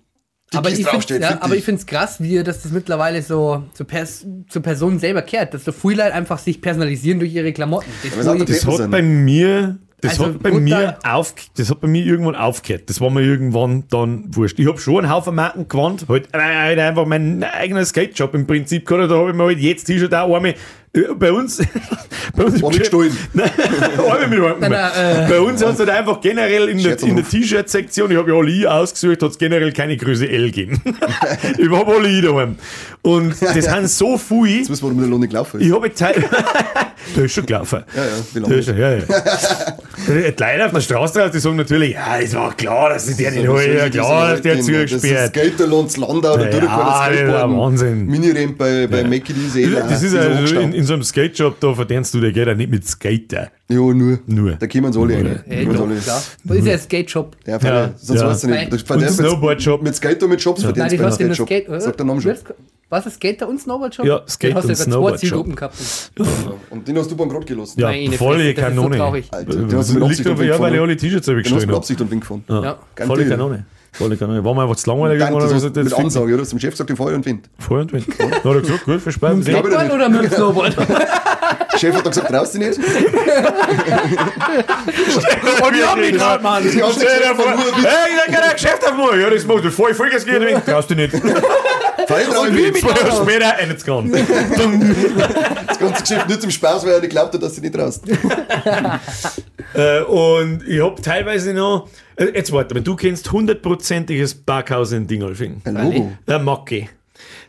Aber 0.54 0.70
Dickies 0.70 0.80
ich 0.80 0.86
finde 0.86 0.92
draufsteht. 0.92 1.22
ja, 1.22 1.38
aber 1.42 1.56
ich 1.56 1.64
finde 1.64 1.80
es 1.80 1.86
krass, 1.86 2.22
wie 2.22 2.42
dass 2.44 2.64
das 2.64 2.72
mittlerweile 2.72 3.22
so 3.22 3.64
zur, 3.74 3.88
Pers 3.88 4.26
zur 4.48 4.62
Person 4.62 5.00
selber 5.00 5.22
kehrt, 5.22 5.54
dass 5.54 5.66
so 5.66 5.72
viele 5.72 6.04
Leute 6.04 6.14
einfach 6.14 6.40
sich 6.40 6.62
personalisieren 6.62 7.20
durch 7.20 7.34
ihre 7.34 7.52
Klamotten. 7.54 7.90
Das, 8.04 8.26
Das 8.26 8.66
hat 8.66 8.78
sein? 8.78 8.92
bei 8.92 9.02
mir, 9.02 9.80
das 10.02 10.12
Also 10.12 10.34
hat 10.34 10.42
bei 10.42 10.52
mir 10.52 10.98
auf, 11.04 11.34
das 11.58 11.70
hat 11.70 11.82
bei 11.82 11.88
mir 11.88 12.06
irgendwann 12.06 12.36
aufgehört. 12.36 12.90
Das 12.90 13.02
war 13.02 13.10
mir 13.10 13.22
irgendwann 13.22 13.84
dann 13.90 14.34
wurscht. 14.36 14.58
Ich 14.60 14.68
habe 14.68 14.80
schon 14.80 15.04
einen 15.04 15.14
Haufen 15.14 15.36
Marken 15.36 15.68
gewandt, 15.68 16.06
halt, 16.08 16.28
äh, 16.34 16.40
halt 16.40 16.80
einfach 16.80 17.06
mein 17.06 17.44
eigener 17.44 17.84
Skate-Shop 17.84 18.34
im 18.34 18.48
Prinzip 18.48 18.86
gehabt. 18.86 19.12
Da 19.12 19.18
habe 19.18 19.32
ich 19.32 19.36
mir 19.36 19.44
halt 19.44 19.60
jetzt 19.60 19.86
T-Shirt 19.86 20.14
auch 20.14 20.34
einmal 20.34 20.56
bei 21.20 21.32
uns, 21.32 21.58
bei 22.36 22.44
uns 22.46 22.62
War 22.62 22.70
nicht 22.70 22.80
gestohlen. 22.80 23.16
Nein, 23.34 23.50
äh. 23.52 25.28
Bei 25.30 25.40
uns 25.40 25.64
hat 25.64 25.74
es 25.74 25.80
halt 25.80 25.90
einfach 25.90 26.20
generell 26.20 26.68
in 26.70 26.82
der, 26.82 27.00
in 27.04 27.16
der. 27.16 27.28
T-Shirt-Sektion, 27.30 28.10
ich 28.12 28.18
habe 28.18 28.32
ja 28.32 28.38
alle 28.38 28.50
I 28.52 28.66
ausgesucht, 28.68 29.22
hat 29.22 29.32
es 29.32 29.38
generell 29.38 29.72
keine 29.72 29.98
Größe 29.98 30.28
L 30.28 30.46
gegeben. 30.46 30.82
ich 31.58 31.70
habe 31.70 31.94
alle 31.96 32.10
I 32.10 32.22
daheim. 32.22 32.56
Und 33.04 33.36
das 33.42 33.54
sind 33.66 33.88
so 33.90 34.18
viele. 34.18 34.58
Jetzt 34.58 34.70
wissen 34.72 34.82
wir, 34.82 34.88
warum 34.88 35.00
der 35.00 35.08
Lohn 35.10 35.20
nicht 35.22 35.30
gelaufen 35.30 35.60
ist. 35.60 35.68
Ich 35.68 35.74
habe 35.74 35.94
Zeit. 35.94 36.16
der 37.16 37.24
ist 37.26 37.34
schon 37.34 37.46
gelaufen. 37.46 37.84
Ja, 37.96 38.04
ja, 38.04 38.10
wie 38.34 38.40
Der 38.40 38.42
lange? 38.42 38.56
ist 38.56 38.66
schon, 38.66 38.78
ja, 38.78 38.92
ja. 38.94 39.02
Die 40.08 40.14
Leute 40.44 40.66
auf 40.66 40.72
der 40.74 40.82
Straße 40.82 41.20
drauf, 41.20 41.32
die 41.32 41.40
sagen 41.40 41.56
natürlich, 41.58 41.94
ja, 41.94 42.20
es 42.20 42.34
war 42.34 42.56
klar, 42.56 42.90
dass 42.90 43.06
sie 43.06 43.16
der 43.16 43.32
nicht 43.32 43.48
holen, 43.48 43.78
ja 43.78 43.90
klar, 43.90 44.32
dass 44.32 44.42
der 44.42 44.56
Das 44.56 44.68
ist 44.68 44.90
zugesperrt. 44.90 45.36
Skaterlands 45.36 45.98
Landau, 45.98 46.36
da 46.38 46.44
Ja, 46.46 46.50
tut 46.50 46.62
er 46.62 46.68
keiner 46.68 46.84
das 46.86 47.12
ist 47.14 47.22
der 47.22 47.50
Wahnsinn. 47.58 48.06
Mini-Ramp 48.08 48.58
bei, 48.58 48.88
bei 48.88 49.04
Mackie, 49.04 49.34
die 49.34 49.46
ist 49.48 49.56
eh 49.56 49.70
Das 49.70 50.02
ist 50.04 50.16
also 50.16 50.60
in. 50.60 50.79
In 50.80 50.86
so 50.86 50.94
einem 50.94 51.04
Skate-Shop, 51.04 51.60
da 51.60 51.74
verdienst 51.74 52.14
du 52.14 52.20
dir 52.22 52.32
Geld 52.32 52.50
auch 52.50 52.56
nicht 52.56 52.72
mit 52.72 52.88
Skater. 52.88 53.50
Ja, 53.70 53.78
nur. 53.78 54.20
Nur. 54.26 54.54
Da 54.54 54.66
kommen 54.68 54.92
sie 54.92 55.00
alle 55.00 55.16
rein. 55.16 55.44
Da 55.46 55.54
Ey, 55.54 55.64
kommen 55.66 55.72
sie 55.72 55.78
doch, 55.78 55.86
alle 55.86 55.96
rein. 55.96 56.04
klar. 56.04 56.24
Wo 56.44 56.54
ist 56.54 56.66
ja 56.66 56.74
ein 56.74 56.80
Skate-Shop? 56.80 57.36
Ja, 57.46 57.58
Ja, 57.58 57.70
ja, 57.82 57.94
sonst 57.98 58.22
ja. 58.22 58.28
weißt 58.28 58.44
du 58.44 58.48
nicht. 58.48 58.72
Und 58.72 58.82
verdient 58.82 59.20
mit-. 59.20 59.82
Mit 59.84 59.96
Skater 59.96 60.28
mit 60.28 60.42
Shops 60.42 60.62
Nein, 60.64 60.74
verdient 60.74 60.94
ich 60.94 61.00
bei 61.00 61.06
hast 61.06 61.20
den 61.20 61.34
Skate-Shop. 61.34 61.48
Skate? 61.48 61.82
Sagt 61.82 62.00
der 62.00 62.06
Name 62.06 62.22
schon. 62.22 62.34
Was 62.92 63.06
ist 63.06 63.16
Skater 63.18 63.48
und 63.48 63.62
Snowboard-Shop? 63.62 64.04
Ja, 64.06 64.22
Skate- 64.28 64.54
Du 64.54 64.58
hast 64.58 64.64
ja 64.66 64.70
und 64.72 64.76
gerade 64.76 64.76
zwei 64.78 64.84
Snowboard-Shop. 64.92 65.20
Zielgruppen 65.20 65.56
gehabt. 65.56 65.76
Und 66.72 66.88
den 66.88 66.98
hast 66.98 67.12
du 67.12 67.16
beim 67.16 67.30
Grad 67.30 67.46
gelassen. 67.46 67.80
Ja, 67.80 67.88
Meine 67.90 68.12
volle 68.14 68.40
Fresse, 68.40 68.54
das 68.56 68.70
ist 68.70 68.76
so 68.76 68.82
Kanone. 68.82 68.98
traurig. 68.98 69.28
Alter, 69.32 69.52
den 69.56 69.64
hast 69.66 69.72
das 69.74 69.88
du 69.88 69.94
mit 69.94 70.02
liegt 70.02 70.12
Absicht 70.12 70.30
und 70.30 70.38
ja, 70.48 70.54
Wink 70.54 70.60
weil 70.64 70.74
ich 70.76 70.82
alle 70.82 70.98
T-Shirts 70.98 71.12
Den 71.12 71.18
hast 71.20 71.28
du 71.28 71.36
gestellt 71.36 71.62
mit 71.62 71.70
habe. 71.70 71.78
Absicht 71.78 72.02
und 72.02 72.12
Wink 72.12 72.22
gefunden. 72.22 72.46
Ja. 72.52 72.80
Volle. 73.06 73.26
Kanone. 73.28 73.66
War 73.98 74.08
mir 74.56 74.62
einfach 74.62 74.76
zu 74.76 74.90
langweilig 74.90 75.22
oder 75.24 75.46
hast 75.46 75.54
was? 75.56 75.64
mit 75.76 75.94
Ansage, 75.94 76.34
oder? 76.34 76.44
Zum 76.44 76.60
Chef 76.60 76.72
gesagt, 76.72 76.90
den 76.90 76.98
Feuer 76.98 77.16
und 77.16 77.26
Wind. 77.26 77.50
Voll 77.58 77.82
und 77.82 77.92
Wind. 77.92 78.06
Da 78.18 78.26
hat 78.26 78.46
er 78.46 78.62
gesagt, 78.62 78.86
gut, 78.86 79.02
viel 79.02 79.12
Spaß. 79.12 79.36
Mit 79.38 79.48
dem 79.48 79.56
ich 79.56 79.64
nicht. 79.64 79.92
oder 79.92 80.10
mit 80.10 80.24
dem 80.24 80.32
Snowboard? 80.32 80.78
Der 80.78 81.78
Chef 81.80 81.96
hat 81.96 82.06
dann 82.06 82.12
gesagt, 82.12 82.30
traust 82.30 82.54
du 82.54 82.60
nicht? 82.60 82.80
Und 85.64 85.76
ich 85.76 85.86
hab 85.86 85.98
mich 85.98 86.14
gerade, 86.14 86.44
Mann. 86.44 86.64
Die 86.64 86.82
haben 86.82 86.94
sich 86.94 87.04
Stell 87.04 87.20
dir 87.20 87.30
gesagt, 87.30 87.42
vor, 87.42 87.52
nur 87.52 87.60
ein 87.60 87.84
Witz. 87.84 87.86
hey, 87.86 88.10
ich 88.14 88.20
hab 88.36 88.42
kein 88.42 88.54
Geschäft 88.54 88.88
auf 88.88 88.96
mir. 88.98 89.20
Ja, 89.20 89.30
das 89.30 89.46
macht 89.46 89.64
du 89.66 89.72
voll, 89.72 89.94
Vollgas 89.94 90.26
gehen. 90.26 90.62
Traust 90.66 90.90
du 90.90 90.96
nicht. 90.96 91.12
Fein 91.12 91.34
drauf, 91.34 92.48
Zwei 92.48 92.54
Witz. 92.56 92.82
Jahre 92.82 93.12
später, 93.24 93.56
eine 93.56 93.78
zu 93.78 93.86
gehen. 93.86 94.12
Das 95.68 95.80
ganze 95.80 96.02
Geschäft 96.04 96.28
nicht 96.28 96.42
zum 96.42 96.52
Spaß, 96.52 96.84
weil 96.86 96.94
er 96.94 97.00
nicht 97.02 97.12
glaubt 97.12 97.34
hat, 97.34 97.42
dass 97.44 97.56
du 97.56 97.62
nicht 97.62 97.74
traust. 97.76 98.04
Äh, 99.74 100.02
und 100.02 100.64
ich 100.68 100.82
hab 100.82 101.02
teilweise 101.04 101.54
noch, 101.54 101.88
jetzt 102.26 102.52
warte 102.52 102.74
mal, 102.76 102.82
du 102.82 102.96
kennst 102.96 103.32
hundertprozentiges 103.32 104.36
Backhaus 104.36 104.92
in 104.92 105.08
Dingolfing. 105.08 105.62
Logo. 105.66 106.12
Der 106.28 106.40
Macke. 106.40 106.90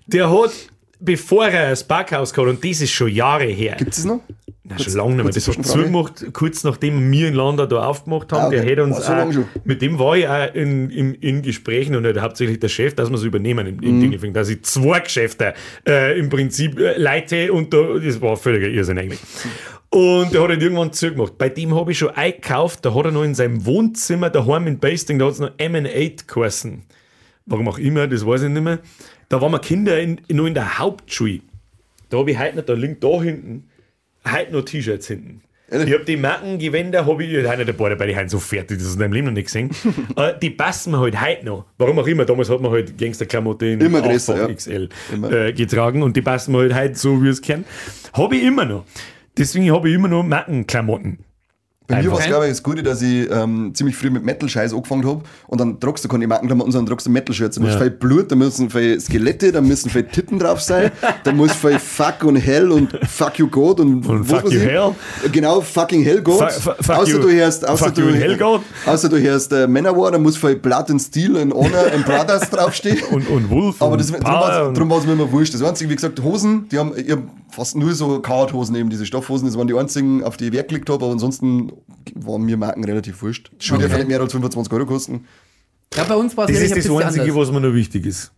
Der 0.06 0.30
hat, 0.30 0.50
bevor 0.98 1.46
er 1.46 1.70
das 1.70 1.84
Backhaus 1.84 2.32
gehabt 2.32 2.50
und 2.50 2.64
das 2.64 2.80
ist 2.80 2.90
schon 2.90 3.08
Jahre 3.08 3.44
her. 3.44 3.76
Gibt 3.78 3.92
es 3.94 4.04
noch? 4.04 4.20
Na, 4.64 4.78
schon 4.78 4.92
lange 4.94 5.14
nicht 5.16 5.24
mehr. 5.24 5.32
Das 5.32 5.48
hat 5.48 5.66
zugemacht, 5.66 6.24
kurz 6.32 6.62
nachdem 6.62 7.10
wir 7.10 7.26
in 7.28 7.34
Landa 7.34 7.66
da 7.66 7.84
aufgemacht 7.86 8.32
haben. 8.32 8.42
Ah, 8.42 8.46
okay. 8.46 8.56
Der 8.56 8.64
hätte 8.66 8.84
uns 8.84 8.96
War 9.08 9.32
so 9.32 9.40
auch, 9.40 9.44
mit 9.64 9.82
dem 9.82 9.98
war 9.98 10.16
ich 10.16 10.28
auch 10.28 10.54
in, 10.54 10.90
in, 10.90 11.14
in 11.14 11.42
Gesprächen 11.42 11.96
und 11.96 12.04
halt 12.04 12.20
hauptsächlich 12.20 12.60
der 12.60 12.68
Chef, 12.68 12.94
dass 12.94 13.08
wir 13.10 13.16
es 13.16 13.24
übernehmen 13.24 13.66
in, 13.66 13.76
Mhm. 13.76 13.82
in 13.82 14.00
Dingelfing, 14.00 14.32
dass 14.32 14.48
ich 14.48 14.62
zwei 14.62 15.00
Geschäfte 15.00 15.54
äh, 15.88 16.16
im 16.18 16.28
Prinzip 16.28 16.78
äh, 16.78 16.96
leite 16.98 17.52
und 17.52 17.72
da, 17.74 17.98
das 18.04 18.20
war 18.20 18.36
völliger 18.36 18.68
Irrsinn 18.68 18.98
eigentlich. 18.98 19.18
Und 19.90 20.32
der 20.32 20.42
hat 20.42 20.50
halt 20.50 20.62
irgendwann 20.62 20.92
zugemacht. 20.92 21.36
Bei 21.36 21.48
dem 21.48 21.74
habe 21.74 21.90
ich 21.90 21.98
schon 21.98 22.10
eingekauft, 22.10 22.84
da 22.84 22.94
hat 22.94 23.06
er 23.06 23.10
noch 23.10 23.24
in 23.24 23.34
seinem 23.34 23.66
Wohnzimmer 23.66 24.30
daheim 24.30 24.68
in 24.68 24.78
Basting, 24.78 25.18
da 25.18 25.26
hat 25.26 25.32
es 25.32 25.40
noch 25.40 25.50
M8 25.56 26.32
geheißen. 26.32 26.82
Warum 27.46 27.68
auch 27.68 27.78
immer, 27.78 28.06
das 28.06 28.24
weiß 28.24 28.42
ich 28.42 28.50
nicht 28.50 28.62
mehr. 28.62 28.78
Da 29.28 29.40
waren 29.40 29.50
wir 29.50 29.58
Kinder 29.58 29.98
in, 30.00 30.20
noch 30.28 30.46
in 30.46 30.54
der 30.54 30.78
Hauptschule. 30.78 31.40
Da 32.08 32.18
habe 32.18 32.30
ich 32.30 32.38
heute 32.38 32.56
noch, 32.56 32.64
da 32.64 32.74
liegt 32.74 33.02
da 33.02 33.20
hinten, 33.20 33.68
heute 34.30 34.52
noch 34.52 34.62
T-Shirts 34.62 35.08
hinten. 35.08 35.42
Ich 35.72 35.92
habe 35.92 36.04
die 36.04 36.16
Markengewänder, 36.16 37.06
habe 37.06 37.24
ich 37.24 37.36
heute 37.36 37.56
nicht 37.58 37.68
dabei, 37.68 37.90
dabei 37.90 38.06
die 38.06 38.14
sind 38.14 38.30
so 38.30 38.40
fertig, 38.40 38.78
das 38.78 38.88
hast 38.88 38.94
du 38.94 38.96
in 38.96 39.00
deinem 39.02 39.12
Leben 39.12 39.26
noch 39.26 39.34
nicht 39.34 39.46
gesehen. 39.46 39.70
äh, 40.16 40.34
die 40.40 40.50
passen 40.50 40.92
mir 40.92 41.00
halt 41.00 41.20
heute 41.20 41.46
noch. 41.46 41.66
Warum 41.78 41.98
auch 42.00 42.06
immer, 42.08 42.24
damals 42.24 42.50
hat 42.50 42.60
man 42.60 42.72
halt 42.72 42.98
Gangsterklamotte 42.98 43.66
in 43.66 43.80
Immer 43.80 44.02
größer, 44.02 44.36
ja. 44.36 44.52
XL 44.52 44.88
Immer. 45.12 45.30
äh, 45.30 45.52
getragen 45.52 46.02
und 46.02 46.16
die 46.16 46.22
passen 46.22 46.52
mir 46.52 46.58
halt 46.58 46.74
heute 46.74 46.94
so, 46.96 47.22
wie 47.22 47.28
es 47.28 47.40
kann. 47.40 47.64
Habe 48.12 48.36
ich 48.36 48.44
immer 48.44 48.64
noch. 48.64 48.84
Deswegen 49.36 49.72
habe 49.72 49.88
ich 49.88 49.94
immer 49.94 50.08
noch 50.08 50.22
Markenklamotten. 50.22 51.24
Bei 51.90 52.02
mir 52.02 52.10
war 52.12 52.18
es, 52.20 52.26
glaube 52.26 52.44
ich, 52.46 52.50
das 52.52 52.62
Gute, 52.62 52.82
dass 52.82 53.02
ich 53.02 53.28
ähm, 53.30 53.72
ziemlich 53.74 53.96
früh 53.96 54.10
mit 54.10 54.24
Metal-Scheiß 54.24 54.72
angefangen 54.72 55.06
habe 55.06 55.22
und 55.48 55.60
dann 55.60 55.78
tragst 55.80 56.04
du 56.04 56.08
keine 56.08 56.26
Markenklamotten, 56.26 56.72
sondern 56.72 56.88
tragst 56.90 57.06
du 57.06 57.10
Metal-Shirts. 57.10 57.56
Da 57.56 57.62
muss 57.62 57.72
Ja. 57.74 57.78
viel 57.80 57.90
Blut, 57.90 58.30
da 58.30 58.36
müssen 58.36 58.70
viel 58.70 59.00
Skelette, 59.00 59.52
da 59.52 59.60
müssen 59.60 59.90
viel 59.90 60.04
Titten 60.04 60.38
drauf 60.38 60.60
sein, 60.60 60.90
da 61.24 61.32
muss 61.32 61.52
viel 61.52 61.78
Fuck 61.78 62.24
und 62.24 62.36
Hell 62.36 62.70
und 62.70 62.98
Fuck 63.08 63.38
you 63.38 63.48
God 63.48 63.80
und, 63.80 64.06
Und 64.06 64.24
Fuck 64.24 64.44
you 64.44 64.58
ich. 64.58 64.64
Hell. 64.66 64.92
Genau, 65.32 65.60
fucking 65.60 66.02
Hell 66.02 66.22
God. 66.22 66.50
Fu- 66.52 66.70
fu- 66.70 66.82
fuck 66.82 66.96
außer 66.98 67.10
you- 67.12 67.18
du 67.18 67.30
hörst, 67.30 67.68
außer 67.68 67.90
du, 67.90 68.12
Hell 68.14 68.36
God. 68.36 68.62
außer 68.86 69.08
du 69.08 69.20
hörst 69.20 69.52
äh, 69.52 69.66
Manowar, 69.66 70.12
da 70.12 70.18
muss 70.18 70.36
viel 70.36 70.56
Blood 70.56 70.90
and 70.90 71.00
Steel 71.02 71.36
and 71.36 71.52
Honor 71.52 71.86
and 71.94 72.04
Brothers 72.06 72.48
draufstehen. 72.50 72.98
Und, 73.10 73.28
und 73.28 73.50
Wolf 73.50 73.82
Aber 73.82 73.96
das, 73.96 74.10
und- 74.10 74.22
drum 74.76 74.90
war 74.90 74.98
es 74.98 75.06
mir 75.06 75.12
immer 75.12 75.30
wurscht. 75.32 75.52
Das 75.54 75.62
einzige, 75.62 75.90
wie 75.90 75.96
gesagt, 75.96 76.22
Hosen, 76.22 76.68
die 76.70 76.78
haben 76.78 76.92
ich 76.96 77.10
hab 77.10 77.20
fast 77.50 77.76
nur 77.76 77.92
so 77.94 78.20
Card-Hosen, 78.20 78.76
eben 78.76 78.90
diese 78.90 79.04
Stoffhosen, 79.06 79.46
das 79.48 79.58
waren 79.58 79.66
die 79.66 79.74
einzigen, 79.74 80.22
auf 80.22 80.36
die 80.36 80.46
ich 80.46 80.52
Wert 80.52 80.68
gelegt 80.68 80.88
habe, 80.88 81.04
aber 81.04 81.12
ansonsten 81.12 81.72
waren 82.14 82.42
mir 82.42 82.56
Marken 82.56 82.84
relativ 82.84 83.20
wurscht. 83.22 83.50
Schuhe 83.58 83.76
Okay. 83.78 83.86
dürfen 83.86 83.98
nicht 83.98 84.08
mehr 84.08 84.20
als 84.20 84.32
25 84.32 84.72
Euro 84.72 84.86
kosten. 84.86 85.26
Ja, 85.94 86.04
bei 86.04 86.14
uns 86.14 86.36
war 86.36 86.48
es 86.48 86.52
Das 86.52 86.62
ist 86.62 86.70
das 86.70 86.86
Einzige, 87.04 87.22
anders. 87.22 87.36
was 87.36 87.50
mir 87.52 87.60
noch 87.60 87.74
wichtig 87.74 88.06
ist. 88.06 88.32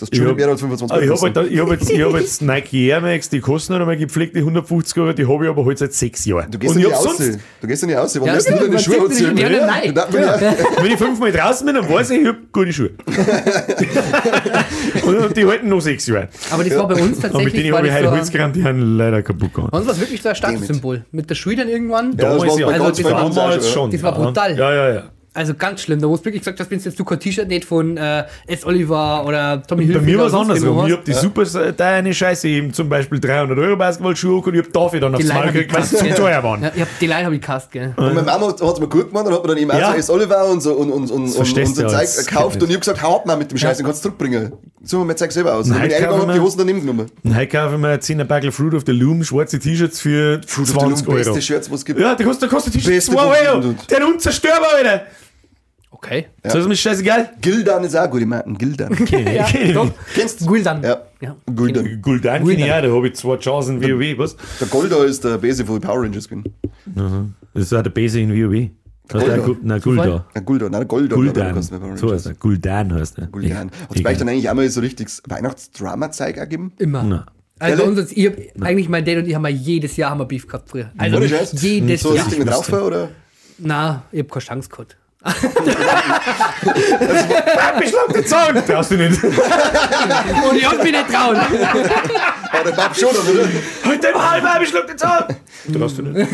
Das 0.00 0.08
hab- 0.20 0.36
Bär 0.36 0.50
hat 0.50 0.58
25 0.58 0.96
Ah, 0.96 1.00
Ich 1.00 1.08
Euro 1.10 1.16
habe 1.16 1.22
halt, 1.26 1.34
gekostet. 1.34 1.52
ich 1.52 1.60
hab 1.60 1.70
jetzt, 1.70 1.90
ich 1.90 2.02
hab 2.02 2.14
jetzt 2.20 2.42
Nike 2.72 2.86
Air 2.88 3.00
Max, 3.00 3.28
die 3.28 3.40
kosten 3.40 3.72
nicht 3.74 3.80
einmal 3.80 3.96
gepflegte 3.96 4.38
150 4.40 4.98
Euro, 4.98 5.12
die 5.12 5.26
habe 5.26 5.44
ich 5.44 5.50
aber 5.50 5.64
halt 5.64 5.78
seit 5.78 5.92
sechs 5.92 6.24
Jahren. 6.24 6.50
Du 6.50 6.58
gehst 6.58 6.74
Und 6.74 6.80
ja 6.80 6.88
ich 6.88 6.92
nicht 6.94 7.06
aus. 7.06 7.16
sonst, 7.18 7.38
Du 7.60 7.66
gehst 7.66 7.82
ja 7.82 7.88
nicht 7.88 7.96
aus. 7.98 8.14
Warum 8.16 8.26
Ja, 8.28 8.34
lässt 8.34 8.48
du 8.48 8.52
ja, 8.54 8.58
deine 8.60 8.78
Schuhe 8.78 9.00
anziehen? 9.02 9.34
nicht, 9.34 9.48
ja, 9.50 9.66
nein. 9.66 9.94
Wenn 10.82 10.92
ich 10.92 10.96
fünfmal 10.98 11.32
draußen 11.32 11.66
bin, 11.66 11.74
dann 11.76 11.88
weiß 11.88 12.10
ich, 12.10 12.20
ich 12.22 12.26
habe 12.28 12.38
gute 12.52 12.72
Schuhe. 12.72 12.90
und, 15.06 15.16
und 15.18 15.36
die 15.36 15.46
halten 15.46 15.68
noch 15.68 15.80
sechs 15.80 16.06
Jahre. 16.06 16.28
Aber 16.50 16.64
das 16.64 16.76
war 16.76 16.88
bei 16.88 16.94
uns 16.94 17.02
Aber 17.02 17.08
mit 17.08 17.20
tatsächlich, 17.22 17.52
denen 17.62 17.72
war 17.72 17.78
habe 17.78 17.88
ich 17.88 17.94
heute 17.94 18.04
so, 18.04 18.10
Holz 18.12 18.30
gerannt, 18.30 18.56
die 18.56 18.64
haben 18.64 18.96
leider 18.96 19.22
kaputt 19.22 19.52
gegangen. 19.54 19.68
bei 19.70 19.78
uns 19.78 19.86
war 19.86 19.94
es 19.94 20.00
wirklich 20.00 20.22
so 20.22 20.28
ein 20.28 20.34
Statussymbol. 20.34 21.04
Mit 21.12 21.28
der 21.30 21.34
Schule 21.34 21.56
dann 21.56 21.68
irgendwann. 21.68 22.12
Ja, 22.18 22.34
das 22.34 22.38
war 22.38 22.72
Also 22.72 22.88
das 23.02 23.04
war 23.04 23.30
Damals 23.30 23.70
schon. 23.70 23.90
Das 23.90 24.02
war 24.02 24.14
brutal. 24.14 24.56
Ja, 24.58 24.72
ja, 24.74 24.94
ja. 24.94 25.02
Also 25.32 25.54
ganz 25.54 25.82
schlimm. 25.82 26.00
Da 26.00 26.08
wo 26.08 26.16
du 26.16 26.24
wirklich 26.24 26.40
gesagt 26.42 26.58
hast, 26.58 26.70
wenn 26.72 26.80
jetzt 26.80 26.98
du 26.98 27.04
kein 27.04 27.20
T-Shirt 27.20 27.46
nicht 27.46 27.64
von 27.64 27.96
äh, 27.96 28.24
S. 28.48 28.64
Oliver 28.66 29.24
oder 29.24 29.62
Tommy 29.62 29.84
Bei 29.86 29.92
Hilfiger 29.92 30.10
mir 30.12 30.18
war 30.18 30.26
es 30.26 30.34
andersrum. 30.34 30.86
Ich 30.86 30.92
habe 30.92 31.02
die 31.06 31.12
super 31.12 31.44
teure 31.76 32.12
Scheiße, 32.12 32.48
eben 32.48 32.72
zum 32.72 32.88
Beispiel 32.88 33.20
300 33.20 33.56
Euro 33.56 33.76
Basketballschuhe 33.76 34.40
und 34.42 34.54
ich 34.54 34.60
habe 34.62 34.72
dafür 34.72 34.98
dann 34.98 35.14
aufs 35.14 35.24
ich 35.24 35.30
gekriegt, 35.32 35.72
weil 35.72 35.84
sie 35.84 35.96
zu 35.98 36.14
teuer 36.16 36.42
waren. 36.42 36.64
Ja, 36.64 36.72
ich 36.74 36.80
hab, 36.80 36.88
die 36.98 37.06
Line 37.06 37.24
habe 37.26 37.36
ich 37.36 37.40
gehasst, 37.42 37.70
gell? 37.70 37.94
Und 37.96 38.06
meine 38.06 38.22
Mama 38.22 38.48
hat 38.48 38.60
es 38.60 38.80
mir 38.80 38.88
gut 38.88 39.08
gemacht 39.08 39.26
und 39.26 39.34
hat 39.34 39.42
mir 39.42 39.48
dann 39.48 39.58
eben 39.58 39.70
auch 39.70 39.78
Ja. 39.78 39.92
so 39.92 39.98
S. 39.98 40.10
Oliver 40.10 40.44
und 40.46 40.60
so, 40.62 40.72
und, 40.72 40.90
und, 40.90 41.10
und, 41.12 41.30
und, 41.30 41.36
und 41.36 41.76
so 41.76 41.82
ja, 41.82 41.88
Zeug 41.88 42.26
gekauft 42.26 42.56
und 42.62 42.68
ich 42.68 42.74
habe 42.74 42.80
gesagt, 42.80 43.00
hau 43.02 43.16
ab 43.16 43.26
mal 43.26 43.36
mit 43.36 43.52
dem 43.52 43.58
Scheiß, 43.58 43.76
den 43.76 43.86
kannst 43.86 44.04
du 44.04 44.08
zurückbringen. 44.08 44.52
So, 44.82 45.04
mein 45.04 45.16
Zeug 45.16 45.30
selber 45.30 45.54
aus. 45.54 45.66
Und 45.66 45.74
dann 45.74 45.82
bin 45.82 45.90
ich 45.92 45.96
Nein, 46.00 46.08
eingegangen 46.08 46.22
und 46.22 46.28
hab 46.28 46.34
die 46.34 46.38
kaufen 46.40 46.40
wir- 46.40 46.42
Hosen 46.44 46.58
daneben 46.58 46.80
genommen. 46.80 47.10
Und 47.22 47.36
heute 47.36 47.46
kaufe 47.48 47.74
ich 47.76 47.80
mir 47.80 48.00
10er 48.00 48.24
Backel 48.24 48.50
Fruit 48.50 48.74
of 48.74 48.82
the 48.84 48.92
Loom, 48.92 49.22
schwarze 49.22 49.60
T-Shirts 49.60 50.00
für 50.00 50.40
Fruit 50.44 50.68
of 50.68 50.72
the 50.74 50.78
20 50.80 51.06
Loom, 51.06 51.14
Euro. 51.16 51.24
beste 51.34 51.40
Shirts, 51.42 51.70
was 51.70 51.80
es 51.80 51.84
gibt. 51.84 52.00
Ja, 52.00 52.16
der 52.16 52.26
kostet, 52.26 52.42
der 52.42 52.48
kostet 52.48 52.72
T-Shirt 52.74 52.90
Beste 52.94 53.12
2 53.12 53.20
Euro. 53.22 53.74
Der 53.90 53.98
ist 54.00 54.04
unzerstörbar, 54.06 54.68
Alter. 54.76 55.02
Okay. 56.02 56.26
So 56.48 56.58
ist 56.58 56.66
mir 56.68 56.76
scheißegal. 56.76 57.30
Gildan 57.42 57.84
ist 57.84 57.94
auch 57.94 58.10
gut, 58.10 58.22
ich 58.22 58.26
meine, 58.26 58.44
Gildan. 58.54 58.96
Ja, 59.10 59.46
doch. 59.74 59.90
Kennst 60.14 60.40
du? 60.40 60.46
Guldan. 60.46 60.82
Ja. 60.82 61.02
Ja. 61.20 61.36
Guldan. 61.54 62.00
Guldan 62.00 62.46
kenne 62.46 62.64
ich 62.66 62.72
auch, 62.72 62.82
da 62.82 62.90
habe 62.90 63.08
ich 63.08 63.14
zwei 63.16 63.36
Chancen 63.36 63.82
in 63.82 63.98
WoW, 64.00 64.18
was? 64.18 64.36
Der 64.58 64.66
Golda 64.68 65.04
ist 65.04 65.22
der 65.24 65.36
Base 65.36 65.64
von 65.66 65.78
Power 65.80 66.02
Rangers 66.02 66.26
gewesen. 66.26 66.54
Das 67.52 67.64
ist 67.64 67.74
auch 67.74 67.82
der 67.82 67.90
Base 67.90 68.18
in 68.18 68.30
WoW. 68.30 68.70
Das 69.08 69.22
ist 69.22 69.28
Gulda. 69.28 69.36
der 69.36 69.44
Gu- 69.44 69.56
Nein, 69.62 69.80
Gulda. 69.80 70.26
Der 70.34 70.42
Gulda, 70.42 70.64
nein, 70.70 70.80
der 70.80 70.84
Golda. 70.86 71.16
oder 71.16 71.32
Guldan. 71.32 71.96
So 71.96 72.12
heißt 72.12 72.26
er. 72.26 72.34
Guldan 72.34 72.94
heißt 72.94 73.18
er. 73.18 73.26
Guldan. 73.26 73.70
Hat 73.70 73.96
es 73.96 74.02
bei 74.02 74.10
euch 74.12 74.18
dann 74.18 74.28
eigentlich 74.28 74.48
auch 74.48 74.54
mal 74.54 74.68
so 74.70 74.80
richtig 74.80 75.08
Weihnachtsdrama-Zeug 75.28 76.36
gegeben? 76.36 76.72
Immer. 76.78 77.02
Na. 77.02 77.26
Also 77.58 77.84
uns, 77.84 78.12
ich 78.12 78.26
hab, 78.26 78.34
eigentlich 78.62 78.88
mein 78.88 79.04
Dad 79.04 79.18
und 79.18 79.26
ich 79.28 79.34
haben 79.34 79.42
mal 79.42 79.50
jedes 79.50 79.96
Jahr 79.98 80.10
haben 80.12 80.20
wir 80.20 80.24
Beef 80.24 80.46
gehabt 80.46 80.70
früher. 80.70 80.90
Also 80.96 81.18
jedes 81.20 82.00
So 82.00 82.14
Jahr. 82.14 82.24
richtig 82.24 82.38
mit 82.38 82.48
drauf 82.48 82.72
war, 82.72 82.86
oder? 82.86 83.08
Na, 83.58 84.04
ich 84.12 84.20
hab 84.20 84.30
keine 84.30 84.42
Chance 84.44 84.68
gehabt. 84.70 84.96
Papi, 87.56 87.88
schlag 87.88 88.12
den 88.14 88.26
Zahn! 88.26 88.66
Traust 88.66 88.90
du 88.90 88.96
nicht. 88.96 89.22
Und 89.22 90.56
ich 90.56 90.66
hab 90.66 90.82
mich 90.82 90.92
nicht 90.92 91.08
trauen. 91.08 91.36
Ah, 91.36 92.62
der 92.64 92.72
Bab 92.72 92.96
schon, 92.96 93.10
oder? 93.10 93.48
Halt 93.84 94.02
den 94.02 94.14
Hals, 94.14 94.44
Papi, 94.44 94.66
schlag 94.66 94.86
den 94.86 94.98
Zahn! 94.98 95.24
Traust 95.72 95.98
du 95.98 96.02
nicht. 96.02 96.30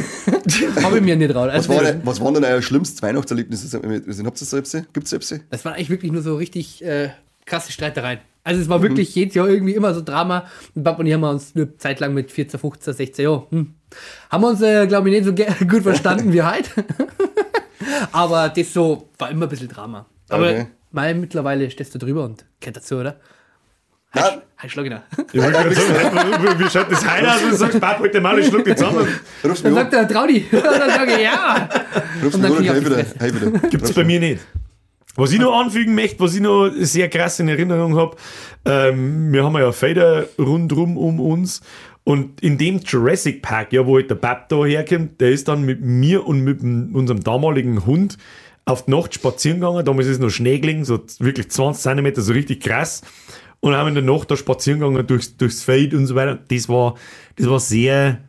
hab 0.83 0.95
ich 0.95 1.03
mir 1.03 1.17
nicht 1.17 1.33
trauen. 1.33 1.49
Was 1.49 1.55
Also, 1.55 1.75
war, 1.75 1.83
denn, 1.83 2.01
was 2.05 2.21
waren 2.21 2.35
denn 2.35 2.45
euer 2.45 2.63
schlimmstes 2.63 3.03
Weihnachtserlebnis? 3.03 3.75
Habt 3.75 3.85
ihr 3.85 4.01
das 4.07 4.51
so 4.51 4.57
Gibt 4.93 5.07
es 5.13 5.29
das? 5.29 5.41
das 5.51 5.65
waren 5.65 5.75
eigentlich 5.75 5.91
wirklich 5.91 6.13
nur 6.13 6.23
so 6.23 6.37
richtig 6.37 6.85
äh, 6.85 7.11
krasse 7.45 7.73
Streitereien. 7.73 8.21
Also 8.45 8.61
es 8.63 8.69
war 8.69 8.81
wirklich 8.81 9.13
jedes 9.17 9.35
Jahr 9.35 9.49
irgendwie 9.49 9.75
immer 9.75 9.93
so 9.93 10.01
Drama. 10.03 10.45
Und 10.77 10.85
Papa 10.85 11.01
und 11.01 11.07
ich 11.07 11.15
haben 11.15 11.25
uns 11.25 11.51
eine 11.57 11.77
Zeit 11.79 11.99
lang 11.99 12.15
mit 12.15 12.31
14, 12.31 12.61
15, 12.61 12.95
16 12.95 13.25
Jahren. 13.25 13.43
Hm. 13.51 13.75
Haben 14.31 14.43
wir 14.43 14.49
uns, 14.51 14.63
äh, 14.63 14.87
glaube 14.87 15.11
ich, 15.11 15.21
nicht 15.21 15.25
so 15.25 15.65
gut 15.67 15.83
verstanden 15.83 16.33
wie 16.33 16.43
heute. 16.43 16.71
Aber 18.17 18.49
das 18.49 18.73
so 18.73 19.09
war 19.19 19.31
immer 19.31 19.47
ein 19.47 19.49
bisschen 19.49 19.69
Drama. 19.69 20.07
Aber 20.29 20.47
Okay. 20.49 20.67
mal 20.91 21.15
mittlerweile 21.15 21.71
stehst 21.71 21.95
du 21.95 21.99
drüber 21.99 22.25
und 22.25 22.45
kennt 22.61 22.77
dazu, 22.77 22.97
oder? 22.97 23.17
Nein, 24.15 24.41
Halt 24.57 24.73
schlag 24.73 24.87
ihn 24.87 24.93
an. 24.95 25.03
Ich 25.33 25.35
wollte 25.43 25.53
gerade 25.53 25.75
sagen, 25.75 26.59
wie 26.59 26.71
schaut 26.71 26.91
das 26.91 27.07
heim 27.07 27.27
aus, 27.27 27.43
wenn 27.43 27.51
du 27.51 27.57
sagst, 27.57 27.81
Papi, 27.81 28.01
halt 28.05 28.15
den 28.15 28.23
Mal, 28.23 28.39
ich 28.39 28.47
schlag 28.47 28.65
den 28.65 28.77
Zahn. 28.77 28.95
rufst 28.97 29.65
Dann 29.65 29.73
mich 29.75 29.83
sagt 29.83 29.95
an. 29.95 30.01
er, 30.01 30.09
trau 30.09 30.27
dich. 30.27 30.51
Und 30.53 30.65
dann 30.65 30.91
sage 30.91 31.13
ich, 31.13 31.21
ja. 31.23 31.69
Rufst 32.25 32.35
und 32.37 32.43
mich 32.43 32.51
dann 32.51 32.57
an, 32.57 32.65
hey 32.65 32.71
auf 32.71 32.79
die 32.79 32.85
wieder, 32.87 32.95
Fresse. 32.97 33.15
hey 33.19 33.35
wieder. 33.35 33.69
Gibt's 33.69 33.93
bei 33.93 34.05
mir 34.05 34.21
nicht. 34.21 34.43
Was 35.17 35.33
ich 35.33 35.41
noch 35.41 35.59
anfügen 35.59 35.95
möchte, 35.95 36.21
was 36.21 36.35
ich 36.35 36.41
noch 36.41 36.71
sehr 36.79 37.09
krass 37.09 37.41
in 37.41 37.49
Erinnerung 37.49 37.97
habe, 37.97 38.17
ähm, 38.65 39.33
wir 39.33 39.45
haben 39.45 39.57
ja 39.57 39.73
Felder 39.73 40.27
rundrum 40.39 40.97
um 40.97 41.21
uns 41.21 41.63
und 42.05 42.41
in 42.41 42.57
dem 42.57 42.79
Jurassic 42.79 43.43
Park, 43.43 43.73
ja, 43.73 43.85
wo 43.85 43.97
halt 43.97 44.09
der 44.09 44.15
Bab 44.15 44.49
da 44.49 44.65
herkommt, 44.65 45.21
der 45.21 45.33
ist 45.33 45.49
dann 45.49 45.65
mit 45.65 45.81
mir 45.81 46.25
und 46.25 46.43
mit 46.43 46.61
unserem 46.63 47.21
damaligen 47.25 47.85
Hund 47.85 48.17
auf 48.65 48.85
die 48.85 48.93
Nacht 48.93 49.15
spazieren 49.15 49.59
gegangen. 49.59 49.85
Damals 49.85 50.07
ist 50.07 50.15
es 50.15 50.19
noch 50.21 50.31
Schnee 50.31 50.61
gelegen, 50.61 50.85
so 50.85 51.01
wirklich 51.19 51.51
20 51.51 51.83
Zentimeter, 51.83 52.23
so 52.23 52.33
richtig 52.33 52.63
krass. 52.63 53.03
Und 53.59 53.75
haben 53.75 53.89
in 53.89 53.95
der 53.95 54.05
Nacht 54.05 54.31
da 54.31 54.37
spazieren 54.37 54.79
gegangen 54.79 55.05
durchs, 55.07 55.37
durchs 55.37 55.65
Feld 55.65 55.95
und 55.95 56.07
so 56.07 56.15
weiter. 56.15 56.39
Das 56.47 56.69
war, 56.69 56.95
das 57.37 57.51
war 57.51 57.59
sehr, 57.59 58.21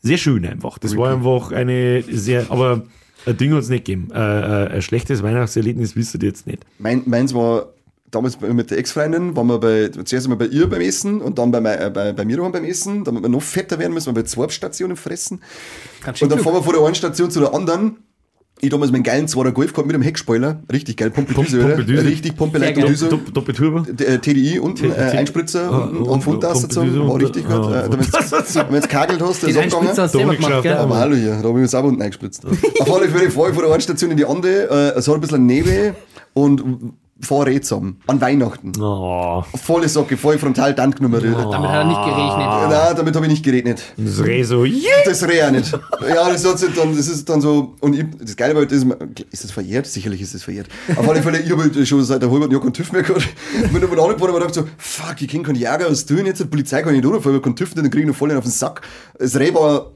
sehr 0.00 0.18
schön 0.18 0.44
einfach. 0.44 0.78
Das 0.78 0.96
war 0.96 1.12
einfach 1.12 1.52
eine 1.52 2.02
sehr, 2.02 2.50
aber 2.50 2.82
ein 3.26 3.36
Ding 3.36 3.52
hat 3.52 3.60
es 3.60 3.68
nicht 3.68 3.84
gegeben. 3.84 4.08
Äh, 4.12 4.18
äh, 4.18 4.68
ein 4.68 4.82
schlechtes 4.82 5.22
Weihnachtserlebnis 5.22 5.96
wisst 5.96 6.14
ihr 6.14 6.20
jetzt 6.22 6.46
nicht. 6.46 6.64
Mein, 6.78 7.02
meins 7.06 7.34
war 7.34 7.72
damals 8.10 8.40
mit 8.40 8.70
der 8.70 8.78
Ex-Freundin, 8.78 9.36
waren 9.36 9.46
wir 9.46 9.58
bei, 9.58 9.88
zuerst 9.88 10.26
einmal 10.26 10.38
bei 10.38 10.46
ihr 10.46 10.68
beim 10.68 10.80
Essen 10.80 11.20
und 11.20 11.38
dann 11.38 11.50
bei, 11.50 11.60
äh, 11.76 11.90
bei, 11.90 12.12
bei 12.12 12.24
mir 12.24 12.38
beim 12.50 12.64
Essen. 12.64 13.04
Damit 13.04 13.22
wir 13.22 13.28
noch 13.28 13.42
fetter 13.42 13.78
werden, 13.78 13.92
müssen 13.94 14.14
wir 14.14 14.22
bei 14.22 14.26
zwei 14.26 14.48
Stationen 14.48 14.96
fressen. 14.96 15.42
Ganz 16.02 16.18
schön 16.18 16.26
Und 16.26 16.32
dann 16.32 16.44
fahren 16.44 16.54
wir 16.54 16.62
von 16.62 16.74
der 16.74 16.84
einen 16.84 16.94
Station 16.94 17.30
zu 17.30 17.40
der 17.40 17.54
anderen. 17.54 17.98
Ich 18.62 18.68
damals 18.68 18.92
meinen 18.92 19.02
geilen 19.04 19.26
2er 19.26 19.52
Golf 19.52 19.72
gehabt 19.72 19.86
mit 19.86 19.94
dem 19.94 20.02
Heckspoiler. 20.02 20.60
Richtig 20.70 20.98
geil, 20.98 21.10
Pumpedüse. 21.10 22.04
Richtig 22.04 22.36
Pumpe, 22.36 22.58
Sehr 22.58 22.68
Leiter, 22.68 22.80
geil. 22.82 22.90
Düse. 22.90 23.08
Dopp- 23.08 23.32
Doppelturbo. 23.32 23.80
D- 23.90 24.04
äh, 24.04 24.18
TDI 24.18 24.58
unten, 24.58 24.90
äh, 24.90 24.94
Einspritzer 24.96 25.70
Ah, 25.70 25.78
unten 25.84 25.96
und- 25.96 26.08
und 26.08 26.20
Fundtaste 26.22 26.66
und 26.66 26.76
dazu. 26.76 26.80
Pumpedüse 26.80 27.08
War 27.08 27.20
richtig 27.20 27.44
gut. 27.46 27.54
ah, 27.54 27.80
Äh, 27.86 27.92
Wenn 27.92 28.68
du 28.68 28.74
jetzt 28.74 28.88
kagelt 28.90 29.22
hast, 29.22 29.42
ist 29.42 29.46
Den 29.46 29.56
abgegangen. 29.56 29.88
Hast 29.88 30.14
du 30.14 30.18
selber 30.18 30.36
gemacht, 30.36 30.62
gell? 30.62 30.74
Aber 30.76 30.96
hallo 30.98 31.16
hier, 31.16 31.30
da 31.40 31.48
habe 31.48 31.58
ich 31.58 31.62
uns 31.62 31.74
auch 31.74 31.84
unten 31.84 32.02
eingespritzt. 32.02 32.42
Auf 32.80 32.94
alle 32.94 33.08
Fälle 33.08 33.30
fahre 33.30 33.48
ich 33.48 33.54
von 33.54 33.64
der 33.64 33.72
einen 33.72 33.80
Station 33.80 34.10
in 34.10 34.16
die 34.18 34.26
andere, 34.26 34.92
äh, 34.94 34.98
es 34.98 35.08
hat 35.08 35.14
ein 35.14 35.20
bisschen 35.22 35.46
Nebel 35.46 35.94
und 36.34 36.62
eh 37.22 37.60
zusammen. 37.60 38.00
An 38.06 38.20
Weihnachten. 38.20 38.72
Oh, 38.80 39.44
Volle 39.62 39.88
Socke, 39.88 40.16
voll 40.16 40.38
frontal 40.38 40.74
Tank 40.74 40.96
genommen. 40.96 41.20
Damit 41.22 41.70
hat 41.70 41.74
er 41.74 41.84
nicht 41.84 42.04
geregnet. 42.04 42.70
Nein, 42.70 42.96
damit 42.96 43.16
habe 43.16 43.26
ich 43.26 43.32
nicht 43.32 43.44
geregnet. 43.44 43.82
das 43.96 44.24
Reh 44.24 44.42
so, 44.42 44.64
yeah! 44.64 44.82
Das 45.04 45.26
Reh 45.26 45.42
auch 45.42 45.50
nicht. 45.50 45.72
Ja, 46.08 46.30
das, 46.30 46.44
hat 46.46 46.58
sich 46.58 46.74
dann, 46.74 46.96
das 46.96 47.08
ist 47.08 47.28
dann 47.28 47.40
so, 47.40 47.74
und 47.80 47.94
ich, 47.94 48.04
das 48.20 48.36
Geile 48.36 48.54
war, 48.54 48.60
halt, 48.62 48.72
das 48.72 48.82
ist, 48.82 49.26
ist 49.30 49.44
das 49.44 49.50
verjährt? 49.50 49.86
Sicherlich 49.86 50.20
ist 50.22 50.34
das 50.34 50.42
verjährt. 50.42 50.68
Auf 50.96 51.08
alle 51.08 51.22
Fälle, 51.22 51.40
ich 51.40 51.50
habe 51.50 51.62
halt 51.62 51.88
schon 51.88 52.02
seit 52.04 52.22
einem 52.22 52.32
halben 52.32 52.50
Jahr 52.50 52.60
keinen 52.60 52.72
TÜV 52.72 52.92
mehr 52.92 53.02
gehabt. 53.02 53.28
Bin 53.72 53.80
dann 53.80 53.90
mal 53.90 54.00
angefahren 54.00 54.34
und 54.34 54.42
hab 54.42 54.52
gedacht 54.52 54.54
so, 54.54 54.64
fuck, 54.78 55.20
ich 55.20 55.28
kenne 55.28 55.42
keinen 55.44 55.56
Jäger, 55.56 55.90
was 55.90 56.06
tun 56.06 56.26
jetzt? 56.26 56.40
Die 56.40 56.44
Polizei 56.44 56.82
kann 56.82 56.94
ich 56.94 57.00
nicht 57.00 57.06
runterfahren, 57.06 57.34
weil 57.34 57.42
keinen 57.42 57.56
TÜV 57.56 57.74
nicht, 57.74 57.84
dann 57.84 57.90
kriege 57.90 58.02
ich 58.02 58.08
noch 58.08 58.16
voll 58.16 58.30
einen 58.30 58.38
auf 58.38 58.44
den 58.44 58.52
Sack. 58.52 58.82
Das 59.18 59.38
Reh 59.38 59.52
war 59.54 59.90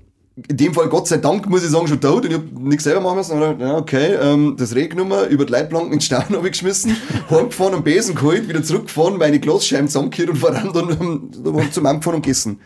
in 0.49 0.57
dem 0.57 0.75
Fall 0.75 0.89
Gott 0.89 1.07
sei 1.07 1.19
Dank, 1.19 1.49
muss 1.49 1.63
ich 1.63 1.71
sagen, 1.71 1.87
schon 1.87 2.01
tot 2.01 2.25
und 2.25 2.31
ich 2.31 2.35
habe 2.37 2.45
nichts 2.61 2.85
selber 2.85 3.01
machen 3.01 3.19
müssen. 3.19 3.41
Und 3.41 3.61
ja, 3.61 3.77
okay, 3.77 4.15
ähm, 4.21 4.57
das 4.59 4.75
Reh 4.75 4.89
genommen, 4.89 5.29
über 5.29 5.45
die 5.45 5.53
Leitplanken 5.53 5.93
in 5.93 5.99
den 5.99 6.03
Stein 6.05 6.25
habe 6.31 6.39
ich 6.47 6.53
geschmissen, 6.53 6.97
heimgefahren, 7.31 7.75
am 7.75 7.85
Besen 7.85 8.15
geholt, 8.17 8.49
wieder 8.49 8.63
zurückgefahren, 8.63 9.17
meine 9.17 9.39
Glasscheiben 9.39 9.87
zusammengekehrt 9.87 10.31
und 10.31 10.43
war 10.43 10.51
dann, 10.51 10.73
dann, 10.73 11.31
dann 11.45 11.73
zum 11.73 11.87
Angefahren 11.87 12.17
und 12.17 12.23
gegessen. 12.23 12.59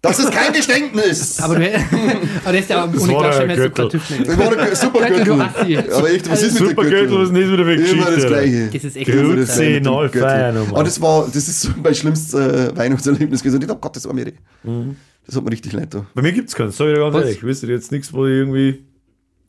Das 0.00 0.16
ist 0.20 0.30
kein 0.30 0.52
Geständnis! 0.52 1.40
Aber 1.42 1.56
du 1.56 1.74
aber 1.74 2.52
das 2.52 2.60
ist 2.60 2.70
ja 2.70 2.84
ohne 2.84 2.96
war 2.96 3.22
Glasscheibe 3.22 3.48
der 3.48 3.64
hättest 3.64 3.74
du 3.74 3.80
kein 3.80 3.88
Gürtel. 3.88 3.88
TÜV 3.88 4.10
mehr. 4.10 4.24
Das 4.24 4.38
war 4.38 4.58
ein 4.58 4.76
super 4.76 5.06
Gürtel, 5.08 5.24
Gürtel. 5.24 5.42
Assi. 5.42 5.78
Aber 5.92 6.10
echt, 6.12 6.30
was 6.30 6.42
ist 6.44 6.60
mit 6.60 6.68
Super 6.68 6.82
der 6.84 6.90
Gürtel, 6.92 7.18
was 7.18 7.24
ist 7.24 7.32
nicht 7.32 7.52
wieder 7.52 7.66
weg 7.66 7.80
Immer 7.90 8.10
das. 8.12 8.26
Gleiche. 8.26 8.70
Das 8.72 8.84
ist 8.84 8.96
echt 8.96 9.08
mit 9.08 9.16
dem 9.18 9.44
10-0 9.44 10.00
Gürtel. 10.02 10.20
feiern. 10.20 10.56
Aber 10.70 10.84
das 10.84 11.00
war, 11.00 11.26
das 11.26 11.48
ist 11.48 11.60
so 11.62 11.70
mein 11.82 11.94
schlimmstes 11.96 12.32
äh, 12.32 12.76
Weihnachtserlebnis 12.76 13.40
gewesen. 13.40 13.56
Und 13.56 13.62
ich 13.62 13.68
dachte, 13.68 13.80
Gott, 13.80 13.96
das 13.96 14.06
war 14.06 14.14
mir 14.14 14.26
die. 14.26 14.34
Mhm. 14.62 14.94
Das 15.28 15.36
hat 15.36 15.44
mir 15.44 15.52
richtig 15.52 15.74
leid 15.74 15.92
da. 15.92 16.06
Bei 16.14 16.22
mir 16.22 16.32
gibt's 16.32 16.54
keinen, 16.54 16.70
sag 16.70 16.86
ich 16.86 16.94
dir 16.94 17.00
ganz 17.00 17.14
Was? 17.14 17.22
ehrlich. 17.22 17.42
Wisst 17.44 17.62
ihr 17.62 17.68
jetzt 17.68 17.92
nichts, 17.92 18.14
wo 18.14 18.24
ich 18.24 18.32
irgendwie. 18.32 18.86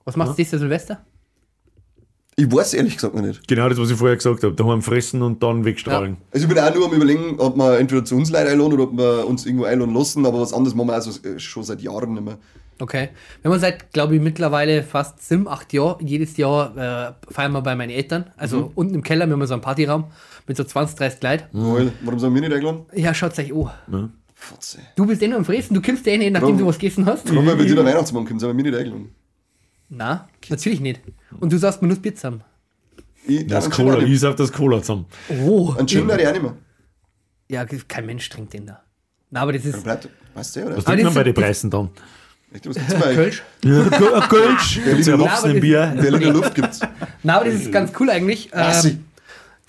Was 0.03 0.17
machst 0.17 0.33
du 0.33 0.35
dieses 0.35 0.59
Silvester? 0.59 1.05
Ich 2.35 2.51
weiß 2.51 2.73
ehrlich 2.73 2.95
gesagt 2.95 3.15
noch 3.15 3.21
nicht. 3.21 3.47
Genau 3.47 3.69
das, 3.69 3.77
was 3.79 3.89
ich 3.89 3.97
vorher 3.97 4.17
gesagt 4.17 4.43
habe. 4.43 4.53
Daheim 4.53 4.81
fressen 4.81 5.21
und 5.21 5.41
dann 5.41 5.63
wegstrahlen. 5.63 6.17
Also 6.33 6.47
ich 6.47 6.53
bin 6.53 6.61
auch 6.61 6.75
nur 6.75 6.85
am 6.85 6.93
überlegen, 6.93 7.39
ob 7.39 7.55
wir 7.55 7.79
entweder 7.79 8.03
zu 8.03 8.17
uns 8.17 8.29
Leute 8.29 8.49
einladen 8.49 8.73
oder 8.73 8.83
ob 8.83 8.97
wir 8.97 9.25
uns 9.25 9.45
irgendwo 9.45 9.65
einladen 9.65 9.93
lassen, 9.93 10.25
aber 10.25 10.41
was 10.41 10.51
anderes 10.51 10.75
machen 10.75 10.87
wir 10.89 10.95
also 10.95 11.11
äh, 11.27 11.39
schon 11.39 11.63
seit 11.63 11.81
Jahren 11.81 12.13
nicht 12.13 12.25
mehr. 12.25 12.37
Okay. 12.81 13.09
Wenn 13.41 13.51
man 13.51 13.59
seit, 13.61 13.93
glaube 13.93 14.15
ich, 14.15 14.21
mittlerweile 14.21 14.83
fast 14.83 15.25
sieben, 15.25 15.47
acht 15.47 15.71
Jahren, 15.71 16.05
jedes 16.05 16.35
Jahr 16.35 16.75
äh, 17.29 17.33
feiern 17.33 17.53
wir 17.53 17.61
bei 17.61 17.75
meinen 17.75 17.91
Eltern. 17.91 18.31
Also 18.35 18.71
unten 18.75 18.95
im 18.95 19.03
Keller, 19.03 19.27
wir 19.27 19.33
haben 19.33 19.47
so 19.47 19.53
einen 19.53 19.61
Partyraum 19.61 20.05
mit 20.45 20.57
so 20.57 20.65
20, 20.65 20.97
30 20.97 21.23
Leuten. 21.23 21.43
Weil, 21.53 21.91
warum 22.03 22.19
sind 22.19 22.33
wir 22.33 22.41
nicht 22.41 22.53
eingeladen? 22.53 22.85
Ja, 22.93 23.13
schaut 23.13 23.37
euch 23.39 23.53
an. 23.53 24.13
Fotze. 24.41 24.79
Du 24.95 25.05
bist 25.05 25.21
eh 25.21 25.27
noch 25.27 25.37
am 25.37 25.45
Fressen, 25.45 25.73
du 25.73 25.81
kommst 25.81 26.07
eh 26.07 26.17
nicht, 26.17 26.31
nachdem 26.31 26.47
Warum? 26.49 26.57
du 26.59 26.67
was 26.67 26.79
gegessen 26.79 27.05
hast. 27.05 27.29
Warum 27.29 27.45
wir 27.45 27.55
bei 27.55 27.63
dir 27.65 27.75
der 27.75 27.85
Weihnachtsmann 27.85 28.25
kommen, 28.25 28.39
sind 28.39 28.55
wir 28.55 28.63
nicht 28.63 28.75
eingeladen. 28.77 29.13
Na, 29.89 30.29
natürlich 30.49 30.79
nicht. 30.79 31.01
Und 31.39 31.51
du 31.51 31.57
sagst, 31.57 31.81
man 31.81 31.89
muss 31.89 31.99
Pizza 31.99 32.27
haben. 32.29 32.41
Ich, 33.27 33.45
Das 33.47 33.65
einen 33.65 33.73
Cola, 33.73 33.99
ich 33.99 34.25
auf 34.25 34.35
das 34.35 34.51
Cola 34.51 34.79
zusammen. 34.81 35.05
Oh. 35.45 35.73
Ein 35.77 35.87
Gin 35.87 36.07
werde 36.07 36.21
ich 36.23 36.27
auch 36.29 36.31
nicht 36.33 36.41
mehr. 36.41 36.55
Ja, 37.49 37.65
kein 37.65 38.05
Mensch 38.05 38.29
trinkt 38.29 38.53
den 38.53 38.65
da. 38.67 38.81
Na, 39.29 39.41
aber 39.41 39.53
das 39.53 39.65
ist 39.65 39.73
Dann 39.75 39.83
bleibt, 39.83 40.09
weißt 40.35 40.55
du, 40.55 40.65
oder? 40.65 40.77
Was 40.77 40.85
trinkt 40.85 41.03
man 41.03 41.05
das- 41.05 41.13
bei 41.15 41.23
den 41.23 41.33
Preisen 41.33 41.69
dann? 41.69 41.89
Echt, 42.51 42.67
was 42.67 42.75
gibt's 42.77 42.93
bei 42.95 43.07
euch? 43.09 43.15
Kölsch. 43.15 43.43
Ja, 43.63 44.27
Kölsch. 44.27 44.75
Gibt's 44.83 45.05
Berliner 45.05 45.23
Erwachsenenbier. 45.25 45.93
Berliner 45.99 46.33
Luft 46.33 46.55
gibt's. 46.55 46.79
Na, 47.21 47.35
aber 47.35 47.45
das 47.45 47.55
ist 47.55 47.71
ganz 47.71 47.91
cool 47.99 48.09
eigentlich. 48.09 48.49
Ähm, 48.53 49.03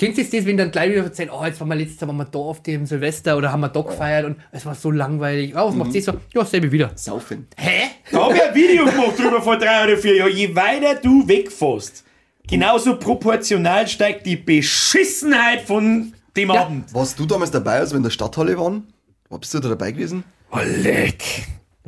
Kennst 0.01 0.17
du 0.17 0.25
das, 0.25 0.47
wenn 0.47 0.57
dann 0.57 0.71
gleich 0.71 0.91
wieder 0.93 1.05
erzählen, 1.05 1.29
oh, 1.31 1.45
jetzt 1.45 1.61
waren 1.61 1.69
wir 1.69 1.75
letztes 1.75 2.01
Jahr 2.01 2.09
waren 2.09 2.17
wir 2.17 2.25
da 2.25 2.39
auf 2.39 2.63
dem 2.63 2.87
Silvester 2.87 3.37
oder 3.37 3.53
haben 3.53 3.61
wir 3.61 3.69
da 3.69 3.83
gefeiert 3.83 4.25
und 4.25 4.37
es 4.51 4.65
war 4.65 4.75
so 4.75 4.91
langweilig. 4.91 5.53
Oh, 5.55 5.69
was 5.69 5.75
macht 5.75 5.93
sie 5.93 6.01
so? 6.01 6.15
Ja, 6.33 6.43
selbe 6.47 6.73
wieder. 6.73 6.91
Saufen. 6.95 7.47
Hä? 7.59 7.83
Da 8.11 8.23
habe 8.25 8.35
ich 8.35 8.43
ein 8.43 8.55
Video 8.55 8.87
gemacht 8.87 9.19
drüber 9.19 9.43
vor 9.43 9.59
drei 9.59 9.85
oder 9.85 9.99
vier 9.99 10.17
Jahren. 10.17 10.33
Je 10.35 10.57
weiter 10.57 10.95
du 10.95 11.29
wegfährst, 11.29 12.03
genauso 12.49 12.97
proportional 12.99 13.87
steigt 13.89 14.25
die 14.25 14.37
Beschissenheit 14.37 15.61
von 15.67 16.15
dem 16.35 16.49
Ja. 16.51 16.63
Abend. 16.63 16.95
Warst 16.95 17.19
du 17.19 17.27
damals 17.27 17.51
dabei, 17.51 17.81
als 17.81 17.91
wir 17.91 17.99
in 17.99 18.03
der 18.03 18.11
Stadthalle 18.11 18.57
waren? 18.59 18.87
War- 19.29 19.39
Bist 19.39 19.53
du 19.53 19.61
da 19.61 19.69
dabei 19.69 19.93
gewesen? 19.93 20.25
Oh, 20.51 20.59
leck. 20.65 21.23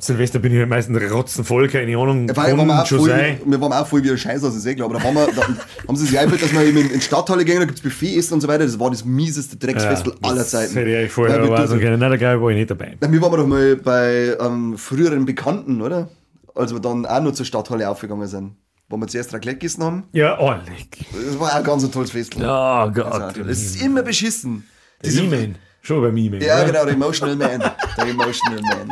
Silvester 0.04 0.40
bin 0.40 0.52
ich 0.52 0.58
ja 0.58 0.66
meistens 0.66 0.98
rotzenvoll, 1.12 1.68
keine 1.68 1.96
Ahnung. 1.96 2.26
Ja, 2.26 2.36
weil 2.36 2.58
waren 2.58 2.66
wir, 2.66 2.84
schon 2.86 2.98
voll, 2.98 3.38
wir 3.46 3.60
waren 3.60 3.72
auch 3.72 3.86
voll 3.86 4.02
wie 4.02 4.10
ein 4.10 4.18
Scheiß 4.18 4.42
aus, 4.42 4.56
ist 4.56 4.66
eh 4.66 4.74
klar. 4.74 4.88
Aber 4.90 4.98
da, 4.98 5.04
waren 5.04 5.14
wir, 5.14 5.26
da 5.32 5.42
haben 5.86 5.96
sie 5.96 6.06
sich 6.06 6.18
eingefallen, 6.18 6.42
dass 6.42 6.52
wir 6.52 6.66
eben 6.66 6.78
in, 6.78 6.88
die 6.94 7.00
Stadthalle 7.00 7.44
gehen, 7.44 7.60
da 7.60 7.66
gibt 7.66 7.78
es 7.78 7.82
Buffet 7.84 8.18
essen 8.18 8.34
und 8.34 8.40
so 8.40 8.48
weiter. 8.48 8.64
Das 8.64 8.78
war 8.80 8.90
das 8.90 9.04
mieseste 9.04 9.56
Drecksfestival 9.56 10.18
aller 10.22 10.34
das 10.40 10.50
Zeiten. 10.50 10.74
Hätte 10.74 10.90
ich 10.90 10.96
eigentlich 10.96 11.12
vorher 11.12 11.36
Ja, 11.36 11.42
wir, 11.48 11.56
ja, 11.56 11.66
tun- 11.66 11.78
können. 11.78 12.00
Nein, 12.00 12.10
da 12.10 12.16
glaube 12.16 12.36
ich, 12.36 12.42
war 12.42 12.50
ich 12.50 12.56
nicht 12.56 12.70
dabei. 12.70 12.96
Na, 13.00 13.12
wir 13.12 13.22
waren 13.22 13.32
doch 13.36 13.46
mal 13.46 13.76
bei 13.76 14.36
ähm, 14.40 14.76
früheren 14.76 15.24
Bekannten, 15.24 15.80
oder? 15.80 16.08
Als 16.56 16.72
wir 16.72 16.80
dann 16.80 17.06
auch 17.06 17.22
noch 17.22 17.32
zur 17.32 17.46
Stadthalle 17.46 17.88
aufgegangen 17.88 18.26
sind. 18.26 18.56
Wo 18.88 18.96
wir 18.96 19.06
zuerst 19.06 19.32
Raclette 19.32 19.58
gegessen 19.58 19.84
haben. 19.84 20.02
Ja, 20.12 20.36
oh, 20.40 20.50
leck. 20.50 20.98
Das 21.28 21.38
war 21.38 21.48
auch 21.50 21.54
ein 21.54 21.64
ganz 21.64 21.84
ein 21.84 21.92
tolles 21.92 22.10
Festival. 22.10 22.46
Oh 22.48 22.50
Also, 22.50 23.02
Gott. 23.02 23.48
das 23.48 23.58
ist 23.58 23.80
immer 23.82 24.02
beschissen. 24.02 24.64
Diese- 25.04 25.22
E-Mail. 25.22 25.54
Schon 25.80 26.02
bei 26.02 26.08
E-Mail. 26.08 26.42
Ja, 26.42 26.62
genau, 26.64 26.84
der 26.84 26.94
Emotional 26.94 27.36
Man. 27.36 27.60
Der 27.60 28.06
Emotional 28.06 28.60
Man. 28.62 28.88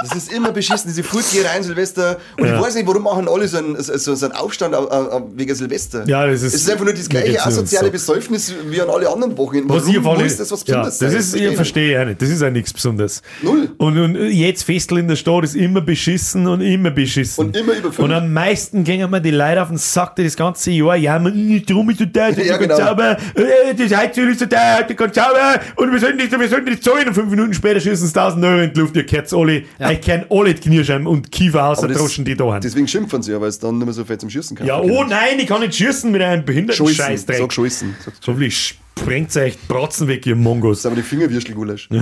Das 0.00 0.14
ist 0.16 0.32
immer 0.32 0.52
beschissen, 0.52 0.88
diese 0.88 1.02
Furtgehereien 1.02 1.62
Silvester. 1.64 2.18
Und 2.38 2.46
Ja. 2.46 2.54
ich 2.56 2.62
weiß 2.62 2.74
nicht, 2.76 2.86
warum 2.86 3.02
machen 3.02 3.28
alle 3.28 3.48
so 3.48 3.58
einen, 3.58 3.76
so, 3.82 4.14
so 4.14 4.26
einen 4.26 4.34
Aufstand 4.36 4.72
au- 4.74 4.88
au- 4.88 5.10
au- 5.10 5.28
wegen 5.34 5.52
Silvester. 5.54 6.04
Ja, 6.06 6.24
das 6.26 6.42
ist- 6.42 6.54
Es 6.54 6.60
ist 6.62 6.70
einfach 6.70 6.84
nur 6.84 6.94
das 6.94 7.08
gleiche 7.08 7.44
asoziale 7.44 7.86
so. 7.86 7.92
Besäufnis 7.92 8.54
wie 8.70 8.80
an 8.80 8.90
alle 8.90 9.08
anderen 9.10 9.36
Wochenenden. 9.36 9.70
Was 9.70 9.88
ich 9.88 9.96
Warum 9.96 10.18
alle, 10.18 10.24
muss 10.24 10.36
das 10.36 10.52
was 10.52 10.60
ja, 10.66 10.82
Besonderes 10.84 10.98
das 10.98 11.10
sein? 11.10 11.20
ist, 11.20 11.34
ich 11.50 11.56
verstehe 11.56 12.00
auch 12.00 12.04
nicht. 12.06 12.22
Das 12.22 12.28
ist 12.28 12.40
ja 12.42 12.48
nichts 12.50 12.72
Besonderes. 12.72 13.22
Null. 13.42 13.70
Und, 13.78 13.98
und 13.98 14.14
jetzt 14.30 14.62
Festel 14.62 14.98
in 14.98 15.08
der 15.08 15.16
Stadt 15.16 15.42
ist 15.44 15.56
immer 15.56 15.80
beschissen 15.80 16.46
und 16.46 16.60
immer 16.60 16.90
beschissen. 16.92 17.46
Und 17.46 17.56
immer 17.56 17.72
überfüllt. 17.72 17.98
Und 17.98 18.12
am 18.14 18.32
meisten 18.32 18.84
gehen 18.84 19.10
mir 19.10 19.20
die 19.20 19.30
Leute 19.32 19.62
auf 19.62 19.68
den 19.68 19.78
Sack, 19.78 20.14
die 20.14 20.22
das 20.24 20.36
ganze 20.36 20.70
Jahr 20.70 20.94
jammern, 20.96 21.62
drum 21.66 21.90
ist 21.90 21.98
so 21.98 22.06
teuer, 22.06 22.28
das 22.30 22.38
ist 22.38 22.46
Ja, 22.46 22.54
so 22.54 22.60
genau. 22.60 22.76
sauber, 22.76 23.16
äh, 23.34 23.74
das 23.74 23.96
Heizöl 23.96 24.30
ist 24.30 24.38
so 24.38 24.46
teuer, 24.46 24.82
das 24.88 24.90
ist 24.90 25.14
sauber, 25.16 25.60
und 25.74 25.90
wir 25.92 25.98
sollten 25.98 26.18
nicht, 26.18 26.30
wir 26.38 26.48
sollten 26.48 26.68
nicht 26.70 26.84
zahlen. 26.84 27.08
Und 27.08 27.14
fünf 27.14 27.30
Minuten 27.30 27.52
später 27.52 27.80
schießen 27.80 28.06
sie 28.06 28.12
1000 28.12 28.44
Euro 28.44 28.60
in 28.62 28.72
die 28.72 28.78
Luft, 28.80 28.94
ihr 28.96 29.04
kennt 29.04 29.32
alle, 29.32 29.62
ich 29.92 30.00
kenn 30.00 30.26
alle 30.30 30.54
die 30.54 30.60
Knirscheiben 30.60 31.06
und 31.06 31.30
Kiefer 31.30 31.62
Aber 31.62 31.70
ausdroschen, 31.70 32.24
die 32.24 32.36
da 32.36 32.44
haben. 32.44 32.60
Deswegen 32.60 32.88
schimpfen 32.88 33.22
sie 33.22 33.32
ja, 33.32 33.40
weil 33.40 33.48
es 33.48 33.58
dann 33.58 33.78
nicht 33.78 33.84
mehr 33.84 33.94
so 33.94 34.04
viel 34.04 34.18
zum 34.18 34.30
Schießen 34.30 34.56
kann. 34.56 34.66
Ja, 34.66 34.80
oh 34.80 35.04
nein, 35.04 35.38
ich 35.38 35.46
kann 35.46 35.60
nicht 35.60 35.74
schießen 35.74 36.10
mit 36.10 36.22
einem 36.22 36.44
behinderten. 36.44 36.86
Scheißdreck. 36.88 37.38
Sag 37.38 37.52
Scheißen. 37.52 37.96
Hoffentlich 38.26 38.78
sprengt 38.98 39.36
euch 39.36 39.58
Bratzen 39.68 40.08
weg, 40.08 40.26
ihr 40.26 40.36
Mongos. 40.36 40.78
Das 40.78 40.80
ist 40.80 40.86
aber 40.86 40.96
die 40.96 41.02
Fingerwürstelgulasch. 41.02 41.88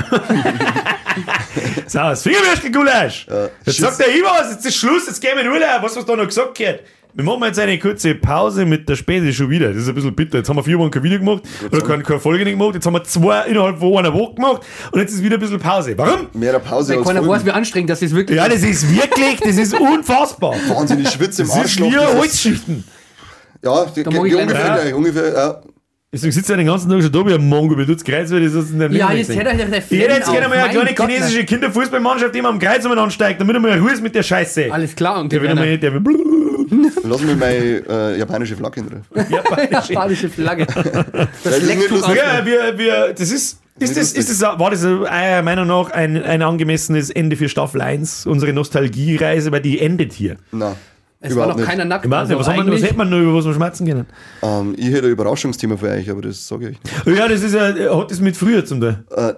So, 1.87 1.99
das 1.99 2.23
Fingerwürstel-Gulasch. 2.23 3.27
Jetzt 3.65 3.77
Schiss. 3.77 3.79
sagt 3.79 4.01
der 4.01 4.07
was, 4.07 4.53
jetzt 4.53 4.67
ist 4.67 4.77
Schluss, 4.77 5.07
jetzt 5.07 5.21
gehen 5.21 5.33
wir 5.35 5.43
in 5.45 5.51
Urlaub. 5.51 5.83
Was, 5.83 5.97
was 5.97 6.05
da 6.05 6.17
noch 6.17 6.27
gesagt 6.27 6.59
wird. 6.59 6.81
Wir 7.17 7.25
machen 7.25 7.43
jetzt 7.45 7.59
eine 7.59 7.79
kurze 7.79 8.15
Pause 8.15 8.67
mit 8.67 8.87
der 8.91 8.95
Späte 8.95 9.33
schon 9.33 9.49
wieder. 9.49 9.69
Das 9.69 9.79
ist 9.79 9.89
ein 9.89 9.95
bisschen 9.95 10.15
bitter. 10.15 10.37
Jetzt 10.37 10.51
haben 10.51 10.57
wir 10.57 10.63
vier 10.63 10.79
Wochen 10.79 10.91
kein 10.91 11.03
Video 11.03 11.19
gemacht 11.19 11.45
oder 11.73 11.81
keine, 11.81 12.03
keine 12.03 12.21
Folge 12.21 12.45
nicht 12.45 12.59
gemacht. 12.59 12.75
Jetzt 12.75 12.85
haben 12.85 12.93
wir 12.93 13.05
zwei 13.05 13.47
innerhalb 13.47 13.79
von 13.79 13.97
einer 13.97 14.13
Woche 14.13 14.35
gemacht 14.35 14.61
und 14.93 15.01
jetzt 15.01 15.15
ist 15.15 15.23
wieder 15.23 15.37
ein 15.39 15.41
bisschen 15.41 15.59
Pause. 15.59 15.95
Warum? 15.97 16.27
Mehr 16.35 16.59
Pause 16.59 16.93
Weil 16.93 16.99
als 16.99 17.07
keiner 17.09 17.27
weiß, 17.27 17.47
wie 17.47 17.51
anstrengend 17.53 17.89
das 17.89 18.03
ist 18.03 18.15
wirklich. 18.15 18.37
Ja, 18.37 18.47
das 18.51 18.63
ist 18.63 18.95
wirklich, 18.95 19.41
das 19.41 19.57
ist 19.57 19.73
unfassbar. 19.81 20.57
Wahnsinn, 20.69 21.01
ich 21.01 21.09
schwitze 21.09 21.41
im 21.43 21.49
Das 21.49 21.57
ist 21.57 21.63
Arschloch. 21.63 21.91
wie 21.91 21.95
Das 21.95 22.11
ist- 22.13 22.19
Holzschichten. 22.19 22.85
Ja, 23.65 23.87
die, 23.87 24.03
Da 24.03 24.11
die, 24.11 24.19
ungefähr 24.19 24.45
gleich. 24.47 24.95
Ungefähr, 24.95 25.33
ja. 25.35 25.63
Deswegen 26.17 26.33
sitzt 26.33 26.49
er 26.49 26.57
den 26.57 26.67
ganzen 26.67 26.89
Tag 26.89 27.03
schon 27.03 27.13
da 27.13 27.27
wie 27.27 27.35
ein 27.35 27.47
Mongo. 27.47 27.77
Wie 27.77 27.85
tut's 27.85 28.03
Kreuz, 28.03 28.31
weil 28.31 28.43
das 28.43 28.55
ist 28.55 28.71
in 28.71 28.79
der 28.79 28.91
Ja, 28.91 29.13
jetzt 29.13 29.29
nicht 29.29 29.39
hört 29.39 29.49
euch 29.49 29.59
der 29.59 29.67
hätte 29.67 29.91
jetzt 29.91 30.33
gerne 30.33 30.49
mal 30.49 30.57
eine 30.57 30.73
kleine 30.73 30.95
Gott, 30.95 31.11
chinesische 31.11 31.45
Kinderfußballmannschaft, 31.45 32.35
die 32.35 32.41
mal 32.41 32.49
am 32.49 32.59
Kreuz 32.59 32.87
ansteigt, 32.87 33.39
damit 33.39 33.55
er 33.55 33.61
mal 33.61 33.79
Ruhe 33.79 33.93
ist 33.93 34.03
mit 34.03 34.15
der 34.15 34.23
Scheiße. 34.23 34.73
Alles 34.73 34.97
klar, 34.97 35.21
und 35.21 35.31
Der 35.31 35.43
will 35.43 35.55
mal, 35.55 35.77
der 35.77 35.93
will 35.93 36.01
Lass 37.05 37.21
mir 37.21 37.37
meine 37.37 37.83
äh, 37.87 38.19
japanische 38.19 38.57
Flagge 38.57 38.81
in 38.81 38.89
Ruhe. 38.89 39.03
Japanisch. 39.31 39.85
Spanische 39.85 40.31
Flagge. 40.31 40.65
Das 40.65 41.37
das 41.45 41.61
du 41.61 41.97
raus. 41.97 42.15
Ja, 42.17 42.47
wir, 42.47 42.79
wir, 42.79 43.13
das 43.13 43.31
ist, 43.31 43.61
ist 43.79 43.97
das, 43.97 44.13
ist 44.13 44.31
das, 44.31 44.59
war 44.59 44.71
das 44.71 44.85
eurer 44.85 45.43
Meinung 45.43 45.67
nach 45.67 45.91
ein, 45.91 46.23
ein 46.23 46.41
angemessenes 46.41 47.11
Ende 47.11 47.37
für 47.37 47.51
Staffel 47.51 47.83
1, 47.83 48.25
unsere 48.25 48.55
Nostalgiereise, 48.55 49.53
weil 49.53 49.61
die 49.61 49.81
endet 49.81 50.15
hier. 50.15 50.39
Nein, 50.51 50.77
Es 51.21 51.31
war 51.31 51.45
überhaupt 51.45 51.49
noch 51.49 51.57
nicht. 51.57 51.67
keiner 51.67 51.85
nackt. 51.85 52.13
Also 52.13 52.39
was, 52.39 52.49
haben 52.49 52.67
wir, 52.67 52.75
was 52.75 52.83
hätte 52.83 52.97
man 52.97 53.09
noch, 53.09 53.19
über 53.19 53.35
was 53.35 53.45
wir 53.47 53.55
schmerzen 53.55 53.87
können? 53.87 54.07
Ähm, 54.43 54.75
ich 54.77 54.87
hätte 54.87 55.07
ein 55.07 55.13
Überraschungsthema 55.13 55.77
für 55.77 55.89
euch, 55.89 56.11
aber 56.11 56.23
das 56.23 56.47
sage 56.47 56.71
ich 56.71 57.07
nicht. 57.07 57.19
Ja, 57.19 57.29
das 57.29 57.43
ist 57.43 57.55
ja, 57.55 57.75
hat 57.97 58.11
das 58.11 58.21
mit 58.21 58.37
früher 58.37 58.65
zum 58.65 58.81
Teil. 58.81 59.05
Äh, 59.11 59.35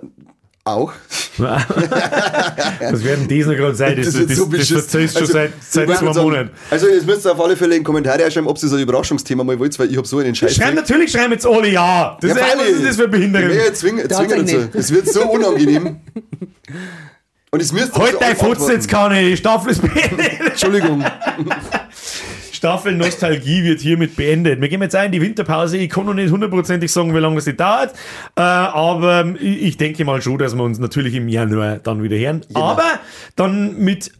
auch. 0.68 0.92
Was 1.38 3.04
werden 3.04 3.28
das 3.28 3.46
noch 3.46 3.54
gerade 3.54 3.74
sein? 3.74 3.96
Das, 3.96 4.06
das, 4.06 4.18
wird 4.18 4.30
das, 4.30 4.36
so 4.36 4.74
das, 4.74 4.86
du 4.88 5.08
schon 5.08 5.20
Also, 5.20 5.32
seit, 5.32 5.52
seit 5.60 5.88
zwei 5.88 6.12
Monaten. 6.22 6.50
Also, 6.70 6.88
jetzt 6.88 7.06
müsst 7.06 7.24
ihr 7.24 7.32
auf 7.32 7.40
alle 7.40 7.56
Fälle 7.56 7.76
in 7.76 7.80
die 7.80 7.84
Kommentare 7.84 8.30
schreiben, 8.30 8.48
ob 8.48 8.62
ihr 8.62 8.68
so 8.68 8.76
ein 8.76 8.82
Überraschungsthema 8.82 9.44
mal 9.44 9.58
wollt, 9.58 9.78
weil 9.78 9.90
ich 9.90 9.96
habe 9.96 10.06
so 10.06 10.18
einen 10.18 10.34
Scheiß. 10.34 10.56
Schreiben 10.56 10.74
natürlich, 10.76 11.10
schreiben 11.12 11.32
jetzt 11.32 11.46
alle 11.46 11.68
ja. 11.68 12.18
Das 12.20 12.32
ist, 12.32 12.36
was 12.36 12.68
ist 12.68 12.84
das 12.84 12.96
für 12.96 13.08
Behinderung? 13.08 13.50
Ja, 13.50 13.72
zwingen, 13.72 14.10
zwingen 14.10 14.40
euch 14.40 14.50
so. 14.50 14.78
Es 14.78 14.92
wird 14.92 15.08
so 15.08 15.30
unangenehm. 15.30 15.96
Und 17.50 17.62
es 17.62 17.72
müsst 17.72 17.96
ihr 17.96 18.02
Halt 18.02 18.20
dein 18.20 18.30
antworten. 18.32 18.70
jetzt. 18.70 18.90
Die 18.90 19.36
Staffel 19.36 19.70
ist 19.70 19.80
beendet. 19.82 20.40
Entschuldigung. 20.40 21.04
Staffel 22.52 22.94
Nostalgie 22.94 23.62
wird 23.62 23.80
hiermit 23.80 24.16
beendet. 24.16 24.60
Wir 24.60 24.68
gehen 24.68 24.82
jetzt 24.82 24.96
auch 24.96 25.04
in 25.04 25.12
die 25.12 25.20
Winterpause. 25.22 25.78
Ich 25.78 25.88
kann 25.88 26.06
noch 26.06 26.14
nicht 26.14 26.32
hundertprozentig 26.32 26.90
sagen, 26.90 27.14
wie 27.14 27.18
lange 27.20 27.36
nicht 27.36 27.58
dauert. 27.60 27.92
Äh, 28.34 28.40
aber 28.40 29.20
ähm, 29.20 29.36
ich, 29.40 29.62
ich 29.62 29.76
denke 29.76 30.04
mal 30.04 30.20
schon, 30.20 30.38
dass 30.38 30.56
wir 30.56 30.62
uns 30.64 30.78
natürlich 30.80 31.14
im 31.14 31.28
Januar 31.28 31.76
dann 31.76 32.02
wieder 32.02 32.16
hören. 32.16 32.44
Aber 32.54 32.82
dann 33.36 33.78
mit 33.78 34.10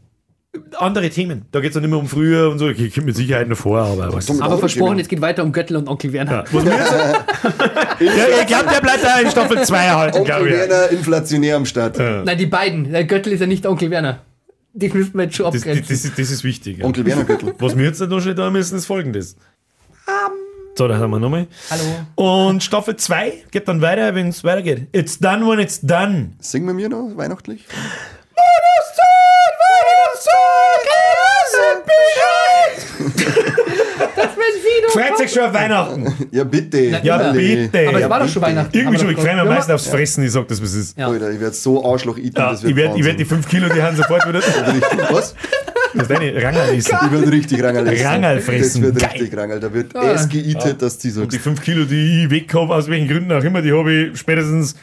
andere 0.79 1.11
Themen. 1.11 1.47
Da 1.53 1.61
geht 1.61 1.71
es 1.71 1.75
dann 1.75 1.83
nicht 1.83 1.91
mehr 1.91 1.99
um 1.99 2.07
früher 2.09 2.51
und 2.51 2.59
so. 2.59 2.69
Ich 2.69 2.95
komme 2.95 3.07
mit 3.07 3.17
Sicherheit 3.17 3.49
noch 3.49 3.57
vor, 3.57 3.81
aber 3.81 4.13
was. 4.13 4.41
Aber 4.41 4.59
versprochen, 4.59 4.99
es 4.99 5.09
geht 5.09 5.21
weiter 5.21 5.43
um 5.43 5.53
Göttel 5.53 5.77
und 5.77 5.89
Onkel 5.89 6.13
Werner. 6.13 6.33
ja. 6.33 6.45
Was 6.53 6.65
mir 6.65 6.71
jetzt, 6.71 6.93
ja, 8.01 8.41
ich 8.41 8.47
glaube, 8.47 8.67
der 8.73 8.81
bleibt 8.81 9.03
da 9.05 9.19
in 9.21 9.31
Staffel 9.31 9.63
2 9.63 9.77
erhalten, 9.85 10.19
Onkel 10.19 10.35
glaube 10.35 10.49
ich. 10.49 10.55
Werner 10.57 10.91
inflationär 10.91 11.57
am 11.57 11.67
Start. 11.67 11.99
Nein, 11.99 12.39
die 12.39 12.47
beiden. 12.47 12.91
Der 12.93 13.05
Göttel 13.05 13.33
ist 13.33 13.41
ja 13.41 13.47
nicht 13.47 13.67
Onkel 13.67 13.91
Werner. 13.91 14.21
Die 14.75 14.89
müssen 14.91 15.15
wir 15.15 15.25
jetzt 15.25 15.37
schon 15.37 15.47
Das, 15.47 15.55
das, 15.55 15.63
abgrenzen. 15.63 15.87
das, 15.89 16.05
ist, 16.05 16.19
das 16.19 16.31
ist 16.31 16.45
wichtig. 16.45 16.79
Ja. 16.79 16.85
Onkel 16.85 17.05
Werner 17.07 17.25
Gürtel. 17.25 17.55
Was 17.59 17.77
wir 17.77 17.85
jetzt 17.85 18.01
noch 18.01 18.21
schnell 18.21 18.35
da 18.35 18.51
müssen, 18.51 18.77
ist 18.77 18.87
folgendes. 18.87 19.37
So, 20.77 20.87
da 20.87 20.97
haben 20.97 21.11
wir 21.11 21.19
nochmal. 21.19 21.49
Hallo. 21.71 22.47
Und 22.47 22.63
Staffel 22.63 22.95
2 22.95 23.33
geht 23.51 23.67
dann 23.67 23.81
weiter, 23.83 24.15
wenn 24.15 24.29
es 24.29 24.45
weitergeht. 24.45 24.87
It's 24.93 25.19
done 25.19 25.45
when 25.49 25.59
it's 25.59 25.81
done. 25.81 26.35
Singen 26.39 26.67
wir 26.69 26.75
mir 26.75 26.89
noch 26.89 27.17
weihnachtlich? 27.17 27.65
Das 34.17 34.37
will 34.37 34.43
sie 34.55 34.99
Freut 34.99 35.19
sich 35.19 35.33
schon 35.33 35.43
auf 35.45 35.53
Weihnachten. 35.55 36.15
Ja, 36.33 36.45
bitte. 36.45 36.79
Ja, 37.03 37.33
bitte. 37.33 37.89
Aber 37.89 37.97
es 37.97 38.03
ja, 38.03 38.11
war 38.11 38.21
doch 38.21 38.29
schon 38.29 38.43
Weihnachten. 38.43 38.77
irgendwie 38.77 38.99
schon. 38.99 39.11
Ich 39.11 39.17
das- 39.17 39.25
freue 39.25 39.35
mich 39.35 39.43
am 39.43 39.49
Ja, 39.49 39.55
meisten 39.55 39.73
aufs 39.73 39.87
Fressen. 39.87 40.25
Ich 40.25 40.33
sag 40.33 40.49
das, 40.49 40.63
was 40.63 40.71
es 40.71 40.77
ist. 40.77 40.99
Ja. 40.99 41.09
Alter, 41.09 41.31
ich 41.31 41.41
werde 41.41 41.55
so 41.55 41.85
Arschloch 41.85 42.19
eaten, 42.19 42.37
Ja, 42.39 42.51
das 42.51 42.63
wird 42.63 42.71
ich 42.71 42.77
werde 42.77 42.99
ich 42.99 43.05
werd 43.05 43.19
die 43.21 43.25
Wahnsinn. 43.31 43.43
5 43.43 43.49
Kilo, 43.49 43.69
die 43.69 43.83
haben 43.83 43.97
sofort 43.97 44.27
wieder. 44.29 44.41
Was? 45.11 45.35
Das 45.95 46.03
ist 46.03 46.11
deine 46.11 46.35
Rangerl 46.43 46.75
essen. 46.75 46.97
Ich 47.07 47.13
werde 47.13 47.33
richtig 47.33 47.63
Rangerl 47.63 47.87
essen. 47.89 48.07
Rangerl 48.07 48.41
fressen. 48.41 48.83
Das 48.83 48.91
wird 48.95 48.99
Geil. 48.99 49.11
richtig 49.21 49.37
Rangel. 49.39 49.61
Da 49.61 49.73
wird 49.73 49.97
Ah. 49.97 50.13
es 50.13 50.29
geeatet, 50.29 50.83
dass 50.83 50.99
die 50.99 51.11
so... 51.11 51.23
Und 51.23 51.33
die 51.33 51.39
5 51.39 51.63
Kilo, 51.63 51.85
die 51.85 52.25
ich 52.25 52.31
weg 52.31 52.53
habe, 52.55 52.75
aus 52.75 52.89
welchen 52.89 53.09
Gründen 53.09 53.33
auch 53.33 53.43
immer, 53.45 53.63
die 53.63 53.73
habe 53.73 53.93
ich 53.93 54.19
spätestens 54.19 54.75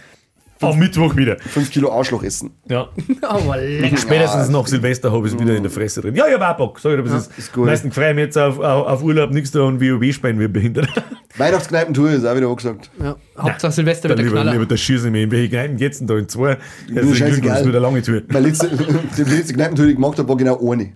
am 0.61 0.79
Mittwoch 0.79 1.15
wieder. 1.15 1.37
5 1.39 1.71
Kilo 1.71 1.91
Arschloch 1.91 2.23
essen. 2.23 2.51
Ja. 2.69 2.89
Aber 3.21 3.57
lecker. 3.61 3.97
Spätestens 3.97 4.49
nach 4.49 4.67
Silvester 4.67 5.11
habe 5.11 5.27
ich 5.27 5.33
es 5.33 5.39
wieder 5.39 5.55
in 5.55 5.63
der 5.63 5.71
Fresse 5.71 6.01
drin. 6.01 6.15
Ja, 6.15 6.27
ich 6.27 6.33
habe 6.33 6.47
auch 6.47 6.57
Bock. 6.57 6.79
Sag 6.79 6.91
ich 6.91 7.03
dir, 7.03 7.11
was 7.11 7.27
ist. 7.27 7.37
ist 7.37 7.53
gut. 7.53 7.63
Am 7.63 7.69
meisten 7.69 7.91
freue 7.91 8.09
ich 8.09 8.15
mich 8.15 8.25
jetzt 8.25 8.37
auf, 8.37 8.59
auf, 8.59 8.87
auf 8.87 9.03
Urlaub, 9.03 9.31
nichts 9.31 9.51
da 9.51 9.61
und 9.61 9.81
WoW 9.81 10.13
spielen 10.13 10.39
wie 10.39 10.47
behindert. 10.47 10.87
Weihnachtskneipentour 11.37 12.11
ist 12.11 12.25
auch 12.25 12.35
wieder 12.35 12.47
angesagt. 12.47 12.89
Ja. 12.99 13.15
Hauptsache 13.37 13.73
Silvester 13.73 14.07
wird 14.09 14.19
der 14.19 14.25
lieber, 14.25 14.39
lieber 14.39 14.51
Knaller. 14.51 14.65
das 14.65 14.79
Schießen 14.79 15.11
mir. 15.11 15.23
In 15.23 15.31
welche 15.31 15.49
Kneipen 15.49 15.77
geht's 15.77 15.97
denn 15.97 16.07
da? 16.07 16.17
In 16.17 16.29
zwei? 16.29 16.57
Das 16.93 17.05
wird 17.05 17.43
eine 17.43 17.79
lange 17.79 18.01
Tour. 18.01 18.21
Meine 18.29 18.47
letzte, 18.47 18.69
die 19.17 19.23
letzte 19.23 19.53
Kneipentour, 19.53 19.85
die 19.85 19.91
ich 19.91 19.97
gemacht 19.97 20.17
habe, 20.17 20.29
war 20.29 20.37
genau 20.37 20.71
eine. 20.71 20.93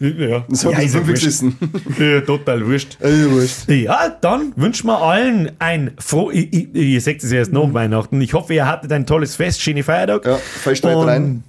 Ja, 0.00 0.44
Das 0.48 0.64
habe 0.64 0.74
ja, 0.74 0.80
ich 0.80 0.86
ist 0.86 0.94
ja 0.94 1.00
geschissen. 1.00 1.56
Ja, 1.98 2.20
total 2.20 2.66
wurscht. 2.66 2.96
Ey, 3.00 3.30
wurscht. 3.30 3.68
Ja, 3.68 4.08
dann 4.20 4.52
wünschen 4.56 4.86
wir 4.88 5.00
allen 5.00 5.52
ein 5.58 5.92
froh. 5.98 6.30
Ihr, 6.30 7.00
seht 7.00 7.22
es 7.22 7.30
ja 7.30 7.38
erst 7.38 7.52
nach 7.52 7.72
Weihnachten. 7.72 8.20
Ich 8.20 8.34
hoffe, 8.34 8.54
ihr 8.54 8.66
hattet 8.66 8.92
ein 8.92 9.06
tolles 9.06 9.36
Fest, 9.36 9.60
schöne 9.60 9.82
Feiertag. 9.82 10.24
Ja, 10.26 10.36
Fallstreit 10.36 10.96
rein. 10.96 11.44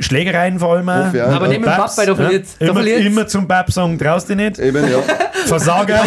Schlägereien 0.00 0.58
vor 0.58 0.76
allem. 0.76 0.88
auch. 0.88 1.06
Hoffe, 1.06 1.18
ja. 1.18 1.26
Aber 1.26 1.46
Ja, 1.46 1.52
neben 1.52 1.64
dem 1.64 1.72
Papp, 1.72 1.96
weil 1.96 2.06
du 2.06 2.16
verlierst. 2.16 2.60
Du 2.60 2.64
Immer, 2.64 2.74
verlierst. 2.74 3.06
immer 3.06 3.26
zum 3.26 3.48
Pap 3.48 3.72
sagen, 3.72 3.98
traust 3.98 4.28
dich 4.28 4.36
nicht. 4.36 4.58
Eben, 4.58 4.84
ja. 4.90 4.98
Versager. 5.46 6.00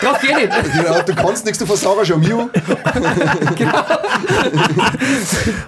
Drauf 0.00 0.18
geh 0.20 0.34
nicht. 0.34 0.52
Genau, 0.82 1.02
du 1.04 1.14
kannst 1.14 1.44
nichts, 1.44 1.58
du 1.58 1.66
Versager 1.66 2.04
schon 2.04 2.20
Mio. 2.20 2.48
Hätte 2.52 2.76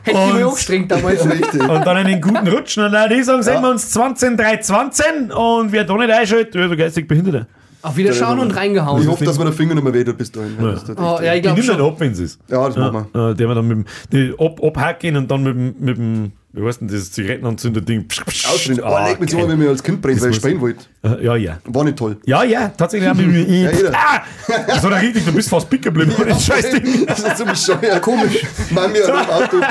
ich 0.06 0.14
Und- 0.14 0.34
mal 0.34 0.42
angestrengt 0.44 0.90
damals. 0.90 1.24
Richtig. 1.30 1.60
Und 1.62 1.86
dann 1.86 1.96
einen 1.96 2.20
guten 2.20 2.48
Rutsch. 2.48 2.78
Und 2.78 2.92
dann 2.92 3.08
die 3.10 3.22
sagen, 3.22 3.42
sehen 3.42 3.54
Ja. 3.54 3.62
wir 3.62 3.70
uns 3.70 3.90
20, 3.90 4.36
3, 4.36 4.56
20. 4.58 5.06
Und 5.34 5.72
wer 5.72 5.84
da 5.84 5.96
nicht 5.96 6.10
einschaltet, 6.10 6.54
ist 6.54 6.70
ein 6.70 6.76
geistig 6.76 7.08
Behinderter. 7.08 7.46
Auf 7.82 7.96
Wiederschauen 7.96 8.38
und 8.38 8.50
Ich 8.52 8.56
reingehauen. 8.56 9.06
hoffe, 9.06 9.24
dass 9.26 9.36
mir 9.38 9.44
der 9.44 9.52
Finger 9.52 9.74
nicht 9.74 9.84
mehr 9.84 9.92
weh 9.92 10.04
tut 10.04 10.16
bis 10.16 10.32
dahin. 10.32 10.56
tut 10.56 10.98
Oh, 10.98 11.18
ja, 11.22 11.34
ich 11.34 11.44
Ich 11.44 11.50
nehme 11.52 11.62
schon. 11.62 11.80
ab, 11.82 11.96
wenn 11.98 12.12
es 12.12 12.18
ist. 12.18 12.40
ja, 12.48 12.66
das 12.66 12.76
machen 12.76 13.06
wir. 13.12 13.30
Äh, 13.30 13.34
der 13.34 13.46
wir 13.48 13.54
dann 13.54 13.68
mit 13.68 13.76
dem, 13.78 13.84
die, 14.10 14.34
ab, 14.38 14.58
abhacken 14.64 15.16
und 15.18 15.30
dann 15.30 15.42
mit 15.42 15.54
dem, 15.54 15.74
mit 15.80 15.98
dem, 15.98 16.32
wie 16.56 16.64
heißt 16.66 16.80
denn 16.80 16.88
das 16.88 17.10
Zigarettenanzünder-Ding? 17.10 18.06
Oh, 18.46 18.84
Ah, 18.84 19.08
leg 19.08 19.20
mich 19.20 19.30
so, 19.30 19.48
wenn 19.48 19.60
ich 19.60 19.68
als 19.68 19.82
Kind 19.82 20.00
brennt, 20.00 20.20
weil 20.22 20.30
ich 20.30 20.36
Spähen 20.36 20.60
wollte. 20.60 20.84
Äh, 21.02 21.24
Ja, 21.24 21.34
ja. 21.36 21.58
War 21.64 21.84
nicht 21.84 21.96
toll. 21.98 22.16
Ja, 22.24 22.44
ja, 22.44 22.68
tatsächlich 22.68 23.08
habe 23.08 23.22
ich 23.22 23.28
mich. 23.28 23.48
Ja, 23.82 23.90
ah! 23.92 24.22
Das 24.66 24.82
war 24.84 24.90
doch 24.90 25.00
richtig, 25.02 25.24
du 25.24 25.32
bist 25.32 25.48
fast 25.48 25.68
picken 25.68 25.92
geblieben. 25.92 26.12
bei 26.16 26.24
dem 26.24 26.38
Scheißding. 26.38 27.06
Das 27.06 27.18
ist 27.20 27.38
so 27.38 27.44
bescheuert. 27.44 28.00
Komisch. 28.02 28.42
Mami 28.70 28.98
hat 28.98 29.08
im 29.08 29.30
Auto. 29.30 29.66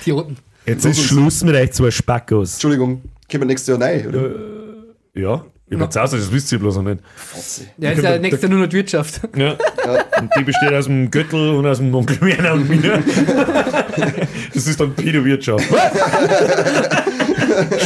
Idioten. 0.00 0.36
Jetzt 0.64 0.84
ist 0.84 1.02
Schluss 1.04 1.44
mit 1.44 1.54
euch 1.54 1.72
zwei 1.72 1.90
Spackos. 1.92 2.54
Entschuldigung, 2.54 3.02
kommen 3.30 3.42
wir 3.42 3.46
nächstes 3.46 3.68
Jahr 3.68 3.80
rein, 3.80 4.08
oder? 4.08 4.30
Ja, 5.14 5.44
ich 5.68 5.76
bin 5.76 5.82
aus, 5.82 5.92
das 5.92 6.32
wisst 6.32 6.52
ihr 6.52 6.58
bloß 6.60 6.76
noch 6.76 6.82
nicht. 6.84 7.00
Der 7.76 7.92
ist 7.92 8.02
ja 8.02 8.18
nächstes 8.18 8.42
Jahr 8.42 8.50
nur 8.50 8.60
noch 8.60 8.68
die 8.68 8.76
Wirtschaft. 8.76 9.20
Ja. 9.36 9.56
Und 10.20 10.30
die 10.38 10.44
besteht 10.44 10.72
aus 10.72 10.84
dem 10.86 11.10
Göttel 11.10 11.50
und 11.54 11.66
aus 11.66 11.78
dem 11.78 11.92
Onkel 11.94 12.20
Werner 12.20 12.52
und 12.54 12.68
mir. 12.68 13.02
Das 14.54 14.66
ist 14.66 14.80
dann 14.80 14.94
Pido-Wirtschaft. 14.94 15.64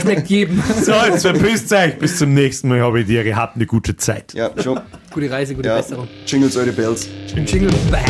Schmeckt 0.01 0.29
jedem. 0.29 0.63
So, 0.83 0.93
jetzt 0.93 1.23
verpisst 1.23 1.73
euch. 1.73 1.99
Bis 1.99 2.19
zum 2.19 2.35
nächsten 2.35 2.69
Mal, 2.69 2.81
habe 2.81 3.01
ich 3.01 3.07
dir 3.07 3.25
gehabt. 3.25 3.57
Eine 3.57 3.67
gute 3.67 3.97
Zeit. 3.97 4.35
Ja, 4.35 4.51
schon. 4.63 4.81
Gute 5.13 5.31
Reise, 5.31 5.55
gute 5.55 5.69
Ja. 5.69 5.77
Besserung. 5.77 6.09
Jingles 6.27 6.57
eure 6.57 6.73
Bells. 6.73 7.09
Jingle 7.35 7.71
Bang. 7.91 8.03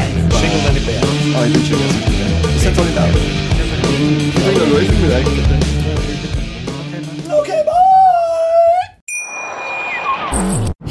Ah, 1.35 1.47
ich 1.47 1.53
bin 1.53 1.63
Jingles. 1.65 1.95
Das 2.43 2.57
ist 2.57 2.65
ja 2.65 2.71
toll 2.73 2.87
da. 2.95 3.07
Ja, 3.07 4.65
läuft 4.69 5.01
mit 5.01 5.13
euch. 5.13 5.80